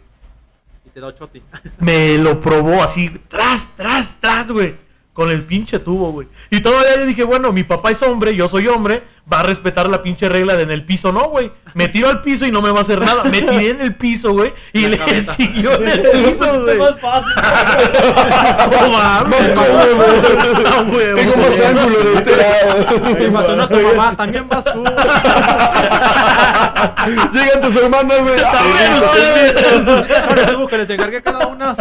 Y 0.85 0.89
te 0.91 1.01
da 1.01 1.13
choti. 1.13 1.41
Me 1.79 2.17
lo 2.17 2.39
probó 2.39 2.83
así, 2.83 3.09
tras, 3.27 3.75
tras, 3.75 4.15
tras, 4.21 4.49
güey. 4.49 4.77
Con 5.11 5.29
el 5.29 5.43
pinche 5.43 5.79
tubo, 5.79 6.13
güey. 6.13 6.29
Y 6.51 6.61
todavía 6.61 6.95
le 6.95 7.05
dije, 7.05 7.25
bueno, 7.25 7.51
mi 7.51 7.63
papá 7.65 7.91
es 7.91 8.01
hombre, 8.01 8.33
yo 8.33 8.47
soy 8.47 8.67
hombre, 8.67 9.03
va 9.31 9.41
a 9.41 9.43
respetar 9.43 9.89
la 9.89 10.01
pinche 10.01 10.29
regla 10.29 10.55
de 10.55 10.63
en 10.63 10.71
el 10.71 10.85
piso, 10.85 11.11
no, 11.11 11.27
güey. 11.29 11.51
Me 11.73 11.87
tiro 11.89 12.07
al 12.07 12.21
piso 12.21 12.45
y 12.45 12.51
no 12.51 12.61
me 12.61 12.71
va 12.71 12.79
a 12.79 12.83
hacer 12.83 13.01
nada. 13.01 13.23
Me 13.25 13.41
tiré 13.41 13.69
en 13.71 13.81
el 13.81 13.93
piso, 13.95 14.31
güey. 14.33 14.53
Y 14.73 14.83
La 14.83 14.89
le 14.89 14.97
cabeza. 14.99 15.33
siguió 15.33 15.73
en 15.75 15.87
el 15.87 16.01
piso, 16.11 16.61
güey. 16.63 16.77
más 16.77 16.97
fácil. 16.99 17.33
No 18.71 18.89
mames. 18.97 19.55
Más 19.55 19.67
cómodo. 19.69 20.91
Güey, 20.91 21.15
Tengo 21.15 21.35
más 21.37 21.59
ángulo 21.59 21.99
de 22.03 22.13
este 22.13 22.35
lado. 22.37 23.25
Y 23.25 23.29
más 23.29 23.49
una 23.49 23.67
tu 23.67 23.79
mamá, 23.79 24.15
también 24.15 24.47
vas 24.47 24.63
tú. 24.63 24.83
Llegan 27.33 27.61
tus 27.61 27.75
hermanas, 27.75 28.23
güey. 28.23 28.39
También 28.39 28.93
ustedes. 28.93 30.17
Ahora 30.27 30.45
tú 30.53 30.67
que 30.67 30.77
les 30.77 30.89
encargué 30.89 31.21
cada 31.21 31.47
una. 31.47 31.75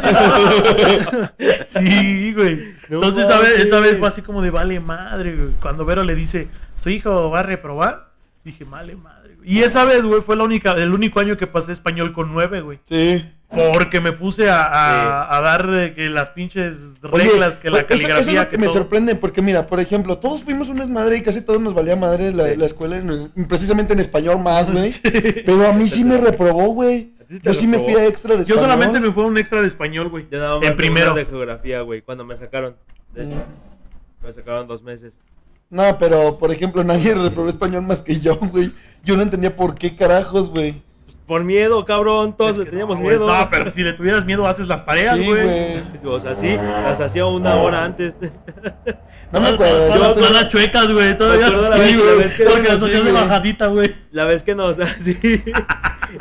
sí. 1.67 2.33
Güey. 2.35 2.75
Entonces 2.89 3.25
esa 3.29 3.39
vez, 3.39 3.51
mames. 3.53 3.65
esa 3.67 3.81
vez 3.81 3.99
fue 3.99 4.09
así 4.09 4.23
como 4.23 4.43
de 4.43 4.51
vale 4.51 4.81
madre, 4.81 5.37
güey. 5.37 5.51
Cuando 5.61 5.85
Vero 5.85 6.03
le 6.05 6.15
dice, 6.15 6.49
su 6.77 6.91
hijo 6.91 7.31
va 7.31 7.41
a 7.41 7.43
reprobar, 7.43 8.11
dije, 8.45 8.65
vale 8.65 8.95
madre, 8.97 9.35
güey. 9.37 9.53
Y 9.53 9.63
esa 9.63 9.85
vez, 9.85 10.03
güey, 10.03 10.21
fue 10.23 10.37
la 10.37 10.45
única, 10.45 10.73
el 10.73 10.93
único 10.93 11.19
año 11.21 11.37
que 11.37 11.47
pasé 11.47 11.73
español 11.73 12.13
con 12.13 12.33
nueve, 12.33 12.61
güey. 12.61 12.79
Sí. 12.89 13.25
Porque 13.49 14.01
me 14.01 14.11
puse 14.13 14.51
a, 14.51 14.65
a, 14.65 15.37
a 15.37 15.41
dar 15.41 15.69
de 15.69 15.95
que 15.95 16.09
las 16.09 16.31
pinches 16.31 16.77
Oye, 17.13 17.29
reglas, 17.31 17.57
que 17.57 17.71
la 17.71 17.79
eso- 17.79 17.87
eso, 17.91 18.03
caligrafía, 18.03 18.41
es 18.41 18.45
lo 18.47 18.51
que, 18.51 18.59
me 18.59 18.67
todo. 18.67 18.75
sorprende, 18.75 19.15
porque 19.15 19.41
mira, 19.41 19.69
por 19.69 19.79
ejemplo, 19.79 20.19
todos 20.19 20.43
fuimos 20.43 20.69
un 20.69 20.77
desmadre 20.79 21.17
y 21.19 21.23
casi 21.23 21.41
todos 21.43 21.61
nos 21.61 21.73
valía 21.73 21.95
madre 21.95 22.33
la, 22.33 22.49
la 22.57 22.67
escuela, 22.67 22.97
en- 22.99 23.31
precisamente 23.47 23.93
en 23.93 24.01
español 24.01 24.41
más, 24.41 24.71
güey. 24.71 24.93
Pero 25.47 25.69
a 25.69 25.73
mí 25.73 25.89
sí 25.89 26.03
me 26.03 26.19
reprobó, 26.19 26.69
güey. 26.71 27.13
¿A 27.21 27.35
Yo 27.43 27.55
sí 27.55 27.67
me 27.69 27.79
fui 27.79 27.95
a 27.95 28.07
extra 28.07 28.33
de 28.33 28.39
Yo 28.45 28.55
español. 28.57 28.65
solamente 28.65 29.01
me 29.01 29.13
fue 29.13 29.25
un 29.25 29.39
extra 29.39 29.61
de 29.61 29.69
español, 29.69 30.09
güey. 30.09 30.27
Yo 30.31 30.39
nada 30.41 30.59
más 30.59 30.67
En 30.69 30.77
primero. 30.77 31.15
de 31.15 31.25
geografía, 31.27 31.81
güey, 31.83 32.03
cuando 32.03 32.25
me 32.25 32.37
sacaron. 32.37 32.75
De 33.15 33.25
hecho. 33.25 33.45
Me 34.25 34.33
sacaron 34.33 34.67
dos 34.67 34.83
meses. 34.83 35.15
No, 35.71 35.99
pero 35.99 36.39
por 36.39 36.53
ejemplo, 36.53 36.85
nadie 36.85 37.15
reprobó 37.15 37.49
español 37.49 37.83
más 37.83 38.03
que 38.03 38.21
yo, 38.21 38.37
güey. 38.37 38.73
Yo 39.05 39.17
no 39.17 39.23
entendía 39.23 39.55
por 39.57 39.75
qué 39.75 39.97
carajos, 39.97 40.49
güey. 40.49 40.83
Por 41.27 41.43
miedo, 41.43 41.85
cabrón, 41.85 42.37
todos 42.37 42.53
Es 42.53 42.59
le 42.59 42.65
que 42.67 42.71
teníamos 42.71 42.99
no, 42.99 43.03
güey. 43.03 43.17
miedo. 43.19 43.27
No, 43.37 43.51
pero 43.51 43.73
si 43.73 43.83
le 43.83 43.93
tuvieras 43.95 44.25
miedo, 44.25 44.47
haces 44.47 44.69
las 44.69 44.87
tareas, 44.87 45.19
Sí, 45.19 45.25
güey. 45.27 45.43
güey. 45.43 45.83
O 46.15 46.21
sea, 46.21 46.37
sí, 46.37 46.55
las 46.57 47.01
hacía 47.01 47.27
una 47.27 47.57
hora 47.57 47.85
antes. 47.85 48.15
No 49.33 49.41
me 49.41 49.49
acuerdo. 49.49 49.89
Yo 49.97 50.15
todas 50.15 50.31
las 50.31 50.49
chuecas, 50.49 50.93
güey. 50.93 51.19
Todavía 51.19 51.49
Me 51.51 51.57
acuerdo 51.57 51.71
la 51.77 51.85
sí, 51.85 51.97
güey. 51.97 52.49
Porque 52.53 52.69
las 52.69 52.83
hacías 52.83 53.05
de 53.05 53.13
bajadita, 53.13 53.67
güey. 53.67 53.97
La 54.13 54.25
vez 54.25 54.45
que 54.45 54.55
nos, 54.55 54.77
sí, 55.03 55.43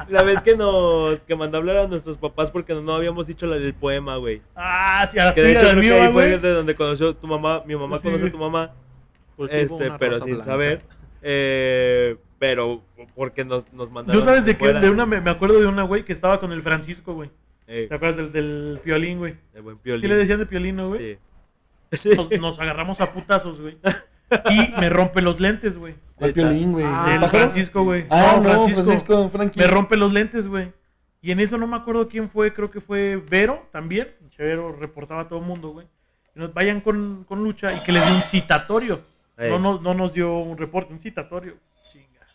la 0.10 0.24
vez 0.24 0.42
que 0.42 0.58
nos, 0.58 1.20
que 1.20 1.36
mandó 1.36 1.58
a 1.58 1.60
hablar 1.60 1.78
a 1.78 1.88
nuestros 1.88 2.18
papás 2.18 2.50
porque 2.50 2.74
no, 2.74 2.82
no 2.82 2.96
habíamos 2.96 3.28
dicho 3.28 3.46
la 3.46 3.58
del 3.58 3.76
poema, 3.76 4.16
güey. 4.18 4.42
Ah, 4.56 5.08
sí, 5.12 5.20
a 5.20 5.26
la 5.26 5.34
Que 5.36 5.44
de 5.44 5.52
hecho 5.52 5.76
mío, 5.76 5.94
ahí 6.02 6.12
fue 6.12 6.30
güey. 6.30 6.40
de 6.40 6.52
donde 6.52 6.74
conoció 6.76 7.16
tu 7.16 7.28
mamá, 7.28 7.62
mi 7.68 7.76
mamá 7.76 7.98
Sí, 8.00 8.06
conoce 8.06 8.22
güey. 8.22 8.30
a 8.30 8.32
tu 8.32 8.40
mamá, 8.40 8.72
Cultivo 9.36 9.60
este, 9.62 9.88
una 9.90 9.98
pero 9.98 10.12
rosa 10.14 10.26
sin 10.26 10.34
blanca. 10.36 10.52
saber, 10.52 10.82
eh, 11.22 12.18
pero 12.40 12.84
porque 13.16 13.44
nos, 13.46 13.72
nos 13.74 13.92
mandaron. 13.92 14.20
Yo 14.22 14.26
sabes 14.26 14.46
de 14.46 14.58
qué, 14.58 14.74
de 14.74 14.90
una, 14.90 15.06
me, 15.06 15.22
me 15.22 15.30
acuerdo 15.32 15.60
de 15.60 15.68
una, 15.68 15.84
güey, 15.84 16.06
que 16.06 16.14
estaba 16.14 16.40
con 16.40 16.52
el 16.52 16.62
Francisco, 16.62 17.14
güey. 17.14 17.30
Eh, 17.68 17.88
¿Te 17.90 17.96
acuerdas 17.96 18.18
del, 18.18 18.32
del 18.32 18.80
piolín, 18.84 19.18
güey? 19.18 19.36
el 19.54 19.62
buen 19.64 19.78
¿Qué 19.78 19.84
piolín. 19.84 20.10
le 20.10 20.16
decían 20.18 20.40
de 20.40 20.46
piolino, 20.46 20.90
güey? 20.90 21.18
Sí. 21.92 22.10
Nos, 22.16 22.30
nos 22.32 22.60
agarramos 22.60 23.00
a 23.00 23.12
putazos, 23.12 23.62
güey. 23.62 23.78
Y 24.50 24.72
me 24.80 24.90
rompe 24.90 25.22
los 25.22 25.40
lentes, 25.40 25.78
güey. 25.78 25.96
¿Cuál 26.16 26.34
piolín, 26.34 26.74
güey? 26.74 26.86
Ah, 26.86 27.20
El. 27.22 27.30
Francisco, 27.30 27.84
güey. 27.84 28.06
Ah, 28.10 28.42
no, 28.44 28.68
Francisco, 28.68 29.30
Frankie. 29.30 29.60
Me 29.60 29.68
rompe 29.68 29.96
los 29.96 30.12
lentes, 30.12 30.48
güey. 30.48 30.74
Y 31.22 31.32
en 31.32 31.40
eso 31.40 31.58
no 31.58 31.68
me 31.68 31.78
acuerdo 31.78 32.10
quién 32.10 32.30
fue, 32.30 32.54
creo 32.54 32.70
que 32.70 32.82
fue 32.82 33.22
Vero 33.30 33.68
también. 33.72 34.10
Vero 34.38 34.76
reportaba 34.78 35.22
a 35.22 35.28
todo 35.30 35.40
el 35.40 35.46
mundo, 35.46 35.70
güey. 35.70 35.88
Y 36.36 36.40
nos 36.40 36.54
vayan 36.54 36.82
con, 36.82 37.24
con 37.28 37.44
lucha 37.44 37.72
y 37.74 37.80
que 37.80 37.92
les 37.94 38.06
dio 38.06 38.16
un 38.16 38.22
citatorio. 38.22 39.02
Ey. 39.38 39.50
No, 39.50 39.60
nos- 39.60 39.82
no 39.82 39.94
nos 39.94 40.14
dio 40.14 40.38
un 40.38 40.58
reporte, 40.58 40.94
un 40.94 41.00
citatorio. 41.00 41.56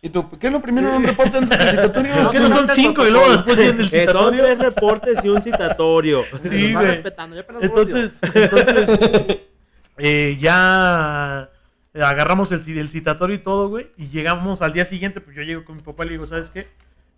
¿Y 0.03 0.09
tú? 0.09 0.31
¿Qué 0.39 0.47
es 0.47 0.53
lo 0.53 0.63
primero 0.63 0.89
en 0.89 0.95
un 0.97 1.05
reporte 1.05 1.37
antes 1.37 1.59
del 1.59 1.69
citatorio? 1.69 2.15
¿Por 2.23 2.31
qué 2.31 2.41
no 2.41 2.49
son 2.49 2.69
cinco 2.71 3.07
y 3.07 3.11
luego 3.11 3.31
después 3.33 3.57
viene 3.57 3.83
el 3.83 3.87
Eh, 3.87 3.89
son 3.91 4.01
citatorio? 4.01 4.45
tres 4.45 4.59
reportes 4.59 5.19
y 5.25 5.29
un 5.29 5.43
citatorio. 5.43 6.23
Sí, 6.43 6.73
güey. 6.73 6.87
respetando, 6.87 7.37
yo 7.37 7.43
Entonces, 7.61 8.13
entonces 8.35 9.39
eh, 9.99 10.39
ya 10.41 11.51
agarramos 11.95 12.51
el, 12.53 12.65
ci- 12.65 12.79
el 12.79 12.89
citatorio 12.89 13.37
y 13.37 13.41
todo, 13.41 13.69
güey. 13.69 13.91
Y 13.99 14.09
llegamos 14.09 14.63
al 14.63 14.73
día 14.73 14.85
siguiente, 14.87 15.21
pues 15.21 15.37
yo 15.37 15.43
llego 15.43 15.65
con 15.65 15.77
mi 15.77 15.83
papá 15.83 16.05
y 16.05 16.09
le 16.09 16.13
digo, 16.13 16.27
¿sabes 16.27 16.49
qué? 16.51 16.69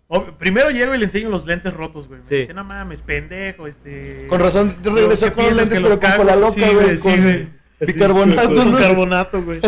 Ob- 0.09 0.35
primero 0.37 0.69
llego 0.69 0.93
y 0.93 0.97
le 0.97 1.05
enseño 1.05 1.29
los 1.29 1.45
lentes 1.45 1.73
rotos, 1.73 2.09
güey. 2.09 2.19
Me 2.19 2.25
Sí. 2.25 2.35
dice, 2.35 2.53
no 2.53 2.65
mames, 2.65 3.01
pendejo, 3.01 3.65
este... 3.65 4.27
Con 4.27 4.41
razón, 4.41 4.75
¿Qué 4.83 4.89
regresó 4.89 5.27
con 5.27 5.45
piensas 5.45 5.57
lentes, 5.69 5.79
que 5.79 5.83
pero 5.83 5.95
los 5.95 5.99
con 6.03 6.17
cola 6.17 6.35
loca, 6.35 6.53
Sí, 6.53 6.59
güey. 6.61 6.73
güey, 6.75 6.97
sí, 6.97 7.01
con 7.03 7.21
güey. 7.21 7.49
Bicarbonato, 7.79 8.53
Con 8.53 8.71
¿no? 8.71 8.77
carbonato, 8.77 9.43
güey. 9.43 9.59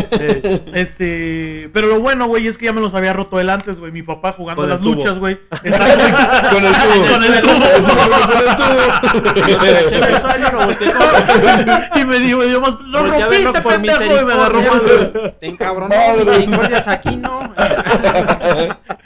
Este, 0.73 1.69
pero 1.73 1.87
lo 1.87 1.99
bueno, 1.99 2.27
güey, 2.27 2.47
es 2.47 2.57
que 2.57 2.65
ya 2.65 2.73
me 2.73 2.81
los 2.81 2.93
había 2.93 3.13
roto 3.13 3.39
él 3.39 3.49
antes, 3.49 3.79
güey. 3.79 3.91
Mi 3.91 4.03
papá 4.03 4.31
jugando 4.31 4.61
Con 4.61 4.69
las 4.69 4.81
luchas, 4.81 5.19
güey. 5.19 5.39
Estaba 5.63 6.49
Con 6.49 6.65
el 6.65 6.73
tubo. 6.73 7.05
con 7.11 7.23
el 7.23 7.41
tubo. 7.41 7.55
Y 11.95 12.05
me 12.05 12.19
dijo, 12.19 12.39
me 12.39 12.45
dio 12.47 12.61
más, 12.61 12.79
lo 12.81 13.03
verlo 13.03 13.19
rompiste, 13.19 13.61
pendejo, 13.61 14.03
y 14.03 14.25
me 14.25 14.33
agarró 14.33 14.61
más, 14.61 14.81
güey. 14.83 15.33
Se 15.39 15.47
encabronó. 15.47 15.95
Misericordias 16.19 16.87
aquí, 16.87 17.15
¿no? 17.15 17.53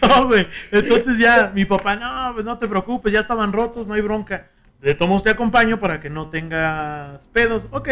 No, 0.07 0.27
güey. 0.27 0.47
Entonces 0.71 1.17
ya 1.17 1.51
mi 1.53 1.65
papá, 1.65 1.95
no, 1.95 2.33
pues 2.33 2.45
no 2.45 2.57
te 2.57 2.67
preocupes, 2.67 3.13
ya 3.13 3.21
estaban 3.21 3.53
rotos, 3.53 3.87
no 3.87 3.93
hay 3.93 4.01
bronca. 4.01 4.47
De 4.81 4.95
todos 4.95 5.23
te 5.23 5.29
acompaño 5.29 5.79
para 5.79 5.99
que 5.99 6.09
no 6.09 6.29
tengas 6.29 7.25
pedos. 7.27 7.67
Ok. 7.71 7.89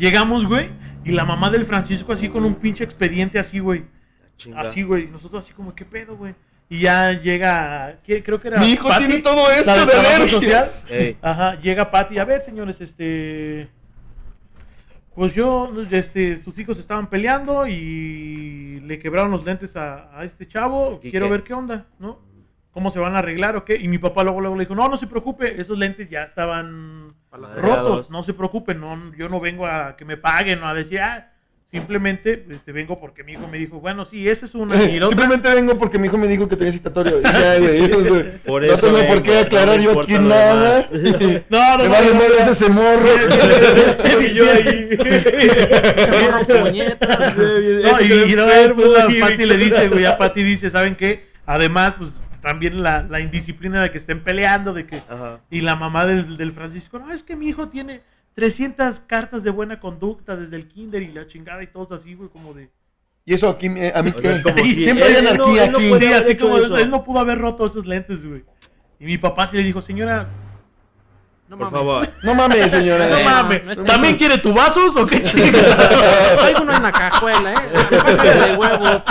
Llegamos, 0.00 0.46
güey. 0.46 0.70
Y 1.04 1.12
la 1.12 1.24
mamá 1.24 1.50
del 1.50 1.64
Francisco 1.64 2.12
así 2.12 2.28
con 2.28 2.44
un 2.44 2.54
pinche 2.54 2.82
expediente 2.82 3.38
así, 3.38 3.58
güey. 3.58 3.84
Así, 4.56 4.82
güey. 4.82 5.04
Y 5.04 5.10
nosotros 5.10 5.44
así 5.44 5.52
como, 5.52 5.74
¿qué 5.74 5.84
pedo, 5.84 6.16
güey? 6.16 6.34
Y 6.70 6.80
ya 6.80 7.12
llega, 7.12 7.98
¿qué? 8.04 8.22
creo 8.22 8.40
que 8.40 8.48
era... 8.48 8.60
Mi 8.60 8.70
hijo 8.70 8.88
Patty, 8.88 9.06
tiene 9.06 9.22
todo 9.22 9.50
esto 9.50 9.86
de 9.86 9.92
alergias. 9.92 10.86
Ajá, 11.20 11.60
llega 11.60 11.90
Patty, 11.90 12.18
a 12.18 12.24
ver, 12.24 12.42
señores, 12.42 12.80
este... 12.80 13.68
Pues 15.14 15.34
yo, 15.34 15.70
este, 15.90 16.38
sus 16.38 16.56
hijos 16.58 16.78
estaban 16.78 17.10
peleando 17.10 17.66
y 17.66 18.80
le 18.86 18.98
quebraron 19.00 19.30
los 19.32 19.44
lentes 19.44 19.76
a, 19.76 20.16
a 20.18 20.24
este 20.24 20.46
chavo. 20.46 21.00
¿Y 21.02 21.10
Quiero 21.10 21.26
qué? 21.26 21.30
ver 21.32 21.42
qué 21.42 21.52
onda, 21.52 21.86
¿no? 21.98 22.20
¿Cómo 22.72 22.90
se 22.90 22.98
van 23.00 23.16
a 23.16 23.18
arreglar 23.18 23.56
o 23.56 23.64
qué? 23.64 23.76
Y 23.76 23.88
mi 23.88 23.98
papá 23.98 24.22
luego, 24.22 24.40
luego 24.40 24.56
le 24.56 24.62
dijo, 24.64 24.74
no, 24.76 24.88
no 24.88 24.96
se 24.96 25.06
preocupe, 25.08 25.60
esos 25.60 25.76
lentes 25.76 26.08
ya 26.08 26.22
estaban 26.22 27.14
rotos, 27.32 28.10
no 28.10 28.22
se 28.22 28.32
preocupen, 28.32 28.80
no, 28.80 29.12
yo 29.16 29.28
no 29.28 29.40
vengo 29.40 29.66
a 29.66 29.96
que 29.96 30.04
me 30.04 30.16
paguen 30.16 30.62
o 30.62 30.68
a 30.68 30.74
decir, 30.74 31.00
ah, 31.00 31.32
simplemente 31.72 32.46
este, 32.50 32.70
vengo 32.72 32.98
porque 33.00 33.22
mi 33.24 33.32
hijo 33.32 33.46
me 33.48 33.58
dijo, 33.58 33.80
bueno, 33.80 34.04
sí, 34.04 34.28
esa 34.28 34.46
es 34.46 34.54
una. 34.54 34.76
Y 34.84 34.96
otra- 34.98 35.08
Simplemente 35.08 35.52
vengo 35.54 35.78
porque 35.78 35.98
mi 35.98 36.06
hijo 36.06 36.16
me 36.18 36.28
dijo 36.28 36.48
que 36.48 36.54
tenía 36.56 36.72
citatorio. 36.72 37.20
Y 37.20 37.22
ya, 37.24 37.58
güey. 37.58 38.38
Por 38.44 38.62
no 38.64 38.72
eso 38.74 38.86
tengo 38.86 39.06
por 39.06 39.22
qué 39.22 39.38
aclarar 39.40 39.76
no 39.76 39.82
yo 39.82 40.00
aquí 40.00 40.18
nada. 40.18 40.88
No, 41.48 41.76
no, 41.76 41.82
Me 41.82 41.84
no, 41.84 41.90
vale 41.90 42.06
no, 42.14 42.44
no, 42.44 42.50
ese 42.52 42.68
morro. 42.70 43.08
y 44.20 44.34
yo 44.34 44.44
ahí. 44.50 44.98
Morro 46.22 46.46
puñetas. 46.46 47.36
No, 47.36 47.98
Ese 47.98 48.04
y, 48.04 48.12
y 48.30 48.32
luego 48.34 48.50
enfermo, 48.50 48.82
después 48.82 48.98
la 48.98 49.04
güey. 49.06 49.20
Pati 49.20 49.44
le 49.46 49.56
dice, 49.56 49.88
güey, 49.88 50.04
a 50.04 50.18
Pati 50.18 50.42
dice, 50.42 50.70
¿saben 50.70 50.94
qué? 50.96 51.30
Además, 51.46 51.94
pues 51.98 52.10
también 52.40 52.82
la, 52.82 53.02
la 53.02 53.20
indisciplina 53.20 53.82
de 53.82 53.90
que 53.90 53.98
estén 53.98 54.22
peleando, 54.22 54.72
de 54.72 54.86
que... 54.86 55.02
Ajá. 55.08 55.40
Y 55.50 55.60
la 55.60 55.76
mamá 55.76 56.06
del, 56.06 56.36
del 56.36 56.52
Francisco, 56.52 56.98
no, 56.98 57.12
es 57.12 57.22
que 57.22 57.36
mi 57.36 57.48
hijo 57.48 57.68
tiene 57.68 58.02
300 58.34 59.00
cartas 59.00 59.42
de 59.42 59.50
buena 59.50 59.80
conducta 59.80 60.36
desde 60.36 60.56
el 60.56 60.68
kinder 60.68 61.02
y 61.02 61.12
la 61.12 61.26
chingada 61.26 61.62
y 61.62 61.66
todos 61.66 61.92
así, 61.92 62.14
güey, 62.14 62.28
como 62.28 62.54
de... 62.54 62.70
Y 63.24 63.34
eso 63.34 63.48
aquí, 63.48 63.66
eh, 63.66 63.92
a 63.94 64.02
mí 64.02 64.12
O 64.16 64.20
sea, 64.20 64.32
es 64.32 64.38
que. 64.38 64.42
como 64.42 64.56
si 64.64 64.80
Siempre 64.80 65.04
hay 65.04 65.16
anarquía 65.16 65.64
él 65.66 65.72
no 65.72 65.78
aquí. 65.78 65.98
Sí, 65.98 66.12
así 66.12 66.36
como 66.36 66.56
él 66.56 66.90
no 66.90 67.04
pudo 67.04 67.20
haber 67.20 67.38
roto 67.38 67.66
esos 67.66 67.86
lentes, 67.86 68.24
güey. 68.24 68.44
Y 68.98 69.04
mi 69.04 69.18
papá 69.18 69.46
sí 69.46 69.56
le 69.56 69.62
dijo, 69.62 69.82
señora, 69.82 70.28
No 71.50 71.56
Por 71.58 71.66
mames. 71.66 71.80
favor. 71.80 72.08
No 72.22 72.34
mames, 72.36 72.70
señora. 72.70 73.08
no 73.08 73.20
mames, 73.24 73.76
no 73.78 73.84
¿también 73.84 74.16
quiere 74.16 74.38
tu 74.38 74.54
vasos 74.54 74.94
o 74.94 75.04
qué 75.04 75.20
chingada? 75.24 76.36
Traigo 76.38 76.62
uno 76.62 76.76
en 76.76 76.82
la 76.84 76.92
cajuela, 76.92 77.52
¿eh? 77.54 77.56
Bájale 77.90 78.34
de 78.50 78.56
huevos. 78.56 79.02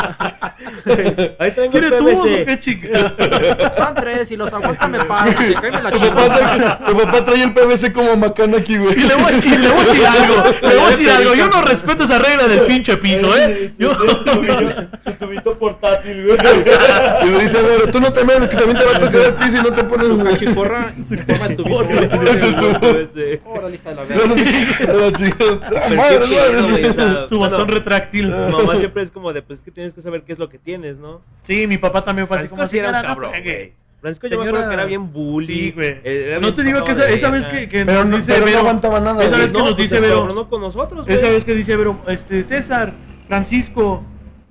Ahí 1.39 1.51
traigo 1.51 1.63
el 1.63 1.69
¿Quiere 1.71 1.97
tubos 1.97 2.19
o 2.19 2.45
qué 2.45 2.59
chingada? 2.61 3.15
Van 3.77 3.95
tres 3.95 4.31
y 4.31 4.37
los 4.37 4.53
aguanta 4.53 4.87
me 4.87 5.03
pago. 5.03 5.31
Se 5.33 5.53
cae 5.53 5.71
me 5.71 5.81
la 5.81 5.91
Tu 5.91 5.99
papá, 5.99 6.21
chingada. 6.23 6.37
saca- 6.79 6.85
tu 6.85 6.97
papá 6.97 7.25
trae 7.25 7.43
el 7.43 7.53
PVC 7.53 7.91
como 7.91 8.15
macana 8.15 8.57
aquí, 8.57 8.77
güey. 8.77 8.97
Y 8.97 9.03
le 9.03 9.15
voy 9.15 9.23
a 9.25 9.35
decir, 9.35 9.59
le 9.59 9.67
voy 9.69 9.79
a 9.81 9.83
decir 9.83 10.05
algo, 10.07 10.43
le 10.61 10.75
voy 10.75 10.85
a 10.85 10.89
decir 10.89 11.09
algo. 11.11 11.33
Yo 11.35 11.47
no 11.49 11.61
respeto 11.61 12.03
esa 12.05 12.19
regla 12.19 12.47
del 12.47 12.61
pinche 12.61 12.95
piso, 12.97 13.35
¿eh? 13.37 13.73
Yo... 13.77 13.93
Su 13.95 14.05
tubito- 14.07 15.43
su 15.43 15.57
portátil, 15.57 16.25
güey. 16.25 16.37
Y 17.25 17.29
le 17.31 17.39
dice, 17.41 17.57
a 17.57 17.61
ver, 17.63 17.91
tú 17.91 17.99
no 17.99 18.13
te 18.13 18.23
metes 18.23 18.47
que 18.47 18.55
también 18.55 18.77
te 18.77 18.85
va 18.85 18.95
a 18.95 18.99
tocar 18.99 19.21
a 19.25 19.35
ti 19.35 19.51
si 19.51 19.57
no 19.57 19.71
te 19.73 19.83
pones, 19.83 20.07
güey. 20.09 20.37
Chiporra 20.37 20.93
y 20.97 21.03
forma 21.03 21.45
el 21.45 21.55
tubito. 21.57 22.28
Órale, 23.45 23.75
hija 23.75 23.89
de 23.89 23.95
la 23.95 24.03
verga. 24.05 24.27
no 24.27 24.35
si- 24.35 24.45
Su 27.29 27.39
bastón 27.39 27.65
bueno, 27.65 27.73
retráctil. 27.73 28.29
Mamá 28.29 28.75
siempre 28.77 29.03
es 29.03 29.11
como 29.11 29.33
de, 29.33 29.41
pues 29.41 29.59
es 29.59 29.65
que 29.65 29.71
tienes 29.71 29.93
que 29.93 30.01
saber 30.01 30.23
qué 30.23 30.33
es 30.33 30.39
lo 30.39 30.49
que 30.49 30.57
tienes, 30.57 30.97
¿no? 30.97 31.21
Sí, 31.47 31.67
mi 31.67 31.77
papá 31.77 32.03
también 32.03 32.27
fue 32.27 32.37
así 32.37 32.47
Francisco 32.47 32.57
como 32.57 32.67
sí 32.69 32.77
era 32.77 32.89
un 32.89 32.93
"Señora, 32.95 33.09
no 33.09 33.15
cabrón, 33.15 33.31
pegue". 33.31 33.53
güey. 33.55 33.73
Francisco 34.01 34.27
yo 34.27 34.37
me 34.37 34.43
Señora- 34.45 34.49
acuerdo 34.59 34.69
que 34.69 34.73
era 34.75 34.85
bien 34.85 35.11
bully. 35.11 35.47
Sí, 35.47 35.71
güey. 35.71 35.97
eh, 36.03 36.37
No 36.41 36.53
te 36.53 36.63
digo 36.63 36.83
que 36.85 36.91
esa, 36.93 37.29
vez 37.29 37.47
que, 37.47 37.67
que 37.67 37.85
Pero 37.85 37.99
nos 37.99 38.07
no- 38.09 38.17
dice 38.17 38.33
pero 38.33 38.45
no 38.51 38.57
aguantaba 38.59 38.99
nada, 39.01 39.23
Esa 39.25 39.37
vez 39.37 39.51
que 39.51 39.57
No, 39.57 39.65
nos 39.65 39.75
pues 39.75 39.89
dice 39.89 39.99
Vero. 39.99 40.13
encabronó 40.15 40.49
con 40.49 40.61
nosotros, 40.61 41.05
güey. 41.05 41.17
Esa 41.17 41.27
vez 41.29 41.43
que 41.43 41.53
dice 41.53 41.75
Vero, 41.75 41.99
este, 42.07 42.43
César, 42.45 42.93
Francisco, 43.27 44.03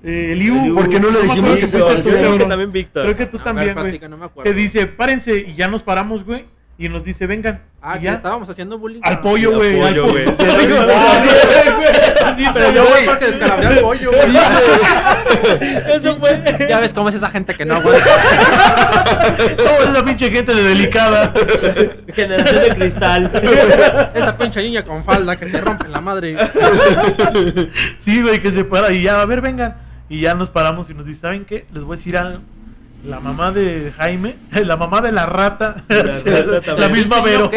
eh, 0.04 0.32
Eliu. 0.32 0.58
Eliu. 0.60 0.74
¿Por 0.74 0.88
qué 0.90 1.00
no 1.00 1.10
le 1.10 1.18
me 1.20 1.24
dijimos 1.24 1.56
que 1.56 1.66
si 1.66 1.66
se 1.66 1.78
fuiste 1.78 2.02
tú, 2.02 2.08
Creo 2.16 2.38
que 2.38 2.44
también 2.44 2.72
Víctor. 2.72 3.04
Creo 3.04 3.16
que 3.16 3.26
tú 3.26 3.38
también, 3.38 3.74
güey. 3.74 3.98
no 4.08 4.16
me. 4.18 4.28
Que 4.44 4.52
dice, 4.52 4.86
párense, 4.86 5.38
y 5.48 5.54
ya 5.54 5.66
nos 5.68 5.82
paramos, 5.82 6.24
güey. 6.24 6.44
Y 6.76 6.88
nos 6.90 7.02
dice, 7.02 7.26
vengan. 7.26 7.62
Ah, 7.80 7.94
y 7.96 8.00
que 8.00 8.04
ya. 8.06 8.14
estábamos 8.14 8.48
haciendo 8.48 8.76
bullying. 8.76 9.00
Al 9.04 9.20
pollo, 9.20 9.54
güey. 9.54 9.80
al 9.80 9.94
pollo, 9.94 10.08
güey. 10.10 10.24
pollo. 10.34 10.46
Sí, 12.36 12.44
güey. 12.44 12.52
Pero 12.52 12.72
yo 12.72 12.84
voy 12.84 13.04
porque 13.06 13.26
descalabré 13.26 13.66
al 13.66 13.78
pollo, 13.78 14.10
güey. 14.10 14.36
Eso 15.94 16.16
fue. 16.16 16.66
Ya 16.68 16.80
ves 16.80 16.92
cómo 16.92 17.08
es 17.08 17.14
esa 17.14 17.30
gente 17.30 17.54
que 17.54 17.64
no 17.64 17.76
aguanta. 17.76 18.04
Toda 19.56 19.90
esa 19.90 20.04
pinche 20.04 20.30
gente 20.30 20.54
de 20.54 20.62
delicada. 20.62 21.32
Generación 22.12 22.62
de 22.64 22.74
cristal. 22.74 23.30
Esa 24.14 24.36
pinche 24.36 24.60
niña 24.62 24.84
con 24.84 25.04
falda 25.04 25.36
que 25.36 25.46
se 25.46 25.60
rompe 25.60 25.84
en 25.86 25.92
la 25.92 26.00
madre. 26.00 26.36
Sí, 28.00 28.22
güey, 28.22 28.42
que 28.42 28.50
se 28.50 28.64
para. 28.64 28.92
Y 28.92 29.02
ya, 29.02 29.20
a 29.20 29.24
ver, 29.24 29.40
vengan. 29.40 29.76
Y 30.08 30.22
ya 30.22 30.34
nos 30.34 30.50
paramos 30.50 30.90
y 30.90 30.94
nos 30.94 31.06
dice, 31.06 31.20
¿saben 31.20 31.44
qué? 31.44 31.66
Les 31.72 31.84
voy 31.84 31.94
a 31.94 31.96
decir 31.96 32.16
algo. 32.16 32.40
La 33.04 33.20
mamá 33.20 33.52
de 33.52 33.92
Jaime, 33.96 34.36
la 34.64 34.76
mamá 34.76 35.00
de 35.00 35.12
la 35.12 35.26
rata, 35.26 35.84
rata 35.88 36.74
la 36.78 36.88
misma 36.88 37.20
Vero. 37.20 37.50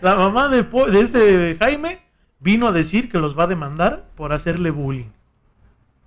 La 0.00 0.14
mamá 0.16 0.48
de, 0.48 0.62
de 0.62 1.00
este 1.00 1.56
Jaime 1.60 2.00
vino 2.40 2.68
a 2.68 2.72
decir 2.72 3.10
que 3.10 3.18
los 3.18 3.38
va 3.38 3.44
a 3.44 3.48
demandar 3.48 4.06
por 4.16 4.32
hacerle 4.32 4.70
bullying. 4.70 5.10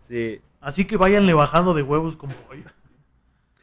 Sí. 0.07 0.41
Así 0.59 0.85
que 0.85 0.97
váyanle 0.97 1.34
bajando 1.34 1.73
de 1.73 1.81
huevos 1.81 2.15
con 2.15 2.30
pollo. 2.30 2.63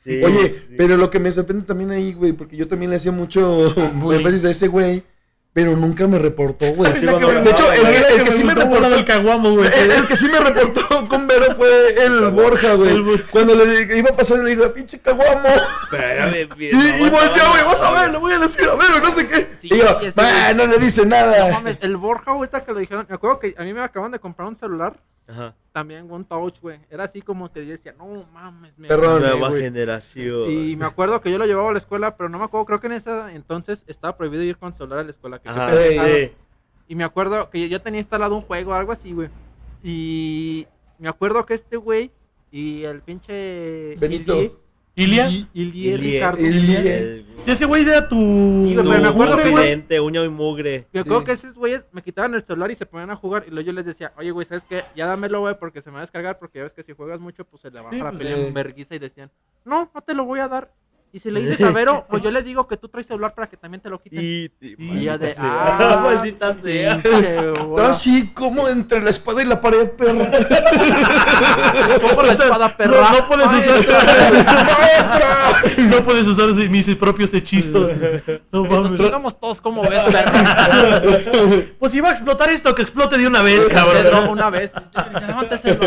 sí, 0.02 0.22
Oye, 0.24 0.48
sí. 0.48 0.74
pero 0.76 0.96
lo 0.96 1.10
que 1.10 1.20
me 1.20 1.30
sorprende 1.30 1.64
también 1.64 1.90
ahí, 1.90 2.12
güey, 2.12 2.32
porque 2.32 2.56
yo 2.56 2.66
también 2.66 2.90
le 2.90 2.96
hacía 2.96 3.12
mucho 3.12 3.68
énfasis 4.12 4.44
a 4.46 4.50
ese 4.50 4.68
güey. 4.68 5.04
Pero 5.52 5.74
nunca 5.74 6.06
me 6.06 6.18
reportó, 6.18 6.72
güey. 6.72 6.92
Sí, 6.92 7.00
De 7.00 7.50
hecho, 7.50 7.72
el, 7.72 7.86
el 8.18 8.22
que 8.24 8.30
sí 8.30 8.44
me 8.44 8.54
reportó 8.54 8.90
del 8.90 9.04
caguamo, 9.04 9.52
güey. 9.56 9.68
El, 9.74 9.90
el 9.90 10.06
que 10.06 10.14
sí 10.14 10.28
me 10.28 10.38
reportó 10.38 11.08
con 11.08 11.26
Vero 11.26 11.56
fue 11.56 11.94
el 12.04 12.28
Borja, 12.30 12.74
güey. 12.74 13.02
Cuando 13.30 13.54
le 13.56 13.96
iba 13.98 14.10
pasando 14.16 14.44
le 14.44 14.50
digo, 14.50 14.72
pinche 14.72 15.00
caguamo. 15.00 15.48
Pero 15.90 16.02
era 16.04 16.26
bien, 16.26 16.48
Y, 16.58 16.66
y 17.04 17.10
volteó, 17.10 17.50
güey, 17.50 17.64
vas 17.64 17.82
a 17.82 17.90
ver, 17.90 18.12
le 18.12 18.18
voy 18.18 18.32
a 18.34 18.38
decir 18.38 18.68
a 18.68 18.74
Vero, 18.76 19.00
no 19.02 19.10
sé 19.10 19.26
qué. 19.26 19.48
Sí, 19.60 19.68
y 19.72 19.78
yo, 19.78 19.98
ese 20.00 20.12
"Bah, 20.14 20.30
güey. 20.44 20.54
no 20.54 20.66
le 20.72 20.78
dice 20.78 21.02
No 21.02 21.08
nada. 21.08 21.50
mames, 21.52 21.78
el 21.80 21.96
Borja 21.96 22.30
ahorita 22.30 22.64
que 22.64 22.72
lo 22.72 22.78
dijeron, 22.78 23.06
me 23.08 23.14
acuerdo 23.16 23.40
que 23.40 23.54
a 23.58 23.62
mí 23.62 23.72
me 23.74 23.80
acaban 23.82 24.12
de 24.12 24.20
comprar 24.20 24.46
un 24.46 24.54
celular, 24.56 24.94
Ajá. 25.28 25.54
también 25.72 26.10
un 26.10 26.24
touch, 26.24 26.60
güey. 26.60 26.80
Era 26.90 27.04
así 27.04 27.20
como 27.22 27.52
que 27.52 27.64
yo 27.64 27.72
decía, 27.72 27.94
no 27.96 28.06
mames, 28.32 28.76
me 28.78 28.88
Perrón. 28.88 29.20
mamé, 29.22 29.28
Nueva 29.28 29.48
güey". 29.50 29.62
generación. 29.62 30.50
Y 30.50 30.74
me 30.74 30.86
acuerdo 30.86 31.20
que 31.20 31.30
yo 31.30 31.38
lo 31.38 31.46
llevaba 31.46 31.68
a 31.70 31.72
la 31.72 31.78
escuela, 31.78 32.16
pero 32.16 32.28
no 32.28 32.38
me 32.38 32.44
acuerdo, 32.46 32.64
creo 32.66 32.80
que 32.80 32.86
en 32.88 32.94
ese 32.94 33.10
entonces 33.34 33.84
estaba 33.86 34.16
prohibido 34.16 34.42
ir 34.42 34.56
con 34.56 34.74
celular 34.74 35.00
a 35.00 35.04
la 35.04 35.10
escuela. 35.10 35.38
Que 35.38 35.48
Ajá, 35.50 35.70
sí. 35.76 36.32
Y 36.88 36.94
me 36.94 37.04
acuerdo 37.04 37.50
que 37.50 37.68
yo 37.68 37.80
tenía 37.82 38.00
instalado 38.00 38.34
un 38.34 38.42
juego, 38.42 38.72
algo 38.74 38.90
así, 38.92 39.12
güey. 39.12 39.28
Y 39.84 40.66
me 40.98 41.08
acuerdo 41.08 41.44
que 41.46 41.54
este 41.54 41.76
güey 41.76 42.10
y 42.50 42.84
el 42.84 43.02
pinche... 43.02 43.94
Benito. 43.98 44.58
Ilia. 45.04 45.28
Ilie 45.28 45.46
Ilie. 45.54 45.96
Ricardo. 45.96 46.40
Ilie. 46.40 46.98
El- 46.98 47.26
Ese 47.46 47.64
güey 47.66 47.82
era 47.82 48.08
tu. 48.08 48.16
Sí, 48.66 48.74
Tu 48.74 48.82
pero 48.88 49.00
me 49.02 49.08
acuerdo 49.08 49.36
que 49.36 49.42
confidente, 49.44 50.00
uña 50.00 50.24
y 50.24 50.28
mugre. 50.28 50.86
Me 50.92 51.00
acuerdo 51.00 51.20
Sí. 51.20 51.26
que 51.26 51.32
esos 51.32 51.54
güeyes 51.54 51.82
me 51.92 52.02
quitaban 52.02 52.34
el 52.34 52.42
celular 52.44 52.70
y 52.70 52.74
se 52.74 52.84
ponían 52.84 53.10
a 53.10 53.16
jugar. 53.16 53.44
Y 53.46 53.50
luego 53.50 53.66
yo 53.66 53.72
les 53.72 53.86
decía, 53.86 54.12
oye, 54.18 54.30
güey, 54.32 54.44
¿sabes 54.44 54.64
qué? 54.68 54.82
Ya 54.96 55.06
dámelo, 55.06 55.40
güey, 55.40 55.54
porque 55.58 55.80
se 55.80 55.90
me 55.90 55.94
va 55.94 56.00
a 56.00 56.02
descargar. 56.02 56.38
Porque 56.38 56.58
ya 56.58 56.64
ves 56.64 56.72
que 56.74 56.82
si 56.82 56.92
juegas 56.92 57.20
mucho, 57.20 57.44
pues 57.44 57.62
se 57.62 57.70
le 57.70 57.78
baja 57.80 57.90
Sí, 57.90 57.98
la 57.98 58.10
pues, 58.10 58.18
pelea 58.18 58.36
sí. 58.36 58.42
en 58.42 58.54
verguiza. 58.54 58.94
Y 58.94 58.98
decían, 58.98 59.30
no, 59.64 59.90
no 59.94 60.00
te 60.02 60.14
lo 60.14 60.24
voy 60.24 60.40
a 60.40 60.48
dar. 60.48 60.72
Y 61.10 61.20
si 61.20 61.30
le 61.30 61.40
dices 61.40 61.62
a 61.62 61.70
Vero, 61.70 62.06
pues 62.10 62.22
yo 62.22 62.30
le 62.30 62.42
digo 62.42 62.68
que 62.68 62.76
tú 62.76 62.88
traes 62.88 63.06
celular 63.06 63.34
para 63.34 63.48
que 63.48 63.56
también 63.56 63.80
te 63.80 63.88
lo 63.88 63.98
quiten. 63.98 64.20
Y, 64.22 64.50
Y 64.60 65.04
ya 65.04 65.16
de, 65.16 65.32
sea. 65.32 65.42
ah, 65.44 66.00
maldita 66.04 66.52
sea. 66.54 67.02
Así 67.88 68.28
como 68.34 68.68
entre 68.68 69.02
la 69.02 69.08
espada 69.08 69.42
y 69.42 69.46
la 69.46 69.58
pared, 69.60 69.90
perro. 69.92 70.18
Cojo 72.02 72.22
la 72.22 72.32
espada, 72.34 72.76
perra. 72.76 73.00
No, 73.10 73.18
no 73.20 73.26
puedes 73.28 73.46
Maestra. 73.46 73.98
usar. 73.98 75.78
no 75.78 76.04
puedes 76.04 76.26
usar 76.26 76.48
mis 76.50 76.94
propios 76.96 77.32
hechizos. 77.32 77.90
No 78.52 78.64
Nos 78.64 78.70
mames. 78.70 79.00
chingamos 79.00 79.40
todos 79.40 79.60
como 79.62 79.82
ves, 79.88 80.04
perra. 80.04 81.02
Pues 81.78 81.90
si 81.92 82.00
va 82.00 82.10
a 82.10 82.12
explotar 82.12 82.50
esto, 82.50 82.74
que 82.74 82.82
explote 82.82 83.16
de 83.16 83.26
una 83.26 83.40
vez, 83.40 83.66
cabrón. 83.68 84.28
una 84.28 84.50
vez. 84.50 84.72
Levántese, 85.26 85.78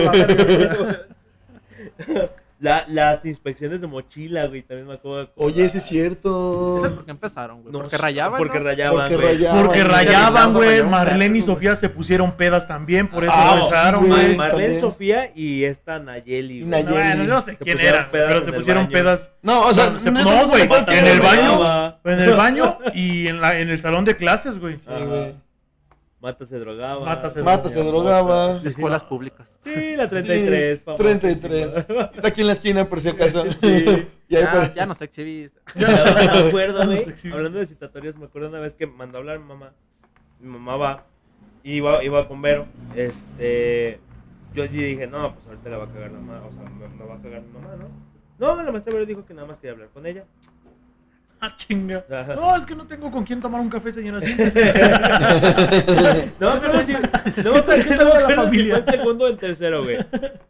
la 2.62 2.86
las 2.88 3.26
inspecciones 3.26 3.82
de 3.82 3.88
mochila, 3.88 4.46
güey, 4.46 4.62
también 4.62 4.88
me 4.88 4.94
acuerdo. 4.94 5.32
Oye, 5.36 5.68
sí 5.68 5.80
es 5.80 5.84
cierto. 5.84 6.78
¿Sabes 6.80 6.94
por 6.94 7.06
qué 7.06 7.12
empezaron, 7.12 7.62
güey? 7.64 7.74
No 7.74 7.80
porque 7.80 7.98
rayaban, 7.98 8.38
Porque 8.38 8.60
¿no? 8.60 8.66
rayaban, 8.66 8.98
Porque 9.10 9.16
güey. 9.16 9.28
rayaban. 9.28 9.66
Porque 9.66 9.82
güey. 9.84 9.92
rayaban, 9.92 10.90
Marlene 10.90 11.38
y. 11.40 11.42
Sofía 11.42 11.76
se 11.76 11.90
pusieron 11.90 12.32
pedas 12.38 12.68
también, 12.68 13.08
por 13.10 13.24
eso 13.24 13.34
Ah, 13.36 13.56
empezaron, 13.56 14.08
güey. 14.08 14.36
Marlene, 14.36 14.64
también. 14.64 14.82
Sofía 14.82 15.32
y 15.36 15.64
esta 15.64 16.00
Nayeli. 16.00 16.60
Güey. 16.62 16.70
Nayeli. 16.70 16.92
Bueno, 16.94 17.24
no 17.26 17.42
sé 17.42 17.52
Se 17.52 17.58
quién 17.58 17.80
era, 17.80 18.10
pero 18.12 18.42
se 18.44 18.54
pusieron 18.54 18.84
baño. 18.86 18.94
pedas. 18.94 19.30
No, 19.42 19.62
o 19.68 19.74
sea, 19.74 20.00
Se- 20.00 20.12
neta, 20.12 20.24
no, 20.24 20.48
güey, 20.48 20.64
en 20.64 21.08
el 21.08 21.20
baño. 21.20 21.98
En 22.06 22.20
el 22.20 22.34
baño 22.34 22.78
y 22.94 23.28
en, 23.28 23.42
la, 23.42 23.58
en 23.60 23.70
el 23.70 23.82
salón 23.82 24.06
de 24.06 24.16
clases, 24.16 24.60
güey. 24.60 24.78
Sí, 24.80 24.86
güey. 24.88 25.34
Mata 26.22 26.46
se 26.46 26.60
drogaba. 26.60 27.04
Mata 27.04 27.30
se 27.32 27.42
Mata 27.42 27.68
se 27.70 27.84
drogaba. 27.84 28.62
Escuelas 28.64 29.04
públicas. 29.04 29.60
Sí, 29.64 29.96
la 29.98 30.08
33. 30.08 30.78
Sí, 30.80 30.86
famosa. 30.86 31.04
33. 31.04 31.78
Está 32.14 32.28
aquí 32.28 32.42
en 32.42 32.48
la 32.48 32.54
esquina, 32.54 32.88
por 32.88 33.02
si 33.02 33.10
acaso. 33.10 33.44
Sí. 33.60 34.08
Y 34.30 34.36
ahí 34.36 34.44
Ya, 34.44 34.52
por- 34.52 34.74
ya 34.76 34.86
nos 34.86 35.02
exhibiste. 35.02 35.60
Ya 35.76 35.88
me 35.88 36.48
acuerdo, 36.50 36.86
güey. 36.86 37.06
Hablando 37.34 37.58
de 37.60 37.66
citatorios, 37.66 38.16
me 38.18 38.26
acuerdo 38.26 38.50
una 38.50 38.60
vez 38.60 38.76
que 38.76 38.86
mandó 38.88 39.18
a 39.18 39.22
hablar 39.22 39.40
mi 39.40 39.46
mamá. 39.48 39.74
Mi 40.40 40.48
mamá 40.50 40.78
va. 40.78 41.06
Y 41.64 41.74
iba, 41.78 42.04
iba 42.04 42.28
con 42.28 42.42
Vero. 42.42 42.68
Este. 42.96 44.00
Yo 44.54 44.68
sí 44.68 44.84
dije, 44.84 45.08
no, 45.08 45.34
pues 45.34 45.48
ahorita 45.48 45.70
la 45.70 45.78
va 45.78 45.84
a 45.86 45.88
cagar 45.88 46.12
la 46.12 46.20
mamá. 46.20 46.42
O 46.46 46.52
sea, 46.52 46.70
me, 46.70 46.88
me 46.88 47.06
va 47.06 47.16
a 47.16 47.22
cagar 47.22 47.42
mi 47.42 47.52
mamá, 47.54 47.76
¿no? 47.78 47.88
No, 48.38 48.64
la 48.64 48.72
maestra 48.72 48.94
Vero 48.94 49.06
dijo 49.06 49.26
que 49.26 49.34
nada 49.34 49.48
más 49.48 49.58
quería 49.60 49.74
hablar 49.74 49.90
con 49.90 50.06
ella. 50.06 50.26
Ah, 51.44 51.56
chinga. 51.58 52.06
No, 52.36 52.56
es 52.56 52.66
que 52.68 52.76
no 52.76 52.86
tengo 52.86 53.10
con 53.10 53.24
quién 53.24 53.42
tomar 53.42 53.60
un 53.62 53.70
café, 53.70 53.92
señora. 53.92 54.22
Sí, 54.26 54.36
No 56.40 56.50
acuerdo 56.50 56.82
si. 56.86 56.94
No 57.44 57.56
si 57.82 57.98
Toda 57.98 58.20
la 58.30 58.36
familia. 58.36 58.78
el 58.78 58.86
segundo 58.86 59.26
o 59.26 59.28
el 59.28 59.38
tercero, 59.40 59.84
güey. 59.84 59.98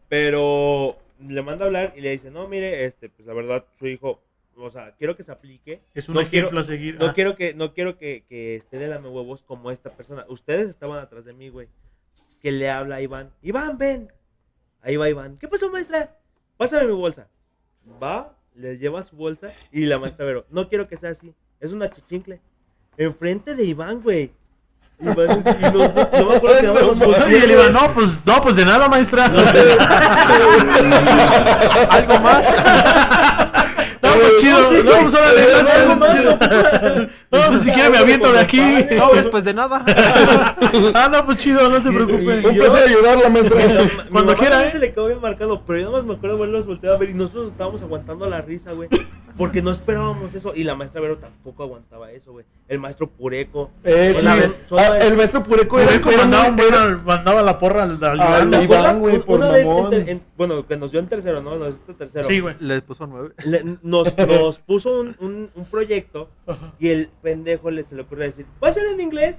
Pero 0.10 0.98
le 1.28 1.42
manda 1.42 1.64
a 1.66 1.68
hablar 1.68 1.94
y 1.96 2.02
le 2.02 2.12
dice, 2.12 2.30
no, 2.30 2.48
mire, 2.48 2.86
este, 2.86 3.10
pues 3.10 3.26
la 3.28 3.34
verdad, 3.34 3.66
su 3.80 3.88
hijo. 3.88 4.22
O 4.58 4.70
sea, 4.70 4.94
quiero 4.98 5.16
que 5.16 5.24
se 5.24 5.32
aplique. 5.32 5.82
Es 5.94 6.10
un 6.10 6.16
no 6.16 6.22
ejemplo 6.22 6.50
quiero, 6.50 6.60
a 6.60 6.64
seguir. 6.66 7.00
No 7.00 7.08
Ah. 7.08 7.14
quiero 7.14 7.36
que, 7.38 7.54
no 7.54 7.74
quiero 7.74 7.98
que, 7.98 8.26
que 8.28 8.58
esté 8.58 8.78
de 8.78 8.88
lame 8.90 9.08
huevos 9.08 9.44
como 9.44 9.72
esta 9.72 9.90
persona. 9.92 10.26
Ustedes 10.28 10.70
estaban 10.70 11.00
atrás 11.00 11.24
de 11.26 11.34
mí, 11.34 11.48
güey. 11.50 11.68
Que 12.42 12.52
le 12.52 12.70
habla 12.70 12.98
a 12.98 13.02
Iván. 13.02 13.32
Iván, 13.42 13.78
ven. 13.78 14.12
Ahí 14.82 14.98
va 14.98 15.10
Iván. 15.10 15.38
¿Qué 15.38 15.48
pasó, 15.48 15.70
maestra? 15.72 16.18
Pásame 16.58 16.88
mi 16.88 16.94
bolsa. 16.94 17.28
Va, 18.04 18.36
le 18.56 18.78
lleva 18.78 19.04
su 19.04 19.16
bolsa 19.16 19.50
y 19.72 19.86
la 19.86 20.00
maestra 20.00 20.26
Vero. 20.26 20.46
No 20.50 20.68
quiero 20.70 20.88
que 20.88 20.98
sea 20.98 21.12
así. 21.12 21.34
Es 21.60 21.72
una 21.72 21.90
chichincle. 21.90 22.42
Enfrente 22.98 23.56
de 23.56 23.64
Iván, 23.66 24.02
güey. 24.02 24.32
Iván, 25.00 25.44
y 25.60 25.64
no 25.72 25.80
me 26.30 26.36
acuerdo 26.36 26.74
que 27.26 27.32
Y 27.32 27.36
él 27.36 27.52
iba, 27.52 27.70
no, 27.70 27.94
pues, 27.94 28.18
no, 28.26 28.42
pues 28.42 28.56
de 28.56 28.66
nada, 28.66 28.88
maestra. 28.88 29.26
¿Algo 31.90 32.20
más? 32.20 32.46
No, 34.50 34.58
pues 34.68 34.70
chido. 34.70 34.84
No, 34.84 35.02
pues 35.02 35.14
órale, 35.14 35.72
Algo 35.72 35.96
más, 35.96 36.24
gracias. 36.24 37.08
No, 37.32 37.40
pues 37.48 37.64
si 37.64 37.72
quiere 37.72 37.90
me 37.90 37.98
aviento 37.98 38.32
de 38.32 38.40
aquí. 38.40 38.62
Sobres, 38.98 39.26
pues 39.28 39.44
de 39.44 39.54
nada. 39.54 39.84
Ah, 40.94 41.10
no, 41.12 41.26
pues 41.26 41.38
chido, 41.40 41.70
no 41.70 41.82
se 41.82 41.90
Un 41.90 41.96
preocupe. 41.96 42.42
placer 42.54 42.84
ayudarla, 42.90 43.30
maestra. 43.30 43.62
Cuando 44.12 44.36
quiera, 44.36 44.66
¿eh? 44.66 44.72
se 44.72 44.80
le 44.80 44.94
quedó 44.94 45.08
bien 45.08 45.20
marcado, 45.22 45.64
pero 45.66 45.80
yo 45.80 45.86
nada 45.86 45.98
más 45.98 46.08
me 46.08 46.14
acuerdo 46.16 46.38
verlos 46.38 46.66
voltear 46.66 46.94
a 46.94 46.98
ver 46.98 47.10
y 47.10 47.14
nosotros 47.14 47.52
estábamos 47.52 47.82
aguantando 47.82 48.28
la 48.30 48.42
risa, 48.42 48.72
güey. 48.72 48.90
Porque 49.38 49.62
no 49.62 49.72
esperábamos 49.72 50.34
eso 50.34 50.54
y 50.56 50.64
la 50.64 50.76
maestra 50.76 51.02
Vero 51.02 51.18
tampoco 51.18 51.64
aguantaba 51.64 52.12
eso, 52.12 52.32
güey. 52.32 52.46
El 52.68 52.80
maestro 52.80 53.10
Pureco. 53.10 53.72
Eh, 53.84 54.14
sí. 54.14 54.22
Una 54.26 54.36
vez, 54.36 54.60
Ah, 54.72 54.98
el 55.00 55.18
maestro 55.18 55.44
Pureco 55.44 55.80
era, 55.80 55.88
Pureco 55.90 56.10
era 56.12 56.18
mandaba, 56.20 56.50
muy- 56.52 56.66
un 56.66 56.72
buen- 56.72 57.06
mandaba 57.06 57.42
la 57.42 57.58
porra 57.58 57.84
al, 57.84 58.04
al 58.04 58.20
Ah, 58.22 58.62
Iván. 58.64 59.00
Güey, 59.00 59.20
por 59.20 59.40
una 59.40 59.50
vez, 59.50 59.66
mamón. 59.66 59.86
en 59.86 59.90
ter- 60.06 60.10
en- 60.10 60.22
bueno, 60.38 60.66
que 60.68 60.78
nos 60.78 60.92
dio 60.92 61.00
en 61.00 61.08
tercero, 61.08 61.42
¿no? 61.42 61.58
Nos 61.58 61.76
dio 61.76 61.84
en 61.90 61.96
tercero. 61.96 62.28
Sí, 62.30 62.40
güey. 62.40 62.56
Le 62.60 62.82
puso 62.82 63.08
nueve. 63.08 63.32
Le- 63.46 63.64
nos, 63.82 64.08
nos 64.18 64.60
puso 64.60 65.00
un, 65.02 65.16
un, 65.20 65.50
un 65.56 65.66
proyecto 65.66 66.30
y 66.80 66.90
el 66.90 67.10
pendejo 67.22 67.72
le 67.72 67.84
se 67.84 67.96
le 67.96 68.04
ocurre 68.04 68.26
decir, 68.26 68.46
¿va 68.64 68.70
a 68.70 68.74
ser 68.74 68.86
en 68.88 69.02
inglés? 69.02 69.38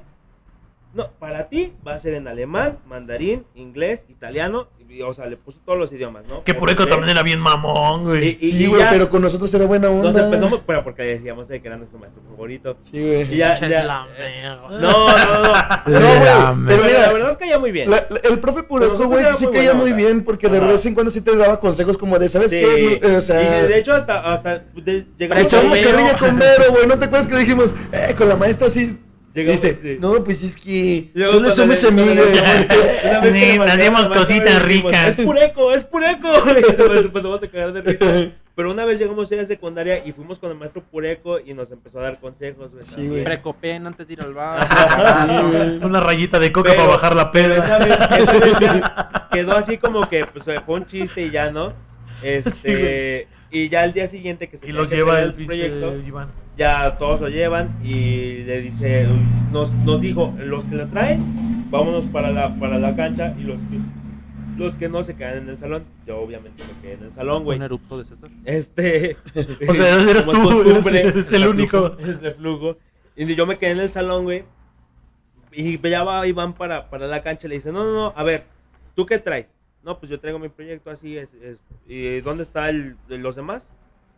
No, 0.94 1.10
para 1.18 1.48
ti 1.48 1.72
va 1.86 1.94
a 1.94 1.98
ser 1.98 2.12
en 2.14 2.28
alemán, 2.28 2.78
mandarín, 2.86 3.44
inglés, 3.54 4.04
italiano, 4.10 4.68
y, 4.90 5.00
o 5.00 5.14
sea, 5.14 5.24
le 5.24 5.38
puso 5.38 5.58
todos 5.64 5.78
los 5.78 5.90
idiomas, 5.90 6.26
¿no? 6.26 6.44
Que 6.44 6.52
Pureco 6.52 6.80
Portugués. 6.82 6.90
también 6.94 7.16
era 7.16 7.22
bien 7.22 7.40
mamón, 7.40 8.04
güey. 8.04 8.36
Y- 8.42 8.46
y- 8.48 8.52
Sí, 8.52 8.66
güey, 8.66 8.82
pero 8.90 9.08
con 9.08 9.22
nosotros 9.22 9.52
era 9.54 9.64
buena 9.64 9.88
onda. 9.88 10.12
Nos 10.12 10.20
empezamos, 10.20 10.60
pero 10.66 10.84
porque 10.84 11.02
decíamos 11.04 11.48
de 11.48 11.62
que 11.62 11.68
era 11.68 11.78
nuestro 11.78 11.98
maestro 11.98 12.22
favorito. 12.28 12.76
Sí, 12.82 13.00
güey. 13.00 13.22
Y 13.32 13.38
ya, 13.38 13.54
ya- 13.58 13.84
lamegos. 13.84 14.70
No, 14.72 14.78
no, 14.80 15.42
no. 15.42 15.52
No, 15.86 15.98
güey, 16.62 16.66
Pero 16.76 16.84
mira, 16.84 17.00
la 17.06 17.12
verdad 17.14 17.38
caía 17.38 17.58
muy 17.58 17.72
bien. 17.72 17.90
La- 17.90 18.04
la- 18.10 18.20
el 18.22 18.38
profe 18.38 18.62
Pureco, 18.64 19.06
güey, 19.08 19.24
sí 19.32 19.46
muy 19.46 19.54
caía 19.54 19.72
muy 19.72 19.92
bien 19.94 20.22
porque 20.24 20.48
de 20.50 20.60
vez 20.60 20.84
en 20.84 20.92
cuando 20.92 21.10
sí 21.10 21.22
te 21.22 21.34
daba 21.36 21.58
consejos 21.58 21.96
como 21.96 22.18
de, 22.18 22.28
¿sabes 22.28 22.50
Sí. 22.50 22.58
qué? 22.60 23.00
O 23.16 23.20
sea, 23.22 23.64
y 23.64 23.68
de 23.68 23.78
hecho 23.78 23.94
hasta, 23.94 24.30
hasta 24.30 24.58
de, 24.74 25.06
llegamos 25.16 25.50
Vero. 25.50 25.90
carrilla 25.90 26.18
con 26.18 26.38
Vero, 26.38 26.64
güey. 26.70 26.86
¿No 26.86 26.98
te 26.98 27.06
acuerdas 27.06 27.26
que 27.28 27.36
dijimos, 27.38 27.74
eh, 27.92 28.14
con 28.16 28.28
la 28.28 28.36
maestra 28.36 28.68
sí? 28.68 28.98
Llegamos, 29.34 29.62
Dice, 29.62 29.78
sí. 29.82 29.96
no, 29.98 30.22
pues 30.24 30.42
es 30.42 30.56
que 30.56 31.10
Luego 31.14 31.32
solo 31.34 31.50
somos 31.50 31.82
amigos. 31.84 32.26
Sí, 33.32 33.58
maestra, 33.58 34.08
cositas 34.14 34.62
ricas. 34.62 35.18
Es 35.18 35.24
pureco, 35.24 35.72
es 35.72 35.84
pureco. 35.84 36.28
Y 36.50 36.82
nos 36.92 37.04
empezamos 37.06 37.42
a 37.42 37.48
cagar 37.48 37.72
de 37.72 37.80
risa. 37.82 38.32
Pero 38.54 38.70
una 38.70 38.84
vez 38.84 38.98
llegamos 38.98 39.32
a 39.32 39.34
la 39.36 39.46
secundaria 39.46 40.04
y 40.06 40.12
fuimos 40.12 40.38
con 40.38 40.50
el 40.50 40.58
maestro 40.58 40.82
pureco 40.82 41.38
y 41.40 41.54
nos 41.54 41.70
empezó 41.70 42.00
a 42.00 42.02
dar 42.02 42.20
consejos, 42.20 42.70
güey. 42.72 42.84
Sí, 42.84 43.08
güey. 43.08 43.24
Precopen 43.24 43.86
antes 43.86 44.06
de 44.06 44.12
ir 44.12 44.20
al 44.20 44.34
bar. 44.34 44.68
Sí. 44.68 45.78
Una 45.82 46.00
rayita 46.00 46.38
de 46.38 46.52
coca 46.52 46.70
Pero- 46.72 46.82
para 46.82 46.92
bajar 46.94 47.16
la 47.16 47.30
Pero 47.32 47.54
esa 47.54 47.78
peda. 47.78 48.06
vez, 48.08 48.18
esa 48.28 48.32
vez 48.38 48.52
ya 48.60 49.28
quedó 49.32 49.56
así 49.56 49.78
como 49.78 50.06
que 50.10 50.26
pues, 50.26 50.44
fue 50.66 50.74
un 50.74 50.86
chiste 50.86 51.22
y 51.22 51.30
ya, 51.30 51.50
¿no? 51.50 51.72
Este, 52.22 53.26
y 53.52 53.68
ya 53.68 53.84
el 53.84 53.92
día 53.92 54.06
siguiente 54.06 54.48
que 54.48 54.56
se 54.56 54.66
Y 54.68 54.72
lo 54.72 54.84
lleva 54.88 55.20
el 55.20 55.34
proyecto, 55.34 55.96
Iván. 55.98 56.28
ya 56.56 56.96
todos 56.98 57.20
lo 57.20 57.28
llevan 57.28 57.78
y 57.84 58.38
le 58.44 58.60
dice, 58.62 59.06
nos, 59.52 59.70
nos 59.72 60.00
dijo, 60.00 60.34
los 60.38 60.64
que 60.64 60.74
lo 60.76 60.88
traen, 60.88 61.70
vámonos 61.70 62.06
para 62.06 62.30
la, 62.32 62.54
para 62.58 62.78
la 62.78 62.96
cancha 62.96 63.34
y 63.38 63.42
los 63.42 63.60
que, 63.60 63.78
los 64.56 64.74
que 64.74 64.88
no 64.88 65.02
se 65.04 65.14
quedan 65.16 65.38
en 65.44 65.48
el 65.50 65.58
salón. 65.58 65.84
Yo 66.06 66.18
obviamente 66.18 66.62
me 66.64 66.80
quedé 66.82 66.94
en 66.94 67.04
el 67.04 67.12
salón, 67.12 67.44
güey. 67.44 67.58
Un 67.58 67.64
erupto 67.64 67.98
de 67.98 68.04
César. 68.04 68.30
Este. 68.44 69.16
O 69.68 69.74
sea, 69.74 70.00
eres 70.02 70.24
tú, 70.30 70.62
eres- 70.62 70.86
eres 70.86 71.32
el 71.32 71.46
único. 71.46 71.96
El 71.98 72.20
reflujo. 72.20 72.76
Y 73.16 73.34
yo 73.34 73.46
me 73.46 73.58
quedé 73.58 73.72
en 73.72 73.80
el 73.80 73.90
salón, 73.90 74.24
güey. 74.24 74.44
Y 75.52 75.78
ya 75.88 76.02
va 76.02 76.26
Iván 76.26 76.54
para, 76.54 76.88
para 76.88 77.06
la 77.06 77.22
cancha 77.22 77.46
y 77.46 77.50
le 77.50 77.54
dice: 77.56 77.72
No, 77.72 77.84
no, 77.84 77.92
no, 77.92 78.12
a 78.16 78.22
ver, 78.22 78.44
¿tú 78.94 79.04
qué 79.04 79.18
traes? 79.18 79.50
No, 79.84 79.98
pues 79.98 80.10
yo 80.10 80.20
traigo 80.20 80.38
mi 80.38 80.48
proyecto 80.48 80.90
así. 80.90 81.16
Es, 81.18 81.32
es- 81.34 81.58
¿Y 81.86 82.20
dónde 82.20 82.42
está 82.44 82.68
el, 82.70 82.96
los 83.08 83.36
demás? 83.36 83.66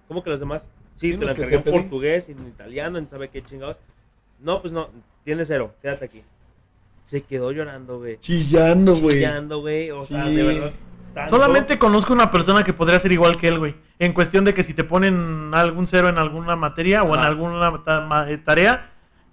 ¿Cómo 0.09 0.23
que 0.23 0.31
los 0.31 0.41
demás? 0.41 0.67
Sí, 0.97 1.17
te 1.17 1.25
lo 1.25 1.31
encargué 1.33 1.57
en 1.57 1.63
pedí. 1.63 1.73
portugués, 1.79 2.29
en 2.29 2.47
italiano, 2.47 2.99
en 2.99 3.09
sabe 3.09 3.29
qué 3.29 3.43
chingados. 3.43 3.79
No, 4.41 4.61
pues 4.61 4.73
no, 4.73 4.91
tiene 5.25 5.45
cero, 5.45 5.75
quédate 5.83 6.05
aquí. 6.05 6.23
Se 7.05 7.23
quedó 7.23 7.51
llorando, 7.53 7.99
güey. 7.99 8.19
Chillando, 8.21 8.95
güey. 8.97 9.17
Chillando, 9.17 9.61
güey. 9.61 9.91
O 9.91 10.05
sea, 10.05 10.25
de 10.27 10.43
verdad. 10.43 10.73
tanto. 11.15 11.31
Solamente 11.31 11.79
conozco 11.79 12.13
una 12.13 12.31
persona 12.31 12.63
que 12.65 12.73
podría 12.73 12.99
ser 13.01 13.13
igual 13.13 13.37
que 13.39 13.49
él, 13.49 13.59
güey. 13.59 13.75
En 13.99 14.13
cuestión 14.13 14.45
de 14.45 14.55
que 14.55 14.63
si 14.63 14.75
te 14.75 14.85
ponen 14.85 15.51
algún 15.55 15.87
cero 15.87 16.09
en 16.09 16.19
alguna 16.19 16.57
materia 16.57 17.03
o 17.03 17.15
en 17.15 17.21
Ajá. 17.21 17.29
alguna 17.29 17.83
tarea, 18.45 18.91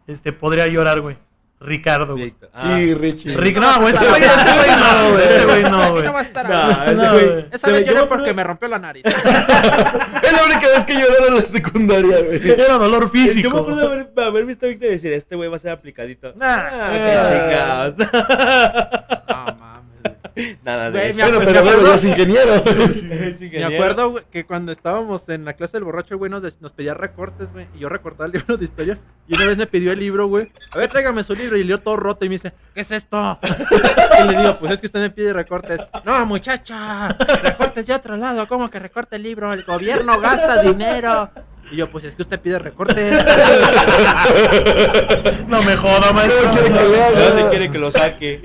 este 0.08 0.34
podría 0.34 0.68
llorar, 0.68 1.02
güey. 1.02 1.18
Ricardo, 1.64 2.16
güey. 2.18 2.34
Ah, 2.54 2.76
Sí, 2.76 2.94
Richie. 2.96 3.38
Rick, 3.38 3.58
no, 3.58 3.80
güey, 3.82 3.94
este 3.94 4.08
güey, 4.08 4.24
este 4.24 4.52
güey 4.52 4.70
no, 4.80 5.12
güey. 5.12 5.24
Este 5.24 5.46
güey 5.46 5.64
no, 5.64 5.92
güey. 5.92 6.04
No 6.06 6.14
va 6.14 6.20
a 6.20 6.22
estar 6.24 6.50
No, 6.50 6.56
ahí. 6.58 6.72
ese 6.88 6.96
No, 6.96 7.14
güey-. 7.14 7.46
Esa 7.52 7.72
vez 7.72 7.86
lloré 7.88 8.04
porque 8.08 8.34
me 8.34 8.44
rompió 8.44 8.68
la 8.68 8.80
nariz. 8.80 9.04
Es 9.06 10.34
la 10.34 10.44
única 10.46 10.68
vez 10.68 10.86
que 10.86 10.94
lloraron 10.96 11.28
en 11.30 11.36
la 11.36 11.42
secundaria, 11.46 12.18
güey. 12.22 12.52
Era 12.52 12.74
dolor 12.78 13.04
Yo 13.04 13.10
me 13.14 13.28
físico. 13.28 13.58
acuerdo 13.58 13.76
de 13.80 13.86
haber, 13.86 14.12
haber 14.26 14.46
visto 14.46 14.66
a 14.66 14.70
Víctor 14.70 14.88
y 14.90 14.92
decir, 14.94 15.14
este 15.14 15.36
güey 15.36 15.50
va 15.50 15.58
a 15.58 15.60
ser 15.60 15.72
aplicadito. 15.72 16.34
Nah. 16.36 16.58
Ah, 16.72 16.92
qué 16.94 17.38
chingados. 17.38 17.96
No 19.28 19.56
mames. 19.60 19.81
Nada 20.64 20.92
de 20.92 21.00
Güey, 21.00 21.10
eso. 21.12 21.18
me 21.20 21.24
Bueno, 21.24 21.40
acuerdo- 21.42 21.52
pero 21.64 21.64
bueno, 21.76 21.90
ya 21.90 21.96
es 21.96 22.04
ingeniero. 22.06 22.54
Es 23.12 23.40
Me 23.42 23.64
acuerdo 23.76 24.10
güey, 24.12 24.24
que 24.32 24.46
cuando 24.46 24.72
estábamos 24.72 25.28
en 25.30 25.46
la 25.46 25.54
clase 25.54 25.74
del 25.74 25.84
borracho, 25.84 26.18
güey 26.18 26.30
nos, 26.32 26.44
nos 26.62 26.74
pedía 26.74 26.94
recortes, 26.94 27.52
güey. 27.52 27.66
Y 27.76 27.80
yo 27.80 27.90
recortaba 27.90 28.26
el 28.28 28.32
libro 28.34 28.58
de 28.58 28.66
historia. 28.66 28.98
Y 29.28 29.36
una 29.36 29.48
vez 29.48 29.58
me 29.58 29.68
pidió 29.68 29.92
el 29.92 30.00
libro, 30.00 30.28
güey. 30.28 30.52
A 30.72 30.78
ver, 30.78 30.90
tráigame 30.90 31.24
su 31.24 31.34
libro. 31.36 31.58
Y 31.58 31.64
leo 31.64 31.78
todo 31.80 31.98
roto. 31.98 32.26
Y 32.26 32.30
me 32.30 32.36
dice, 32.36 32.54
¿qué 32.74 32.82
es 32.82 32.92
esto? 32.92 33.40
y 34.24 34.28
le 34.28 34.38
digo, 34.38 34.58
pues 34.60 34.74
es 34.74 34.80
que 34.80 34.88
usted 34.88 35.00
me 35.00 35.10
pide 35.10 35.34
recortes. 35.34 35.80
No, 36.06 36.26
muchacha. 36.26 37.10
Recortes 37.44 37.88
de 37.88 37.94
otro 37.94 38.18
lado. 38.18 38.48
¿Cómo 38.48 38.70
que 38.70 38.80
recorte 38.80 39.16
el 39.16 39.24
libro? 39.24 39.54
El 39.54 39.64
gobierno 39.64 40.20
gasta 40.20 40.62
dinero. 40.62 41.30
Y 41.72 41.78
yo, 41.78 41.88
pues 41.90 42.04
es 42.04 42.16
que 42.16 42.22
usted 42.24 42.40
pide 42.40 42.60
recortes. 42.60 43.12
No 45.48 45.62
me 45.64 45.76
joda, 45.76 46.12
maestro. 46.14 46.44
No 46.46 46.52
quiere 46.52 46.70
que 46.70 46.80
le 46.84 46.90
¿De 46.90 47.04
haga. 47.04 47.30
dónde 47.30 47.50
quiere 47.50 47.72
que 47.72 47.78
lo 47.78 47.92
saque? 47.92 48.40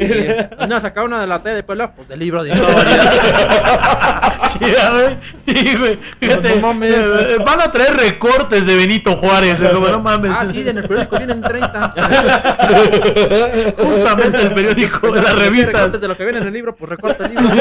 Y 0.60 0.66
no, 0.66 0.80
sacaba 0.80 1.06
una 1.06 1.20
de 1.20 1.26
la 1.28 1.40
tele 1.42 1.56
de 1.56 1.62
pueblo. 1.62 1.92
Pues 1.94 2.08
del 2.08 2.18
libro 2.18 2.42
de 2.42 2.50
historia. 2.50 2.84
Sí, 4.56 4.64
güey. 4.64 5.16
Sí, 5.46 5.76
güey. 5.76 5.98
Fíjate, 6.18 6.56
No 6.56 6.60
mames. 6.68 6.90
eh, 6.94 7.36
van 7.44 7.60
a 7.60 7.70
traer 7.70 7.94
recortes 7.94 8.64
de 8.64 8.74
Benito 8.74 9.14
Juárez. 9.14 9.60
eh, 9.60 9.70
como, 9.72 9.88
no 9.88 10.00
mames. 10.00 10.32
ah, 10.34 10.46
sí, 10.50 10.66
en 10.66 10.78
el 10.78 10.84
periódico 10.84 11.16
vienen 11.18 11.42
30. 11.42 11.94
Justamente 13.76 14.42
el 14.42 14.52
periódico, 14.54 15.08
las 15.14 15.24
Recortes 15.24 15.38
revistas. 15.38 16.00
de 16.00 16.08
lo 16.08 16.16
que 16.16 16.24
viene 16.24 16.38
en 16.40 16.46
el 16.46 16.52
libro, 16.54 16.74
pues 16.74 16.88
recorta 16.90 17.26
el 17.26 17.34
libro. 17.34 17.52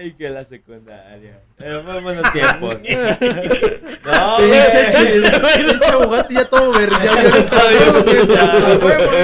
Ay, 0.00 0.12
que 0.14 0.30
la 0.30 0.44
secundaria. 0.44 1.40
Pero 1.58 1.82
fue 1.82 2.00
buenos 2.00 2.32
tiempos. 2.32 2.78
No, 2.80 4.36
Pinche 4.38 5.92
jugante 5.92 6.34
ya 6.34 6.44
todo 6.46 6.72
verdeado. 6.72 8.04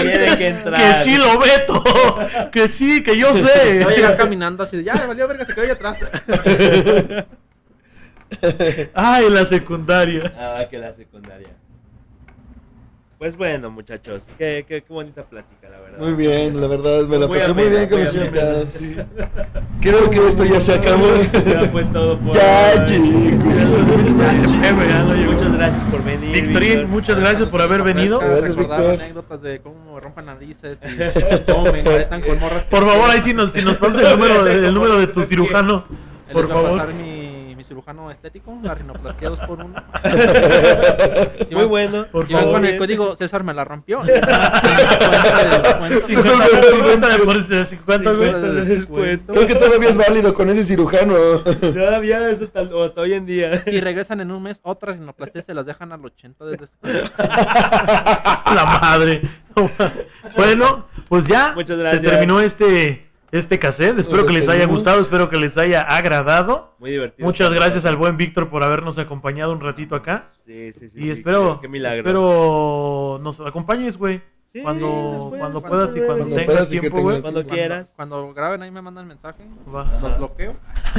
Tiene 0.03 0.37
que 0.37 0.49
entrar. 0.49 0.79
Que 0.79 0.99
sí 1.03 1.17
lo 1.17 1.39
veto. 1.39 1.83
Que 2.53 2.69
sí, 2.69 3.03
que 3.03 3.17
yo 3.17 3.33
sé. 3.33 3.85
Va 3.85 3.91
a 3.91 3.95
llegar 3.95 4.19
caminando 4.19 4.63
así 4.65 4.85
ya, 4.85 5.07
valió 5.07 5.27
verga, 5.27 5.47
se 5.47 5.55
quedó 5.55 5.65
ahí 5.65 5.71
atrás. 5.71 5.99
Ay, 8.93 9.31
la 9.31 9.47
secundaria. 9.47 10.31
Ah, 10.37 10.67
que 10.69 10.77
la 10.77 10.93
secundaria. 10.93 11.49
Pues 13.19 13.35
bueno, 13.35 13.71
muchachos, 13.71 14.25
qué, 14.37 14.67
qué, 14.69 14.83
qué 14.83 14.93
bonita 14.93 15.23
plática, 15.25 15.71
la 15.71 15.81
verdad. 15.81 15.99
Muy 15.99 16.13
bien, 16.13 16.61
la 16.61 16.67
verdad, 16.67 17.05
me 17.07 17.19
la 17.19 17.27
Muy 17.27 17.39
pasé 17.39 17.51
muy 17.55 17.63
amena, 17.63 17.77
bien 17.79 17.89
con 17.89 17.99
muy 17.99 18.05
los 18.07 18.15
invitados. 18.15 18.81
Creo 19.81 20.11
que 20.11 20.27
esto 20.29 20.45
ya 20.45 20.61
se 20.61 20.75
acabó. 20.75 21.07
Ya 21.47 21.67
fue 21.71 21.85
todo 21.87 22.19
por 22.19 22.35
Ya 22.35 22.85
llegó. 22.85 23.09
Muchas 25.33 25.57
gracias 25.57 25.83
por 25.91 26.05
venir. 26.05 26.31
Victorín, 26.43 26.69
Víctor. 26.71 26.87
muchas 26.89 27.19
gracias 27.19 27.49
por 27.49 27.63
haber 27.63 27.83
venido. 27.83 28.19
Gracias, 28.19 28.49
recordar 28.55 28.81
Víctor. 28.81 29.01
anécdotas 29.01 29.43
de 29.43 29.61
cómo 29.61 29.95
me 29.95 30.01
rompan 30.01 30.27
narices 30.27 30.79
y 30.85 31.51
cómo 31.53 31.73
me 31.73 31.81
engaretan 31.81 32.21
con 32.21 32.39
morras. 32.39 32.65
Por 32.65 32.87
favor, 32.87 33.11
ahí 33.11 33.23
sí 33.23 33.33
nos, 33.33 33.53
si 33.53 33.65
nos 33.65 33.79
pasas 33.79 34.03
el 34.03 34.11
número, 34.11 34.45
de- 34.45 34.69
el 34.69 34.75
número 34.75 34.99
de 34.99 35.07
tu 35.07 35.23
cirujano. 35.23 35.85
Por 36.33 36.49
favor. 36.49 36.87
Cirujano 37.67 38.11
estético, 38.11 38.59
la 38.63 38.75
rinoplastia 38.75 39.29
2 39.29 39.41
por 39.41 39.59
1 39.65 39.75
Muy 41.51 41.65
bueno. 41.65 42.07
Por 42.11 42.31
Y 42.31 42.33
van 42.35 42.43
favor. 42.45 42.57
con 42.57 42.67
el 42.67 42.79
código 42.79 43.17
César 43.17 43.43
me 43.45 43.53
la 43.55 43.65
rompió. 43.65 44.03
50 44.05 44.27
de 45.45 45.59
descuento. 45.63 46.07
César 46.07 46.33
50, 46.49 46.57
me- 46.57 46.71
50 46.71 47.09
de 47.09 47.19
por 47.19 47.37
50, 47.67 48.13
güey. 48.13 48.27
50 48.29 48.39
de 48.53 48.65
descuento. 48.65 49.33
Creo 49.35 49.47
que 49.47 49.55
todavía 49.55 49.89
es 49.91 49.97
válido 49.97 50.35
con 50.35 50.49
ese 50.51 50.65
cirujano. 50.65 51.15
Todavía 51.41 52.31
eso 52.31 52.45
hasta, 52.45 52.63
o 52.63 52.85
hasta 52.85 53.01
hoy 53.01 53.15
en 53.15 53.27
día. 53.27 53.57
Si 53.63 53.81
regresan 53.81 54.21
en 54.21 54.31
un 54.31 54.43
mes, 54.43 54.61
otra 54.63 54.93
rinoplastia 54.93 55.43
se 55.43 55.55
las 55.55 55.67
dejan 55.67 55.93
al 55.93 56.05
80 56.05 56.45
de 56.45 56.57
descuento. 56.57 57.11
La 57.19 58.79
madre. 58.83 59.23
Bueno, 60.37 60.87
pues 61.09 61.27
ya 61.27 61.53
Muchas 61.55 61.79
gracias. 61.79 62.03
se 62.03 62.09
terminó 62.09 62.41
este, 62.41 63.06
este 63.37 63.59
cassette. 63.59 63.99
Espero 63.99 64.19
Nos 64.23 64.27
que 64.27 64.33
les 64.35 64.49
haya 64.49 64.67
gustado, 64.67 65.01
espero 65.01 65.29
que 65.29 65.37
les 65.37 65.57
haya 65.57 65.83
agradado. 65.83 66.75
Muy 66.79 66.91
divertido. 66.91 67.27
Muchas 67.27 67.53
gracias 67.53 67.85
al 67.85 67.97
buen 67.97 68.17
Víctor 68.17 68.49
por 68.49 68.63
habernos 68.65 68.99
acompañado 68.99 69.53
un 69.53 69.61
ratito 69.61 69.95
acá. 69.95 70.33
Sí, 70.45 70.73
sí, 70.73 70.89
sí. 70.89 70.99
Y 70.99 71.03
sí, 71.03 71.11
espero, 71.11 71.57
Qué, 71.61 71.67
qué 71.67 71.69
milagro. 71.69 71.99
espero 71.99 73.19
nos 73.23 73.41
acompañes, 73.41 73.97
güey. 73.97 74.23
Sí, 74.53 74.63
cuando 74.63 75.11
después, 75.13 75.39
cuando 75.41 75.61
cuando 75.61 75.63
puedas 75.63 75.91
y 75.95 76.01
cuando 76.01 76.25
cuando 76.25 76.37
tengas 76.37 76.73
y 76.73 76.81
tiempo, 76.81 77.01
güey. 77.03 77.21
Cuando 77.21 77.41
Cuando- 77.43 77.55
quieras. 77.55 77.93
Cuando 77.95 78.33
graben 78.33 78.63
ahí 78.63 78.71
me 78.71 78.81
mandan 78.81 79.07
mensaje. 79.07 79.45
Va. 79.75 79.87
Los 80.01 80.17
bloqueo. 80.17 80.57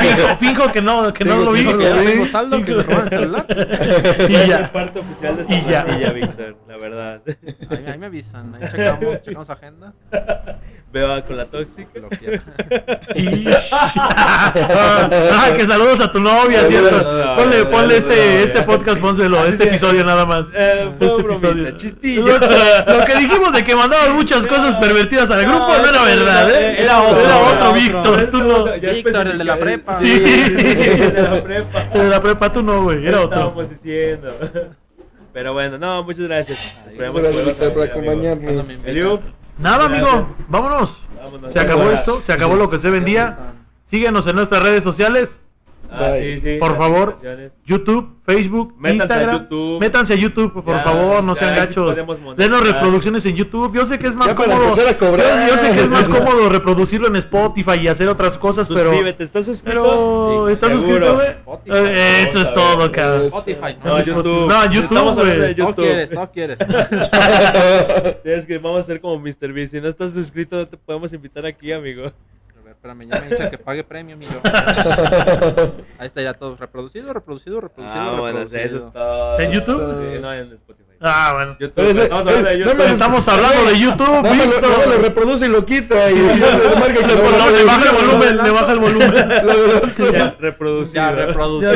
Finjo, 0.00 0.36
finjo 0.40 0.72
que 0.72 0.82
no, 0.82 1.12
que 1.12 1.24
no 1.24 1.36
Finjo 1.36 1.44
lo 1.44 1.52
vi. 1.52 1.64
que 1.64 1.74
no 1.74 1.80
ya 1.82 1.90
lo 1.90 2.00
vi. 2.00 2.06
tengo 2.08 2.26
saldo, 2.26 2.64
que 2.64 2.74
me 2.74 2.82
roban 2.82 3.04
el 3.04 3.10
celular. 3.10 3.46
Y 4.28 4.46
ya. 4.48 4.72
parte 4.72 4.98
oficial 4.98 5.36
de 5.36 5.54
Y 5.54 5.64
ya. 5.70 5.84
pandilla, 5.84 6.12
Víctor, 6.12 6.56
la 6.66 6.76
verdad. 6.76 7.22
Ahí, 7.70 7.84
ahí 7.86 7.98
me 7.98 8.06
avisan. 8.06 8.54
Ahí 8.56 8.68
checamos, 8.68 9.22
checamos 9.22 9.50
agenda. 9.50 9.92
Veo 10.92 11.24
con 11.26 11.36
la 11.36 11.44
tóxica. 11.46 11.90
Y- 13.14 13.44
ah, 13.80 15.52
que 15.56 15.66
saludos 15.66 16.00
a 16.00 16.10
tu 16.10 16.18
novia, 16.20 16.66
¿cierto? 16.66 16.96
No, 17.02 17.36
Ponle, 17.36 17.64
no, 17.64 17.70
ponle 17.70 17.88
no, 17.88 17.94
este, 17.94 18.14
no, 18.16 18.44
este 18.44 18.60
no. 18.60 18.66
podcast, 18.66 19.00
pónselo, 19.00 19.44
este 19.44 19.64
episodio 19.68 20.04
nada 20.04 20.24
más. 20.26 20.46
Eh, 20.54 20.90
fue 20.98 21.06
Este 21.08 21.22
bromita, 21.22 21.76
chistillo. 21.76 22.24
Lo, 22.86 23.04
que 23.04 23.14
dijimos 23.16 23.52
de 23.52 23.64
que 23.64 23.74
mandaban 23.74 24.14
muchas 24.16 24.46
cosas 24.46 24.74
pervertidas 24.76 25.30
al 25.30 25.42
grupo 25.44 25.68
no 25.68 25.88
era 25.88 26.02
verdad, 26.02 26.50
¿eh? 26.50 26.82
Era 26.82 27.02
otro, 27.02 27.20
Era 27.20 27.36
otro, 27.38 27.58
otro. 27.58 27.72
Víctor, 27.72 28.28
tú 28.30 28.38
no. 28.42 28.64
Víctor, 28.64 29.28
el 29.28 29.38
de 29.38 29.44
la 29.44 29.56
prepa. 29.56 29.96
Sí, 29.96 30.22
Sí. 30.26 30.44
el 30.52 31.14
de 31.14 31.22
la 31.22 31.42
prepa. 31.42 31.82
El 31.92 32.00
de 32.00 32.08
la 32.08 32.22
prepa 32.22 32.52
tú 32.52 32.62
no, 32.62 32.82
güey, 32.82 33.06
era 33.06 33.20
otro. 33.20 33.38
Estábamos 33.38 33.70
diciendo. 33.70 34.38
Pero 35.32 35.52
bueno, 35.52 35.76
no, 35.78 36.02
muchas 36.02 36.26
gracias. 36.26 36.58
Esperemos 36.86 37.22
gracias, 37.22 37.70
por 37.70 37.82
acompañarnos. 37.82 38.68
Eliu, 38.84 39.20
Nada, 39.58 39.86
amigo, 39.86 40.34
vámonos. 40.48 41.00
vámonos. 41.22 41.52
Se 41.52 41.60
acabó 41.60 41.90
esto, 41.90 42.20
se 42.22 42.32
acabó 42.32 42.56
lo 42.56 42.70
que 42.70 42.78
se 42.78 42.90
vendía. 42.90 43.52
Síguenos 43.82 44.26
en 44.26 44.36
nuestras 44.36 44.62
redes 44.62 44.82
sociales. 44.82 45.40
Ah, 45.90 46.12
sí, 46.20 46.40
sí, 46.40 46.56
Por 46.58 46.76
favor. 46.76 47.18
YouTube, 47.64 48.16
Facebook, 48.24 48.74
Métanse 48.78 49.02
a 49.12 49.16
Instagram. 49.16 49.42
YouTube. 49.42 49.80
Métanse 49.80 50.12
a 50.12 50.16
YouTube, 50.16 50.52
por 50.52 50.76
Ya, 50.76 50.82
favor, 50.82 51.22
no 51.24 51.34
ya, 51.34 51.38
sean 51.40 51.54
sí 51.54 51.60
gachos. 51.60 51.96
Denos 52.36 52.60
reproducciones 52.64 53.24
en 53.26 53.36
YouTube. 53.36 53.74
Yo 53.74 53.86
sé 53.86 53.98
que 53.98 54.06
es 54.08 54.16
más 54.16 54.34
cómodo. 54.34 54.66
a 54.68 54.94
cobrar. 54.98 55.48
Yo, 55.48 55.54
yo 55.54 55.60
sé 55.60 55.72
que 55.74 55.80
es 55.82 55.88
más 55.88 56.08
cómodo 56.08 56.48
reproducirlo 56.48 57.08
en 57.08 57.16
Spotify 57.16 57.78
y 57.82 57.88
hacer 57.88 58.08
otras 58.08 58.36
cosas, 58.38 58.68
pero. 58.68 58.90
Suscríbete, 58.90 59.24
¿estás 59.24 59.46
suscrito? 59.46 59.82
Pero, 59.82 60.46
Sí, 60.46 60.52
¿estás 60.52 60.70
seguro. 60.72 60.88
suscrito, 60.90 61.14
güey? 61.14 61.28
Spotify. 61.28 61.76
Eh, 61.98 62.22
Eso 62.28 62.40
es 62.42 62.52
todo, 62.54 62.92
cabrón. 62.92 63.22
Spotify, 63.26 63.76
No, 63.84 63.98
no. 63.98 64.02
YouTube. 64.02 64.48
No, 64.48 64.70
YouTube. 64.72 65.56
No 65.58 65.74
quieres, 65.74 66.12
no 66.12 66.30
quieres. 66.32 66.58
Tienes 68.22 68.46
que 68.46 68.58
vamos 68.58 68.80
a 68.80 68.82
ser 68.84 69.00
como 69.00 69.18
Mr. 69.18 69.52
Beast. 69.52 69.72
Si 69.74 69.80
no 69.80 69.88
estás 69.88 70.12
suscrito, 70.12 70.56
no 70.56 70.66
te 70.68 70.76
podemos 70.76 71.12
invitar 71.12 71.46
aquí, 71.46 71.72
amigo. 71.72 72.12
Espérame, 72.86 73.08
ya 73.10 73.20
me 73.20 73.26
dice 73.28 73.50
que 73.50 73.58
pague 73.58 73.82
premio, 73.82 74.14
amigo. 74.14 74.32
Ahí 75.98 76.06
está 76.06 76.22
ya 76.22 76.34
todo 76.34 76.56
reproducido, 76.56 77.12
reproducido, 77.12 77.60
reproducido. 77.60 78.00
Ah, 78.00 78.14
bueno, 78.16 78.38
reproducido. 78.38 78.60
eso 78.64 78.86
es 78.86 78.92
todo. 78.92 79.40
¿En 79.40 79.50
YouTube? 79.52 80.12
Sí, 80.14 80.18
no, 80.20 80.32
en 80.32 80.52
Spotify. 80.52 80.86
Ah, 81.00 81.32
bueno. 81.34 81.56
YouTube, 81.58 81.90
ese- 81.90 82.02
estamos 82.04 82.26
hablando 82.26 82.48
de 82.48 82.54
eh, 82.54 82.58
YouTube. 82.58 82.76
no 82.76 82.84
Estamos 82.84 83.28
hablando 83.28 83.64
de 83.66 83.78
YouTube, 83.78 84.22
más 84.22 84.46
lo, 84.86 84.86
lo 84.96 84.98
reproduce 85.02 85.46
y 85.46 85.48
lo 85.48 85.66
quita. 85.66 86.10
Y 86.10 86.14
y 86.14 86.16
le 86.16 86.76
marca 86.76 86.94
que 86.94 87.06
Le, 87.06 87.64
baja 87.64 87.90
el 87.90 87.96
volumen, 87.96 88.36
le 88.36 88.50
baja 88.50 88.72
el 88.72 88.78
volumen. 88.78 89.12
Ya, 90.12 90.36
reproducido. 90.38 90.94
Ya 90.94 91.10
reproducido. 91.10 91.72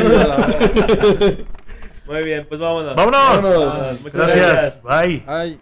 Muy 2.05 2.23
bien, 2.23 2.45
pues 2.47 2.59
vámonos. 2.59 2.95
Vámonos. 2.95 3.43
Vámonos. 3.43 4.01
Muchas 4.01 4.13
Gracias. 4.13 4.51
gracias. 4.51 4.81
Bye. 4.83 5.23
Ay. 5.27 5.59